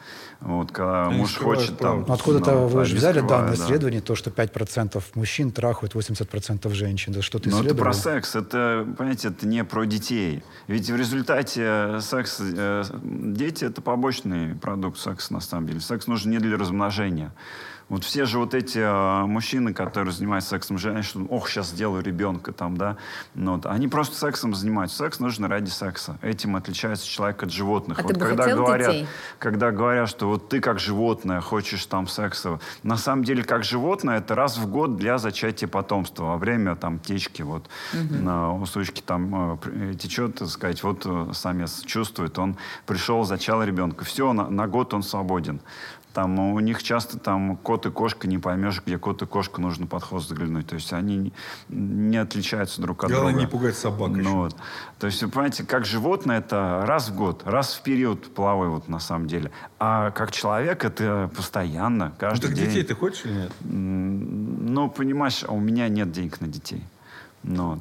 Вот, 0.43 0.73
когда 0.73 1.07
Они 1.07 1.19
муж 1.19 1.31
скрывают 1.31 1.61
хочет 1.61 1.77
правду. 1.77 1.99
там... 2.01 2.07
Ну, 2.09 2.13
откуда-то 2.13 2.51
ну, 2.51 2.67
вы 2.67 2.83
же 2.83 2.97
взяли 2.97 3.21
данное 3.21 3.55
да. 3.55 3.63
исследование, 3.63 4.01
то, 4.01 4.13
что 4.15 4.29
5% 4.29 5.01
мужчин 5.15 5.51
трахают 5.51 5.95
80% 5.95 6.73
женщин. 6.73 7.13
Это 7.13 7.21
что-то 7.21 7.49
Но 7.49 7.55
это 7.55 7.67
исследовали? 7.67 7.83
про 7.83 7.93
секс, 7.93 8.35
это, 8.35 8.85
понимаете, 8.97 9.29
это 9.29 9.47
не 9.47 9.63
про 9.63 9.85
детей. 9.85 10.43
Ведь 10.67 10.89
в 10.89 10.95
результате 10.97 12.01
секса, 12.01 12.43
э, 12.43 12.83
дети 13.03 13.63
это 13.63 13.81
побочный 13.81 14.55
продукт 14.55 14.99
секса, 14.99 15.31
на 15.31 15.39
самом 15.39 15.67
деле. 15.67 15.79
Секс 15.79 16.07
нужен 16.07 16.31
не 16.31 16.39
для 16.39 16.57
размножения. 16.57 17.31
Вот 17.89 18.03
все 18.03 18.25
же 18.25 18.39
вот 18.39 18.53
эти 18.53 18.79
э, 18.79 19.25
мужчины, 19.25 19.73
которые 19.73 20.13
занимаются 20.13 20.51
сексом, 20.51 20.77
женщин, 20.77 21.27
ох, 21.29 21.49
сейчас 21.49 21.69
сделаю 21.69 22.03
ребенка 22.03 22.51
там, 22.51 22.77
да, 22.77 22.97
ну, 23.35 23.55
вот, 23.55 23.65
они 23.65 23.87
просто 23.87 24.15
сексом 24.15 24.55
занимаются. 24.55 24.97
Секс 24.97 25.19
нужен 25.19 25.45
ради 25.45 25.69
секса. 25.69 26.17
Этим 26.21 26.55
отличается 26.55 27.07
человек 27.07 27.43
от 27.43 27.51
животных. 27.51 27.99
А 27.99 28.03
вот 28.03 28.13
ты 28.13 28.19
бы 28.19 28.25
когда 28.25 28.55
говорят, 28.55 28.91
детей? 28.91 29.07
когда 29.39 29.71
говорят, 29.71 30.09
что 30.09 30.27
вот 30.27 30.49
ты 30.49 30.59
как 30.59 30.79
животное 30.79 31.41
хочешь 31.41 31.85
там 31.85 32.07
секса, 32.07 32.59
на 32.83 32.97
самом 32.97 33.23
деле 33.23 33.43
как 33.43 33.63
животное 33.63 34.19
это 34.19 34.35
раз 34.35 34.57
в 34.57 34.67
год 34.67 34.97
для 34.97 35.17
зачатия 35.17 35.67
потомства 35.67 36.23
во 36.23 36.37
время 36.37 36.75
там 36.75 36.99
течки 36.99 37.41
вот 37.41 37.67
на 37.93 38.53
у 38.53 38.65
сучки 38.65 39.01
там 39.01 39.53
э, 39.53 39.57
при- 39.57 39.93
течет, 39.95 40.35
так 40.35 40.47
сказать, 40.49 40.83
вот 40.83 41.03
э, 41.05 41.31
самец 41.33 41.83
чувствует, 41.85 42.39
он 42.39 42.57
пришел, 42.85 43.23
зачал 43.23 43.63
ребенка, 43.63 44.05
все 44.05 44.33
на, 44.33 44.49
на 44.49 44.67
год 44.67 44.93
он 44.93 45.03
свободен. 45.03 45.59
Там 46.13 46.37
у 46.39 46.59
них 46.59 46.83
часто 46.83 47.17
там 47.17 47.57
кот 47.57 47.87
и 47.87 47.89
кошка 47.91 48.27
не 48.27 48.37
поймешь, 48.37 48.81
где 48.85 48.99
кот 48.99 49.23
и 49.23 49.25
кошка 49.25 49.59
нужно 49.59 49.87
под 49.87 50.03
хвост 50.03 50.29
заглянуть. 50.29 50.67
То 50.67 50.75
есть 50.75 50.93
они 50.93 51.33
не, 51.69 52.17
отличаются 52.17 52.81
друг 52.83 53.03
от 53.03 53.09
Главное, 53.09 53.31
друга. 53.31 53.45
не 53.45 53.49
пугать 53.51 53.75
собак 53.75 54.11
Ну, 54.11 54.19
еще. 54.19 54.29
вот. 54.29 54.55
То 54.99 55.07
есть, 55.07 55.23
вы 55.23 55.29
понимаете, 55.29 55.63
как 55.63 55.85
животное 55.85 56.37
это 56.37 56.83
раз 56.85 57.09
в 57.09 57.15
год, 57.15 57.41
раз 57.45 57.73
в 57.73 57.81
период 57.81 58.31
половой 58.35 58.69
вот 58.69 58.87
на 58.89 58.99
самом 58.99 59.27
деле. 59.27 59.49
А 59.79 60.11
как 60.11 60.31
человек 60.31 60.85
это 60.85 61.31
постоянно, 61.35 62.05
Ну, 62.09 62.11
каждый 62.19 62.47
так 62.47 62.53
день. 62.55 62.67
детей 62.67 62.83
ты 62.83 62.93
хочешь 62.93 63.25
или 63.25 63.33
нет? 63.33 63.51
Ну, 63.61 64.89
понимаешь, 64.89 65.43
а 65.47 65.51
у 65.51 65.59
меня 65.59 65.87
нет 65.89 66.11
денег 66.11 66.39
на 66.41 66.47
детей. 66.47 66.83
Ну, 67.41 67.71
вот. 67.71 67.79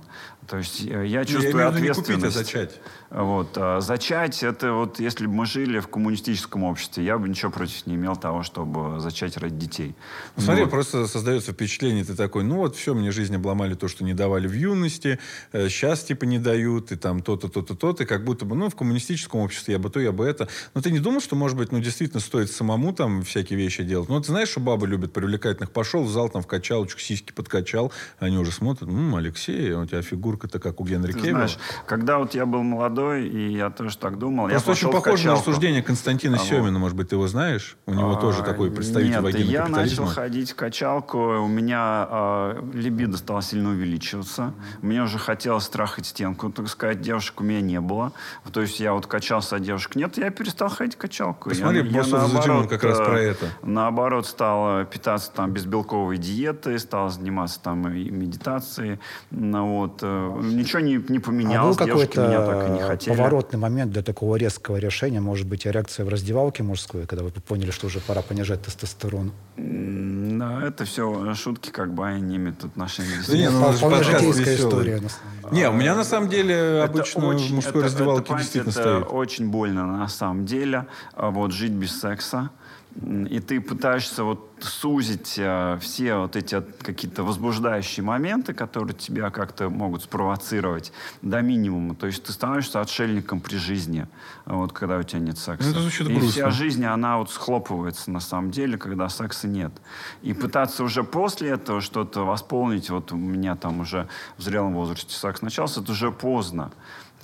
То 0.48 0.56
есть 0.56 0.84
э, 0.84 1.06
я 1.06 1.20
Ну, 1.20 1.24
чувствую 1.26 1.64
я 1.64 1.70
имею 1.70 1.72
в 1.72 1.74
виду 1.76 1.84
не 1.86 1.88
купить, 1.94 2.10
а 2.10 2.16
ответственность. 2.16 2.36
зачать. 2.36 2.80
Вот. 3.14 3.58
а 3.58 3.80
Зачать, 3.82 4.42
это 4.42 4.72
вот 4.72 4.98
если 4.98 5.26
бы 5.26 5.32
мы 5.34 5.46
жили 5.46 5.80
в 5.80 5.88
коммунистическом 5.88 6.64
обществе, 6.64 7.04
я 7.04 7.18
бы 7.18 7.28
ничего 7.28 7.50
против 7.50 7.86
не 7.86 7.96
имел 7.96 8.16
того, 8.16 8.42
чтобы 8.42 9.00
зачать 9.00 9.36
ради 9.36 9.54
детей. 9.54 9.94
Ну, 10.36 10.42
смотри, 10.42 10.62
Вот. 10.62 10.70
просто 10.70 11.06
создается 11.06 11.52
впечатление, 11.52 12.04
ты 12.04 12.14
такой, 12.14 12.42
ну 12.42 12.56
вот 12.56 12.74
все, 12.74 12.94
мне 12.94 13.10
жизнь 13.10 13.36
обломали 13.36 13.74
то, 13.74 13.86
что 13.88 14.02
не 14.02 14.14
давали 14.14 14.46
в 14.46 14.54
юности, 14.54 15.18
сейчас 15.52 16.04
типа 16.04 16.24
не 16.24 16.38
дают, 16.38 16.90
и 16.90 16.96
там 16.96 17.20
то-то, 17.22 17.48
то-то, 17.48 17.74
то-то, 17.74 18.04
и 18.04 18.06
как 18.06 18.24
будто 18.24 18.46
бы, 18.46 18.56
ну, 18.56 18.70
в 18.70 18.74
коммунистическом 18.76 19.40
обществе 19.40 19.72
я 19.74 19.78
бы 19.78 19.90
то, 19.90 20.00
я 20.00 20.12
бы 20.12 20.24
это. 20.24 20.48
Но 20.74 20.80
ты 20.80 20.90
не 20.90 20.98
думал, 20.98 21.20
что, 21.20 21.36
может 21.36 21.58
быть, 21.58 21.70
ну, 21.70 21.80
действительно 21.80 22.20
стоит 22.20 22.50
самому 22.50 22.94
там 22.94 23.22
всякие 23.24 23.58
вещи 23.58 23.82
делать? 23.82 24.08
Ну, 24.08 24.18
ты 24.20 24.28
знаешь, 24.28 24.48
что 24.48 24.60
бабы 24.60 24.86
любят 24.86 25.12
привлекательных. 25.12 25.70
Пошел 25.70 26.02
в 26.02 26.10
зал, 26.10 26.30
там, 26.30 26.40
в 26.40 26.46
качалочку, 26.46 26.98
сиськи 26.98 27.32
подкачал, 27.32 27.92
они 28.18 28.38
уже 28.38 28.52
смотрят, 28.52 28.88
м, 28.88 29.14
Алексей, 29.16 29.72
у 29.74 29.84
тебя 29.84 30.00
фигурка-то 30.00 30.58
как 30.58 30.80
у 30.80 30.84
Генри 30.86 31.12
Кевилла. 31.12 31.30
знаешь, 31.30 31.58
когда 31.86 32.16
вот 32.18 32.34
я 32.34 32.46
был 32.46 32.62
молодой, 32.62 33.01
и 33.14 33.52
я 33.52 33.70
тоже 33.70 33.96
так 33.98 34.18
думал, 34.18 34.48
Просто 34.48 34.70
я 34.70 34.72
очень 34.72 34.90
похоже 34.90 35.26
на 35.28 35.32
рассуждение 35.34 35.82
Константина 35.82 36.36
А. 36.36 36.40
Семина, 36.40 36.78
может 36.78 36.96
быть, 36.96 37.08
ты 37.08 37.16
его 37.16 37.26
знаешь? 37.26 37.76
У 37.86 37.94
него 37.94 38.14
тоже 38.16 38.40
А, 38.40 38.44
такой 38.44 38.70
представитель 38.70 39.38
Нет, 39.38 39.50
я 39.50 39.68
начал 39.68 40.06
ходить 40.06 40.52
в 40.52 40.56
качалку, 40.56 41.18
у 41.18 41.48
меня 41.48 42.06
э, 42.10 42.62
либидо 42.74 43.16
стало 43.16 43.42
сильно 43.42 43.70
увеличиваться. 43.70 44.54
Мне 44.80 45.02
уже 45.02 45.18
хотелось 45.18 45.64
страхать 45.64 46.06
стенку, 46.06 46.50
так 46.50 46.68
сказать, 46.68 47.00
девушек 47.00 47.40
у 47.40 47.44
меня 47.44 47.60
не 47.60 47.80
было. 47.80 48.12
То 48.52 48.60
есть 48.60 48.80
я 48.80 48.92
вот 48.92 49.06
качался, 49.06 49.56
а 49.56 49.58
девушек 49.58 49.96
нет, 49.96 50.16
я 50.18 50.30
перестал 50.30 50.68
ходить 50.68 50.94
в 50.94 50.98
качалку. 50.98 51.48
Посмотри, 51.50 51.78
я, 51.78 51.84
the 51.84 52.44
Gym, 52.44 52.60
он 52.60 52.68
как 52.68 52.84
раз 52.84 53.00
э, 53.00 53.04
про 53.04 53.20
это. 53.20 53.46
Наоборот, 53.62 54.26
стал 54.26 54.84
питаться 54.84 55.30
там 55.32 55.50
безбелковой 55.52 56.18
диетой, 56.18 56.78
стал 56.78 57.10
заниматься 57.10 57.60
там 57.60 57.88
и 57.88 58.10
медитацией. 58.10 59.00
Ну, 59.30 59.78
вот, 59.78 59.98
э, 60.02 60.40
ничего 60.42 60.80
не, 60.80 60.94
не 60.94 61.18
А 61.18 61.20
был 61.20 61.22
поменялось, 61.22 61.76
девушки 61.76 62.18
меня 62.18 62.44
так 62.44 62.68
и 62.68 62.70
не 62.72 62.78
какой-то 62.80 62.91
хотели. 62.92 63.16
поворотный 63.16 63.58
момент 63.58 63.92
для 63.92 64.02
такого 64.02 64.36
резкого 64.36 64.76
решения? 64.78 65.20
Может 65.20 65.46
быть, 65.46 65.66
реакция 65.66 66.04
в 66.06 66.08
раздевалке 66.08 66.62
мужской, 66.62 67.06
когда 67.06 67.24
вы 67.24 67.30
поняли, 67.30 67.70
что 67.70 67.86
уже 67.86 68.00
пора 68.00 68.22
понижать 68.22 68.62
тестостерон? 68.62 69.32
Да, 69.56 70.62
это 70.66 70.84
все 70.84 71.34
шутки, 71.34 71.70
как 71.70 71.92
бы 71.94 72.06
они 72.06 72.36
имеют 72.36 72.64
отношения 72.64 73.20
Да 73.28 73.36
не, 73.36 73.50
ну, 73.50 73.72
Вполне 73.72 73.96
это 73.96 74.04
же 74.04 74.12
подкаст 74.12 74.36
житейская 74.38 74.56
история. 74.56 75.00
на 75.00 75.08
самом 75.08 75.32
деле. 75.42 75.52
Не, 75.62 75.68
у 75.68 75.72
меня 75.72 75.94
на 75.94 76.04
самом 76.04 76.28
деле 76.28 76.54
Это 76.54 76.84
обычно 76.84 77.26
очень- 77.26 77.48
в 77.48 77.54
мужской 77.56 77.80
это- 77.82 77.84
раздевалке 77.90 78.32
это, 78.32 78.38
действительно 78.42 78.70
это 78.70 78.80
стоит. 79.00 79.06
очень 79.10 79.48
больно 79.50 79.86
на 79.86 80.08
самом 80.08 80.46
деле, 80.46 80.86
а, 81.14 81.30
вот 81.30 81.52
жить 81.52 81.72
без 81.72 82.00
секса. 82.00 82.50
И 82.94 83.40
ты 83.40 83.60
пытаешься 83.60 84.22
вот 84.22 84.50
сузить 84.60 85.36
а, 85.38 85.78
все 85.78 86.16
вот 86.16 86.36
эти 86.36 86.60
какие-то 86.82 87.22
возбуждающие 87.24 88.04
моменты, 88.04 88.52
которые 88.52 88.94
тебя 88.94 89.30
как-то 89.30 89.70
могут 89.70 90.02
спровоцировать 90.02 90.92
до 91.22 91.40
минимума. 91.40 91.94
То 91.94 92.06
есть 92.06 92.22
ты 92.24 92.32
становишься 92.32 92.80
отшельником 92.80 93.40
при 93.40 93.56
жизни, 93.56 94.06
вот 94.44 94.72
когда 94.72 94.98
у 94.98 95.02
тебя 95.02 95.20
нет 95.20 95.38
секса. 95.38 95.66
Ну, 95.66 95.72
это 95.72 95.80
звучит 95.80 96.08
И 96.08 96.10
грустно. 96.12 96.30
вся 96.30 96.50
жизнь, 96.50 96.84
она 96.84 97.16
вот 97.16 97.30
схлопывается 97.30 98.10
на 98.10 98.20
самом 98.20 98.50
деле, 98.50 98.76
когда 98.76 99.08
секса 99.08 99.48
нет. 99.48 99.72
И 100.20 100.34
пытаться 100.34 100.84
уже 100.84 101.02
после 101.02 101.48
этого 101.50 101.80
что-то 101.80 102.26
восполнить, 102.26 102.90
вот 102.90 103.10
у 103.12 103.16
меня 103.16 103.56
там 103.56 103.80
уже 103.80 104.06
в 104.36 104.42
зрелом 104.42 104.74
возрасте 104.74 105.14
секс 105.14 105.40
начался, 105.40 105.80
это 105.80 105.92
уже 105.92 106.12
поздно. 106.12 106.72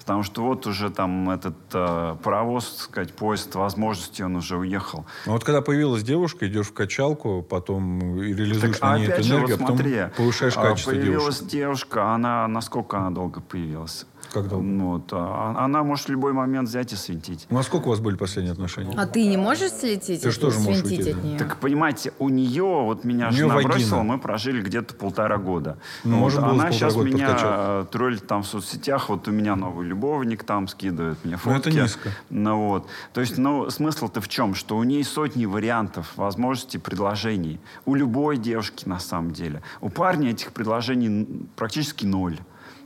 Потому 0.09 0.23
что 0.23 0.43
вот 0.43 0.67
уже 0.67 0.89
там 0.89 1.29
этот 1.29 1.55
э, 1.75 2.17
паровоз, 2.23 2.65
так 2.65 2.81
сказать, 2.81 3.13
поезд 3.13 3.55
возможностей, 3.55 4.25
он 4.25 4.37
уже 4.37 4.57
уехал. 4.57 5.05
А 5.27 5.33
вот 5.33 5.45
когда 5.45 5.61
появилась 5.61 6.03
девушка, 6.03 6.49
идешь 6.49 6.69
в 6.69 6.73
качалку, 6.73 7.43
потом 7.43 8.19
реализуешь 8.19 8.79
Так, 8.79 8.83
на 8.91 8.97
ней 8.97 9.05
эту 9.05 9.13
опять 9.13 9.27
же, 9.27 9.35
энергию, 9.35 9.57
вот 9.59 9.65
а 9.65 9.67
потом 9.67 9.77
смотри, 9.77 10.03
повышаешь 10.17 10.57
а, 10.57 10.63
качество 10.63 10.93
появилась 10.93 11.39
девушки. 11.41 11.57
девушка, 11.57 12.15
она, 12.15 12.49
насколько 12.49 12.97
она 12.97 13.11
долго 13.11 13.43
появилась? 13.43 14.07
Как 14.33 14.49
долго? 14.49 14.65
Ну, 14.65 14.93
вот, 14.93 15.09
а, 15.13 15.55
она 15.59 15.83
может 15.83 16.07
в 16.07 16.11
любой 16.11 16.33
момент 16.33 16.69
взять 16.69 16.93
и 16.93 16.97
свинтить. 16.97 17.47
Ну, 17.51 17.59
а 17.59 17.63
сколько 17.63 17.87
у 17.87 17.91
вас 17.91 18.01
были 18.01 18.17
последние 18.17 18.53
отношения? 18.53 18.95
А 18.97 19.07
ты 19.07 19.27
не 19.27 19.37
можешь 19.37 19.71
слететь? 19.73 20.23
Ты 20.23 20.29
и 20.29 20.31
же 20.31 20.41
можешь 20.41 20.63
свинтить 20.63 20.99
уйти, 20.99 21.11
от 21.13 21.25
нее? 21.25 21.39
Так, 21.39 21.57
понимаете, 21.57 22.13
у 22.19 22.29
нее, 22.29 22.63
вот 22.65 23.05
меня 23.05 23.27
вагина. 23.31 23.61
бросила, 23.63 24.03
мы 24.03 24.19
прожили 24.19 24.61
где-то 24.61 24.95
полтора 24.95 25.39
года. 25.39 25.79
Ну, 26.05 26.29
за 26.31 26.47
она 26.47 26.71
сейчас 26.73 26.95
года 26.95 27.07
меня 27.09 27.27
подкачать. 27.29 27.51
э, 27.51 27.87
троллит 27.91 28.27
там 28.27 28.43
в 28.43 28.47
соцсетях, 28.47 29.09
вот 29.09 29.29
у 29.29 29.31
меня 29.33 29.57
новый 29.57 29.87
любовник 29.87 30.45
там 30.45 30.69
скидывает 30.69 31.25
мне 31.25 31.35
Ну, 31.35 31.53
фотки. 31.53 31.69
это 31.69 31.81
низко. 31.83 32.11
Ну, 32.31 32.69
вот. 32.69 32.87
То 33.13 33.21
есть, 33.21 33.39
ну, 33.39 33.71
смысл-то 33.71 34.21
в 34.21 34.29
чем? 34.29 34.55
Что 34.55 34.77
у 34.77 34.85
ней 34.85 35.03
сотни 35.05 35.47
вариантов, 35.47 36.13
возможностей, 36.17 36.79
предложений. 36.79 37.61
У 37.87 37.95
любой 37.95 38.37
девушки, 38.37 38.87
на 38.89 38.99
самом 38.99 39.33
деле. 39.33 39.63
У 39.81 39.89
парня 39.89 40.31
этих 40.31 40.53
предложений 40.53 41.47
практически 41.57 42.05
ноль. 42.05 42.39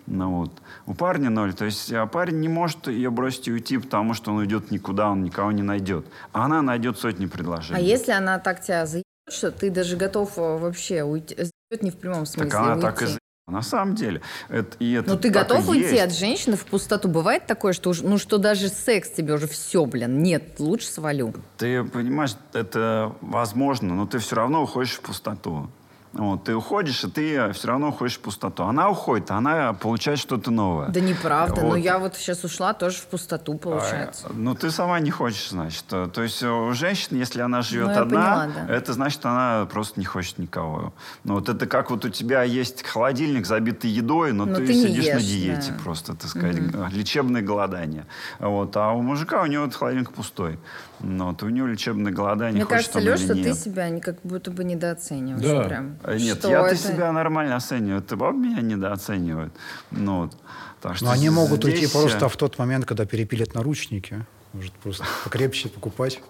Ну, 0.07 0.39
вот. 0.39 0.51
У 0.87 0.95
парня 0.95 1.31
ноль. 1.31 1.55
То 1.55 1.65
есть 1.65 1.93
а 1.93 2.07
парень 2.07 2.41
не 2.41 2.49
может 2.49 2.89
ее 2.89 3.11
бросить 3.11 3.49
и 3.49 3.53
уйти, 3.53 3.79
потому 3.79 4.15
что 4.15 4.33
он 4.33 4.39
уйдет 4.39 4.71
никуда, 4.71 5.11
он 5.11 5.23
никого 5.23 5.53
не 5.53 5.63
найдет. 5.63 6.07
А 6.33 6.45
она 6.47 6.61
найдет 6.63 6.99
сотни 6.99 7.27
предложений. 7.27 7.79
А 7.79 7.83
если 7.83 8.13
она 8.13 8.39
так 8.39 8.61
тебя 8.63 8.85
заебет, 8.87 9.05
что 9.31 9.51
ты 9.53 9.71
даже 9.71 9.97
готов 9.97 10.37
э, 10.37 10.59
вообще 10.59 11.05
уйти, 11.05 11.35
заебет 11.37 11.83
не 11.83 11.91
в 11.91 11.97
прямом 11.97 12.27
смысле, 12.27 12.51
Так 12.51 12.61
она 12.61 12.73
уйти. 12.75 12.83
так 12.83 13.03
и 13.03 13.07
за- 13.07 13.19
На 13.49 13.63
самом 13.63 13.95
деле. 13.97 14.21
Это, 14.49 14.77
и 14.79 14.93
это 14.93 15.11
Ну 15.11 15.19
ты 15.19 15.29
готов 15.29 15.69
уйти 15.69 15.83
есть. 15.91 16.01
от 16.03 16.13
женщины 16.15 16.57
в 16.57 16.65
пустоту? 16.65 17.09
Бывает 17.09 17.47
такое, 17.47 17.73
что, 17.73 17.91
уж- 17.91 18.01
ну, 18.03 18.17
что 18.19 18.39
даже 18.39 18.69
секс 18.69 19.11
тебе 19.11 19.35
уже 19.35 19.47
все, 19.49 19.85
блин, 19.85 20.23
нет, 20.23 20.59
лучше 20.61 20.87
свалю. 20.87 21.35
Ты 21.59 21.83
понимаешь, 21.85 22.37
это 22.53 23.15
возможно, 23.21 23.95
но 23.95 24.07
ты 24.07 24.19
все 24.19 24.37
равно 24.37 24.63
уходишь 24.63 24.93
в 24.95 25.01
пустоту. 25.01 25.69
Вот, 26.13 26.45
ты 26.45 26.55
уходишь, 26.55 27.03
и 27.05 27.09
ты 27.11 27.53
все 27.53 27.69
равно 27.69 27.89
уходишь 27.89 28.17
в 28.17 28.21
пустоту. 28.21 28.65
Она 28.65 28.91
уходит, 28.91 29.31
а 29.31 29.37
она 29.39 29.73
получает 29.73 30.19
что-то 30.19 30.51
новое. 30.51 30.89
Да 30.89 31.01
неправда, 31.01 31.63
но 31.63 31.69
Вот. 31.69 31.77
я 31.77 31.99
вот 31.99 32.17
сейчас 32.17 32.45
ушла 32.45 32.75
тоже 32.75 32.99
в 32.99 33.07
пустоту, 33.07 33.57
получается. 33.57 34.27
А, 34.29 34.33
Ну, 34.35 34.55
ты 34.55 34.71
сама 34.71 35.01
не 35.01 35.11
хочешь, 35.11 35.49
значит. 35.51 35.85
То 35.87 36.07
то 36.07 36.23
есть 36.23 36.43
у 36.43 36.73
женщины, 36.75 37.17
если 37.17 37.41
она 37.41 37.63
живет 37.63 37.89
Ну, 37.89 38.03
одна, 38.03 38.47
поняла, 38.47 38.67
да. 38.69 38.75
это 38.75 38.93
значит, 38.93 39.25
она 39.25 39.67
просто 39.73 39.99
не 40.01 40.05
хочет 40.05 40.39
никого. 40.39 40.93
Ну, 41.25 41.35
вот 41.35 41.49
это 41.49 41.67
как 41.67 41.91
вот 41.91 42.05
у 42.05 42.11
тебя 42.11 42.43
есть 42.43 42.83
холодильник, 42.87 43.47
забитый 43.47 43.91
едой, 43.91 44.33
но, 44.33 44.45
Но 44.45 44.57
ты, 44.57 44.67
ты 44.67 44.75
сидишь 44.75 45.07
на 45.07 45.17
ешь, 45.19 45.25
диете 45.25 45.73
да. 45.73 45.83
просто, 45.83 46.15
так 46.15 46.29
сказать, 46.29 46.57
лечебное 46.93 47.41
голодание. 47.41 48.07
Вот. 48.39 48.77
А 48.77 48.93
у 48.93 49.01
мужика 49.01 49.41
у 49.43 49.47
него 49.47 49.65
этот 49.65 49.77
холодильник 49.77 50.13
пустой. 50.13 50.59
Ну, 51.03 51.27
вот 51.27 51.43
у 51.43 51.49
него 51.49 51.67
лечебное 51.67 52.13
голодание, 52.13 52.55
Мне 52.55 52.65
хочет 52.65 52.93
кажется, 52.93 52.99
он 52.99 53.05
или 53.05 53.11
Леш, 53.11 53.21
что 53.21 53.35
ты 53.35 53.55
себя 53.55 54.01
как 54.01 54.17
будто 54.23 54.51
бы 54.51 54.65
недооцениваешь. 54.65 55.43
Да. 55.43 55.65
Прям. 55.65 55.99
Э, 56.05 56.17
Нет, 56.17 56.45
я-то 56.45 56.69
это? 56.69 56.77
себя 56.77 57.13
нормально 57.13 57.57
оцениваю. 57.57 58.03
Ты 58.03 58.17
бабы 58.17 58.39
меня 58.39 58.61
недооценивают. 58.61 59.53
Ну, 59.91 60.23
вот. 60.23 60.37
Так 60.81 60.97
что 60.97 61.07
Но 61.07 61.11
они 61.13 61.31
могут 61.31 61.65
уйти 61.65 61.79
здесь, 61.79 61.91
просто 61.93 62.29
в 62.29 62.37
тот 62.37 62.59
момент, 62.59 62.87
когда 62.87 63.05
перепилят 63.05 63.55
наручники. 63.55 64.25
Может, 64.53 64.73
просто 64.75 65.05
покрепче 65.25 65.69
покупать. 65.69 66.21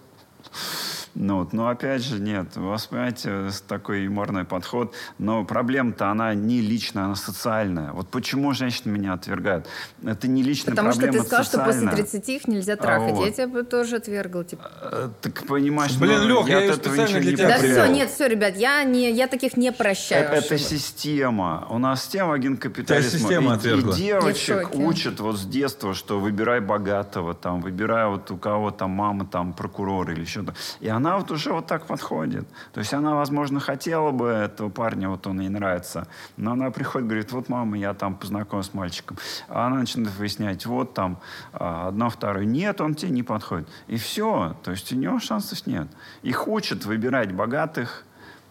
Ну, 1.15 1.41
вот, 1.41 1.53
но 1.53 1.69
опять 1.69 2.03
же, 2.03 2.19
нет, 2.21 2.57
у 2.57 2.63
вас, 2.63 2.87
понимаете, 2.87 3.49
такой 3.69 4.05
юморный 4.05 4.45
подход, 4.45 4.95
но 5.19 5.45
проблема-то 5.45 6.09
она 6.11 6.33
не 6.35 6.63
личная, 6.63 7.05
она 7.05 7.17
социальная. 7.17 7.93
Вот 7.93 8.09
почему 8.09 8.53
женщины 8.55 8.91
меня 8.93 9.13
отвергают? 9.13 9.67
Это 10.03 10.27
не 10.27 10.43
личная 10.43 10.71
Потому 10.73 10.93
что 10.93 11.01
проблема, 11.03 11.23
ты 11.23 11.27
сказал, 11.29 11.43
это 11.43 11.49
что 11.51 11.59
после 11.59 11.73
социальная. 11.81 11.97
30 12.05 12.29
их 12.31 12.49
нельзя 12.49 12.77
трахать. 12.77 13.15
вот. 13.15 13.27
Я 13.27 13.33
тебя 13.33 13.49
бы 13.49 13.63
тоже 13.63 13.97
отвергла. 13.97 14.45
Типа. 14.45 14.71
Э, 14.81 15.09
Так 15.21 15.47
понимаешь, 15.47 15.97
Блин, 15.99 16.21
ну, 16.21 16.29
Лёх, 16.29 16.49
я 16.49 16.57
от 16.59 16.63
её 16.65 16.73
этого 16.75 16.95
ничего 16.95 17.21
для 17.21 17.31
не 17.31 17.37
тебя 17.37 17.49
Да 17.49 17.59
привел. 17.59 17.83
все, 17.85 17.93
нет, 17.93 18.11
все, 18.11 18.27
ребят, 18.29 18.57
я, 18.57 18.83
не, 18.85 19.11
я 19.13 19.27
таких 19.29 19.57
не 19.59 19.71
прощаю. 19.73 20.25
Э, 20.25 20.29
Это 20.37 20.55
ошибок. 20.55 20.61
система. 20.61 21.67
У 21.69 21.79
нас 21.79 22.03
система 22.05 22.33
один 22.35 22.57
капитализма. 22.57 23.19
система 23.19 23.53
и, 23.53 23.57
отвергла. 23.57 23.93
и 23.93 23.97
девочек 23.97 24.69
Я 24.73 24.81
учат 24.87 25.21
вот 25.21 25.37
с 25.39 25.45
детства, 25.45 25.93
что 25.95 26.19
выбирай 26.19 26.61
богатого, 26.61 27.35
там, 27.35 27.61
выбирай 27.61 28.07
вот 28.09 28.31
у 28.31 28.37
кого 28.37 28.71
там 28.71 28.91
мама, 28.93 29.27
там, 29.27 29.53
прокурор 29.53 30.11
или 30.11 30.21
еще-то. 30.23 30.55
И 30.81 30.89
она 30.89 31.02
она 31.03 31.19
вот 31.19 31.31
уже 31.33 31.53
вот 31.53 31.67
так 31.67 31.87
подходит. 31.87 32.47
То 32.73 32.79
есть 32.79 32.95
она, 32.95 33.17
возможно, 33.17 33.59
хотела 33.59 34.13
бы 34.13 34.29
этого 34.29 34.69
парня, 34.69 35.09
вот 35.09 35.27
он 35.27 35.41
ей 35.41 35.49
нравится, 35.49 36.07
но 36.37 36.53
она 36.53 36.71
приходит, 36.71 37.09
говорит, 37.09 37.33
вот, 37.33 37.49
мама, 37.49 37.77
я 37.77 37.93
там 37.93 38.15
познакомилась 38.15 38.69
с 38.69 38.75
мальчиком. 38.75 39.17
А 39.49 39.67
она 39.67 39.79
начинает 39.79 40.15
выяснять, 40.17 40.65
вот 40.65 40.95
там 40.95 41.19
а, 41.53 41.89
одно, 41.89 42.09
второе. 42.09 42.45
Нет, 42.45 42.81
он 42.81 42.95
тебе 42.95 43.11
не 43.11 43.25
подходит. 43.25 43.69
И 43.89 43.97
все. 43.97 44.57
То 44.63 44.71
есть 44.71 44.93
у 44.93 44.97
него 44.97 45.19
шансов 45.19 45.67
нет. 45.67 45.89
Их 46.23 46.47
учат 46.47 46.85
выбирать 46.85 47.33
богатых, 47.33 48.05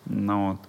ну, 0.06 0.52
вот. 0.52 0.62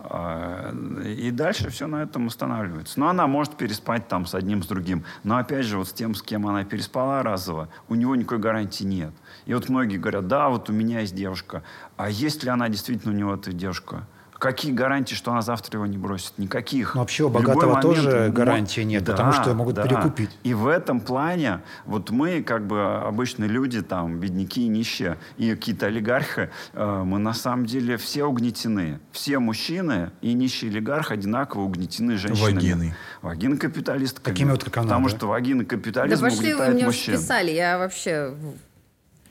А, 0.00 0.72
и 1.04 1.30
дальше 1.30 1.70
все 1.70 1.86
на 1.86 2.02
этом 2.02 2.26
устанавливается. 2.26 2.98
Но 2.98 3.08
она 3.08 3.26
может 3.26 3.54
переспать 3.56 4.08
там 4.08 4.26
с 4.26 4.34
одним, 4.34 4.62
с 4.62 4.66
другим. 4.66 5.04
Но 5.24 5.36
опять 5.36 5.64
же, 5.66 5.78
вот 5.78 5.88
с 5.88 5.92
тем, 5.92 6.14
с 6.14 6.22
кем 6.22 6.46
она 6.46 6.64
переспала 6.64 7.22
разово, 7.22 7.68
у 7.88 7.94
него 7.94 8.16
никакой 8.16 8.38
гарантии 8.38 8.84
нет. 8.84 9.12
И 9.46 9.54
вот 9.54 9.68
многие 9.68 9.96
говорят, 9.96 10.28
да, 10.28 10.48
вот 10.48 10.70
у 10.70 10.72
меня 10.72 11.00
есть 11.00 11.14
девушка. 11.14 11.62
А 11.96 12.10
есть 12.10 12.44
ли 12.44 12.50
она 12.50 12.68
действительно 12.68 13.12
у 13.12 13.16
него 13.16 13.34
эта 13.34 13.52
девушка? 13.52 14.06
Какие 14.40 14.72
гарантии, 14.72 15.14
что 15.14 15.32
она 15.32 15.42
завтра 15.42 15.76
его 15.76 15.86
не 15.86 15.98
бросит? 15.98 16.38
Никаких. 16.38 16.94
Но 16.94 17.02
вообще 17.02 17.24
у 17.24 17.28
богатого 17.28 17.74
момент, 17.74 17.82
тоже 17.82 18.30
гарантии 18.32 18.80
нет, 18.80 19.04
да, 19.04 19.12
потому 19.12 19.32
что 19.34 19.52
могут 19.52 19.74
да. 19.74 19.82
перекупить. 19.82 20.30
И 20.44 20.54
в 20.54 20.66
этом 20.66 21.00
плане 21.00 21.60
вот 21.84 22.08
мы, 22.08 22.42
как 22.42 22.66
бы 22.66 23.00
обычные 23.02 23.50
люди, 23.50 23.82
там, 23.82 24.18
бедняки, 24.18 24.66
нищие 24.66 25.18
и 25.36 25.50
какие-то 25.50 25.86
олигархи, 25.86 26.48
э, 26.72 27.02
мы 27.04 27.18
на 27.18 27.34
самом 27.34 27.66
деле 27.66 27.98
все 27.98 28.24
угнетены. 28.24 28.98
Все 29.12 29.38
мужчины 29.40 30.10
и 30.22 30.32
нищий 30.32 30.68
олигарх 30.68 31.10
одинаково 31.10 31.60
угнетены 31.60 32.16
женщинами. 32.16 32.54
Вагиной. 32.54 32.94
Вагина 33.20 33.58
капиталист. 33.58 34.22
Такими 34.22 34.52
вот, 34.52 34.64
как 34.64 34.78
она. 34.78 34.84
Потому 34.84 35.10
да? 35.10 35.16
что 35.16 35.26
вагина 35.26 35.66
капитализм 35.66 36.22
да 36.24 36.30
пошли, 36.30 36.54
угнетает 36.54 36.68
вы 36.70 36.74
мне 36.76 36.86
мужчин. 36.86 37.14
писали, 37.14 37.50
я 37.50 37.76
вообще 37.76 38.34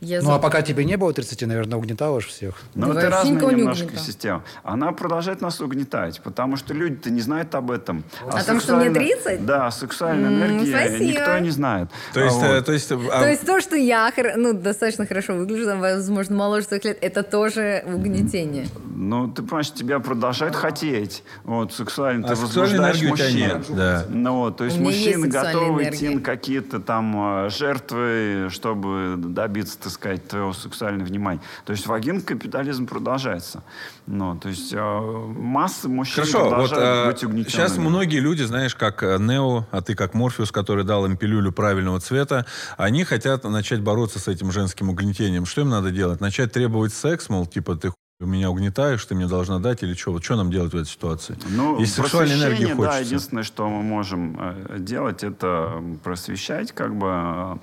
я 0.01 0.21
ну, 0.21 0.27
за... 0.27 0.35
а 0.35 0.39
пока 0.39 0.61
тебе 0.61 0.85
не 0.85 0.95
было 0.97 1.11
30, 1.13 1.41
наверное, 1.47 1.77
угнетала 1.77 2.21
же 2.21 2.27
всех. 2.27 2.55
Ну, 2.75 2.91
это 2.93 3.09
разная 3.09 3.33
немножко 3.51 3.83
угнетала. 3.85 4.05
система. 4.05 4.43
Она 4.63 4.91
продолжает 4.91 5.41
нас 5.41 5.59
угнетать, 5.61 6.21
потому 6.21 6.55
что 6.55 6.73
люди-то 6.73 7.09
не 7.09 7.21
знают 7.21 7.53
об 7.55 7.71
этом. 7.71 8.03
О 8.27 8.41
том, 8.43 8.59
что 8.61 8.75
мне 8.77 8.85
сексуальная- 8.89 8.93
30? 8.93 9.45
Да, 9.45 9.71
сексуальная 9.71 10.29
М, 10.29 10.35
энергия 10.37 10.77
спасибо. 10.89 11.03
никто 11.03 11.39
не 11.39 11.49
знает. 11.49 11.89
То 12.13 12.19
есть, 12.21 12.41
А 12.41 12.45
э, 12.47 12.55
вот. 12.55 12.65
то 12.65 12.71
есть, 12.71 12.91
а, 12.91 12.97
То 12.97 13.29
есть 13.29 13.45
то, 13.45 13.61
что 13.61 13.75
я 13.75 14.11
ну, 14.35 14.53
достаточно 14.53 15.05
хорошо 15.05 15.33
выгляжу, 15.33 15.65
там, 15.65 15.79
возможно, 15.79 16.35
моложе 16.35 16.65
своих 16.67 16.85
лет, 16.85 16.97
это 17.01 17.23
тоже 17.23 17.83
угнетение. 17.85 18.67
Ну, 18.95 19.27
ты 19.29 19.43
понимаешь, 19.43 19.71
тебя 19.71 19.99
продолжают 19.99 20.55
хотеть. 20.55 21.23
Вот, 21.45 21.73
сексуально 21.73 22.25
А 22.27 22.35
ты 22.35 22.41
возбуждаешь 22.41 23.01
мужчин. 23.01 23.35
нет, 23.37 23.65
да. 23.69 24.05
Ну, 24.09 24.39
вот, 24.39 24.57
то 24.57 24.65
есть 24.65 24.77
У 24.77 24.81
меня 24.81 24.91
есть 24.91 25.05
мужчины 25.17 25.27
готовы 25.29 25.83
энергия. 25.83 25.97
идти 26.07 26.09
на 26.15 26.21
какие-то 26.21 26.79
там 26.79 27.45
э, 27.45 27.49
жертвы, 27.49 28.47
чтобы 28.51 29.15
добиться, 29.17 29.77
так 29.89 29.95
сказать, 29.95 30.27
твоего 30.27 30.53
сексуального 30.53 31.07
внимания. 31.07 31.41
То 31.65 31.71
есть 31.71 31.87
вагин 31.87 32.21
капитализм 32.21 32.85
продолжается. 32.85 33.63
Ну, 34.05 34.37
то 34.37 34.49
есть 34.49 34.71
э, 34.71 34.77
масса 34.79 35.89
мужчин 35.89 36.23
Хорошо, 36.23 36.43
вот 36.43 36.49
продолжают 36.49 37.13
быть 37.13 37.23
а, 37.23 37.27
угнетенными. 37.27 37.51
сейчас 37.51 37.77
многие 37.77 38.19
люди, 38.19 38.43
знаешь, 38.43 38.75
как 38.75 39.03
э, 39.03 39.17
Нео, 39.19 39.65
а 39.71 39.81
ты 39.81 39.95
как 39.95 40.13
Морфеус, 40.13 40.51
который 40.51 40.83
дал 40.83 41.05
им 41.05 41.17
пилюлю 41.17 41.51
правильного 41.51 41.99
цвета, 41.99 42.45
они 42.77 43.03
хотят 43.03 43.43
начать 43.43 43.81
бороться 43.81 44.19
с 44.19 44.27
этим 44.27 44.51
женским 44.51 44.89
угнетением. 44.89 45.45
Что 45.45 45.61
им 45.61 45.69
надо 45.69 45.91
делать? 45.91 46.21
Начать 46.21 46.51
требовать 46.51 46.93
секс, 46.93 47.29
мол, 47.29 47.47
типа, 47.47 47.75
ты 47.75 47.91
меня 48.19 48.49
угнетаешь, 48.49 49.03
ты 49.05 49.15
мне 49.15 49.27
должна 49.27 49.59
дать 49.59 49.81
или 49.81 49.93
что? 49.93 50.11
Вот 50.11 50.23
что 50.23 50.35
нам 50.35 50.51
делать 50.51 50.73
в 50.73 50.75
этой 50.75 50.89
ситуации? 50.89 51.37
Ну, 51.49 51.79
Если 51.79 52.01
сексуальной 52.01 52.35
энергии 52.35 52.65
просвещение, 52.65 52.75
да, 52.75 52.89
хочется. 52.91 53.05
единственное, 53.05 53.43
что 53.43 53.69
мы 53.69 53.81
можем 53.81 54.37
э, 54.39 54.79
делать, 54.79 55.23
это 55.23 55.81
просвещать, 56.03 56.73
как 56.73 56.95
бы 56.95 57.07
э, 57.07 57.55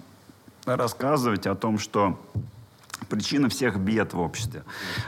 рассказывать 0.66 1.46
о 1.46 1.54
том, 1.54 1.78
что 1.78 2.18
причина 3.08 3.48
всех 3.48 3.78
бед 3.78 4.14
в 4.14 4.18
обществе, 4.18 4.64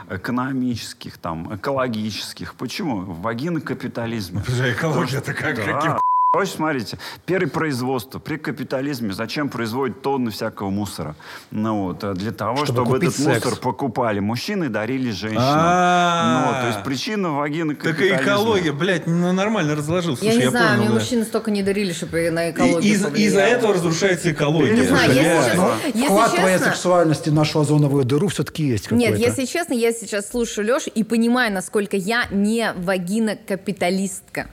экономических, 0.09 1.17
там, 1.17 1.53
экологических. 1.55 2.55
Почему? 2.55 3.01
Вагина 3.01 3.59
капитализма. 3.61 4.41
Экология-то 4.41 5.33
как? 5.33 5.55
Да. 5.57 5.99
Короче, 6.31 6.51
смотрите, 6.51 6.99
перепроизводство 7.25 8.19
при 8.19 8.37
капитализме 8.37 9.13
зачем 9.13 9.49
производить 9.49 10.03
тонны 10.03 10.29
всякого 10.29 10.69
мусора? 10.69 11.15
Ну 11.49 11.85
вот, 11.85 12.03
а 12.03 12.13
для 12.13 12.31
того, 12.31 12.65
Чтобы 12.65 12.85
чтобы, 12.85 12.97
этот 12.97 13.17
мусор 13.17 13.41
секс. 13.53 13.57
покупали 13.57 14.19
мужчины 14.19 14.65
и 14.65 14.67
дарили 14.67 15.09
женщинам. 15.09 15.41
Ну, 15.41 16.45
вот, 16.51 16.61
то 16.61 16.67
есть 16.67 16.83
причина 16.83 17.31
вагины 17.31 17.73
Так 17.73 17.95
капитализма. 17.97 18.19
и 18.19 18.23
экология, 18.23 18.71
блядь, 18.73 19.07
ну, 19.07 19.31
нормально 19.31 19.73
разложил. 19.75 20.15
Слушай, 20.15 20.35
я 20.35 20.39
не 20.43 20.49
знаю, 20.51 20.67
понял, 20.69 20.79
мне 20.81 20.87
да. 20.89 20.93
мужчины 20.93 21.23
столько 21.25 21.49
не 21.49 21.63
дарили, 21.63 21.93
чтобы 21.93 22.29
на 22.29 22.51
экологию 22.51 22.93
из-. 22.93 23.05
Из-за 23.07 23.41
этого 23.41 23.73
разрушается 23.73 24.31
экология. 24.31 24.75
Не 24.75 24.83
знаю, 24.85 25.11
если 25.11 25.23
честно, 25.23 25.71
если 25.87 26.03
Вклад 26.05 26.35
твоей 26.35 26.57
честно- 26.57 26.71
сексуальности 26.73 27.29
нашу 27.29 27.59
озоновую 27.61 28.05
дыру 28.05 28.27
все-таки 28.27 28.67
есть 28.67 28.83
какой-то. 28.87 29.09
Нет, 29.09 29.17
если 29.17 29.45
честно, 29.45 29.73
я 29.73 29.91
сейчас 29.93 30.29
слушаю 30.29 30.67
Лешу 30.67 30.91
и 30.93 31.03
понимаю, 31.03 31.51
насколько 31.51 31.97
я 31.97 32.25
не 32.29 32.71
вагина-капиталистка. 32.77 34.45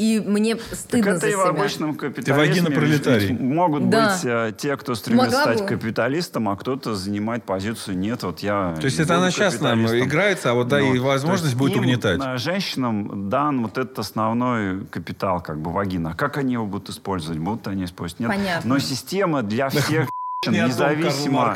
И 0.00 0.18
мне 0.18 0.54
Так 0.56 0.64
стыдно 0.78 1.10
это 1.10 1.18
за 1.20 1.26
и 1.28 1.30
в 1.34 1.40
себя. 1.40 1.48
обычном 1.50 1.94
капитализме. 1.94 2.34
вагина-пролетарий. 2.34 3.26
ведь 3.28 3.40
Могут 3.40 3.90
Да. 3.90 4.08
быть 4.14 4.24
э, 4.24 4.52
те, 4.56 4.76
кто 4.78 4.94
стремится 4.94 5.26
Могла 5.26 5.42
стать 5.42 5.60
бы. 5.60 5.66
капиталистом, 5.66 6.48
а 6.48 6.56
кто-то 6.56 6.94
занимает 6.94 7.44
позицию 7.44 7.98
«нет, 7.98 8.22
вот 8.22 8.38
я 8.40 8.74
То 8.80 8.86
есть 8.86 8.98
это 8.98 9.16
она 9.18 9.30
сейчас 9.30 9.60
нам 9.60 9.80
капиталистом». 9.80 10.08
играется, 10.08 10.50
а 10.52 10.54
вот 10.54 10.68
да, 10.68 10.78
Ну, 10.78 10.94
и 10.94 10.98
возможность 10.98 11.54
будет 11.54 11.76
им, 11.76 11.80
угнетать. 11.82 12.18
э, 12.24 12.38
Женщинам 12.38 13.28
дан 13.28 13.62
вот 13.62 13.76
этот 13.76 13.98
основной 13.98 14.86
капитал, 14.86 15.42
как 15.42 15.60
бы 15.60 15.70
вагина. 15.70 16.10
А 16.12 16.14
как 16.14 16.38
они 16.38 16.54
его 16.54 16.64
будут 16.66 16.88
использовать? 16.88 17.38
Будут 17.38 17.66
они 17.68 17.84
использовать? 17.84 18.20
Нет. 18.20 18.30
Понятно. 18.30 18.68
Но 18.74 18.78
система 18.78 19.42
для 19.42 19.68
всех 19.70 20.08
Том 20.42 20.54
независимо, 20.54 21.54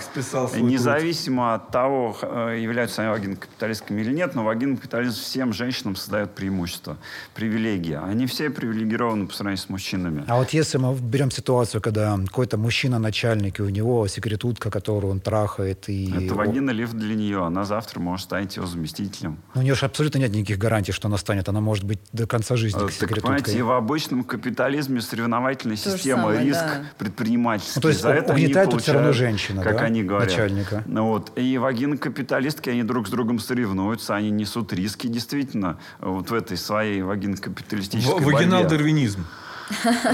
независимо 0.60 1.54
от 1.54 1.70
того, 1.70 2.14
э, 2.20 2.58
являются 2.60 3.00
они 3.00 3.10
вагинокапиталистками 3.12 4.02
или 4.02 4.12
нет, 4.12 4.34
но 4.34 4.44
вагинокапитализм 4.44 5.22
всем 5.22 5.54
женщинам 5.54 5.96
создает 5.96 6.34
преимущество, 6.34 6.98
привилегии. 7.34 7.94
Они 7.94 8.26
все 8.26 8.50
привилегированы 8.50 9.26
по 9.26 9.32
сравнению 9.32 9.62
с 9.64 9.70
мужчинами. 9.70 10.24
А 10.28 10.36
вот 10.36 10.50
если 10.50 10.76
мы 10.76 10.94
берем 10.96 11.30
ситуацию, 11.30 11.80
когда 11.80 12.18
какой-то 12.26 12.58
мужчина 12.58 12.98
начальник, 12.98 13.58
и 13.58 13.62
у 13.62 13.70
него 13.70 14.06
секретутка, 14.06 14.70
которую 14.70 15.12
он 15.12 15.20
трахает, 15.20 15.88
и 15.88 16.12
Это 16.26 16.34
вагина 16.34 16.70
лифт 16.70 16.92
для 16.92 17.14
нее. 17.14 17.42
Она 17.42 17.64
завтра 17.64 18.00
может 18.00 18.24
стать 18.24 18.56
его 18.56 18.66
заместителем. 18.66 19.38
Ну, 19.54 19.62
у 19.62 19.64
нее 19.64 19.74
же 19.76 19.86
абсолютно 19.86 20.18
нет 20.18 20.30
никаких 20.34 20.58
гарантий, 20.58 20.92
что 20.92 21.08
она 21.08 21.16
станет. 21.16 21.48
Она 21.48 21.62
может 21.62 21.84
быть 21.84 22.00
до 22.12 22.26
конца 22.26 22.56
жизни 22.56 22.78
Э, 22.84 22.86
Так, 22.86 23.08
понимаете, 23.08 23.44
и 23.44 23.54
секретуткой. 23.54 23.62
в 23.62 23.72
обычном 23.72 24.24
капитализме 24.24 25.00
соревновательная 25.00 25.78
То 25.78 25.90
система, 25.90 26.24
самое, 26.24 26.44
риск 26.44 26.60
да. 26.60 26.84
предпринимательский. 26.98 27.72
Ну, 27.76 27.80
то 27.80 27.88
есть 27.88 28.02
За 28.02 28.10
это 28.10 28.34
они 28.34 28.44
угнетает 28.44 28.73
тут 28.74 28.82
всё 28.82 28.92
равно 28.92 29.08
получают, 29.08 29.38
женщина, 29.40 29.62
как 29.62 29.76
да, 29.76 29.82
они 29.84 30.02
говорят. 30.02 30.28
начальника. 30.28 30.82
Ну, 30.86 31.06
вот. 31.08 31.32
И 31.36 31.58
вагины-капиталистки, 31.58 32.70
они 32.70 32.82
друг 32.82 33.06
с 33.08 33.10
другом 33.10 33.38
соревнуются, 33.38 34.14
они 34.14 34.30
несут 34.30 34.72
риски, 34.72 35.06
действительно, 35.06 35.78
вот 36.00 36.30
в 36.30 36.34
этой 36.34 36.56
своей 36.56 37.02
вагинокапиталистической 37.02 38.20
В- 38.20 38.24
борьбе. 38.24 38.46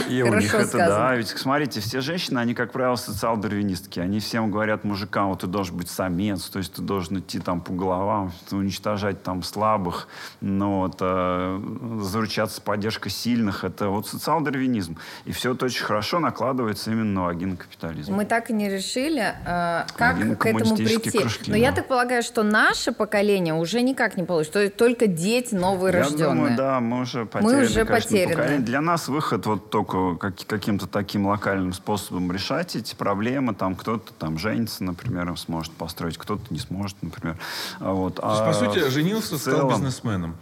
И 0.09 0.23
у 0.23 0.35
них 0.35 0.55
это, 0.55 0.79
да, 0.79 1.15
ведь 1.17 1.29
смотрите, 1.29 1.81
все 1.81 2.01
женщины, 2.01 2.39
они, 2.39 2.55
как 2.55 2.73
правило, 2.73 2.97
социал-дарвинистки. 2.97 4.01
Они 4.01 4.21
всем 4.21 4.51
говорят 4.51 4.85
мужикам, 4.85 5.29
вот 5.29 5.41
ты 5.41 5.47
должен 5.47 5.77
быть 5.77 5.89
самец, 5.91 6.45
то 6.45 6.59
есть 6.59 6.75
ты 6.75 6.83
должен 6.83 7.19
идти 7.19 7.39
там 7.39 7.61
по 7.61 7.73
головам, 7.73 8.33
уничтожать 8.51 9.23
там 9.23 9.43
слабых, 9.43 10.09
но 10.41 10.81
вот, 10.81 10.97
э, 11.01 11.61
заручаться 12.01 12.61
поддержкой 12.61 13.11
сильных. 13.11 13.65
Это 13.65 13.89
вот 13.89 14.07
социал-дарвинизм. 14.07 14.97
И 15.25 15.33
все 15.33 15.55
это 15.55 15.67
очень 15.67 15.85
хорошо 15.85 16.21
накладывается 16.21 16.91
именно 16.91 17.21
на 17.21 17.25
вагин 17.25 17.57
капитализм. 17.57 18.15
Мы 18.15 18.25
так 18.25 18.51
и 18.51 18.53
не 18.53 18.69
решили, 18.69 19.35
э, 19.47 19.85
как 19.97 20.17
Один 20.17 20.37
к 20.37 20.47
этому 20.47 20.77
прийти. 20.77 21.11
кружки, 21.19 21.51
Но 21.51 21.57
я 21.57 21.73
так 21.73 21.89
полагаю, 21.89 22.23
что 22.23 22.43
наше 22.43 22.93
поколение 22.93 23.55
уже 23.55 23.83
никак 23.83 24.17
не 24.17 24.25
получится. 24.25 24.71
Только 24.71 25.07
дети 25.07 25.55
новые 25.55 25.93
Я 25.93 25.99
рожденные. 26.01 26.35
думаю, 26.35 26.57
да, 26.57 26.81
мы 26.81 27.01
уже 27.03 27.27
потеряны, 27.27 27.63
уже 27.65 27.85
конечно, 27.85 27.95
потеряны. 27.97 28.35
поколение. 28.35 28.61
Для 28.67 28.81
нас 28.81 29.09
выход 29.09 29.40
вот 29.47 29.71
только 29.71 30.15
как- 30.17 30.47
каким-то 30.47 30.87
таким 30.87 31.27
локальным 31.27 31.73
способом 31.73 32.31
решать 32.33 32.77
эти 32.77 32.95
проблемы. 32.95 33.55
Там 33.55 33.75
кто-то 33.75 34.13
там 34.15 34.39
женится, 34.39 34.85
например, 34.85 35.37
сможет 35.37 35.73
построить, 35.73 36.19
кто-то 36.19 36.43
не 36.51 36.59
сможет, 36.59 36.97
например. 37.03 37.39
А 37.79 37.93
Вот. 37.93 38.17
То 38.17 38.29
есть, 38.29 38.41
А 38.43 38.47
по 38.47 38.53
сути, 38.53 38.89
женился, 38.89 39.37
в 39.37 39.39
стал 39.39 39.55
целом- 39.55 39.69
бизнесменом. 39.71 40.37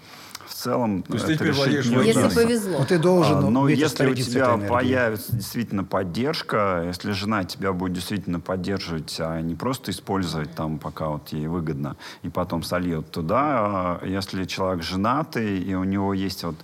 В 0.49 0.55
целом, 0.55 1.03
То 1.03 1.15
есть 1.15 1.27
ты 1.27 1.33
это 1.35 1.45
теперь 1.45 1.55
владеешь. 1.55 1.85
Если 1.85 2.35
повезло. 2.35 2.79
Ну, 2.79 2.85
ты 2.87 2.99
должен 2.99 3.37
А, 3.37 3.51
но 3.51 3.61
уметь 3.61 3.79
если 3.79 4.07
у 4.07 4.15
тебя 4.15 4.57
появится 4.57 5.37
действительно 5.37 5.85
поддержка, 5.85 6.85
если 6.87 7.13
жена 7.13 7.45
тебя 7.45 7.73
будет 7.73 7.93
действительно 7.93 8.41
поддерживать, 8.41 9.15
а 9.21 9.41
не 9.43 9.55
просто 9.55 9.91
использовать 9.91 10.55
там, 10.55 10.79
пока 10.79 11.09
вот 11.09 11.29
ей 11.29 11.47
выгодно, 11.49 11.97
и 12.23 12.31
потом 12.31 12.63
сольет 12.63 13.11
туда, 13.11 13.41
а 13.41 14.07
если 14.07 14.45
человек 14.45 14.83
женатый, 14.83 15.59
и 15.59 15.75
у 15.75 15.85
него 15.85 16.15
есть 16.15 16.45
вот 16.45 16.57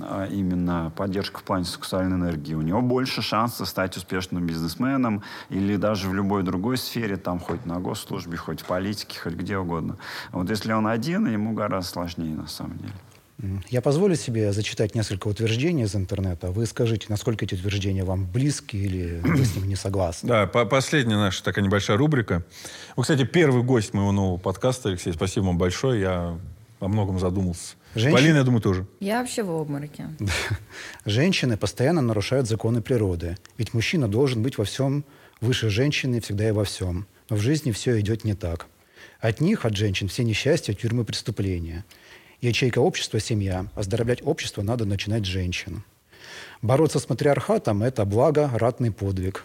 а, 0.00 0.26
именно 0.26 0.92
поддержка 0.96 1.40
в 1.40 1.42
плане 1.42 1.64
сексуальной 1.64 2.16
энергии, 2.16 2.54
у 2.54 2.62
него 2.62 2.82
больше 2.82 3.20
шансов 3.20 3.68
стать 3.68 3.96
успешным 3.96 4.46
бизнесменом 4.46 5.22
или 5.50 5.76
даже 5.76 6.08
в 6.08 6.14
любой 6.14 6.44
другой 6.44 6.76
сфере, 6.76 7.16
там 7.16 7.40
хоть 7.40 7.66
на 7.66 7.80
госслужбе, 7.80 8.36
хоть 8.36 8.60
в 8.60 8.64
политике, 8.64 9.18
хоть 9.18 9.34
где 9.34 9.58
угодно. 9.58 9.96
Вот 10.30 10.48
если 10.50 10.72
он 10.72 10.86
один, 10.86 11.26
ему 11.26 11.52
гораздо 11.52 11.90
сложнее 11.90 12.36
на 12.36 12.46
самом 12.46 12.78
деле. 12.78 12.92
Я 13.68 13.80
позволю 13.82 14.14
себе 14.14 14.52
зачитать 14.52 14.94
несколько 14.94 15.26
утверждений 15.28 15.84
из 15.84 15.96
интернета. 15.96 16.50
Вы 16.52 16.66
скажите, 16.66 17.06
насколько 17.08 17.44
эти 17.44 17.54
утверждения 17.54 18.04
вам 18.04 18.26
близки 18.30 18.76
или 18.76 19.20
вы 19.24 19.44
с 19.44 19.56
ними 19.56 19.66
не 19.66 19.76
согласны. 19.76 20.28
Да, 20.28 20.46
по 20.46 20.64
последняя 20.64 21.16
наша 21.16 21.42
такая 21.42 21.64
небольшая 21.64 21.96
рубрика. 21.96 22.44
Вы, 22.96 23.02
кстати, 23.02 23.24
первый 23.24 23.64
гость 23.64 23.92
моего 23.92 24.12
нового 24.12 24.36
подкаста, 24.38 24.88
Алексей. 24.90 25.12
Спасибо 25.12 25.46
вам 25.46 25.58
большое. 25.58 26.00
Я 26.00 26.38
о 26.80 26.88
многом 26.88 27.18
задумался. 27.18 27.74
Женщин- 27.96 28.12
Полина, 28.16 28.36
я 28.38 28.42
думаю, 28.44 28.60
тоже. 28.62 28.86
Я 29.00 29.20
вообще 29.20 29.42
в 29.42 29.50
обмороке. 29.50 30.10
Женщины 31.04 31.56
постоянно 31.56 32.00
нарушают 32.02 32.48
законы 32.48 32.82
природы. 32.82 33.36
Ведь 33.58 33.74
мужчина 33.74 34.08
должен 34.08 34.42
быть 34.42 34.58
во 34.58 34.64
всем 34.64 35.04
выше 35.40 35.70
женщины 35.70 36.20
всегда 36.20 36.48
и 36.48 36.52
во 36.52 36.64
всем. 36.64 37.06
Но 37.30 37.36
в 37.36 37.40
жизни 37.40 37.72
все 37.72 37.98
идет 38.00 38.24
не 38.24 38.34
так. 38.34 38.66
От 39.20 39.40
них, 39.40 39.64
от 39.64 39.76
женщин, 39.76 40.08
все 40.08 40.22
несчастья, 40.24 40.72
тюрьмы, 40.74 41.04
преступления. 41.04 41.84
Ячейка 42.44 42.78
общества– 42.78 43.18
семья. 43.20 43.68
Оздоровлять 43.74 44.20
общество 44.22 44.60
надо 44.60 44.84
начинать 44.84 45.24
с 45.24 45.28
женщин. 45.28 45.82
Бороться 46.60 46.98
с 46.98 47.08
матриархатом– 47.08 47.82
это 47.82 48.04
благо, 48.04 48.50
ратный 48.52 48.92
подвиг. 48.92 49.44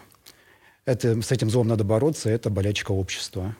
Это, 0.84 1.22
с 1.22 1.32
этим 1.32 1.48
злом 1.48 1.66
надо 1.68 1.82
бороться, 1.82 2.28
это 2.28 2.50
болячка 2.50 2.92
общества. 2.92 3.56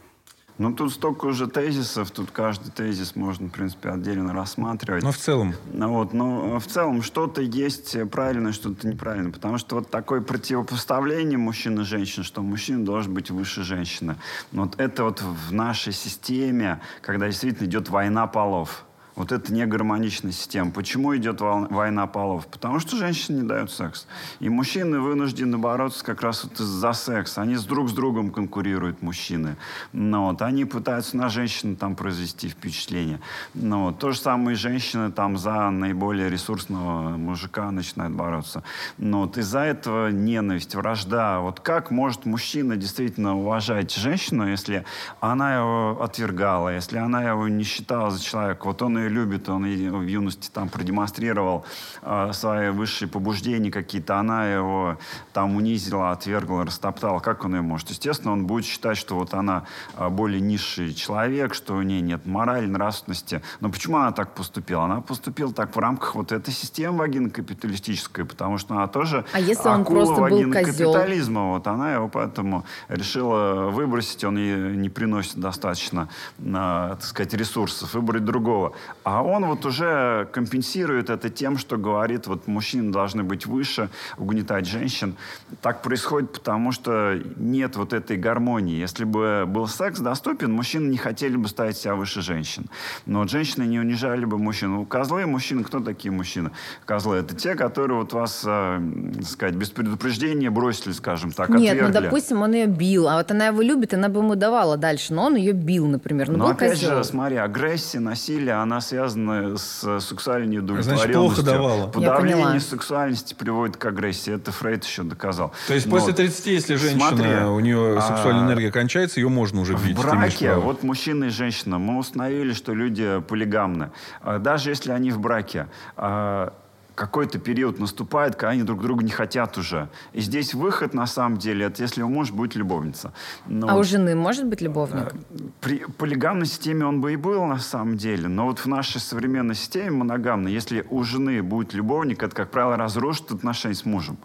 Ну, 0.58 0.74
тут 0.74 0.92
столько 0.92 1.24
уже 1.24 1.46
тезисов, 1.46 2.10
тут 2.10 2.30
каждый 2.30 2.70
тезис 2.70 3.16
можно, 3.16 3.48
в 3.48 3.50
принципе, 3.50 3.88
отдельно 3.88 4.34
рассматривать. 4.34 5.02
Но 5.02 5.10
в 5.10 5.16
целом, 5.16 5.54
Ну 5.72 5.90
Вот, 5.94 6.12
но 6.12 6.60
в 6.60 6.66
целом 6.66 7.02
что-то 7.02 7.40
есть 7.40 7.96
правильное, 8.10 8.52
что-то 8.52 8.86
неправильно. 8.86 9.30
Потому 9.30 9.56
что 9.56 9.76
вот 9.76 9.88
такое 9.88 10.20
противопоставление 10.20 11.38
мужчин 11.38 11.80
и 11.80 11.84
женщин, 11.84 12.24
что 12.24 12.42
мужчина 12.42 12.84
должен 12.84 13.14
быть 13.14 13.30
выше 13.30 13.62
женщины. 13.62 14.16
Но 14.52 14.64
Вот 14.64 14.78
это 14.78 15.04
вот 15.04 15.22
в 15.22 15.50
нашей 15.50 15.94
системе, 15.94 16.82
когда 17.00 17.28
действительно 17.28 17.66
идет 17.66 17.88
война 17.88 18.26
полов. 18.26 18.84
Вот 19.20 19.32
это 19.32 19.52
не 19.52 19.66
гармоничная 19.66 20.32
система. 20.32 20.70
Почему 20.70 21.14
идет 21.14 21.42
война 21.42 22.06
полов? 22.06 22.46
Потому 22.46 22.80
что 22.80 22.96
женщины 22.96 23.42
не 23.42 23.46
дают 23.46 23.70
секс. 23.70 24.06
И 24.38 24.48
мужчины 24.48 24.98
вынуждены 24.98 25.58
бороться 25.58 26.02
как 26.02 26.22
раз 26.22 26.44
вот 26.44 26.56
за 26.56 26.94
секс. 26.94 27.36
Они 27.36 27.56
с 27.56 27.64
друг 27.64 27.90
с 27.90 27.92
другом 27.92 28.30
конкурируют, 28.30 29.02
мужчины. 29.02 29.56
Ну, 29.92 30.28
вот, 30.28 30.40
они 30.40 30.64
пытаются 30.64 31.18
на 31.18 31.28
женщин 31.28 31.76
там 31.76 31.96
произвести 31.96 32.48
впечатление. 32.48 33.20
Ну, 33.52 33.84
вот, 33.84 33.98
то 33.98 34.12
же 34.12 34.18
самое 34.18 34.54
и 34.54 34.58
женщины 34.58 35.12
там 35.12 35.36
за 35.36 35.68
наиболее 35.68 36.30
ресурсного 36.30 37.10
мужика 37.18 37.70
начинают 37.70 38.14
бороться. 38.14 38.62
Но 38.96 39.20
вот 39.20 39.36
из-за 39.36 39.60
этого 39.60 40.08
ненависть, 40.08 40.74
вражда. 40.74 41.40
Вот 41.40 41.60
как 41.60 41.90
может 41.90 42.24
мужчина 42.24 42.74
действительно 42.78 43.36
уважать 43.36 43.94
женщину, 43.94 44.48
если 44.48 44.86
она 45.20 45.56
его 45.56 46.02
отвергала, 46.02 46.74
если 46.74 46.96
она 46.96 47.22
его 47.22 47.48
не 47.48 47.64
считала 47.64 48.10
за 48.10 48.22
человека? 48.22 48.64
Вот 48.64 48.80
он 48.80 48.96
ее 48.96 49.09
любит, 49.10 49.48
он 49.48 49.64
в 49.64 50.06
юности 50.06 50.50
там 50.52 50.68
продемонстрировал 50.68 51.64
э, 52.02 52.30
свои 52.32 52.70
высшие 52.70 53.08
побуждения 53.08 53.70
какие-то, 53.70 54.18
она 54.18 54.46
его 54.46 54.98
там 55.32 55.56
унизила, 55.56 56.12
отвергла, 56.12 56.64
растоптала. 56.64 57.20
Как 57.20 57.44
он 57.44 57.54
ее 57.54 57.62
может? 57.62 57.90
Естественно, 57.90 58.32
он 58.32 58.46
будет 58.46 58.64
считать, 58.64 58.96
что 58.96 59.16
вот 59.16 59.34
она 59.34 59.64
э, 59.96 60.08
более 60.08 60.40
низший 60.40 60.94
человек, 60.94 61.54
что 61.54 61.74
у 61.74 61.82
нее 61.82 62.00
нет 62.00 62.26
морали, 62.26 62.66
нравственности. 62.66 63.42
Но 63.60 63.70
почему 63.70 63.98
она 63.98 64.12
так 64.12 64.34
поступила? 64.34 64.84
Она 64.84 65.00
поступила 65.00 65.52
так 65.52 65.74
в 65.74 65.78
рамках 65.78 66.14
вот 66.14 66.32
этой 66.32 66.52
системы 66.54 66.98
вагинокапиталистической, 66.98 68.24
потому 68.24 68.58
что 68.58 68.74
она 68.74 68.86
тоже 68.86 69.24
А 69.32 69.40
если 69.40 69.68
он 69.68 69.84
просто 69.84 70.14
был 70.14 70.28
козел? 70.28 70.38
вагинокапитализма. 70.38 71.48
Вот 71.52 71.66
она 71.66 71.92
его 71.94 72.08
поэтому 72.08 72.64
решила 72.88 73.70
выбросить, 73.70 74.24
он 74.24 74.36
ей 74.36 74.76
не 74.76 74.88
приносит 74.88 75.38
достаточно, 75.38 76.08
а, 76.54 76.90
так 76.90 77.04
сказать, 77.04 77.34
ресурсов, 77.34 77.94
выбрать 77.94 78.24
другого. 78.24 78.72
А 79.02 79.22
он 79.22 79.44
вот 79.46 79.64
уже 79.66 80.28
компенсирует 80.32 81.10
это 81.10 81.30
тем, 81.30 81.58
что 81.58 81.76
говорит, 81.76 82.26
вот 82.26 82.46
мужчины 82.46 82.92
должны 82.92 83.22
быть 83.22 83.46
выше, 83.46 83.88
угнетать 84.18 84.66
женщин. 84.66 85.16
Так 85.62 85.82
происходит, 85.82 86.32
потому 86.32 86.72
что 86.72 87.20
нет 87.36 87.76
вот 87.76 87.92
этой 87.92 88.16
гармонии. 88.16 88.76
Если 88.76 89.04
бы 89.04 89.44
был 89.46 89.66
секс 89.66 90.00
доступен, 90.00 90.52
мужчины 90.52 90.90
не 90.90 90.98
хотели 90.98 91.36
бы 91.36 91.48
ставить 91.48 91.76
себя 91.76 91.94
выше 91.94 92.20
женщин. 92.20 92.66
Но 93.06 93.20
вот 93.20 93.30
женщины 93.30 93.64
не 93.64 93.78
унижали 93.78 94.24
бы 94.24 94.38
мужчин. 94.38 94.74
У 94.76 94.84
козлы 94.84 95.26
мужчины, 95.26 95.64
кто 95.64 95.80
такие 95.80 96.10
мужчины? 96.12 96.50
Козлы 96.84 97.16
это 97.16 97.34
те, 97.34 97.54
которые 97.54 97.98
вот 98.00 98.12
вас, 98.12 98.42
э, 98.46 98.80
так 99.16 99.26
сказать, 99.26 99.54
без 99.54 99.70
предупреждения 99.70 100.50
бросили, 100.50 100.92
скажем 100.92 101.32
так, 101.32 101.48
Нет, 101.50 101.78
ну, 101.80 101.86
отвергли. 101.88 102.04
допустим, 102.04 102.42
он 102.42 102.52
ее 102.52 102.66
бил, 102.66 103.08
а 103.08 103.16
вот 103.16 103.30
она 103.30 103.46
его 103.46 103.62
любит, 103.62 103.94
она 103.94 104.08
бы 104.08 104.20
ему 104.20 104.34
давала 104.34 104.76
дальше, 104.76 105.14
но 105.14 105.26
он 105.26 105.36
ее 105.36 105.52
бил, 105.52 105.86
например. 105.86 106.30
Ну, 106.30 106.38
Но 106.38 106.48
опять 106.48 106.72
козел. 106.72 106.96
же, 106.96 107.04
смотри, 107.04 107.36
агрессия, 107.36 108.00
насилие, 108.00 108.54
она 108.54 108.79
связана 108.80 109.56
с 109.56 109.82
э, 109.84 110.00
сексуальной 110.00 110.48
неудовлетворенностью. 110.48 111.12
плохо 111.14 111.42
давала. 111.42 111.86
Подавление 111.88 112.60
сексуальности 112.60 113.34
приводит 113.34 113.76
к 113.76 113.84
агрессии. 113.84 114.32
Это 114.34 114.52
Фрейд 114.52 114.84
еще 114.84 115.02
доказал. 115.02 115.52
то 115.66 115.74
есть 115.74 115.86
Но 115.86 115.96
после 115.96 116.12
30, 116.12 116.46
если 116.46 116.74
женщина, 116.76 117.08
смотри, 117.08 117.30
у 117.44 117.60
нее 117.60 117.98
а, 117.98 118.00
сексуальная 118.00 118.46
энергия 118.46 118.70
кончается, 118.70 119.20
ее 119.20 119.28
можно 119.28 119.60
уже 119.60 119.74
бить. 119.74 119.96
В 119.96 120.02
браке, 120.02 120.54
вот 120.54 120.82
мужчина 120.82 121.24
и 121.24 121.28
женщина, 121.28 121.78
мы 121.78 121.98
установили, 121.98 122.52
что 122.52 122.74
люди 122.74 123.20
полигамны. 123.28 123.90
А 124.22 124.38
Даже 124.38 124.70
если 124.70 124.92
они 124.92 125.10
в 125.10 125.18
браке, 125.20 125.66
а, 125.96 126.52
какой-то 127.00 127.38
период 127.38 127.78
наступает, 127.78 128.34
когда 128.34 128.50
они 128.50 128.62
друг 128.62 128.82
друга 128.82 129.02
не 129.02 129.10
хотят 129.10 129.56
уже. 129.56 129.88
И 130.12 130.20
здесь 130.20 130.52
выход, 130.52 130.92
на 130.92 131.06
самом 131.06 131.38
деле, 131.38 131.64
это 131.64 131.82
если 131.82 132.02
у 132.02 132.10
мужа 132.10 132.34
будет 132.34 132.56
любовница. 132.56 133.12
Но 133.46 133.68
А 133.70 133.76
у 133.76 133.82
жены 133.84 134.14
может 134.14 134.46
быть 134.46 134.60
любовник? 134.60 135.14
при 135.60 135.78
полигамной 135.98 136.46
системе 136.46 136.84
он 136.84 137.00
бы 137.00 137.14
и 137.14 137.16
был, 137.16 137.46
на 137.46 137.58
самом 137.58 137.96
деле. 137.96 138.28
Но 138.28 138.44
вот 138.44 138.58
в 138.58 138.66
нашей 138.66 139.00
современной 139.00 139.54
системе 139.54 139.90
моногамной, 139.90 140.52
если 140.52 140.84
у 140.90 141.02
жены 141.02 141.42
будет 141.42 141.72
любовник, 141.72 142.22
это, 142.22 142.36
как 142.36 142.50
правило, 142.50 142.76
разрушит 142.76 143.32
отношения 143.32 143.74
с 143.74 143.86
мужем. 143.86 144.18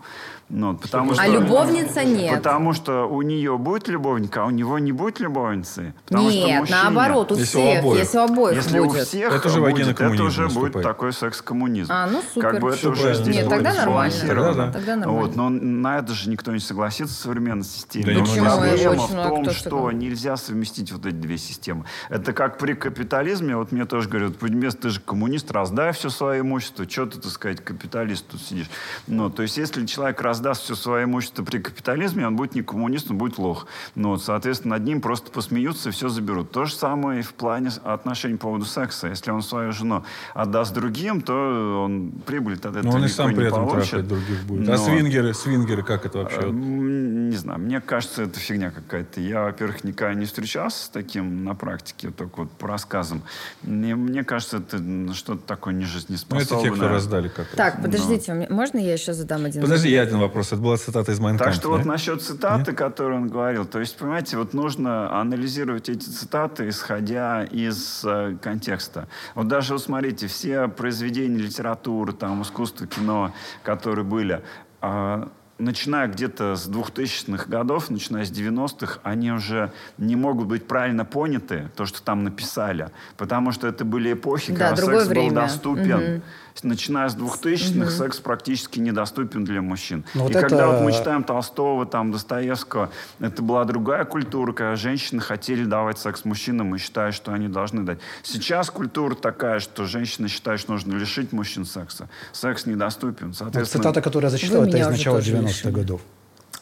Ну, 0.47 0.75
потому 0.77 1.11
А 1.13 1.15
что, 1.15 1.25
любовница 1.27 2.03
нет. 2.03 2.35
Потому 2.35 2.73
что 2.73 3.05
у 3.05 3.23
нее 3.23 3.57
будет 3.57 3.87
любовник, 3.87 4.37
а 4.37 4.45
у 4.45 4.51
него 4.51 4.77
не 4.77 4.91
будет 4.91 5.19
любовницы. 5.19 5.95
Потому 6.07 6.29
что 6.29 6.37
Нет, 6.39 6.69
наоборот, 6.69 7.31
у 7.31 7.35
Если 7.35 7.57
у 7.57 7.61
всех, 7.61 7.79
обоих. 7.79 7.99
если 7.99 8.17
у 8.17 8.21
обоих 8.21 8.55
если 8.57 8.79
у 8.79 8.85
будет. 8.85 9.07
всех 9.07 9.33
Это 9.33 9.47
уже 9.47 9.59
будет, 9.59 9.87
это 9.99 10.23
уже 10.23 10.43
будет 10.43 10.53
наступает. 10.53 10.85
такой 10.85 11.13
секс-коммунизм. 11.13 11.91
А, 11.91 12.05
ну, 12.07 12.21
супер. 12.33 12.51
Как 12.51 12.61
бы 12.61 12.69
это 12.69 12.89
уже 12.89 13.01
правильно. 13.01 13.23
здесь 13.23 13.35
Нет, 13.37 13.45
будет 13.45 13.55
тогда 13.55 13.73
нормально. 13.73 14.15
Тогда 14.21 14.53
да. 14.53 14.71
Тогда 14.71 14.95
нормально. 14.95 15.21
Вот, 15.21 15.35
но 15.35 15.49
на 15.49 15.97
это 15.97 16.13
же 16.13 16.29
никто 16.29 16.51
не 16.51 16.59
согласится 16.59 17.15
в 17.15 17.17
современной 17.17 17.63
системе. 17.63 18.13
Да 18.13 18.19
Почему? 18.21 18.45
Проблема 18.45 18.91
Очень 18.91 19.01
в 19.07 19.11
много 19.13 19.29
том, 19.29 19.49
что 19.49 19.91
нельзя 19.91 20.37
совместить 20.37 20.91
вот 20.91 21.07
эти 21.07 21.15
две 21.15 21.39
системы. 21.39 21.85
Это 22.09 22.33
как 22.33 22.59
при 22.59 22.73
капитализме, 22.73 23.55
вот 23.57 23.71
мне 23.71 23.85
тоже 23.85 24.07
говорят, 24.09 24.37
«Пудимес, 24.37 24.75
ты 24.75 24.89
же 24.89 24.99
коммунист, 24.99 25.49
раздай 25.51 25.91
все 25.93 26.09
свое 26.11 26.41
имущество, 26.41 26.87
что 26.87 27.07
ты, 27.07 27.19
так 27.19 27.31
сказать, 27.31 27.63
капиталист 27.63 28.27
тут 28.27 28.41
сидишь. 28.41 28.69
Ну, 29.07 29.31
то 29.31 29.41
есть, 29.41 29.57
если 29.57 29.85
человек 29.87 30.21
раздаст 30.35 30.63
все 30.63 30.75
свое 30.75 31.05
имущество 31.05 31.43
при 31.43 31.59
капитализме, 31.59 32.27
он 32.27 32.35
будет 32.35 32.55
не 32.55 32.61
коммунист, 32.61 33.09
он 33.09 33.17
будет 33.17 33.37
лох. 33.37 33.67
Ну, 33.95 34.09
вот, 34.09 34.23
соответственно, 34.23 34.75
над 34.75 34.83
ним 34.85 34.99
просто 35.01 35.31
посмеются 35.31 35.89
и 35.89 35.91
все 35.93 36.09
заберут. 36.09 36.51
То 36.51 36.65
же 36.65 36.73
самое 36.73 37.21
и 37.21 37.23
в 37.23 37.33
плане 37.33 37.69
отношений 37.83 38.35
по 38.35 38.47
поводу 38.47 38.65
секса. 38.65 39.07
Если 39.07 39.31
он 39.31 39.41
свою 39.41 39.71
жену 39.71 40.03
отдаст 40.33 40.73
другим, 40.73 41.21
то 41.21 41.83
он 41.85 42.11
прибыль 42.25 42.55
от 42.55 42.65
этого 42.65 42.83
Но 42.83 42.91
он 42.91 43.05
и 43.05 43.07
сам 43.07 43.29
не 43.29 43.35
при 43.35 43.47
этом 43.47 43.65
получит. 43.65 43.89
трахает 43.91 44.07
других 44.07 44.43
будет. 44.43 44.67
Но- 44.67 44.73
А 44.73 44.77
свингеры, 44.77 45.33
свингеры, 45.33 45.83
как 45.83 46.05
это 46.05 46.17
вообще? 46.19 46.41
Э, 46.41 46.51
Не 46.51 47.37
знаю, 47.37 47.59
мне 47.59 47.81
кажется, 47.81 48.23
это 48.23 48.39
фигня 48.39 48.71
какая-то. 48.71 49.19
Я, 49.21 49.43
во-первых, 49.43 49.83
никогда 49.83 50.13
не 50.13 50.25
встречался 50.25 50.85
с 50.85 50.89
таким 50.89 51.43
на 51.43 51.55
практике, 51.55 52.09
только 52.11 52.41
вот 52.41 52.51
по 52.51 52.67
рассказам. 52.67 53.21
Мне, 53.63 53.95
мне 53.95 54.23
кажется, 54.23 54.57
это 54.57 54.77
что-то 55.13 55.41
такое 55.47 55.73
Ну, 55.73 55.79
нежизнеспособное. 55.81 56.43
это 56.59 56.69
те, 56.69 56.75
кто 56.75 56.87
раздали 56.89 57.27
как 57.29 57.47
раз. 57.47 57.55
Так, 57.55 57.81
подождите, 57.81 58.33
мне- 58.33 58.47
можно 58.49 58.77
я 58.77 58.93
еще 58.93 59.13
задам 59.13 59.45
один 59.45 59.61
Подожди, 59.61 59.87
вопрос? 59.89 59.93
я 59.93 60.01
один 60.01 60.19
вопрос. 60.25 60.47
Это 60.47 60.61
была 60.61 60.77
цитата 60.77 61.11
из 61.11 61.19
Майнкампа. 61.19 61.51
Так 61.51 61.53
что 61.53 61.69
вот 61.69 61.85
насчет 61.85 62.21
цитаты, 62.21 62.73
которую 62.73 63.21
он 63.21 63.27
говорил, 63.27 63.65
то 63.65 63.79
есть, 63.79 63.97
понимаете, 63.97 64.37
вот 64.37 64.53
нужно 64.53 65.19
анализировать 65.19 65.89
эти 65.89 66.05
цитаты, 66.05 66.69
исходя 66.69 67.43
из 67.43 68.03
э, 68.05 68.37
контекста. 68.41 69.07
Вот 69.35 69.47
даже, 69.47 69.73
вот 69.73 69.81
смотрите, 69.81 70.27
все 70.27 70.67
произведения 70.67 71.37
литературы, 71.37 72.13
там, 72.13 72.41
искусства, 72.41 72.87
кино, 72.87 73.33
которые 73.63 74.05
были, 74.05 74.41
а, 74.81 75.29
начиная 75.57 76.07
где-то 76.07 76.55
с 76.55 76.67
2000-х 76.69 77.45
годов, 77.47 77.89
начиная 77.89 78.25
с 78.25 78.29
90-х, 78.31 78.99
они 79.03 79.31
уже 79.31 79.71
не 79.97 80.15
могут 80.15 80.47
быть 80.47 80.67
правильно 80.67 81.05
поняты, 81.05 81.69
то, 81.75 81.85
что 81.85 82.01
там 82.01 82.23
написали, 82.23 82.89
потому 83.17 83.51
что 83.51 83.67
это 83.67 83.85
были 83.85 84.13
эпохи, 84.13 84.51
Да, 84.53 84.69
когда 84.71 84.85
секс 84.85 85.07
время. 85.07 85.29
был 85.29 85.35
доступен. 85.35 86.13
Мгм. 86.15 86.21
Начиная 86.63 87.09
с 87.09 87.15
2000-х 87.17 87.91
секс 87.91 88.19
практически 88.19 88.79
недоступен 88.79 89.43
для 89.43 89.61
мужчин. 89.61 90.05
Ну, 90.13 90.21
вот 90.21 90.31
И 90.31 90.33
когда 90.35 90.55
это- 90.55 90.67
вот 90.67 90.81
мы 90.83 90.93
читаем 90.93 91.25
Толстого, 91.25 91.85
там, 91.85 92.13
Достоевского, 92.13 92.91
это 93.19 93.41
была 93.41 93.65
другая 93.65 94.05
культура, 94.05 94.53
когда 94.53 94.77
женщины 94.77 95.19
хотели 95.19 95.65
давать 95.65 95.99
секс 95.99 96.23
мужчинам 96.23 96.73
и 96.73 96.77
считают, 96.79 97.13
что 97.13 97.33
они 97.33 97.49
должны 97.49 97.83
дать. 97.83 97.99
Сейчас 98.23 98.69
культура 98.69 99.15
такая, 99.15 99.59
что 99.59 99.83
женщины 99.83 100.29
считают, 100.29 100.61
что 100.61 100.71
нужно 100.71 100.93
лишить 100.95 101.33
мужчин 101.33 101.65
секса. 101.65 102.07
Секс 102.31 102.65
недоступен. 102.65 103.27
Вот 103.27 103.35
Соответственно, 103.35 103.83
цитата, 103.83 104.01
которую 104.01 104.27
я 104.27 104.31
зачитал, 104.31 104.63
это 104.63 104.77
из 104.77 104.87
начала 104.87 105.19
тоже 105.19 105.31
90-х 105.45 105.69
лишили. 105.69 105.71
годов. 105.71 106.01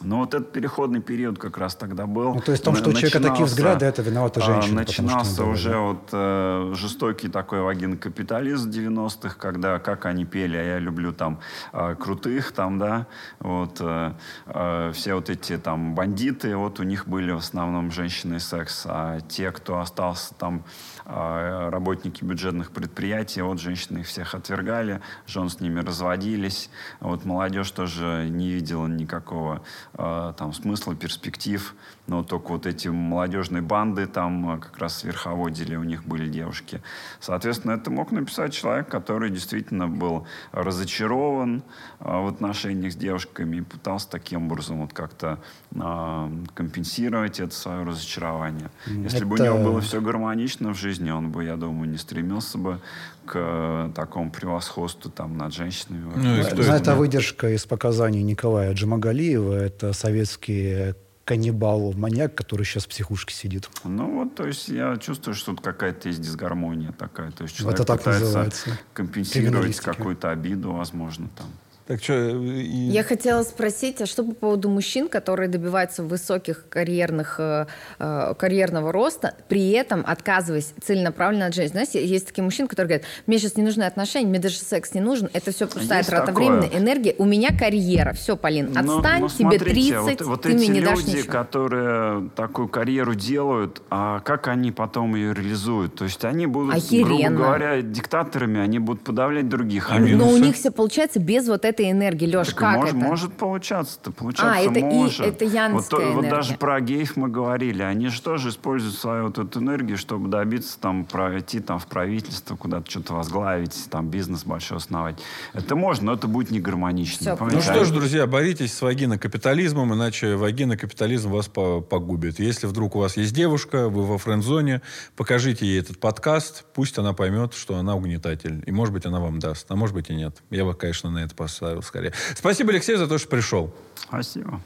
Ну, 0.00 0.18
вот 0.18 0.34
этот 0.34 0.52
переходный 0.52 1.00
период 1.00 1.38
как 1.38 1.56
раз 1.56 1.74
тогда 1.74 2.06
был. 2.06 2.34
Ну, 2.34 2.40
то 2.40 2.52
есть 2.52 2.62
в 2.62 2.64
том, 2.64 2.76
что 2.76 2.90
у 2.90 2.92
человека 2.92 3.20
такие 3.20 3.44
взгляды, 3.44 3.86
это 3.86 4.02
виновата 4.02 4.40
женщина. 4.40 4.80
Начинался 4.80 5.30
потому, 5.30 5.52
уже 5.52 5.76
вот 5.76 6.08
э, 6.12 6.72
жестокий 6.74 7.28
такой 7.28 7.60
вагинокапитализм 7.60 8.70
90-х, 8.70 9.36
когда, 9.38 9.78
как 9.78 10.06
они 10.06 10.24
пели, 10.24 10.56
а 10.56 10.62
я 10.62 10.78
люблю 10.78 11.12
там 11.12 11.40
э, 11.72 11.94
крутых, 11.98 12.52
там, 12.52 12.78
да, 12.78 13.06
вот, 13.40 13.78
э, 13.80 14.12
э, 14.46 14.92
все 14.94 15.14
вот 15.14 15.30
эти 15.30 15.56
там 15.56 15.94
бандиты, 15.94 16.56
вот 16.56 16.80
у 16.80 16.82
них 16.82 17.06
были 17.06 17.32
в 17.32 17.38
основном 17.38 17.90
женщины 17.90 18.36
и 18.36 18.40
секс, 18.40 18.84
а 18.86 19.20
те, 19.20 19.52
кто 19.52 19.78
остался 19.78 20.34
там, 20.34 20.64
работники 21.06 22.24
бюджетных 22.24 22.70
предприятий, 22.70 23.42
вот 23.42 23.60
женщины 23.60 23.98
их 23.98 24.06
всех 24.06 24.34
отвергали, 24.34 25.00
жен 25.26 25.48
с 25.50 25.60
ними 25.60 25.80
разводились, 25.80 26.70
вот 27.00 27.24
молодежь 27.24 27.70
тоже 27.70 28.26
не 28.30 28.50
видела 28.50 28.86
никакого 28.86 29.62
э, 29.94 30.32
там 30.36 30.52
смысла, 30.52 30.94
перспектив, 30.94 31.74
но 32.06 32.22
только 32.22 32.48
вот 32.48 32.66
эти 32.66 32.88
молодежные 32.88 33.62
банды 33.62 34.06
там 34.06 34.56
э, 34.56 34.60
как 34.60 34.78
раз 34.78 35.04
верховодили, 35.04 35.76
у 35.76 35.84
них 35.84 36.04
были 36.04 36.28
девушки. 36.28 36.82
Соответственно, 37.20 37.72
это 37.72 37.90
мог 37.90 38.12
написать 38.12 38.52
человек, 38.52 38.88
который 38.88 39.30
действительно 39.30 39.88
был 39.88 40.26
разочарован 40.52 41.62
э, 42.00 42.04
в 42.04 42.26
отношениях 42.26 42.92
с 42.92 42.96
девушками 42.96 43.56
и 43.56 43.60
пытался 43.62 44.10
таким 44.10 44.46
образом 44.46 44.82
вот 44.82 44.92
как-то 44.92 45.38
э, 45.74 46.30
компенсировать 46.54 47.40
это 47.40 47.54
свое 47.54 47.84
разочарование. 47.84 48.70
Если 48.86 49.18
это... 49.18 49.26
бы 49.26 49.36
у 49.36 49.42
него 49.42 49.58
было 49.58 49.80
все 49.80 50.00
гармонично 50.00 50.74
в 50.74 50.78
жизни, 50.78 51.10
он 51.10 51.30
бы, 51.30 51.44
я 51.44 51.56
думаю, 51.56 51.88
не 51.88 51.98
стремился 51.98 52.58
бы 52.58 52.80
к 53.24 53.32
э, 53.36 53.90
такому 53.94 54.30
превосходству 54.30 55.10
там 55.10 55.38
над 55.38 55.54
женщинами. 55.54 56.12
Ну, 56.14 56.34
это, 56.34 56.54
это, 56.54 56.72
это 56.72 56.94
выдержка 56.94 57.48
из 57.48 57.64
показаний 57.64 58.22
Николая 58.22 58.74
Джамагалиева. 58.74 59.54
Это 59.54 59.94
советский 59.94 60.94
каннибал-маньяк, 61.24 62.34
который 62.34 62.64
сейчас 62.64 62.84
в 62.84 62.88
психушке 62.88 63.34
сидит. 63.34 63.68
Ну 63.84 64.10
вот, 64.18 64.34
то 64.34 64.46
есть 64.46 64.68
я 64.68 64.96
чувствую, 64.96 65.34
что 65.34 65.52
тут 65.52 65.60
какая-то 65.62 66.08
есть 66.08 66.20
дисгармония 66.20 66.92
такая. 66.92 67.30
То 67.30 67.44
есть 67.44 67.56
человек 67.56 67.80
Это 67.80 67.86
так 67.86 67.98
пытается 67.98 68.24
называется. 68.24 68.78
компенсировать 68.92 69.76
какую-то 69.76 70.30
обиду, 70.30 70.72
возможно, 70.72 71.28
там. 71.36 71.46
Так 71.86 72.02
что... 72.02 72.14
И... 72.14 72.88
Я 72.88 73.02
хотела 73.02 73.42
спросить, 73.42 74.00
а 74.00 74.06
что 74.06 74.24
по 74.24 74.32
поводу 74.32 74.70
мужчин, 74.70 75.08
которые 75.08 75.48
добиваются 75.48 76.02
высоких 76.02 76.66
карьерных, 76.70 77.36
э, 77.38 77.66
э, 77.98 78.34
карьерного 78.38 78.90
роста, 78.90 79.34
при 79.48 79.70
этом 79.72 80.02
отказываясь 80.06 80.72
целенаправленно 80.82 81.46
от 81.46 81.54
женщин? 81.54 81.72
Знаете, 81.72 82.04
есть 82.04 82.28
такие 82.28 82.42
мужчины, 82.42 82.68
которые 82.68 82.88
говорят, 82.88 83.06
мне 83.26 83.38
сейчас 83.38 83.56
не 83.56 83.62
нужны 83.62 83.82
отношения, 83.82 84.26
мне 84.26 84.38
даже 84.38 84.56
секс 84.56 84.94
не 84.94 85.02
нужен, 85.02 85.28
это 85.34 85.52
все 85.52 85.66
пустая 85.66 85.98
есть 85.98 86.08
трата 86.08 86.28
такое. 86.28 86.52
времени, 86.52 86.70
энергия, 86.74 87.14
у 87.18 87.26
меня 87.26 87.50
карьера, 87.56 88.14
все, 88.14 88.36
Полин, 88.36 88.68
отстань, 88.68 89.20
но, 89.20 89.26
но 89.26 89.28
тебе 89.28 89.58
смотрите, 89.58 90.00
30, 90.00 90.20
вот, 90.20 90.20
вот 90.22 90.42
ты 90.42 90.54
мне 90.54 90.68
не 90.68 90.80
люди, 90.80 90.94
дашь 90.94 91.04
ничего. 91.04 91.32
которые 91.32 92.30
такую 92.34 92.68
карьеру 92.68 93.14
делают, 93.14 93.82
а 93.90 94.20
как 94.20 94.48
они 94.48 94.72
потом 94.72 95.14
ее 95.16 95.34
реализуют? 95.34 95.96
То 95.96 96.04
есть 96.04 96.24
они 96.24 96.46
будут, 96.46 96.76
Охеренно. 96.76 97.36
грубо 97.36 97.44
говоря, 97.44 97.82
диктаторами, 97.82 98.60
они 98.60 98.78
будут 98.78 99.02
подавлять 99.04 99.50
других. 99.50 99.90
А 99.90 99.98
но 99.98 100.30
у 100.30 100.38
них 100.38 100.54
все 100.54 100.70
получается 100.70 101.20
без 101.20 101.46
вот 101.46 101.66
этой 101.74 101.90
энергии. 101.90 102.26
Леш, 102.26 102.48
так 102.48 102.56
как 102.56 102.76
мож, 102.76 102.88
это? 102.88 102.96
Может 102.96 103.34
получаться-то, 103.34 104.12
получаться 104.12 104.52
а, 104.52 104.58
это 104.58 104.80
может. 104.80 105.26
И, 105.26 105.28
это 105.28 105.44
янская 105.44 105.72
вот, 105.72 105.92
энергия. 105.92 106.14
вот 106.14 106.28
даже 106.28 106.54
про 106.54 106.80
геев 106.80 107.16
мы 107.16 107.28
говорили. 107.28 107.82
Они 107.82 108.08
же 108.08 108.22
тоже 108.22 108.48
используют 108.48 108.96
свою 108.96 109.24
вот 109.24 109.38
эту 109.38 109.60
энергию, 109.60 109.98
чтобы 109.98 110.28
добиться 110.28 110.78
там 110.78 111.04
пройти 111.04 111.60
там 111.60 111.78
в 111.78 111.86
правительство, 111.86 112.56
куда-то 112.56 112.90
что-то 112.90 113.14
возглавить, 113.14 113.88
там 113.90 114.08
бизнес 114.08 114.44
большой 114.44 114.78
основать. 114.78 115.18
Это 115.52 115.76
можно, 115.76 116.06
но 116.06 116.12
это 116.14 116.28
будет 116.28 116.50
не 116.50 116.60
гармонично. 116.60 117.36
Ну 117.40 117.60
что 117.60 117.84
ж, 117.84 117.90
друзья, 117.90 118.26
боритесь 118.26 118.72
с 118.72 118.82
вагинокапитализмом, 118.82 119.92
иначе 119.94 120.36
вагинокапитализм 120.36 121.30
вас 121.30 121.48
погубит. 121.48 122.38
Если 122.38 122.66
вдруг 122.66 122.96
у 122.96 123.00
вас 123.00 123.16
есть 123.16 123.34
девушка, 123.34 123.88
вы 123.88 124.04
во 124.04 124.18
френд-зоне, 124.18 124.82
покажите 125.16 125.66
ей 125.66 125.80
этот 125.80 125.98
подкаст, 125.98 126.64
пусть 126.74 126.98
она 126.98 127.12
поймет, 127.12 127.54
что 127.54 127.76
она 127.76 127.94
угнетатель. 127.94 128.62
И, 128.66 128.72
может 128.72 128.94
быть, 128.94 129.06
она 129.06 129.20
вам 129.20 129.38
даст, 129.38 129.66
а 129.70 129.76
может 129.76 129.94
быть 129.94 130.10
и 130.10 130.14
нет. 130.14 130.42
Я 130.50 130.64
бы, 130.64 130.74
конечно, 130.74 131.10
на 131.10 131.18
это 131.18 131.34
поставил 131.64 131.82
скорее. 131.82 132.12
Спасибо, 132.36 132.70
Алексей, 132.70 132.96
за 132.96 133.06
то, 133.06 133.18
что 133.18 133.28
пришел. 133.28 133.74
Спасибо. 133.94 134.60